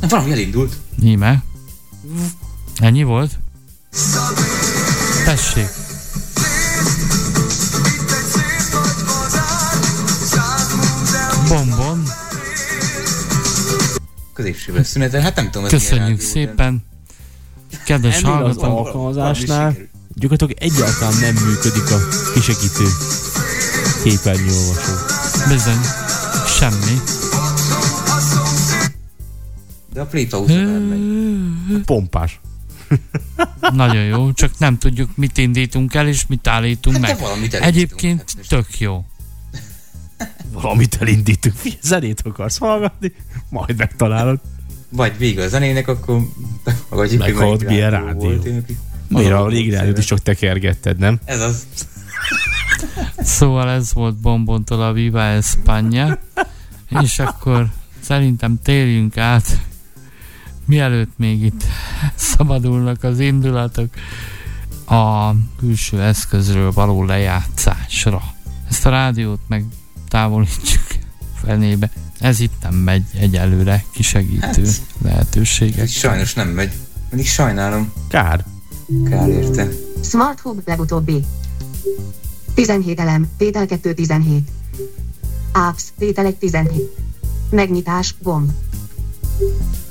Na, 0.00 0.06
valami 0.08 0.32
elindult. 0.32 0.76
Íme. 1.02 1.44
Ennyi 2.76 3.02
volt? 3.02 3.38
Tessék. 5.24 5.83
Középsőben 14.34 14.84
szünetel. 14.84 15.20
Hát 15.20 15.36
nem 15.36 15.44
tudom, 15.44 15.64
ez 15.64 15.70
Köszönjük 15.70 16.08
rádió, 16.08 16.26
szépen. 16.26 16.84
Kedves 17.84 18.22
Ennél 18.22 18.32
az 18.32 18.38
hallgatók. 18.38 18.86
alkalmazásnál 18.86 19.76
gyakorlatilag 20.14 20.62
egyáltalán 20.62 21.14
nem 21.20 21.34
működik 21.34 21.90
a 21.90 21.98
kisegítő 22.34 22.84
képernyőolvasó. 24.02 24.92
Bizony. 25.48 25.80
Semmi. 26.46 27.00
De 29.92 30.00
a 30.00 30.06
play 30.06 30.26
pauza 30.26 30.54
nem 30.54 30.82
megy. 30.82 31.84
Pompás. 31.84 32.40
Nagyon 33.72 34.04
jó, 34.04 34.32
csak 34.32 34.58
nem 34.58 34.78
tudjuk, 34.78 35.16
mit 35.16 35.38
indítunk 35.38 35.94
el, 35.94 36.08
és 36.08 36.26
mit 36.26 36.46
állítunk 36.46 37.04
Hát 37.04 37.20
meg. 37.20 37.62
Egyébként 37.62 38.18
hát 38.18 38.48
tök 38.48 38.78
jó. 38.78 39.04
Valamit 40.54 40.96
elindítunk. 41.00 41.54
Zenét 41.82 42.22
akarsz 42.24 42.58
hallgatni? 42.58 43.12
Majd 43.48 43.76
megtalálod. 43.76 44.40
Vagy 44.88 45.18
vége 45.18 45.42
a 45.42 45.48
zenének, 45.48 45.88
akkor 45.88 46.20
hogy 46.88 47.16
Meghallod, 47.18 47.40
melyik 47.40 47.66
milyen 47.66 47.90
rádió 47.90 48.28
volt. 48.28 48.44
Én 48.44 48.64
Miért 49.08 49.32
a 49.32 49.48
régi 49.48 49.70
rádiót 49.70 49.98
is 49.98 50.04
csak 50.04 50.18
tekergetted, 50.18 50.98
nem? 50.98 51.18
Ez 51.24 51.40
az. 51.40 51.66
Szóval 53.18 53.70
ez 53.70 53.92
volt 53.92 54.16
Bombontól 54.16 54.82
a 54.82 54.92
Viva 54.92 55.20
España, 55.20 56.18
és 57.02 57.18
akkor 57.18 57.70
szerintem 58.00 58.58
térjünk 58.62 59.16
át, 59.16 59.60
mielőtt 60.64 61.12
még 61.16 61.42
itt 61.42 61.64
szabadulnak 62.14 63.02
az 63.02 63.18
indulatok, 63.18 63.88
a 64.86 65.30
külső 65.58 66.02
eszközről 66.02 66.72
való 66.72 67.04
lejátszásra. 67.04 68.22
Ezt 68.68 68.86
a 68.86 68.90
rádiót 68.90 69.40
meg 69.46 69.64
távolítsuk 70.14 70.86
fenébe. 71.44 71.90
Ez 72.20 72.40
itt 72.40 72.62
nem 72.62 72.74
megy 72.74 73.02
egyelőre 73.18 73.84
kisegítő 73.92 74.46
Hát, 74.46 74.80
lehetőségek. 75.02 75.78
Ez 75.78 75.90
sajnos 75.90 76.34
nem 76.34 76.48
megy. 76.48 76.72
Mindig 77.10 77.28
sajnálom. 77.28 77.92
Kár. 78.08 78.44
Kár 79.10 79.28
érte. 79.28 79.68
Smart 80.02 80.40
Hub 80.40 80.60
legutóbbi. 80.64 81.24
17 82.54 83.00
elem, 83.00 83.28
tétel 83.36 83.66
2 83.66 83.94
17. 83.94 84.48
Apps, 85.52 85.82
tétel 85.98 86.26
1 86.26 86.36
17. 86.36 86.82
Megnyitás, 87.50 88.14
gomb. 88.22 88.50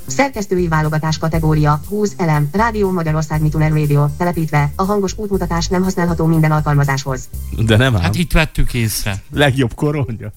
Szerkesztői 0.06 0.68
válogatás 0.68 1.18
kategória, 1.18 1.80
20 1.88 2.12
elem, 2.16 2.48
Rádió 2.52 2.90
Magyarország 2.90 3.42
Mituner 3.42 3.72
Radio, 3.72 4.06
telepítve, 4.18 4.72
a 4.76 4.82
hangos 4.82 5.18
útmutatás 5.18 5.68
nem 5.68 5.82
használható 5.82 6.24
minden 6.26 6.50
alkalmazáshoz. 6.50 7.28
De 7.66 7.76
nem 7.76 7.96
ám. 7.96 8.02
Hát 8.02 8.14
itt 8.14 8.32
vettük 8.32 8.74
észre. 8.74 9.22
Legjobb 9.30 9.74
koronja. 9.74 10.32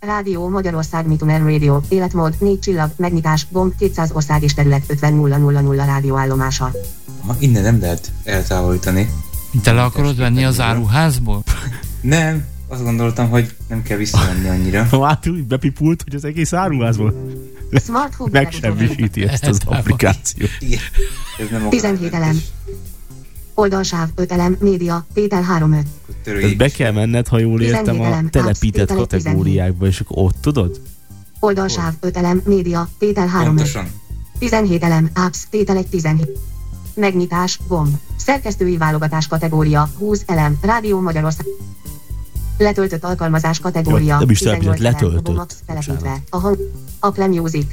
Rádió 0.00 0.48
Magyarország 0.48 1.06
Mituner 1.06 1.42
Radio, 1.42 1.80
életmód, 1.88 2.34
4 2.38 2.58
csillag, 2.58 2.90
megnyitás, 2.96 3.46
gomb, 3.50 3.72
200 3.78 4.10
ország 4.12 4.42
és 4.42 4.54
terület 4.54 4.84
50000 4.86 5.86
rádióállomása. 5.86 6.70
Ha, 7.26 7.36
innen 7.38 7.62
nem 7.62 7.80
lehet 7.80 8.12
eltávolítani. 8.24 9.10
Te 9.62 9.72
le 9.72 9.82
akarod 9.82 10.16
venni 10.16 10.44
az 10.44 10.60
áruházból? 10.60 11.42
Nem, 12.00 12.44
azt 12.68 12.82
gondoltam, 12.82 13.28
hogy 13.28 13.54
nem 13.68 13.82
kell 13.82 13.96
visszamenni 13.96 14.48
annyira. 14.48 14.86
Már 14.98 15.18
úgy 15.26 15.44
bepipult, 15.44 16.02
hogy 16.02 16.14
az 16.14 16.24
egész 16.24 16.52
áruházból 16.52 17.12
Smart 17.12 17.32
Hub 17.32 17.53
megsemmisíti 18.30 19.22
ezt 19.22 19.46
az 19.46 19.58
applikációt. 19.64 20.50
Igen. 20.58 20.80
Ez 21.38 21.46
nem 21.50 21.68
17 21.68 22.14
elem. 22.14 22.42
Oldalsáv 23.54 24.08
5 24.14 24.32
elem, 24.32 24.56
média, 24.60 25.06
tétel 25.12 25.42
3 25.42 25.72
5. 25.72 25.86
Tehát 26.22 26.56
be 26.56 26.68
kell 26.68 26.92
menned, 26.92 27.28
ha 27.28 27.38
jól 27.38 27.62
értem, 27.62 27.96
17 27.96 28.24
a 28.26 28.28
telepített 28.30 28.90
apps, 28.90 29.00
kategóriákba, 29.00 29.86
és 29.86 30.00
akkor 30.00 30.24
ott 30.24 30.36
tudod? 30.40 30.80
Oldalsáv 31.38 31.92
5 32.00 32.16
elem, 32.16 32.42
média, 32.44 32.88
tétel 32.98 33.26
3 33.26 33.46
5. 33.48 33.54
Pontosan. 33.54 33.90
17 34.38 34.82
elem, 34.82 35.10
apps, 35.14 35.38
tétel 35.50 35.76
1 35.76 35.86
17. 35.86 36.38
Megnyitás, 36.94 37.58
gomb. 37.68 37.96
Szerkesztői 38.16 38.76
válogatás 38.76 39.26
kategória, 39.26 39.90
20 39.98 40.22
elem, 40.26 40.58
Rádió 40.62 41.00
Magyarország. 41.00 41.46
Letöltött 42.58 43.04
alkalmazás 43.04 43.60
kategória, 43.60 44.12
Jó, 44.12 44.18
nem 44.18 44.30
is 44.30 44.38
18 44.38 44.78
telepített, 44.78 45.02
letöltött. 45.02 45.56
Telepítve. 45.66 46.22
A 46.30 46.38
hang, 46.38 46.58
Apple 47.00 47.26
Music. 47.26 47.66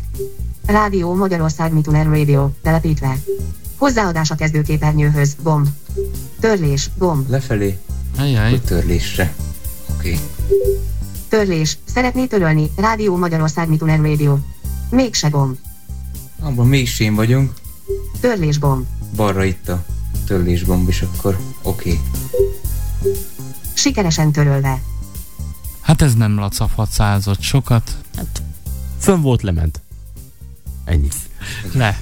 Rádió 0.66 1.16
Magyarország 1.16 1.74
Mituner 1.74 2.06
Radio, 2.06 2.50
telepítve. 2.62 3.18
Hozzáadás 3.78 4.32
a 4.32 4.36
kezdőképernyőhöz, 4.36 5.36
gomb. 5.44 5.68
Törlés, 6.40 6.90
gomb. 6.98 7.30
Lefelé, 7.30 7.78
Ajaj. 8.18 8.60
törlésre. 8.60 9.34
Oké. 9.96 10.20
Törlés, 11.30 11.78
szeretné 11.86 12.26
törölni, 12.26 12.72
Rádió 12.76 13.18
Magyarország 13.18 13.70
Mituner 13.70 14.00
Radio. 14.00 14.38
Mégse 14.90 15.30
gomb. 15.30 15.58
Abban 16.40 16.68
mégsén 16.68 17.16
vagyunk. 17.16 17.54
Törlés 18.20 18.60
gomb. 18.60 18.86
Balra 19.16 19.44
itt 19.44 19.70
a 19.70 19.84
törlésgomb, 20.28 20.88
és 20.90 21.02
akkor 21.02 21.38
oké. 21.62 22.00
Sikeresen 23.74 24.32
törölve. 24.32 24.82
Hát 25.82 26.02
ez 26.02 26.14
nem 26.14 26.36
lacafacázott 26.36 27.42
sokat. 27.42 27.98
Fönn 29.00 29.22
volt, 29.22 29.42
lement. 29.42 29.82
Ennyi. 30.86 31.08
Le. 31.74 32.00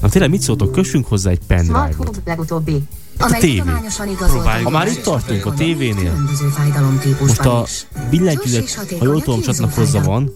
Na 0.00 0.08
tényleg 0.08 0.30
mit 0.30 0.40
szóltok? 0.40 0.72
Kössünk 0.72 1.06
hozzá 1.06 1.30
egy 1.30 1.40
Smart 1.46 1.66
pendrive-ot. 1.66 2.06
Hub 2.06 2.26
legutóbbi. 2.26 2.82
a 3.18 3.36
tévé. 3.40 3.72
Ha 4.62 4.70
már 4.70 4.86
itt 4.86 5.02
tartunk 5.02 5.46
a 5.46 5.54
tévénél, 5.54 6.28
most 7.20 7.40
a 7.40 7.66
billentyűzet, 8.10 8.74
ha 8.98 9.04
jól 9.04 9.22
tudom, 9.22 9.40
csatlakozza 9.40 10.00
van, 10.00 10.32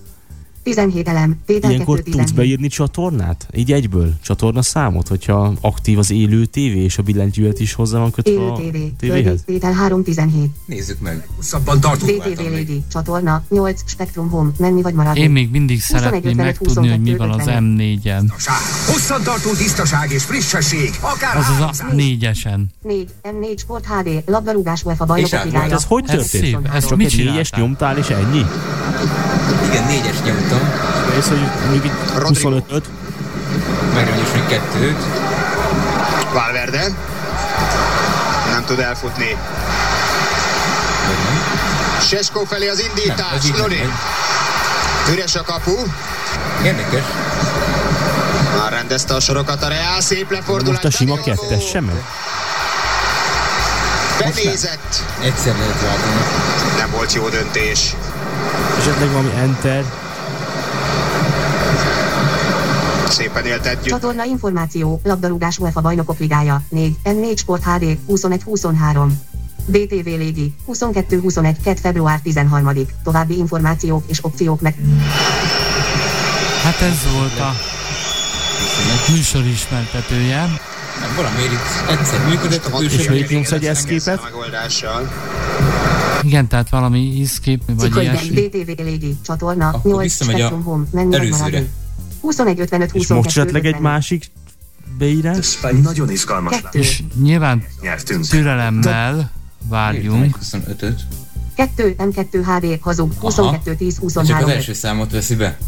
17 0.63 1.09
elem, 1.09 1.37
tétel 1.47 1.71
ilyenkor 1.71 1.97
2 2.03 2.11
tudsz 2.11 2.31
beírni 2.31 2.69
csatornát? 2.69 3.47
Így 3.55 3.73
egyből? 3.73 4.13
Csatorna 4.23 4.63
számot, 4.63 5.09
hogyha 5.09 5.53
aktív 5.61 5.99
az 5.99 6.11
élő 6.11 6.45
tévé, 6.45 6.83
és 6.83 6.99
a 6.99 7.03
billentyűzet 7.03 7.61
is 7.61 7.73
hozzá 7.73 7.99
van 7.99 8.11
kötve 8.11 8.33
Élő 8.33 8.47
a 8.49 8.53
TV, 8.53 8.77
tévéhez? 8.99 9.43
tétel 9.47 9.73
317. 9.73 10.51
Nézzük 10.65 11.01
meg. 11.01 11.29
Hosszabban 11.37 11.81
tartunk. 11.81 12.23
DTV 12.25 12.41
Lady, 12.51 12.83
csatorna, 12.93 13.43
8, 13.49 13.81
Spektrum 13.87 14.29
Home, 14.31 14.51
menni 14.59 14.83
vagy 14.83 14.95
maradni. 14.95 15.21
Én 15.21 15.31
még 15.31 15.51
mindig 15.51 15.81
21, 15.81 16.01
szeretném 16.03 16.31
55, 16.39 16.45
megtudni, 16.47 16.89
hogy 16.91 17.01
mi 17.01 17.17
van 17.17 17.31
az 17.31 17.37
22, 17.37 17.99
M4-en. 18.03 18.31
Hosszantartó 18.87 19.51
tisztaság 19.53 20.11
és 20.11 20.23
frissesség. 20.25 20.91
Akár 21.01 21.37
Azaz 21.37 21.81
a 21.81 21.95
4-esen. 21.95 22.61
4, 22.83 23.09
M4 23.23 23.59
Sport 23.59 23.87
HD, 23.87 24.23
labdarúgás 24.27 24.85
UEFA 24.85 25.05
bajnokok 25.05 25.45
ligája. 25.45 25.75
Ez 25.75 25.85
hogy 25.85 26.05
Ez 26.07 26.11
történt? 26.11 26.45
szép, 26.45 26.59
ezt 26.75 26.89
Csak 26.89 26.97
mit 26.99 27.09
csináltál? 27.09 27.61
nyomtál, 27.61 27.99
és 27.99 28.09
ennyi? 28.09 28.43
Igen, 29.69 29.85
négyes 29.85 30.17
nyomtam. 30.25 30.73
Ez, 31.19 31.29
hogy 31.29 31.49
mondjuk 31.63 31.85
itt 31.85 32.13
25-öt, 32.17 32.85
Megrendős 33.95 34.33
még 34.33 34.47
kettőt. 34.47 35.03
Valverde. 36.33 36.83
Nem 38.53 38.65
tud 38.65 38.79
elfutni. 38.79 39.37
Sesko 42.01 42.45
felé 42.45 42.69
az 42.69 42.81
indítás. 42.81 43.43
nem 43.43 43.61
Lodi. 43.61 43.77
megy. 43.77 43.89
Üres 45.15 45.35
a 45.35 45.43
kapu. 45.43 45.77
Érdekes. 46.65 47.03
Már 48.59 48.73
rendezte 48.73 49.15
a 49.15 49.21
sorokat 49.21 49.63
a 49.63 49.69
Reál. 49.69 50.01
Szép 50.01 50.31
lefordulás. 50.31 50.83
most 50.83 50.95
a 50.95 50.99
sima 50.99 51.23
kettes 51.23 51.69
sem 51.69 51.85
megy. 51.85 52.03
Benézett. 54.19 55.03
Egyszer 55.23 55.55
lehet. 55.59 55.99
Nem 56.77 56.91
volt 56.91 57.13
jó 57.13 57.29
döntés. 57.29 57.95
Esetleg 58.79 59.11
valami 59.11 59.31
enter. 59.37 59.85
Szépen 63.09 63.45
élt 63.45 63.67
együtt. 63.67 63.85
Csatorna 63.85 64.25
információ, 64.25 65.01
labdarúgás 65.05 65.59
UEFA 65.59 65.81
bajnokok 65.81 66.19
ligája, 66.19 66.63
4, 66.69 66.97
M4 67.05 67.37
Sport 67.37 67.65
HD, 67.65 67.99
21-23. 68.09 69.07
DTV 69.67 70.05
Légi, 70.05 70.55
22-21, 70.69 71.57
2 71.65 71.75
február 71.81 72.21
13 72.21 72.73
További 73.05 73.39
információk 73.39 74.05
és 74.07 74.25
opciók 74.25 74.61
meg... 74.61 74.75
Hát 76.63 76.81
ez 76.81 77.13
volt 77.13 77.39
a 77.39 77.55
műsor 79.13 79.47
ismertetője. 79.47 80.39
Nem, 81.01 81.15
valamiért 81.17 81.53
itt 81.53 81.99
egyszer 81.99 82.29
működött, 82.29 82.65
a 82.65 82.83
És 82.83 83.09
még 83.09 83.31
nyomsz 83.31 83.51
egy 83.51 83.67
eszképet? 83.67 84.21
Igen, 86.23 86.49
tehát 86.49 86.69
valami 86.69 87.01
iszkép, 87.01 87.63
vagy 87.67 87.97
ilyesmi. 87.97 88.41
DTV 88.41 88.83
Légi, 88.83 89.17
csatorna, 89.23 89.69
Akkor 89.69 89.93
8 89.93 90.03
visszamegy 90.03 90.41
a 90.41 90.49
Home, 90.49 90.85
vagy 90.91 91.15
előzőre. 91.15 91.37
maradni. 91.39 91.69
21 92.21 92.61
55 92.61 92.87
És 92.87 92.93
22 92.93 93.15
most 93.15 93.37
esetleg 93.37 93.65
egy 93.65 93.75
55. 93.75 93.93
másik 93.93 94.31
beírás? 94.99 95.59
Nagyon 95.83 96.11
izgalmas 96.11 96.61
Kettő. 96.61 96.79
És 96.79 97.03
nyilván 97.23 97.65
Nyertünk. 97.81 98.27
türelemmel 98.27 99.31
várjunk. 99.69 100.39
25-öt. 100.53 101.07
2 101.55 101.95
M2 101.99 102.43
HD 102.45 102.79
hazug, 102.81 103.13
22 103.19 103.75
10 103.77 103.95
Csak 103.95 104.05
az 104.05 104.13
23 104.13 104.49
első 104.51 104.73
számot 104.73 105.11
veszi 105.11 105.35
be. 105.35 105.59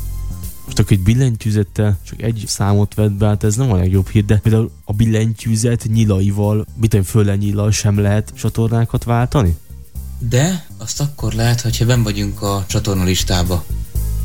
Most 0.65 0.79
akkor 0.79 0.93
egy 0.93 1.03
billentyűzettel 1.03 1.99
csak 2.07 2.23
egy 2.23 2.45
számot 2.47 2.95
vett 2.95 3.13
be, 3.13 3.27
hát 3.27 3.45
ez 3.45 3.57
nem 3.57 3.73
a 3.73 3.77
legjobb 3.77 4.09
hír, 4.09 4.25
de 4.25 4.37
például 4.37 4.71
a 4.85 4.93
billentyűzet 4.93 5.85
nyilaival, 5.93 6.67
mit 6.81 6.91
tudom, 6.91 7.05
föllenyillal 7.05 7.71
sem 7.71 7.99
lehet 7.99 8.33
csatornákat 8.39 9.05
váltani? 9.05 9.57
De 10.29 10.67
azt 10.79 11.01
akkor 11.01 11.33
lehet, 11.33 11.61
hogyha 11.61 11.87
ben 11.87 12.03
vagyunk 12.03 12.43
a 12.43 12.65
csatorna 12.69 13.05
listába. 13.05 13.65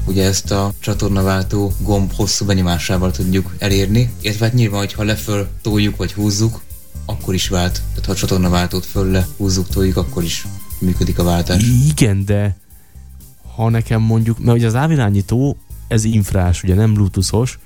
Ugye 0.05 0.23
ezt 0.23 0.51
a 0.51 0.73
csatornaváltó 0.79 1.73
gomb 1.79 2.13
hosszú 2.13 2.45
benyomásával 2.45 3.11
tudjuk 3.11 3.55
elérni, 3.57 4.13
illetve 4.21 4.45
hát 4.45 4.53
nyilván, 4.53 4.79
hogyha 4.79 5.03
leföl 5.03 5.47
toljuk 5.61 5.95
vagy 5.95 6.13
húzzuk, 6.13 6.61
akkor 7.05 7.33
is 7.33 7.47
vált. 7.49 7.81
Tehát 7.89 8.05
ha 8.05 8.11
a 8.11 8.15
csatornaváltót 8.15 8.85
föl 8.85 9.11
le 9.11 9.27
húzzuk, 9.37 9.67
toljuk, 9.67 9.97
akkor 9.97 10.23
is 10.23 10.47
működik 10.79 11.19
a 11.19 11.23
váltás. 11.23 11.63
Igen, 11.89 12.25
de 12.25 12.57
ha 13.55 13.69
nekem 13.69 14.01
mondjuk, 14.01 14.39
mert 14.39 14.57
ugye 14.57 14.67
az 14.67 14.75
ávirányító, 14.75 15.57
ez 15.87 16.03
infrás, 16.03 16.63
ugye 16.63 16.75
nem 16.75 16.93
bluetoothos, 16.93 17.59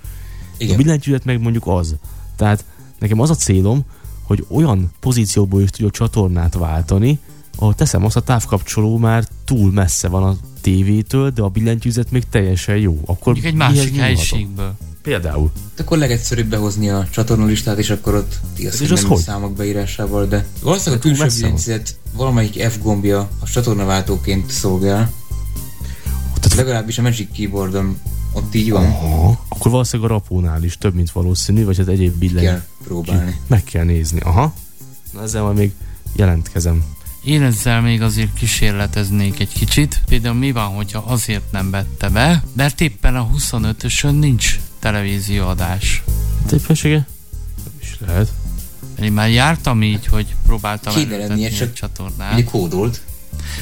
Igen. 0.57 0.73
a 0.73 0.77
billentyűzet 0.77 1.25
meg 1.25 1.41
mondjuk 1.41 1.67
az. 1.67 1.95
Tehát 2.35 2.65
nekem 2.99 3.19
az 3.19 3.29
a 3.29 3.35
célom, 3.35 3.81
hogy 4.23 4.45
olyan 4.49 4.91
pozícióból 4.99 5.61
is 5.61 5.69
tudjuk 5.69 5.91
csatornát 5.91 6.53
váltani, 6.53 7.19
ahol 7.61 7.73
teszem 7.73 8.05
azt 8.05 8.15
a 8.15 8.19
távkapcsoló 8.21 8.97
már 8.97 9.27
túl 9.45 9.71
messze 9.71 10.07
van 10.07 10.23
a 10.23 10.35
tévétől, 10.61 11.29
de 11.29 11.41
a 11.41 11.47
billentyűzet 11.49 12.11
még 12.11 12.23
teljesen 12.29 12.77
jó. 12.77 12.99
Akkor 13.05 13.33
Mondjuk 13.33 13.45
egy 13.45 13.53
másik 13.53 13.95
helyiségből. 13.95 14.73
Például. 15.01 15.51
Hát 15.69 15.79
akkor 15.79 15.97
legegyszerűbb 15.97 16.47
behozni 16.47 16.89
a 16.89 17.07
csatornalistát, 17.11 17.77
és 17.77 17.89
akkor 17.89 18.15
ott 18.15 18.39
igaz, 18.55 18.73
És 18.73 18.79
hogy 18.79 18.91
az 18.91 19.01
nem 19.01 19.09
hogy? 19.09 19.21
számok 19.21 19.53
beírásával, 19.55 20.25
de 20.25 20.45
valószínűleg 20.61 20.99
a 20.99 21.07
túl 21.07 21.15
külső 21.17 21.35
billentyűzet 21.35 21.97
valamelyik 22.13 22.63
F 22.63 22.77
gombja 22.81 23.29
a 23.39 23.45
csatornaváltóként 23.45 24.49
szolgál. 24.51 25.11
Tehát- 26.33 26.57
Legalábbis 26.57 26.97
a 26.97 27.01
Magic 27.01 27.31
Keyboardon 27.35 27.97
ott 28.33 28.55
így 28.55 28.71
van. 28.71 28.85
Aha. 28.85 29.39
Akkor 29.49 29.71
valószínűleg 29.71 30.11
a 30.11 30.13
rapónál 30.13 30.63
is 30.63 30.77
több, 30.77 30.93
mint 30.95 31.11
valószínű, 31.11 31.65
vagy 31.65 31.77
hát 31.77 31.87
egyéb 31.87 32.13
billentyű. 32.13 32.45
Kell 32.47 32.61
próbálni. 32.83 33.39
Meg 33.47 33.63
kell 33.63 33.83
nézni. 33.83 34.19
Aha. 34.19 34.53
Na 35.13 35.21
ezzel 35.21 35.43
majd 35.43 35.57
még 35.57 35.71
jelentkezem. 36.15 36.83
Én 37.23 37.41
ezzel 37.41 37.81
még 37.81 38.01
azért 38.01 38.33
kísérleteznék 38.33 39.39
egy 39.39 39.53
kicsit. 39.53 40.01
Például 40.05 40.35
mi 40.35 40.51
van, 40.51 40.67
hogyha 40.67 40.99
azért 40.99 41.51
nem 41.51 41.69
vette 41.69 42.09
be, 42.09 42.43
mert 42.55 42.81
éppen 42.81 43.15
a 43.15 43.29
25-ösön 43.37 44.19
nincs 44.19 44.59
televízióadás. 44.79 46.03
Tépessége? 46.45 47.07
Nem 47.63 47.73
is 47.81 47.97
lehet. 48.05 48.31
Én 49.01 49.11
már 49.11 49.29
jártam 49.29 49.83
így, 49.83 50.05
hogy 50.05 50.35
próbáltam 50.45 50.95
előtetni 50.95 51.45
egy 51.45 51.55
csak 51.55 51.73
csatornát. 51.73 52.33
Ugye 52.33 52.43
kódolt. 52.43 53.01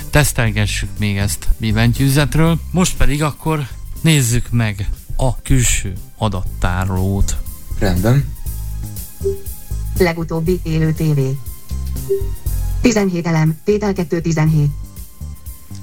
Tesztelgessük 0.09 0.89
még 0.99 1.17
ezt 1.17 1.47
billentyűzetről. 1.57 2.59
Most 2.71 2.97
pedig 2.97 3.23
akkor 3.23 3.67
nézzük 4.01 4.49
meg 4.51 4.89
a 5.15 5.41
külső 5.41 5.93
adattárolót. 6.17 7.37
Rendben. 7.79 8.33
Legutóbbi 9.97 10.59
élő 10.63 10.93
TV. 10.93 11.19
17 12.81 13.27
elem, 13.27 13.57
tétel 13.63 13.93
2 13.93 14.21
17. 14.21 14.69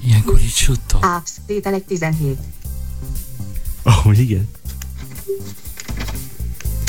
Ilyenkor 0.05 0.41
így 0.41 0.55
suttog. 0.55 1.05
Apps, 1.05 1.31
tétel 1.47 1.75
1 1.75 1.85
17. 1.85 2.39
Oh, 3.83 4.19
igen. 4.19 4.49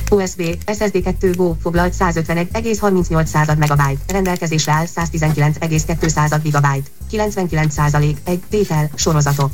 USB, 0.09 0.57
SSD 0.65 1.01
2 1.03 1.31
Go 1.31 1.55
foglalt 1.61 1.93
151,38 1.99 3.25
század 3.25 3.57
megabyte, 3.57 4.01
rendelkezésre 4.07 4.71
áll 4.71 4.85
119,2 4.95 6.07
század 6.07 6.41
gigabyte, 6.41 6.89
99 7.09 7.73
százalék, 7.73 8.17
egy 8.23 8.39
tétel, 8.49 8.89
sorozatok. 8.95 9.51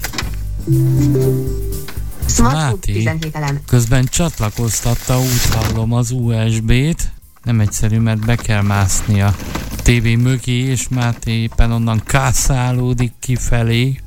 Smartphone, 2.25 2.65
Máté. 2.65 2.93
17 2.93 3.35
elem, 3.35 3.59
Közben 3.67 4.05
csatlakoztatta, 4.05 5.19
úgy 5.19 5.45
hallom 5.51 5.93
az 5.93 6.11
USB-t. 6.11 7.11
Nem 7.43 7.59
egyszerű, 7.59 7.99
mert 7.99 8.25
be 8.25 8.35
kell 8.35 8.61
mászni 8.61 9.21
a 9.21 9.35
tévé 9.83 10.15
mögé, 10.15 10.57
és 10.57 10.87
Máté 10.89 11.31
éppen 11.31 11.71
onnan 11.71 12.01
kászálódik 12.05 13.11
kifelé. 13.19 13.99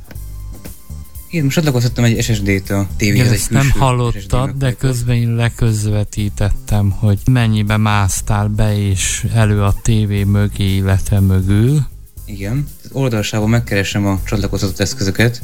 Én 1.30 1.42
most 1.44 1.54
csatlakoztattam 1.54 2.04
egy 2.04 2.22
SSD-t 2.22 2.70
a 2.70 2.88
tévéhez. 2.96 3.32
Ezt 3.32 3.50
nem 3.50 3.70
hallottad, 3.70 4.50
de 4.50 4.72
közben 4.72 5.16
én 5.16 5.34
leközvetítettem, 5.34 6.90
hogy 6.90 7.18
mennyibe 7.30 7.76
másztál 7.76 8.48
be 8.48 8.78
és 8.78 9.26
elő 9.34 9.62
a 9.62 9.74
tévé 9.82 10.24
mögé, 10.24 10.74
illetve 10.74 11.20
mögül. 11.20 11.86
Igen. 12.24 12.66
Az 12.84 12.90
oldalsában 12.92 13.48
megkeresem 13.48 14.06
a 14.06 14.20
csatlakoztatott 14.24 14.80
eszközöket. 14.80 15.40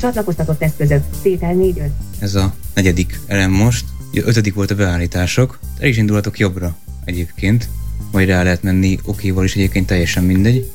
csatlakoztatott 0.00 0.62
eszközök, 0.62 1.04
tétel 1.22 1.54
4 1.54 1.78
5. 1.78 1.90
Ez 2.18 2.34
a 2.34 2.54
negyedik 2.74 3.20
elem 3.26 3.50
most. 3.50 3.84
Ugye 4.10 4.22
ötödik 4.24 4.54
volt 4.54 4.70
a 4.70 4.74
beállítások. 4.74 5.58
El 5.78 5.88
is 5.88 5.96
indulhatok 5.96 6.38
jobbra 6.38 6.76
egyébként. 7.04 7.68
Majd 8.10 8.28
rá 8.28 8.42
lehet 8.42 8.62
menni 8.62 8.98
okéval 9.04 9.44
is 9.44 9.54
egyébként 9.54 9.86
teljesen 9.86 10.24
mindegy. 10.24 10.70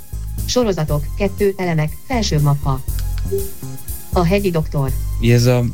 Sorozatok, 0.46 1.06
2 1.18 1.54
elemek, 1.58 1.98
felső 2.08 2.40
mappa. 2.40 2.84
A 4.14 4.24
hegyi 4.26 4.52
doktor, 4.52 4.92
ez 5.22 5.46
a 5.46 5.66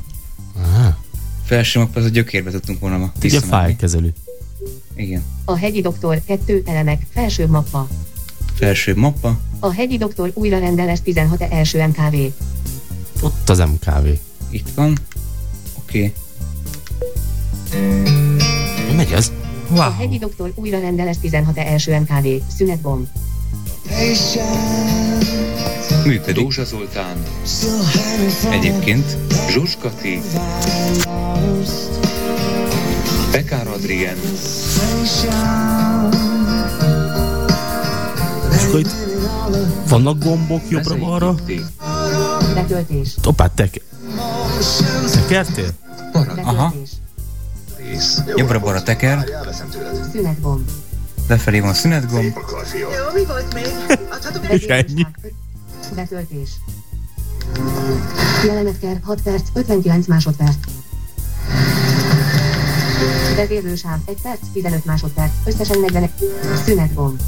Ah, 0.57 0.93
felső 1.45 1.79
mappa, 1.79 1.99
az 1.99 2.05
a 2.05 2.09
gyökérbe 2.09 2.51
tudtunk 2.51 2.79
volna 2.79 2.97
ma 2.97 3.11
ugye 3.23 3.39
fájlkezelő. 3.39 4.13
Igen. 4.95 5.23
a 5.45 5.57
hegyi 5.57 5.81
doktor, 5.81 6.21
2 6.25 6.63
elemek, 6.65 7.05
felső 7.13 7.47
mappa. 7.47 7.87
Felső 8.53 8.95
mappa. 8.95 9.39
A 9.59 9.71
hegyi 9.73 9.97
doktor 9.97 10.31
újra 10.33 10.59
rendeles 10.59 11.01
16 11.01 11.41
első 11.41 11.87
MKV. 11.87 12.15
Ott 13.21 13.49
az 13.49 13.57
MKV. 13.57 14.07
Itt 14.49 14.67
van. 14.75 14.97
Oké. 15.77 16.13
Mi 18.89 18.93
megy 18.95 19.13
ez? 19.71 19.79
A 19.79 19.81
Wow! 19.81 19.91
hegyi 19.97 20.17
doktor 20.17 20.51
újra 20.55 20.79
rendeles 20.79 21.17
16 21.19 21.57
első 21.57 21.99
MKV. 21.99 22.27
Szünetbomb. 22.55 23.07
Működik. 26.05 26.43
Dózsa 26.43 26.63
Zoltán, 26.63 27.23
Egyébként. 28.51 29.17
Zsuskati, 29.49 30.21
Bekár 33.31 33.67
Adrien, 33.67 34.15
És 38.53 38.63
akkor 38.67 38.79
itt 38.79 38.91
vannak 39.87 40.23
gombok 40.23 40.61
jobbra-balra? 40.69 41.35
Betöltés. 42.53 43.15
Hoppá, 43.23 43.47
te 43.47 43.69
tekertél? 45.13 45.69
Aha. 46.43 46.65
Betöltés. 46.65 46.89
Jobbra-balra 48.35 48.83
teker. 48.83 49.25
Szünetbomb. 50.11 50.69
Lefelé 51.27 51.59
van 51.59 51.69
a 51.69 51.73
szünetgomb. 51.73 52.37
És 54.49 54.63
ennyi. 54.63 55.05
Betöltés. 55.95 56.49
Jelenetker 58.45 58.99
6 59.03 59.21
perc, 59.21 59.47
59 59.53 60.07
másodperc. 60.07 60.55
Vezérlősáv 63.35 63.99
1 64.05 64.17
perc, 64.21 64.39
15 64.53 64.85
másodperc, 64.85 65.31
összesen 65.45 65.79
40. 65.79 66.09
Szünetgomb. 66.65 67.21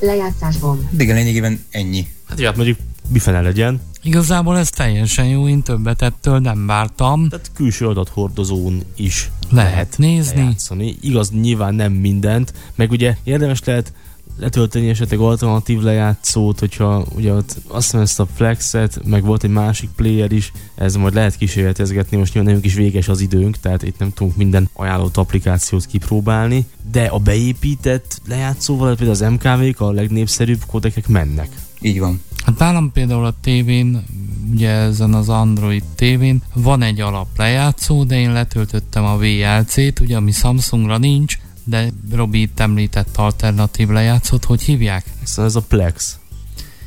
Lejátszásgomb. 0.00 0.88
Igen, 0.98 1.16
lényegében 1.16 1.64
ennyi. 1.70 2.06
Hát, 2.28 2.40
hát 2.40 2.56
mondjuk 2.56 2.78
mifele 3.08 3.40
legyen. 3.40 3.80
Igazából 4.08 4.58
ez 4.58 4.70
teljesen 4.70 5.26
jó, 5.26 5.48
én 5.48 5.62
többet 5.62 6.02
ettől 6.02 6.38
nem 6.38 6.66
vártam. 6.66 7.28
Tehát 7.28 7.50
külső 7.54 7.86
adathordozón 7.86 8.82
is 8.96 9.30
Lehet 9.50 9.98
nézni. 9.98 10.36
lejátszani. 10.36 10.96
Igaz, 11.00 11.30
nyilván 11.30 11.74
nem 11.74 11.92
mindent, 11.92 12.52
meg 12.74 12.90
ugye 12.90 13.16
érdemes 13.24 13.64
lehet 13.64 13.92
letölteni 14.38 14.88
esetleg 14.88 15.18
alternatív 15.18 15.80
lejátszót, 15.80 16.58
hogyha 16.58 17.04
ugye 17.14 17.32
ott 17.32 17.56
azt 17.66 17.84
hiszem 17.84 18.00
ezt 18.00 18.20
a 18.20 18.26
Flexet, 18.34 19.00
meg 19.04 19.24
volt 19.24 19.44
egy 19.44 19.50
másik 19.50 19.90
player 19.96 20.32
is, 20.32 20.52
ez 20.74 20.94
majd 20.94 21.14
lehet 21.14 21.36
kísérletezgetni, 21.36 22.16
most 22.16 22.34
nyilván 22.34 22.52
nekünk 22.54 22.72
is 22.72 22.78
véges 22.78 23.08
az 23.08 23.20
időnk, 23.20 23.56
tehát 23.56 23.82
itt 23.82 23.98
nem 23.98 24.12
tudunk 24.12 24.36
minden 24.36 24.68
ajánlott 24.72 25.16
applikációt 25.16 25.86
kipróbálni, 25.86 26.66
de 26.90 27.04
a 27.04 27.18
beépített 27.18 28.20
lejátszóval, 28.26 28.96
például 28.96 29.10
az 29.10 29.32
MKV-k, 29.32 29.80
a 29.80 29.90
legnépszerűbb 29.92 30.62
kodekek 30.66 31.08
mennek. 31.08 31.48
Így 31.80 31.98
van. 31.98 32.22
Hát 32.44 32.58
nálam 32.58 32.92
például 32.92 33.24
a 33.24 33.34
tévén, 33.40 34.04
ugye 34.52 34.70
ezen 34.70 35.14
az 35.14 35.28
Android 35.28 35.84
tévén 35.94 36.42
van 36.54 36.82
egy 36.82 37.00
alap 37.00 37.28
lejátszó, 37.36 38.04
de 38.04 38.18
én 38.18 38.32
letöltöttem 38.32 39.04
a 39.04 39.16
VLC-t, 39.16 40.00
ugye 40.00 40.16
ami 40.16 40.32
Samsungra 40.32 40.98
nincs, 40.98 41.38
de 41.64 41.90
Robi 42.12 42.40
itt 42.40 42.60
említett 42.60 43.16
alternatív 43.16 43.88
lejátszót, 43.88 44.44
hogy 44.44 44.62
hívják? 44.62 45.04
Szóval 45.22 45.44
ez 45.44 45.56
a 45.56 45.60
Plex. 45.60 46.18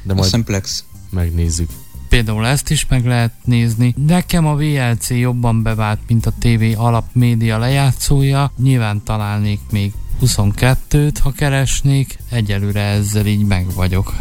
De 0.03 0.13
majd 0.13 0.23
hiszem 0.23 0.43
Plex. 0.43 0.83
megnézzük. 1.09 1.69
Például 2.09 2.47
ezt 2.47 2.69
is 2.69 2.85
meg 2.87 3.05
lehet 3.05 3.31
nézni. 3.43 3.95
Nekem 4.05 4.45
a 4.47 4.55
VLC 4.55 5.09
jobban 5.09 5.63
bevált, 5.63 5.99
mint 6.07 6.25
a 6.25 6.33
TV 6.39 6.63
alap 6.75 7.05
média 7.13 7.57
lejátszója. 7.57 8.51
Nyilván 8.57 9.03
találnék 9.03 9.59
még 9.71 9.93
22-t, 10.21 11.15
ha 11.21 11.31
keresnék. 11.31 12.17
Egyelőre 12.29 12.81
ezzel 12.81 13.25
így 13.25 13.45
meg 13.45 13.73
vagyok. 13.73 14.15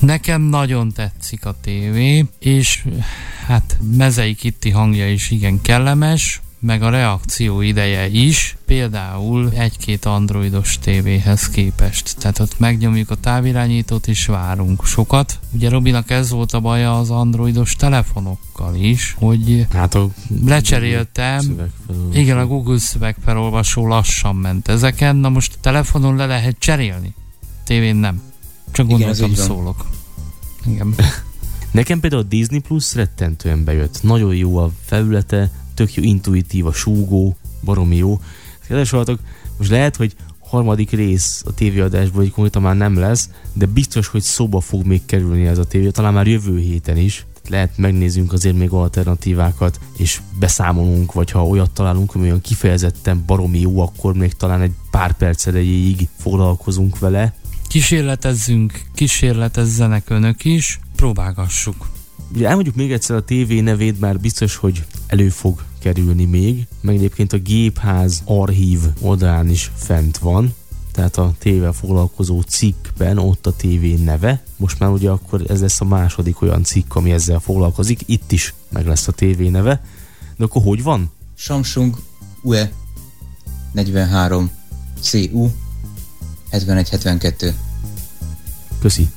Nekem 0.00 0.42
nagyon 0.42 0.92
tetszik 0.92 1.44
a 1.44 1.54
tévé, 1.60 2.26
és 2.38 2.84
hát 3.46 3.78
Mezei 3.96 4.34
Kitti 4.34 4.70
hangja 4.70 5.10
is 5.10 5.30
igen 5.30 5.60
kellemes, 5.60 6.40
meg 6.58 6.82
a 6.82 6.90
reakció 6.90 7.60
ideje 7.60 8.08
is, 8.08 8.56
például 8.66 9.50
egy-két 9.54 10.04
androidos 10.04 10.78
tévéhez 10.78 11.48
képest. 11.48 12.16
Tehát 12.18 12.38
ott 12.38 12.58
megnyomjuk 12.58 13.10
a 13.10 13.14
távirányítót 13.14 14.06
és 14.06 14.26
várunk 14.26 14.84
sokat. 14.84 15.38
Ugye 15.50 15.68
Robinak 15.68 16.10
ez 16.10 16.30
volt 16.30 16.52
a 16.52 16.60
baja 16.60 16.98
az 16.98 17.10
androidos 17.10 17.76
telefonokkal 17.76 18.74
is, 18.74 19.14
hogy 19.18 19.66
hát 19.72 19.94
a 19.94 20.08
lecseréltem, 20.44 21.70
igen, 22.12 22.38
a 22.38 22.46
Google 22.46 22.78
szövegfelolvasó 22.78 23.86
lassan 23.86 24.36
ment 24.36 24.68
ezeken, 24.68 25.16
na 25.16 25.28
most 25.28 25.54
a 25.54 25.60
telefonon 25.60 26.16
le 26.16 26.26
lehet 26.26 26.56
cserélni, 26.58 27.14
tévén 27.64 27.96
nem. 27.96 28.31
Csak 28.72 28.86
Igen, 28.86 28.98
gondoltam 28.98 29.32
van. 29.34 29.44
szólok. 29.46 29.86
Igen. 30.66 30.94
Nekem 31.70 32.00
például 32.00 32.22
a 32.22 32.26
Disney 32.26 32.58
Plus 32.58 32.94
rettentően 32.94 33.64
bejött. 33.64 34.02
Nagyon 34.02 34.34
jó 34.34 34.56
a 34.56 34.70
felülete, 34.84 35.50
tök 35.74 35.94
jó, 35.94 36.02
intuitív, 36.02 36.66
a 36.66 36.72
súgó, 36.72 37.36
baromi 37.64 37.96
jó. 37.96 38.20
Kedves 38.66 38.90
hallgatók, 38.90 39.20
most 39.58 39.70
lehet, 39.70 39.96
hogy 39.96 40.14
harmadik 40.38 40.90
rész 40.90 41.42
a 41.46 41.54
tévéadásból, 41.54 42.22
hogy 42.22 42.30
konkrétan 42.30 42.62
már 42.62 42.76
nem 42.76 42.98
lesz, 42.98 43.28
de 43.52 43.66
biztos, 43.66 44.06
hogy 44.06 44.22
szóba 44.22 44.60
fog 44.60 44.86
még 44.86 45.04
kerülni 45.06 45.46
ez 45.46 45.58
a 45.58 45.64
tévé, 45.64 45.90
talán 45.90 46.12
már 46.12 46.26
jövő 46.26 46.58
héten 46.58 46.96
is. 46.96 47.26
Tehát 47.32 47.48
Lehet 47.48 47.78
megnézzünk 47.78 48.32
azért 48.32 48.56
még 48.56 48.70
alternatívákat, 48.70 49.80
és 49.96 50.20
beszámolunk, 50.38 51.12
vagy 51.12 51.30
ha 51.30 51.46
olyat 51.46 51.70
találunk, 51.70 52.14
ami 52.14 52.24
olyan 52.24 52.40
kifejezetten 52.40 53.22
baromi 53.26 53.60
jó, 53.60 53.80
akkor 53.80 54.14
még 54.14 54.32
talán 54.32 54.60
egy 54.60 54.72
pár 54.90 55.16
perc 55.16 55.46
erejéig 55.46 56.08
foglalkozunk 56.18 56.98
vele. 56.98 57.34
Kísérletezzünk, 57.72 58.80
kísérletezzenek 58.94 60.10
önök 60.10 60.44
is, 60.44 60.80
próbálgassuk. 60.96 61.88
Ugye 62.34 62.48
elmondjuk 62.48 62.74
még 62.74 62.92
egyszer 62.92 63.16
a 63.16 63.24
TV 63.24 63.52
nevét, 63.52 64.00
már 64.00 64.20
biztos, 64.20 64.56
hogy 64.56 64.84
elő 65.06 65.28
fog 65.28 65.64
kerülni 65.78 66.24
még, 66.24 66.66
meg 66.80 66.94
egyébként 66.94 67.32
a 67.32 67.38
gépház 67.38 68.22
archív 68.24 68.78
oldalán 69.00 69.48
is 69.48 69.70
fent 69.74 70.18
van, 70.18 70.54
tehát 70.92 71.16
a 71.16 71.34
tével 71.38 71.72
foglalkozó 71.72 72.40
cikkben 72.40 73.18
ott 73.18 73.46
a 73.46 73.52
TV 73.52 74.02
neve. 74.04 74.42
Most 74.56 74.78
már 74.78 74.90
ugye 74.90 75.10
akkor 75.10 75.44
ez 75.48 75.60
lesz 75.60 75.80
a 75.80 75.84
második 75.84 76.42
olyan 76.42 76.62
cikk, 76.62 76.94
ami 76.94 77.12
ezzel 77.12 77.40
foglalkozik. 77.40 78.00
Itt 78.06 78.32
is 78.32 78.54
meg 78.68 78.86
lesz 78.86 79.08
a 79.08 79.12
TV 79.12 79.40
neve. 79.40 79.84
De 80.36 80.44
akkor 80.44 80.62
hogy 80.62 80.82
van? 80.82 81.10
Samsung 81.34 81.96
UE 82.42 82.72
43 83.72 84.50
CU 85.00 85.50
7172. 86.52 87.54
Köszi. 88.78 89.08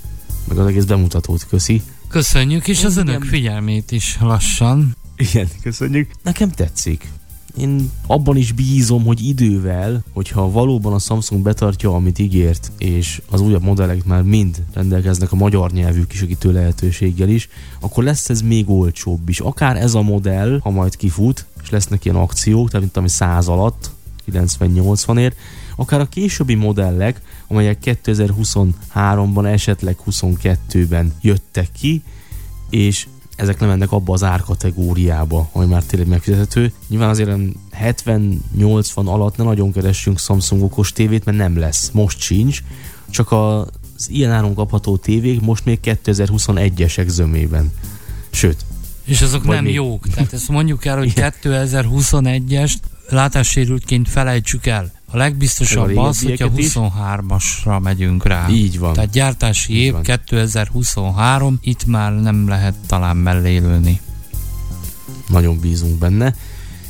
Meg 0.47 0.57
az 0.57 0.67
egész 0.67 0.83
bemutatót 0.83 1.45
köszi. 1.47 1.81
Köszönjük, 2.07 2.67
és 2.67 2.83
az 2.83 2.97
önök 2.97 3.23
figyelmét 3.23 3.91
is 3.91 4.17
lassan. 4.19 4.95
Igen, 5.17 5.47
köszönjük. 5.61 6.11
Nekem 6.23 6.49
tetszik. 6.49 7.11
Én 7.57 7.91
abban 8.07 8.37
is 8.37 8.51
bízom, 8.51 9.03
hogy 9.03 9.27
idővel, 9.27 10.03
hogyha 10.13 10.51
valóban 10.51 10.93
a 10.93 10.99
Samsung 10.99 11.41
betartja, 11.41 11.93
amit 11.93 12.19
ígért, 12.19 12.71
és 12.77 13.21
az 13.29 13.41
újabb 13.41 13.63
modellek 13.63 14.05
már 14.05 14.21
mind 14.21 14.63
rendelkeznek 14.73 15.31
a 15.31 15.35
magyar 15.35 15.71
nyelvű 15.71 16.03
kisegítő 16.03 16.51
lehetőséggel 16.51 17.29
is, 17.29 17.49
akkor 17.79 18.03
lesz 18.03 18.29
ez 18.29 18.41
még 18.41 18.69
olcsóbb 18.69 19.29
is. 19.29 19.39
Akár 19.39 19.77
ez 19.77 19.93
a 19.93 20.01
modell, 20.01 20.59
ha 20.63 20.69
majd 20.69 20.95
kifut, 20.95 21.45
és 21.63 21.69
lesznek 21.69 22.05
ilyen 22.05 22.17
akciók, 22.17 22.67
tehát 22.67 22.81
mint 22.81 22.97
ami 22.97 23.09
100 23.09 23.47
alatt, 23.47 23.91
90-80 24.31 25.19
ér, 25.19 25.33
akár 25.75 25.99
a 25.99 26.05
későbbi 26.09 26.55
modellek, 26.55 27.21
amelyek 27.47 27.77
2023-ban, 27.83 29.45
esetleg 29.45 29.97
22-ben 30.11 31.13
jöttek 31.21 31.67
ki, 31.79 32.03
és 32.69 33.07
ezek 33.35 33.59
lemennek 33.59 33.91
abba 33.91 34.13
az 34.13 34.23
árkategóriába, 34.23 35.49
ami 35.51 35.65
már 35.65 35.83
tényleg 35.83 36.07
megfizethető. 36.09 36.71
Nyilván 36.87 37.09
azért 37.09 37.27
olyan 37.27 37.55
70-80 37.81 39.05
alatt 39.05 39.37
ne 39.37 39.43
nagyon 39.43 39.71
keressünk 39.71 40.19
Samsung 40.19 40.63
okos 40.63 40.91
tévét, 40.91 41.25
mert 41.25 41.37
nem 41.37 41.57
lesz. 41.57 41.89
Most 41.93 42.19
sincs. 42.19 42.63
Csak 43.09 43.31
az 43.31 43.67
ilyen 44.07 44.31
áron 44.31 44.53
kapható 44.53 44.97
tévék 44.97 45.41
most 45.41 45.65
még 45.65 45.79
2021-esek 45.83 47.07
zömében. 47.07 47.71
Sőt. 48.29 48.65
És 49.05 49.21
azok 49.21 49.43
nem 49.47 49.63
még- 49.63 49.73
jók. 49.73 50.07
Tehát 50.07 50.33
ezt 50.33 50.47
mondjuk 50.49 50.85
el, 50.85 50.97
hogy 50.97 51.13
2021-est 51.43 52.75
látássérültként 53.09 54.09
felejtsük 54.09 54.65
el. 54.65 54.91
A 55.11 55.17
legbiztosabb 55.17 55.97
a 55.97 56.07
az, 56.07 56.21
hogyha 56.21 56.51
is. 56.55 56.71
23-asra 56.73 57.81
megyünk 57.81 58.25
rá. 58.25 58.49
Így 58.49 58.79
van. 58.79 58.93
Tehát 58.93 59.09
gyártási 59.09 59.73
Így 59.73 59.79
év 59.79 59.91
van. 59.91 60.01
2023, 60.01 61.59
itt 61.61 61.85
már 61.85 62.21
nem 62.21 62.47
lehet 62.47 62.75
talán 62.87 63.17
mellélőni. 63.17 63.99
nagyon 65.29 65.59
bízunk 65.59 65.97
benne. 65.97 66.35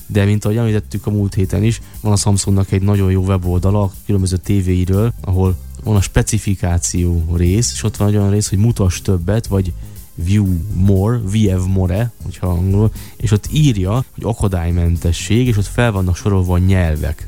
De 0.07 0.25
mint 0.25 0.45
ahogy 0.45 0.57
említettük 0.57 1.05
a 1.05 1.11
múlt 1.11 1.33
héten 1.33 1.63
is, 1.63 1.81
van 2.01 2.11
a 2.11 2.15
Samsungnak 2.15 2.71
egy 2.71 2.81
nagyon 2.81 3.11
jó 3.11 3.23
weboldala 3.23 3.81
a 3.81 3.91
különböző 4.05 4.37
tévéiről, 4.37 5.13
ahol 5.21 5.57
van 5.83 5.95
a 5.95 6.01
specifikáció 6.01 7.33
rész, 7.35 7.71
és 7.71 7.83
ott 7.83 7.97
van 7.97 8.07
egy 8.07 8.15
olyan 8.15 8.29
rész, 8.29 8.49
hogy 8.49 8.57
mutass 8.57 9.01
többet, 9.01 9.47
vagy 9.47 9.73
view 10.15 10.47
more, 10.73 11.17
VF 11.17 11.65
more, 11.67 12.11
hogyha 12.23 12.47
angol, 12.47 12.91
és 13.17 13.31
ott 13.31 13.47
írja, 13.51 13.91
hogy 13.91 14.23
akadálymentesség, 14.23 15.47
és 15.47 15.57
ott 15.57 15.65
fel 15.65 15.91
vannak 15.91 16.15
sorolva 16.15 16.53
a 16.53 16.57
nyelvek. 16.57 17.27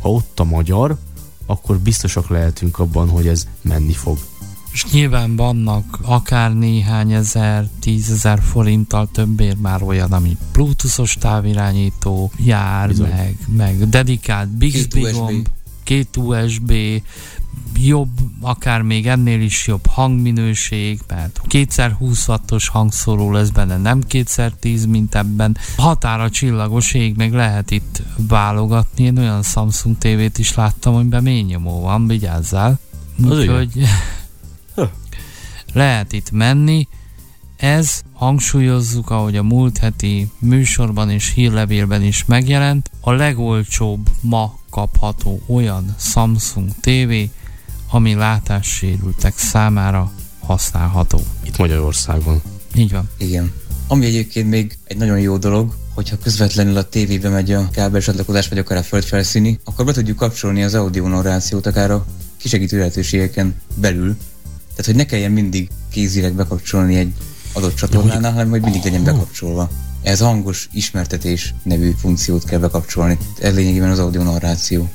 Ha 0.00 0.10
ott 0.10 0.40
a 0.40 0.44
magyar, 0.44 0.96
akkor 1.46 1.78
biztosak 1.78 2.28
lehetünk 2.28 2.78
abban, 2.78 3.08
hogy 3.08 3.26
ez 3.26 3.46
menni 3.62 3.92
fog. 3.92 4.18
És 4.72 4.86
nyilván 4.90 5.36
vannak 5.36 5.98
akár 6.02 6.54
néhány 6.54 7.12
ezer, 7.12 7.68
tízezer 7.80 8.42
forinttal 8.42 9.08
többért 9.12 9.60
már 9.60 9.82
olyan, 9.82 10.12
ami 10.12 10.36
bluetoothos 10.52 11.14
távirányító 11.14 12.30
jár, 12.36 12.88
Bizony. 12.88 13.08
meg, 13.08 13.36
meg 13.56 13.88
dedikált 13.88 14.48
Bixby 14.48 15.00
Két 15.00 15.04
USB. 15.04 15.18
gomb, 15.18 15.48
két 15.82 16.16
USB, 16.16 16.72
jobb, 17.78 18.08
akár 18.40 18.82
még 18.82 19.06
ennél 19.06 19.40
is 19.40 19.66
jobb 19.66 19.86
hangminőség, 19.86 21.00
mert 21.08 21.40
2x20 21.48 22.28
wattos 22.28 22.68
hangszóró 22.68 23.32
lesz 23.32 23.48
benne, 23.48 23.76
nem 23.76 24.00
2x10, 24.08 24.88
mint 24.88 25.14
ebben. 25.14 25.56
Határa 25.76 26.30
csillagos 26.30 26.94
ég, 26.94 27.16
meg 27.16 27.32
lehet 27.32 27.70
itt 27.70 28.02
válogatni. 28.16 29.04
Én 29.04 29.18
olyan 29.18 29.42
Samsung 29.42 29.98
tévét 29.98 30.38
is 30.38 30.54
láttam, 30.54 30.94
amiben 30.94 31.22
mély 31.22 31.42
nyomó 31.42 31.80
van, 31.80 32.06
vigyázzál. 32.06 32.78
Úgyhogy 33.24 33.86
lehet 35.72 36.12
itt 36.12 36.30
menni. 36.30 36.88
Ez, 37.56 38.02
hangsúlyozzuk, 38.12 39.10
ahogy 39.10 39.36
a 39.36 39.42
múlt 39.42 39.78
heti 39.78 40.30
műsorban 40.38 41.10
és 41.10 41.32
hírlevélben 41.32 42.02
is 42.02 42.24
megjelent, 42.24 42.90
a 43.00 43.12
legolcsóbb 43.12 44.08
ma 44.20 44.58
kapható 44.70 45.40
olyan 45.46 45.94
Samsung 45.98 46.70
TV, 46.80 47.12
ami 47.90 48.14
látássérültek 48.14 49.38
számára 49.38 50.12
használható. 50.40 51.20
Itt 51.42 51.56
Magyarországon. 51.56 52.42
Így 52.74 52.92
van. 52.92 53.10
Igen. 53.18 53.52
Ami 53.86 54.06
egyébként 54.06 54.48
még 54.48 54.78
egy 54.84 54.96
nagyon 54.96 55.20
jó 55.20 55.36
dolog, 55.36 55.74
hogyha 55.94 56.18
közvetlenül 56.18 56.76
a 56.76 56.88
tévébe 56.88 57.28
megy 57.28 57.52
a 57.52 57.70
kábel 57.70 58.00
csatlakozás, 58.00 58.48
vagy 58.48 58.58
akár 58.58 58.78
a 58.78 58.82
földfelszíni, 58.82 59.58
akkor 59.64 59.84
be 59.84 59.92
tudjuk 59.92 60.16
kapcsolni 60.16 60.62
az 60.62 60.74
audio 60.74 61.08
narrációt 61.08 61.66
akár 61.66 61.90
a 61.90 62.06
kisegítő 62.36 62.78
lehetőségeken 62.78 63.54
belül. 63.74 64.16
Tehát, 64.68 64.84
hogy 64.84 64.94
ne 64.94 65.04
kelljen 65.04 65.30
mindig 65.30 65.68
kézileg 65.90 66.32
bekapcsolni 66.34 66.96
egy 66.96 67.12
adott 67.52 67.74
csatornánál, 67.74 68.32
hanem 68.32 68.50
hogy 68.50 68.60
mindig 68.60 68.82
legyen 68.82 69.04
bekapcsolva. 69.04 69.70
Ez 70.02 70.20
hangos 70.20 70.68
ismertetés 70.72 71.54
nevű 71.62 71.94
funkciót 71.98 72.44
kell 72.44 72.58
bekapcsolni. 72.58 73.18
Ez 73.40 73.54
lényegében 73.54 73.90
az 73.90 73.98
audio 73.98 74.22
narráció. 74.22 74.90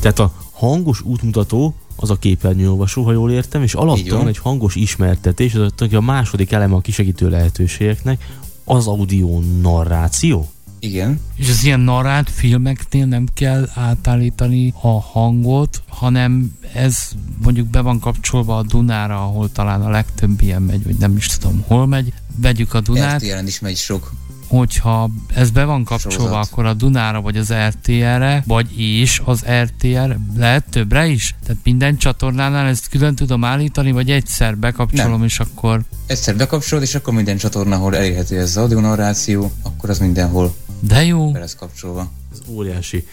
Tehát 0.00 0.18
a 0.18 0.32
hangos 0.52 1.00
útmutató 1.00 1.74
az 1.96 2.10
a 2.10 2.16
képernyőolvasó, 2.16 3.02
ha 3.02 3.12
jól 3.12 3.30
értem, 3.30 3.62
és 3.62 3.74
alatta 3.74 4.10
van. 4.10 4.18
van 4.18 4.28
egy 4.28 4.38
hangos 4.38 4.74
ismertetés, 4.74 5.54
az 5.54 5.72
a 5.92 6.00
második 6.00 6.52
eleme 6.52 6.74
a 6.74 6.80
kisegítő 6.80 7.28
lehetőségeknek, 7.28 8.26
az 8.64 8.86
audio 8.86 9.40
narráció. 9.60 10.48
Igen. 10.78 11.20
És 11.36 11.48
az 11.48 11.64
ilyen 11.64 11.80
narrát 11.80 12.30
filmeknél 12.30 13.06
nem 13.06 13.26
kell 13.34 13.68
átállítani 13.74 14.74
a 14.80 15.00
hangot, 15.00 15.82
hanem 15.88 16.56
ez 16.74 17.08
mondjuk 17.42 17.66
be 17.66 17.80
van 17.80 18.00
kapcsolva 18.00 18.56
a 18.56 18.62
Dunára, 18.62 19.22
ahol 19.22 19.52
talán 19.52 19.82
a 19.82 19.90
legtöbb 19.90 20.42
ilyen 20.42 20.62
megy, 20.62 20.84
vagy 20.84 20.96
nem 20.96 21.16
is 21.16 21.26
tudom 21.26 21.64
hol 21.66 21.86
megy. 21.86 22.12
Vegyük 22.36 22.74
a 22.74 22.80
Dunát, 22.80 23.22
RTL-en 23.22 23.46
is 23.46 23.60
megy 23.60 23.76
sok. 23.76 24.12
Hogyha 24.48 25.10
ez 25.34 25.50
be 25.50 25.64
van 25.64 25.84
kapcsolva, 25.84 26.16
Sorozat. 26.18 26.46
akkor 26.52 26.64
a 26.66 26.74
Dunára 26.74 27.20
vagy 27.20 27.36
az 27.36 27.52
RTL-re, 27.52 28.42
vagy 28.46 28.80
és 28.80 29.22
az 29.24 29.44
RTL 29.62 30.12
lehet 30.36 30.64
többre 30.70 31.06
is? 31.06 31.34
Tehát 31.44 31.60
minden 31.64 31.96
csatornánál 31.96 32.66
ezt 32.66 32.88
külön 32.88 33.14
tudom 33.14 33.44
állítani, 33.44 33.92
vagy 33.92 34.10
egyszer 34.10 34.56
bekapcsolom, 34.56 35.10
Nem. 35.10 35.24
és 35.24 35.40
akkor 35.40 35.82
Egyszer 36.06 36.36
bekapcsolod, 36.36 36.84
és 36.84 36.94
akkor 36.94 37.14
minden 37.14 37.36
csatorna, 37.36 37.74
ahol 37.76 37.96
elérhető 37.96 38.36
ez 38.38 38.48
az 38.48 38.56
audio 38.56 38.80
narráció, 38.80 39.50
akkor 39.62 39.90
az 39.90 39.98
mindenhol 39.98 40.54
de 40.80 41.04
jó. 41.04 41.30
be 41.30 41.38
lesz 41.38 41.54
kapcsolva. 41.54 42.10
Ez 42.32 42.38
óriási. 42.48 43.06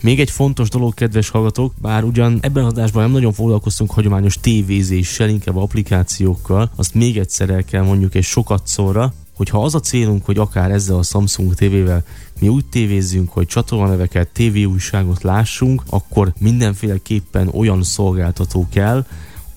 Még 0.00 0.20
egy 0.20 0.30
fontos 0.30 0.68
dolog, 0.68 0.94
kedves 0.94 1.28
hallgatók, 1.28 1.74
bár 1.80 2.04
ugyan 2.04 2.38
ebben 2.42 2.64
az 2.64 2.72
adásban 2.72 3.02
nem 3.02 3.12
nagyon 3.12 3.32
foglalkoztunk 3.32 3.90
hagyományos 3.90 4.36
tévézéssel, 4.40 5.28
inkább 5.28 5.56
applikációkkal, 5.56 6.70
azt 6.76 6.94
még 6.94 7.18
egyszer 7.18 7.50
el 7.50 7.64
kell 7.64 7.82
mondjuk 7.82 8.14
egy 8.14 8.24
sokat 8.24 8.66
szóra, 8.66 9.12
hogyha 9.38 9.62
az 9.62 9.74
a 9.74 9.80
célunk, 9.80 10.24
hogy 10.24 10.38
akár 10.38 10.70
ezzel 10.70 10.96
a 10.96 11.02
Samsung 11.02 11.54
TV-vel 11.54 12.04
mi 12.40 12.48
úgy 12.48 12.64
tévézzünk, 12.64 13.32
hogy 13.32 13.46
csatornaneveket, 13.46 14.28
tévéújságot 14.28 15.22
lássunk, 15.22 15.82
akkor 15.90 16.32
mindenféleképpen 16.38 17.48
olyan 17.48 17.82
szolgáltató 17.82 18.66
kell, 18.70 19.06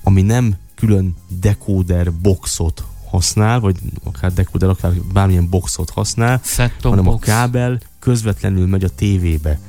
ami 0.04 0.22
nem 0.22 0.56
külön 0.76 1.16
decoder 1.40 2.14
boxot 2.14 2.84
használ, 3.10 3.60
vagy 3.60 3.76
akár 4.04 4.34
decoder, 4.34 4.70
akár 4.70 4.92
bármilyen 5.14 5.50
boxot 5.50 5.90
használ, 5.90 6.42
Set-top 6.44 6.92
hanem 6.92 7.06
box. 7.06 7.28
a 7.28 7.32
kábel 7.32 7.80
közvetlenül 8.00 8.68
megy 8.68 8.84
a 8.84 8.90
tévébe. 8.90 9.60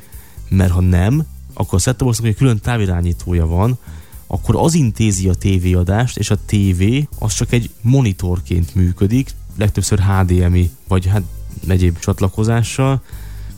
Mert 0.49 0.73
ha 0.73 0.81
nem, 0.81 1.27
akkor 1.53 1.75
a 1.75 1.79
set 1.79 2.03
egy 2.23 2.37
külön 2.37 2.59
távirányítója 2.59 3.47
van, 3.47 3.79
akkor 4.27 4.57
az 4.57 4.75
intézi 4.75 5.29
a 5.29 5.35
tévéadást, 5.35 6.19
és 6.19 6.31
a 6.31 6.45
tévé 6.47 7.09
az 7.19 7.35
csak 7.35 7.53
egy 7.53 7.71
monitorként 7.81 8.75
működik, 8.75 9.31
legtöbbször 9.57 10.01
HDMI, 10.01 10.71
vagy 10.89 11.07
hát 11.07 11.23
egyéb 11.69 11.99
csatlakozással, 11.99 13.03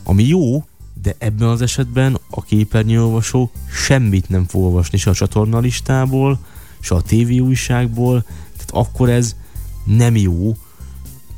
ami 0.03 0.23
jó, 0.23 0.63
de 1.01 1.15
ebben 1.17 1.47
az 1.47 1.61
esetben 1.61 2.19
a 2.29 2.43
képernyőolvasó 2.43 3.51
semmit 3.71 4.29
nem 4.29 4.45
fog 4.47 4.63
olvasni 4.63 4.97
se 4.97 5.09
a 5.09 5.13
csatornalistából, 5.13 6.39
se 6.79 6.95
a 6.95 7.01
tévéújságból, 7.01 8.21
tehát 8.51 8.87
akkor 8.87 9.09
ez 9.09 9.35
nem 9.83 10.15
jó, 10.15 10.55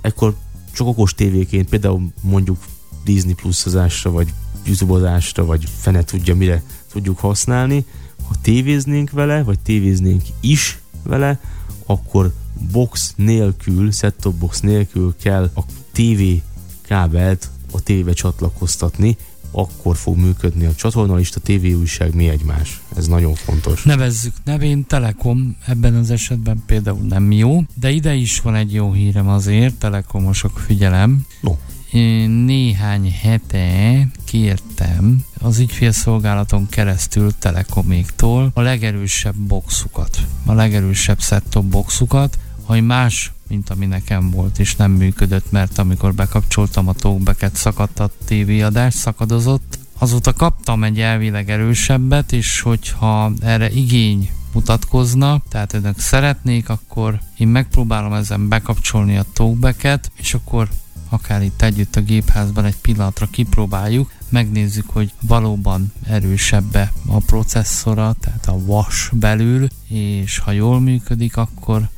ekkor 0.01 0.35
csak 0.71 0.87
okos 0.87 1.13
tévéként, 1.13 1.69
például 1.69 2.11
mondjuk 2.21 2.57
Disney 3.03 3.33
pluszozásra, 3.33 4.11
vagy 4.11 4.33
youtube 4.65 5.21
vagy 5.35 5.69
fene 5.77 6.03
tudja 6.03 6.35
mire 6.35 6.63
tudjuk 6.91 7.19
használni. 7.19 7.85
Ha 8.27 8.35
tévéznénk 8.41 9.11
vele, 9.11 9.43
vagy 9.43 9.59
tévéznénk 9.59 10.21
is 10.39 10.79
vele, 11.03 11.39
akkor 11.87 12.33
box 12.71 13.13
nélkül, 13.15 13.91
set-top 13.91 14.35
box 14.35 14.59
nélkül 14.59 15.15
kell 15.21 15.49
a 15.55 15.61
TV 15.91 16.21
kábelt 16.81 17.49
a 17.71 17.81
tévébe 17.81 18.13
csatlakoztatni, 18.13 19.17
akkor 19.51 19.95
fog 19.95 20.17
működni 20.17 20.65
a 20.65 20.75
csatornalista, 20.75 21.39
tévéújság, 21.39 22.15
mi 22.15 22.29
egymás. 22.29 22.81
Ez 22.95 23.07
nagyon 23.07 23.33
fontos. 23.33 23.83
Nevezzük 23.83 24.33
nevén, 24.43 24.85
Telekom 24.85 25.57
ebben 25.65 25.95
az 25.95 26.09
esetben 26.11 26.63
például 26.65 27.01
nem 27.01 27.31
jó, 27.31 27.63
de 27.73 27.91
ide 27.91 28.13
is 28.13 28.39
van 28.39 28.55
egy 28.55 28.73
jó 28.73 28.91
hírem 28.91 29.27
azért, 29.27 29.75
Telekomosok 29.75 30.59
figyelem. 30.59 31.25
No. 31.41 31.55
Néhány 31.91 33.11
hete 33.21 34.07
kértem 34.25 35.25
az 35.39 35.59
ügyfélszolgálaton 35.59 36.67
keresztül 36.69 37.31
Telekoméktól 37.39 38.51
a 38.53 38.61
legerősebb 38.61 39.35
boxukat, 39.35 40.17
a 40.45 40.53
legerősebb 40.53 41.21
set-top 41.21 41.65
boxukat, 41.65 42.37
ami 42.65 42.79
más, 42.79 43.31
mint 43.47 43.69
ami 43.69 43.85
nekem 43.85 44.29
volt, 44.29 44.59
és 44.59 44.75
nem 44.75 44.91
működött, 44.91 45.51
mert 45.51 45.77
amikor 45.77 46.13
bekapcsoltam 46.13 46.87
a 46.87 46.93
talkbacket, 46.93 47.55
szakadt 47.55 47.99
a 47.99 48.09
tévéadás, 48.25 48.93
szakadozott. 48.93 49.79
Azóta 49.97 50.33
kaptam 50.33 50.83
egy 50.83 50.99
elvileg 50.99 51.49
erősebbet, 51.49 52.31
és 52.31 52.59
hogyha 52.59 53.31
erre 53.41 53.69
igény 53.69 54.29
mutatkozna, 54.53 55.41
tehát 55.49 55.73
önök 55.73 55.99
szeretnék, 55.99 56.69
akkor 56.69 57.19
én 57.37 57.47
megpróbálom 57.47 58.13
ezen 58.13 58.47
bekapcsolni 58.47 59.17
a 59.17 59.25
talkbacket, 59.33 60.11
és 60.15 60.33
akkor 60.33 60.69
akár 61.09 61.41
itt 61.41 61.61
együtt 61.61 61.95
a 61.95 62.01
gépházban 62.01 62.65
egy 62.65 62.77
pillanatra 62.77 63.27
kipróbáljuk, 63.31 64.11
megnézzük, 64.29 64.89
hogy 64.89 65.13
valóban 65.21 65.93
erősebbe 66.07 66.91
a 67.05 67.17
processzora, 67.17 68.15
tehát 68.19 68.47
a 68.47 68.65
vas 68.65 69.09
belül, 69.13 69.67
és 69.87 70.37
ha 70.37 70.51
jól 70.51 70.79
működik, 70.79 71.37
akkor 71.37 71.89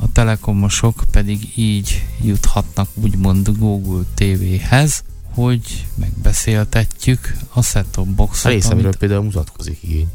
a 0.00 0.12
telekomosok 0.12 1.04
pedig 1.10 1.52
így 1.56 2.06
juthatnak 2.22 2.88
úgymond 2.94 3.58
Google 3.58 4.04
TV-hez, 4.14 5.02
hogy 5.30 5.86
megbeszéltetjük 5.94 7.36
a 7.52 7.62
set-top 7.62 8.06
A 8.06 8.10
boxot, 8.10 8.52
részemről 8.52 8.84
amit 8.84 8.96
például 8.96 9.22
mutatkozik 9.22 9.78
igény. 9.82 10.08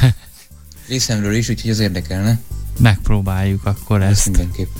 Részemről 0.88 1.34
is, 1.34 1.48
úgyhogy 1.48 1.70
az 1.70 1.78
érdekelne. 1.78 2.40
megpróbáljuk 2.78 3.64
akkor 3.64 4.02
Ezt 4.02 4.10
ezt. 4.10 4.26
mindenképp. 4.26 4.70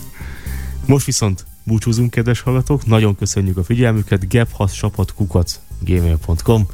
Most 0.86 1.06
viszont 1.06 1.44
búcsúzunk, 1.70 2.10
kedves 2.10 2.40
hallgatók. 2.40 2.86
Nagyon 2.86 3.16
köszönjük 3.16 3.56
a 3.56 3.64
figyelmüket. 3.64 4.28
gebhascsapatkukac 4.28 5.60
gmail.com 5.78 6.66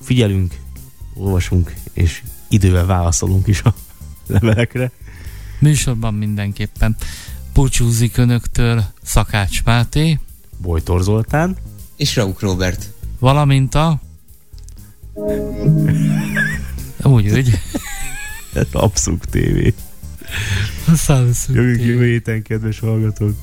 Figyelünk, 0.00 0.56
olvasunk, 1.14 1.74
és 1.92 2.22
idővel 2.48 2.86
válaszolunk 2.86 3.46
is 3.46 3.62
a 3.62 3.74
levelekre. 4.26 4.90
Műsorban 5.58 6.14
mindenképpen 6.14 6.96
búcsúzik 7.54 8.16
önöktől 8.16 8.84
Szakács 9.02 9.64
Máté, 9.64 10.18
Bojtor 10.56 11.02
Zoltán. 11.02 11.56
És 11.96 12.16
Rauk 12.16 12.40
Robert. 12.40 12.92
valamint 13.18 13.74
a 13.74 14.00
úgy, 17.02 17.30
úgy. 17.30 17.58
Abszuk 18.72 19.24
TV. 19.24 19.72
A 20.86 20.94
Samsung 20.94 21.56
Jövünk 21.56 21.78
TV. 21.78 21.86
jövő 21.86 22.04
héten, 22.04 22.42
kedves 22.42 22.78
hallgatók. 22.78 23.34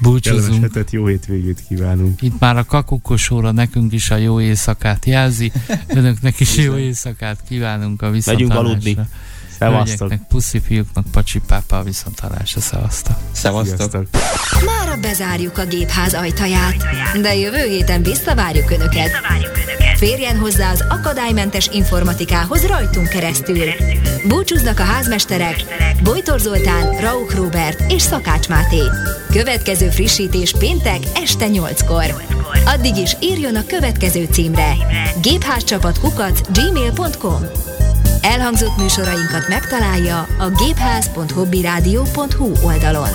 Kellemes 0.00 0.22
Búcsúzunk. 0.22 0.62
hetet, 0.62 0.90
jó 0.90 1.06
hétvégét 1.06 1.64
kívánunk. 1.68 2.22
Itt 2.22 2.38
már 2.38 2.56
a 2.56 2.64
kakukosóra 2.64 3.50
nekünk 3.50 3.92
is 3.92 4.10
a 4.10 4.16
jó 4.16 4.40
éjszakát 4.40 5.04
jelzi, 5.04 5.52
önöknek 5.88 6.40
is 6.40 6.56
jó 6.56 6.76
éjszakát 6.76 7.42
kívánunk 7.48 8.02
a 8.02 8.10
Megyünk 8.26 8.54
aludni. 8.54 8.96
Szevasztok. 9.58 10.12
Puszi 10.28 10.60
fiúknak, 10.60 11.04
pacsi 11.12 11.40
pápa 11.46 11.78
a 11.78 11.82
viszontalásra, 11.82 12.60
szevasztok. 12.60 13.16
Szevasztok. 13.32 14.06
Mára 14.64 15.00
bezárjuk 15.00 15.58
a 15.58 15.64
gépház 15.64 16.14
ajtaját, 16.14 16.76
de 17.22 17.34
jövő 17.34 17.68
héten 17.68 18.02
visszavárjuk 18.02 18.70
Önöket. 18.70 19.10
Férjen 19.96 20.38
hozzá 20.38 20.70
az 20.70 20.84
akadálymentes 20.88 21.68
informatikához 21.72 22.66
rajtunk 22.66 23.08
keresztül. 23.08 23.64
Búcsúznak 24.28 24.78
a 24.78 24.82
házmesterek 24.82 25.64
Bojtor 26.02 26.40
Zoltán, 26.40 27.00
Rauch 27.00 27.36
Robert 27.36 27.92
és 27.92 28.02
Szakács 28.02 28.48
Máté. 28.48 28.82
Következő 29.30 29.90
frissítés 29.90 30.54
péntek 30.58 30.98
este 31.14 31.46
8-kor. 31.48 32.22
Addig 32.64 32.96
is 32.96 33.16
írjon 33.20 33.56
a 33.56 33.66
következő 33.66 34.28
címre 34.30 34.72
gépházcsapatkukac 35.22 36.40
gmail.com 36.52 37.40
Elhangzott 38.20 38.76
műsorainkat 38.76 39.48
megtalálja 39.48 40.26
a 40.38 40.50
gépház.hobbyradio.hu 40.50 42.52
oldalon. 42.62 43.08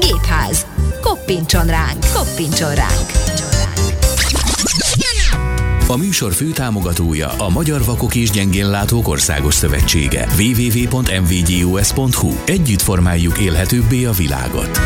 Gépház. 0.00 0.66
Koppintson 1.02 1.66
ránk, 1.66 2.04
koppintson 2.14 2.74
ránk. 2.74 3.10
A 5.88 5.96
műsor 5.96 6.32
főtámogatója 6.32 7.28
a 7.28 7.48
Magyar 7.48 7.84
Vakok 7.84 8.14
és 8.14 8.30
Gyengénlátók 8.30 9.08
Országos 9.08 9.54
Szövetsége. 9.54 10.28
www.mvgus.hu 10.38 12.32
Együtt 12.46 12.82
formáljuk 12.82 13.38
élhetőbbé 13.38 14.04
a 14.04 14.12
világot. 14.12 14.80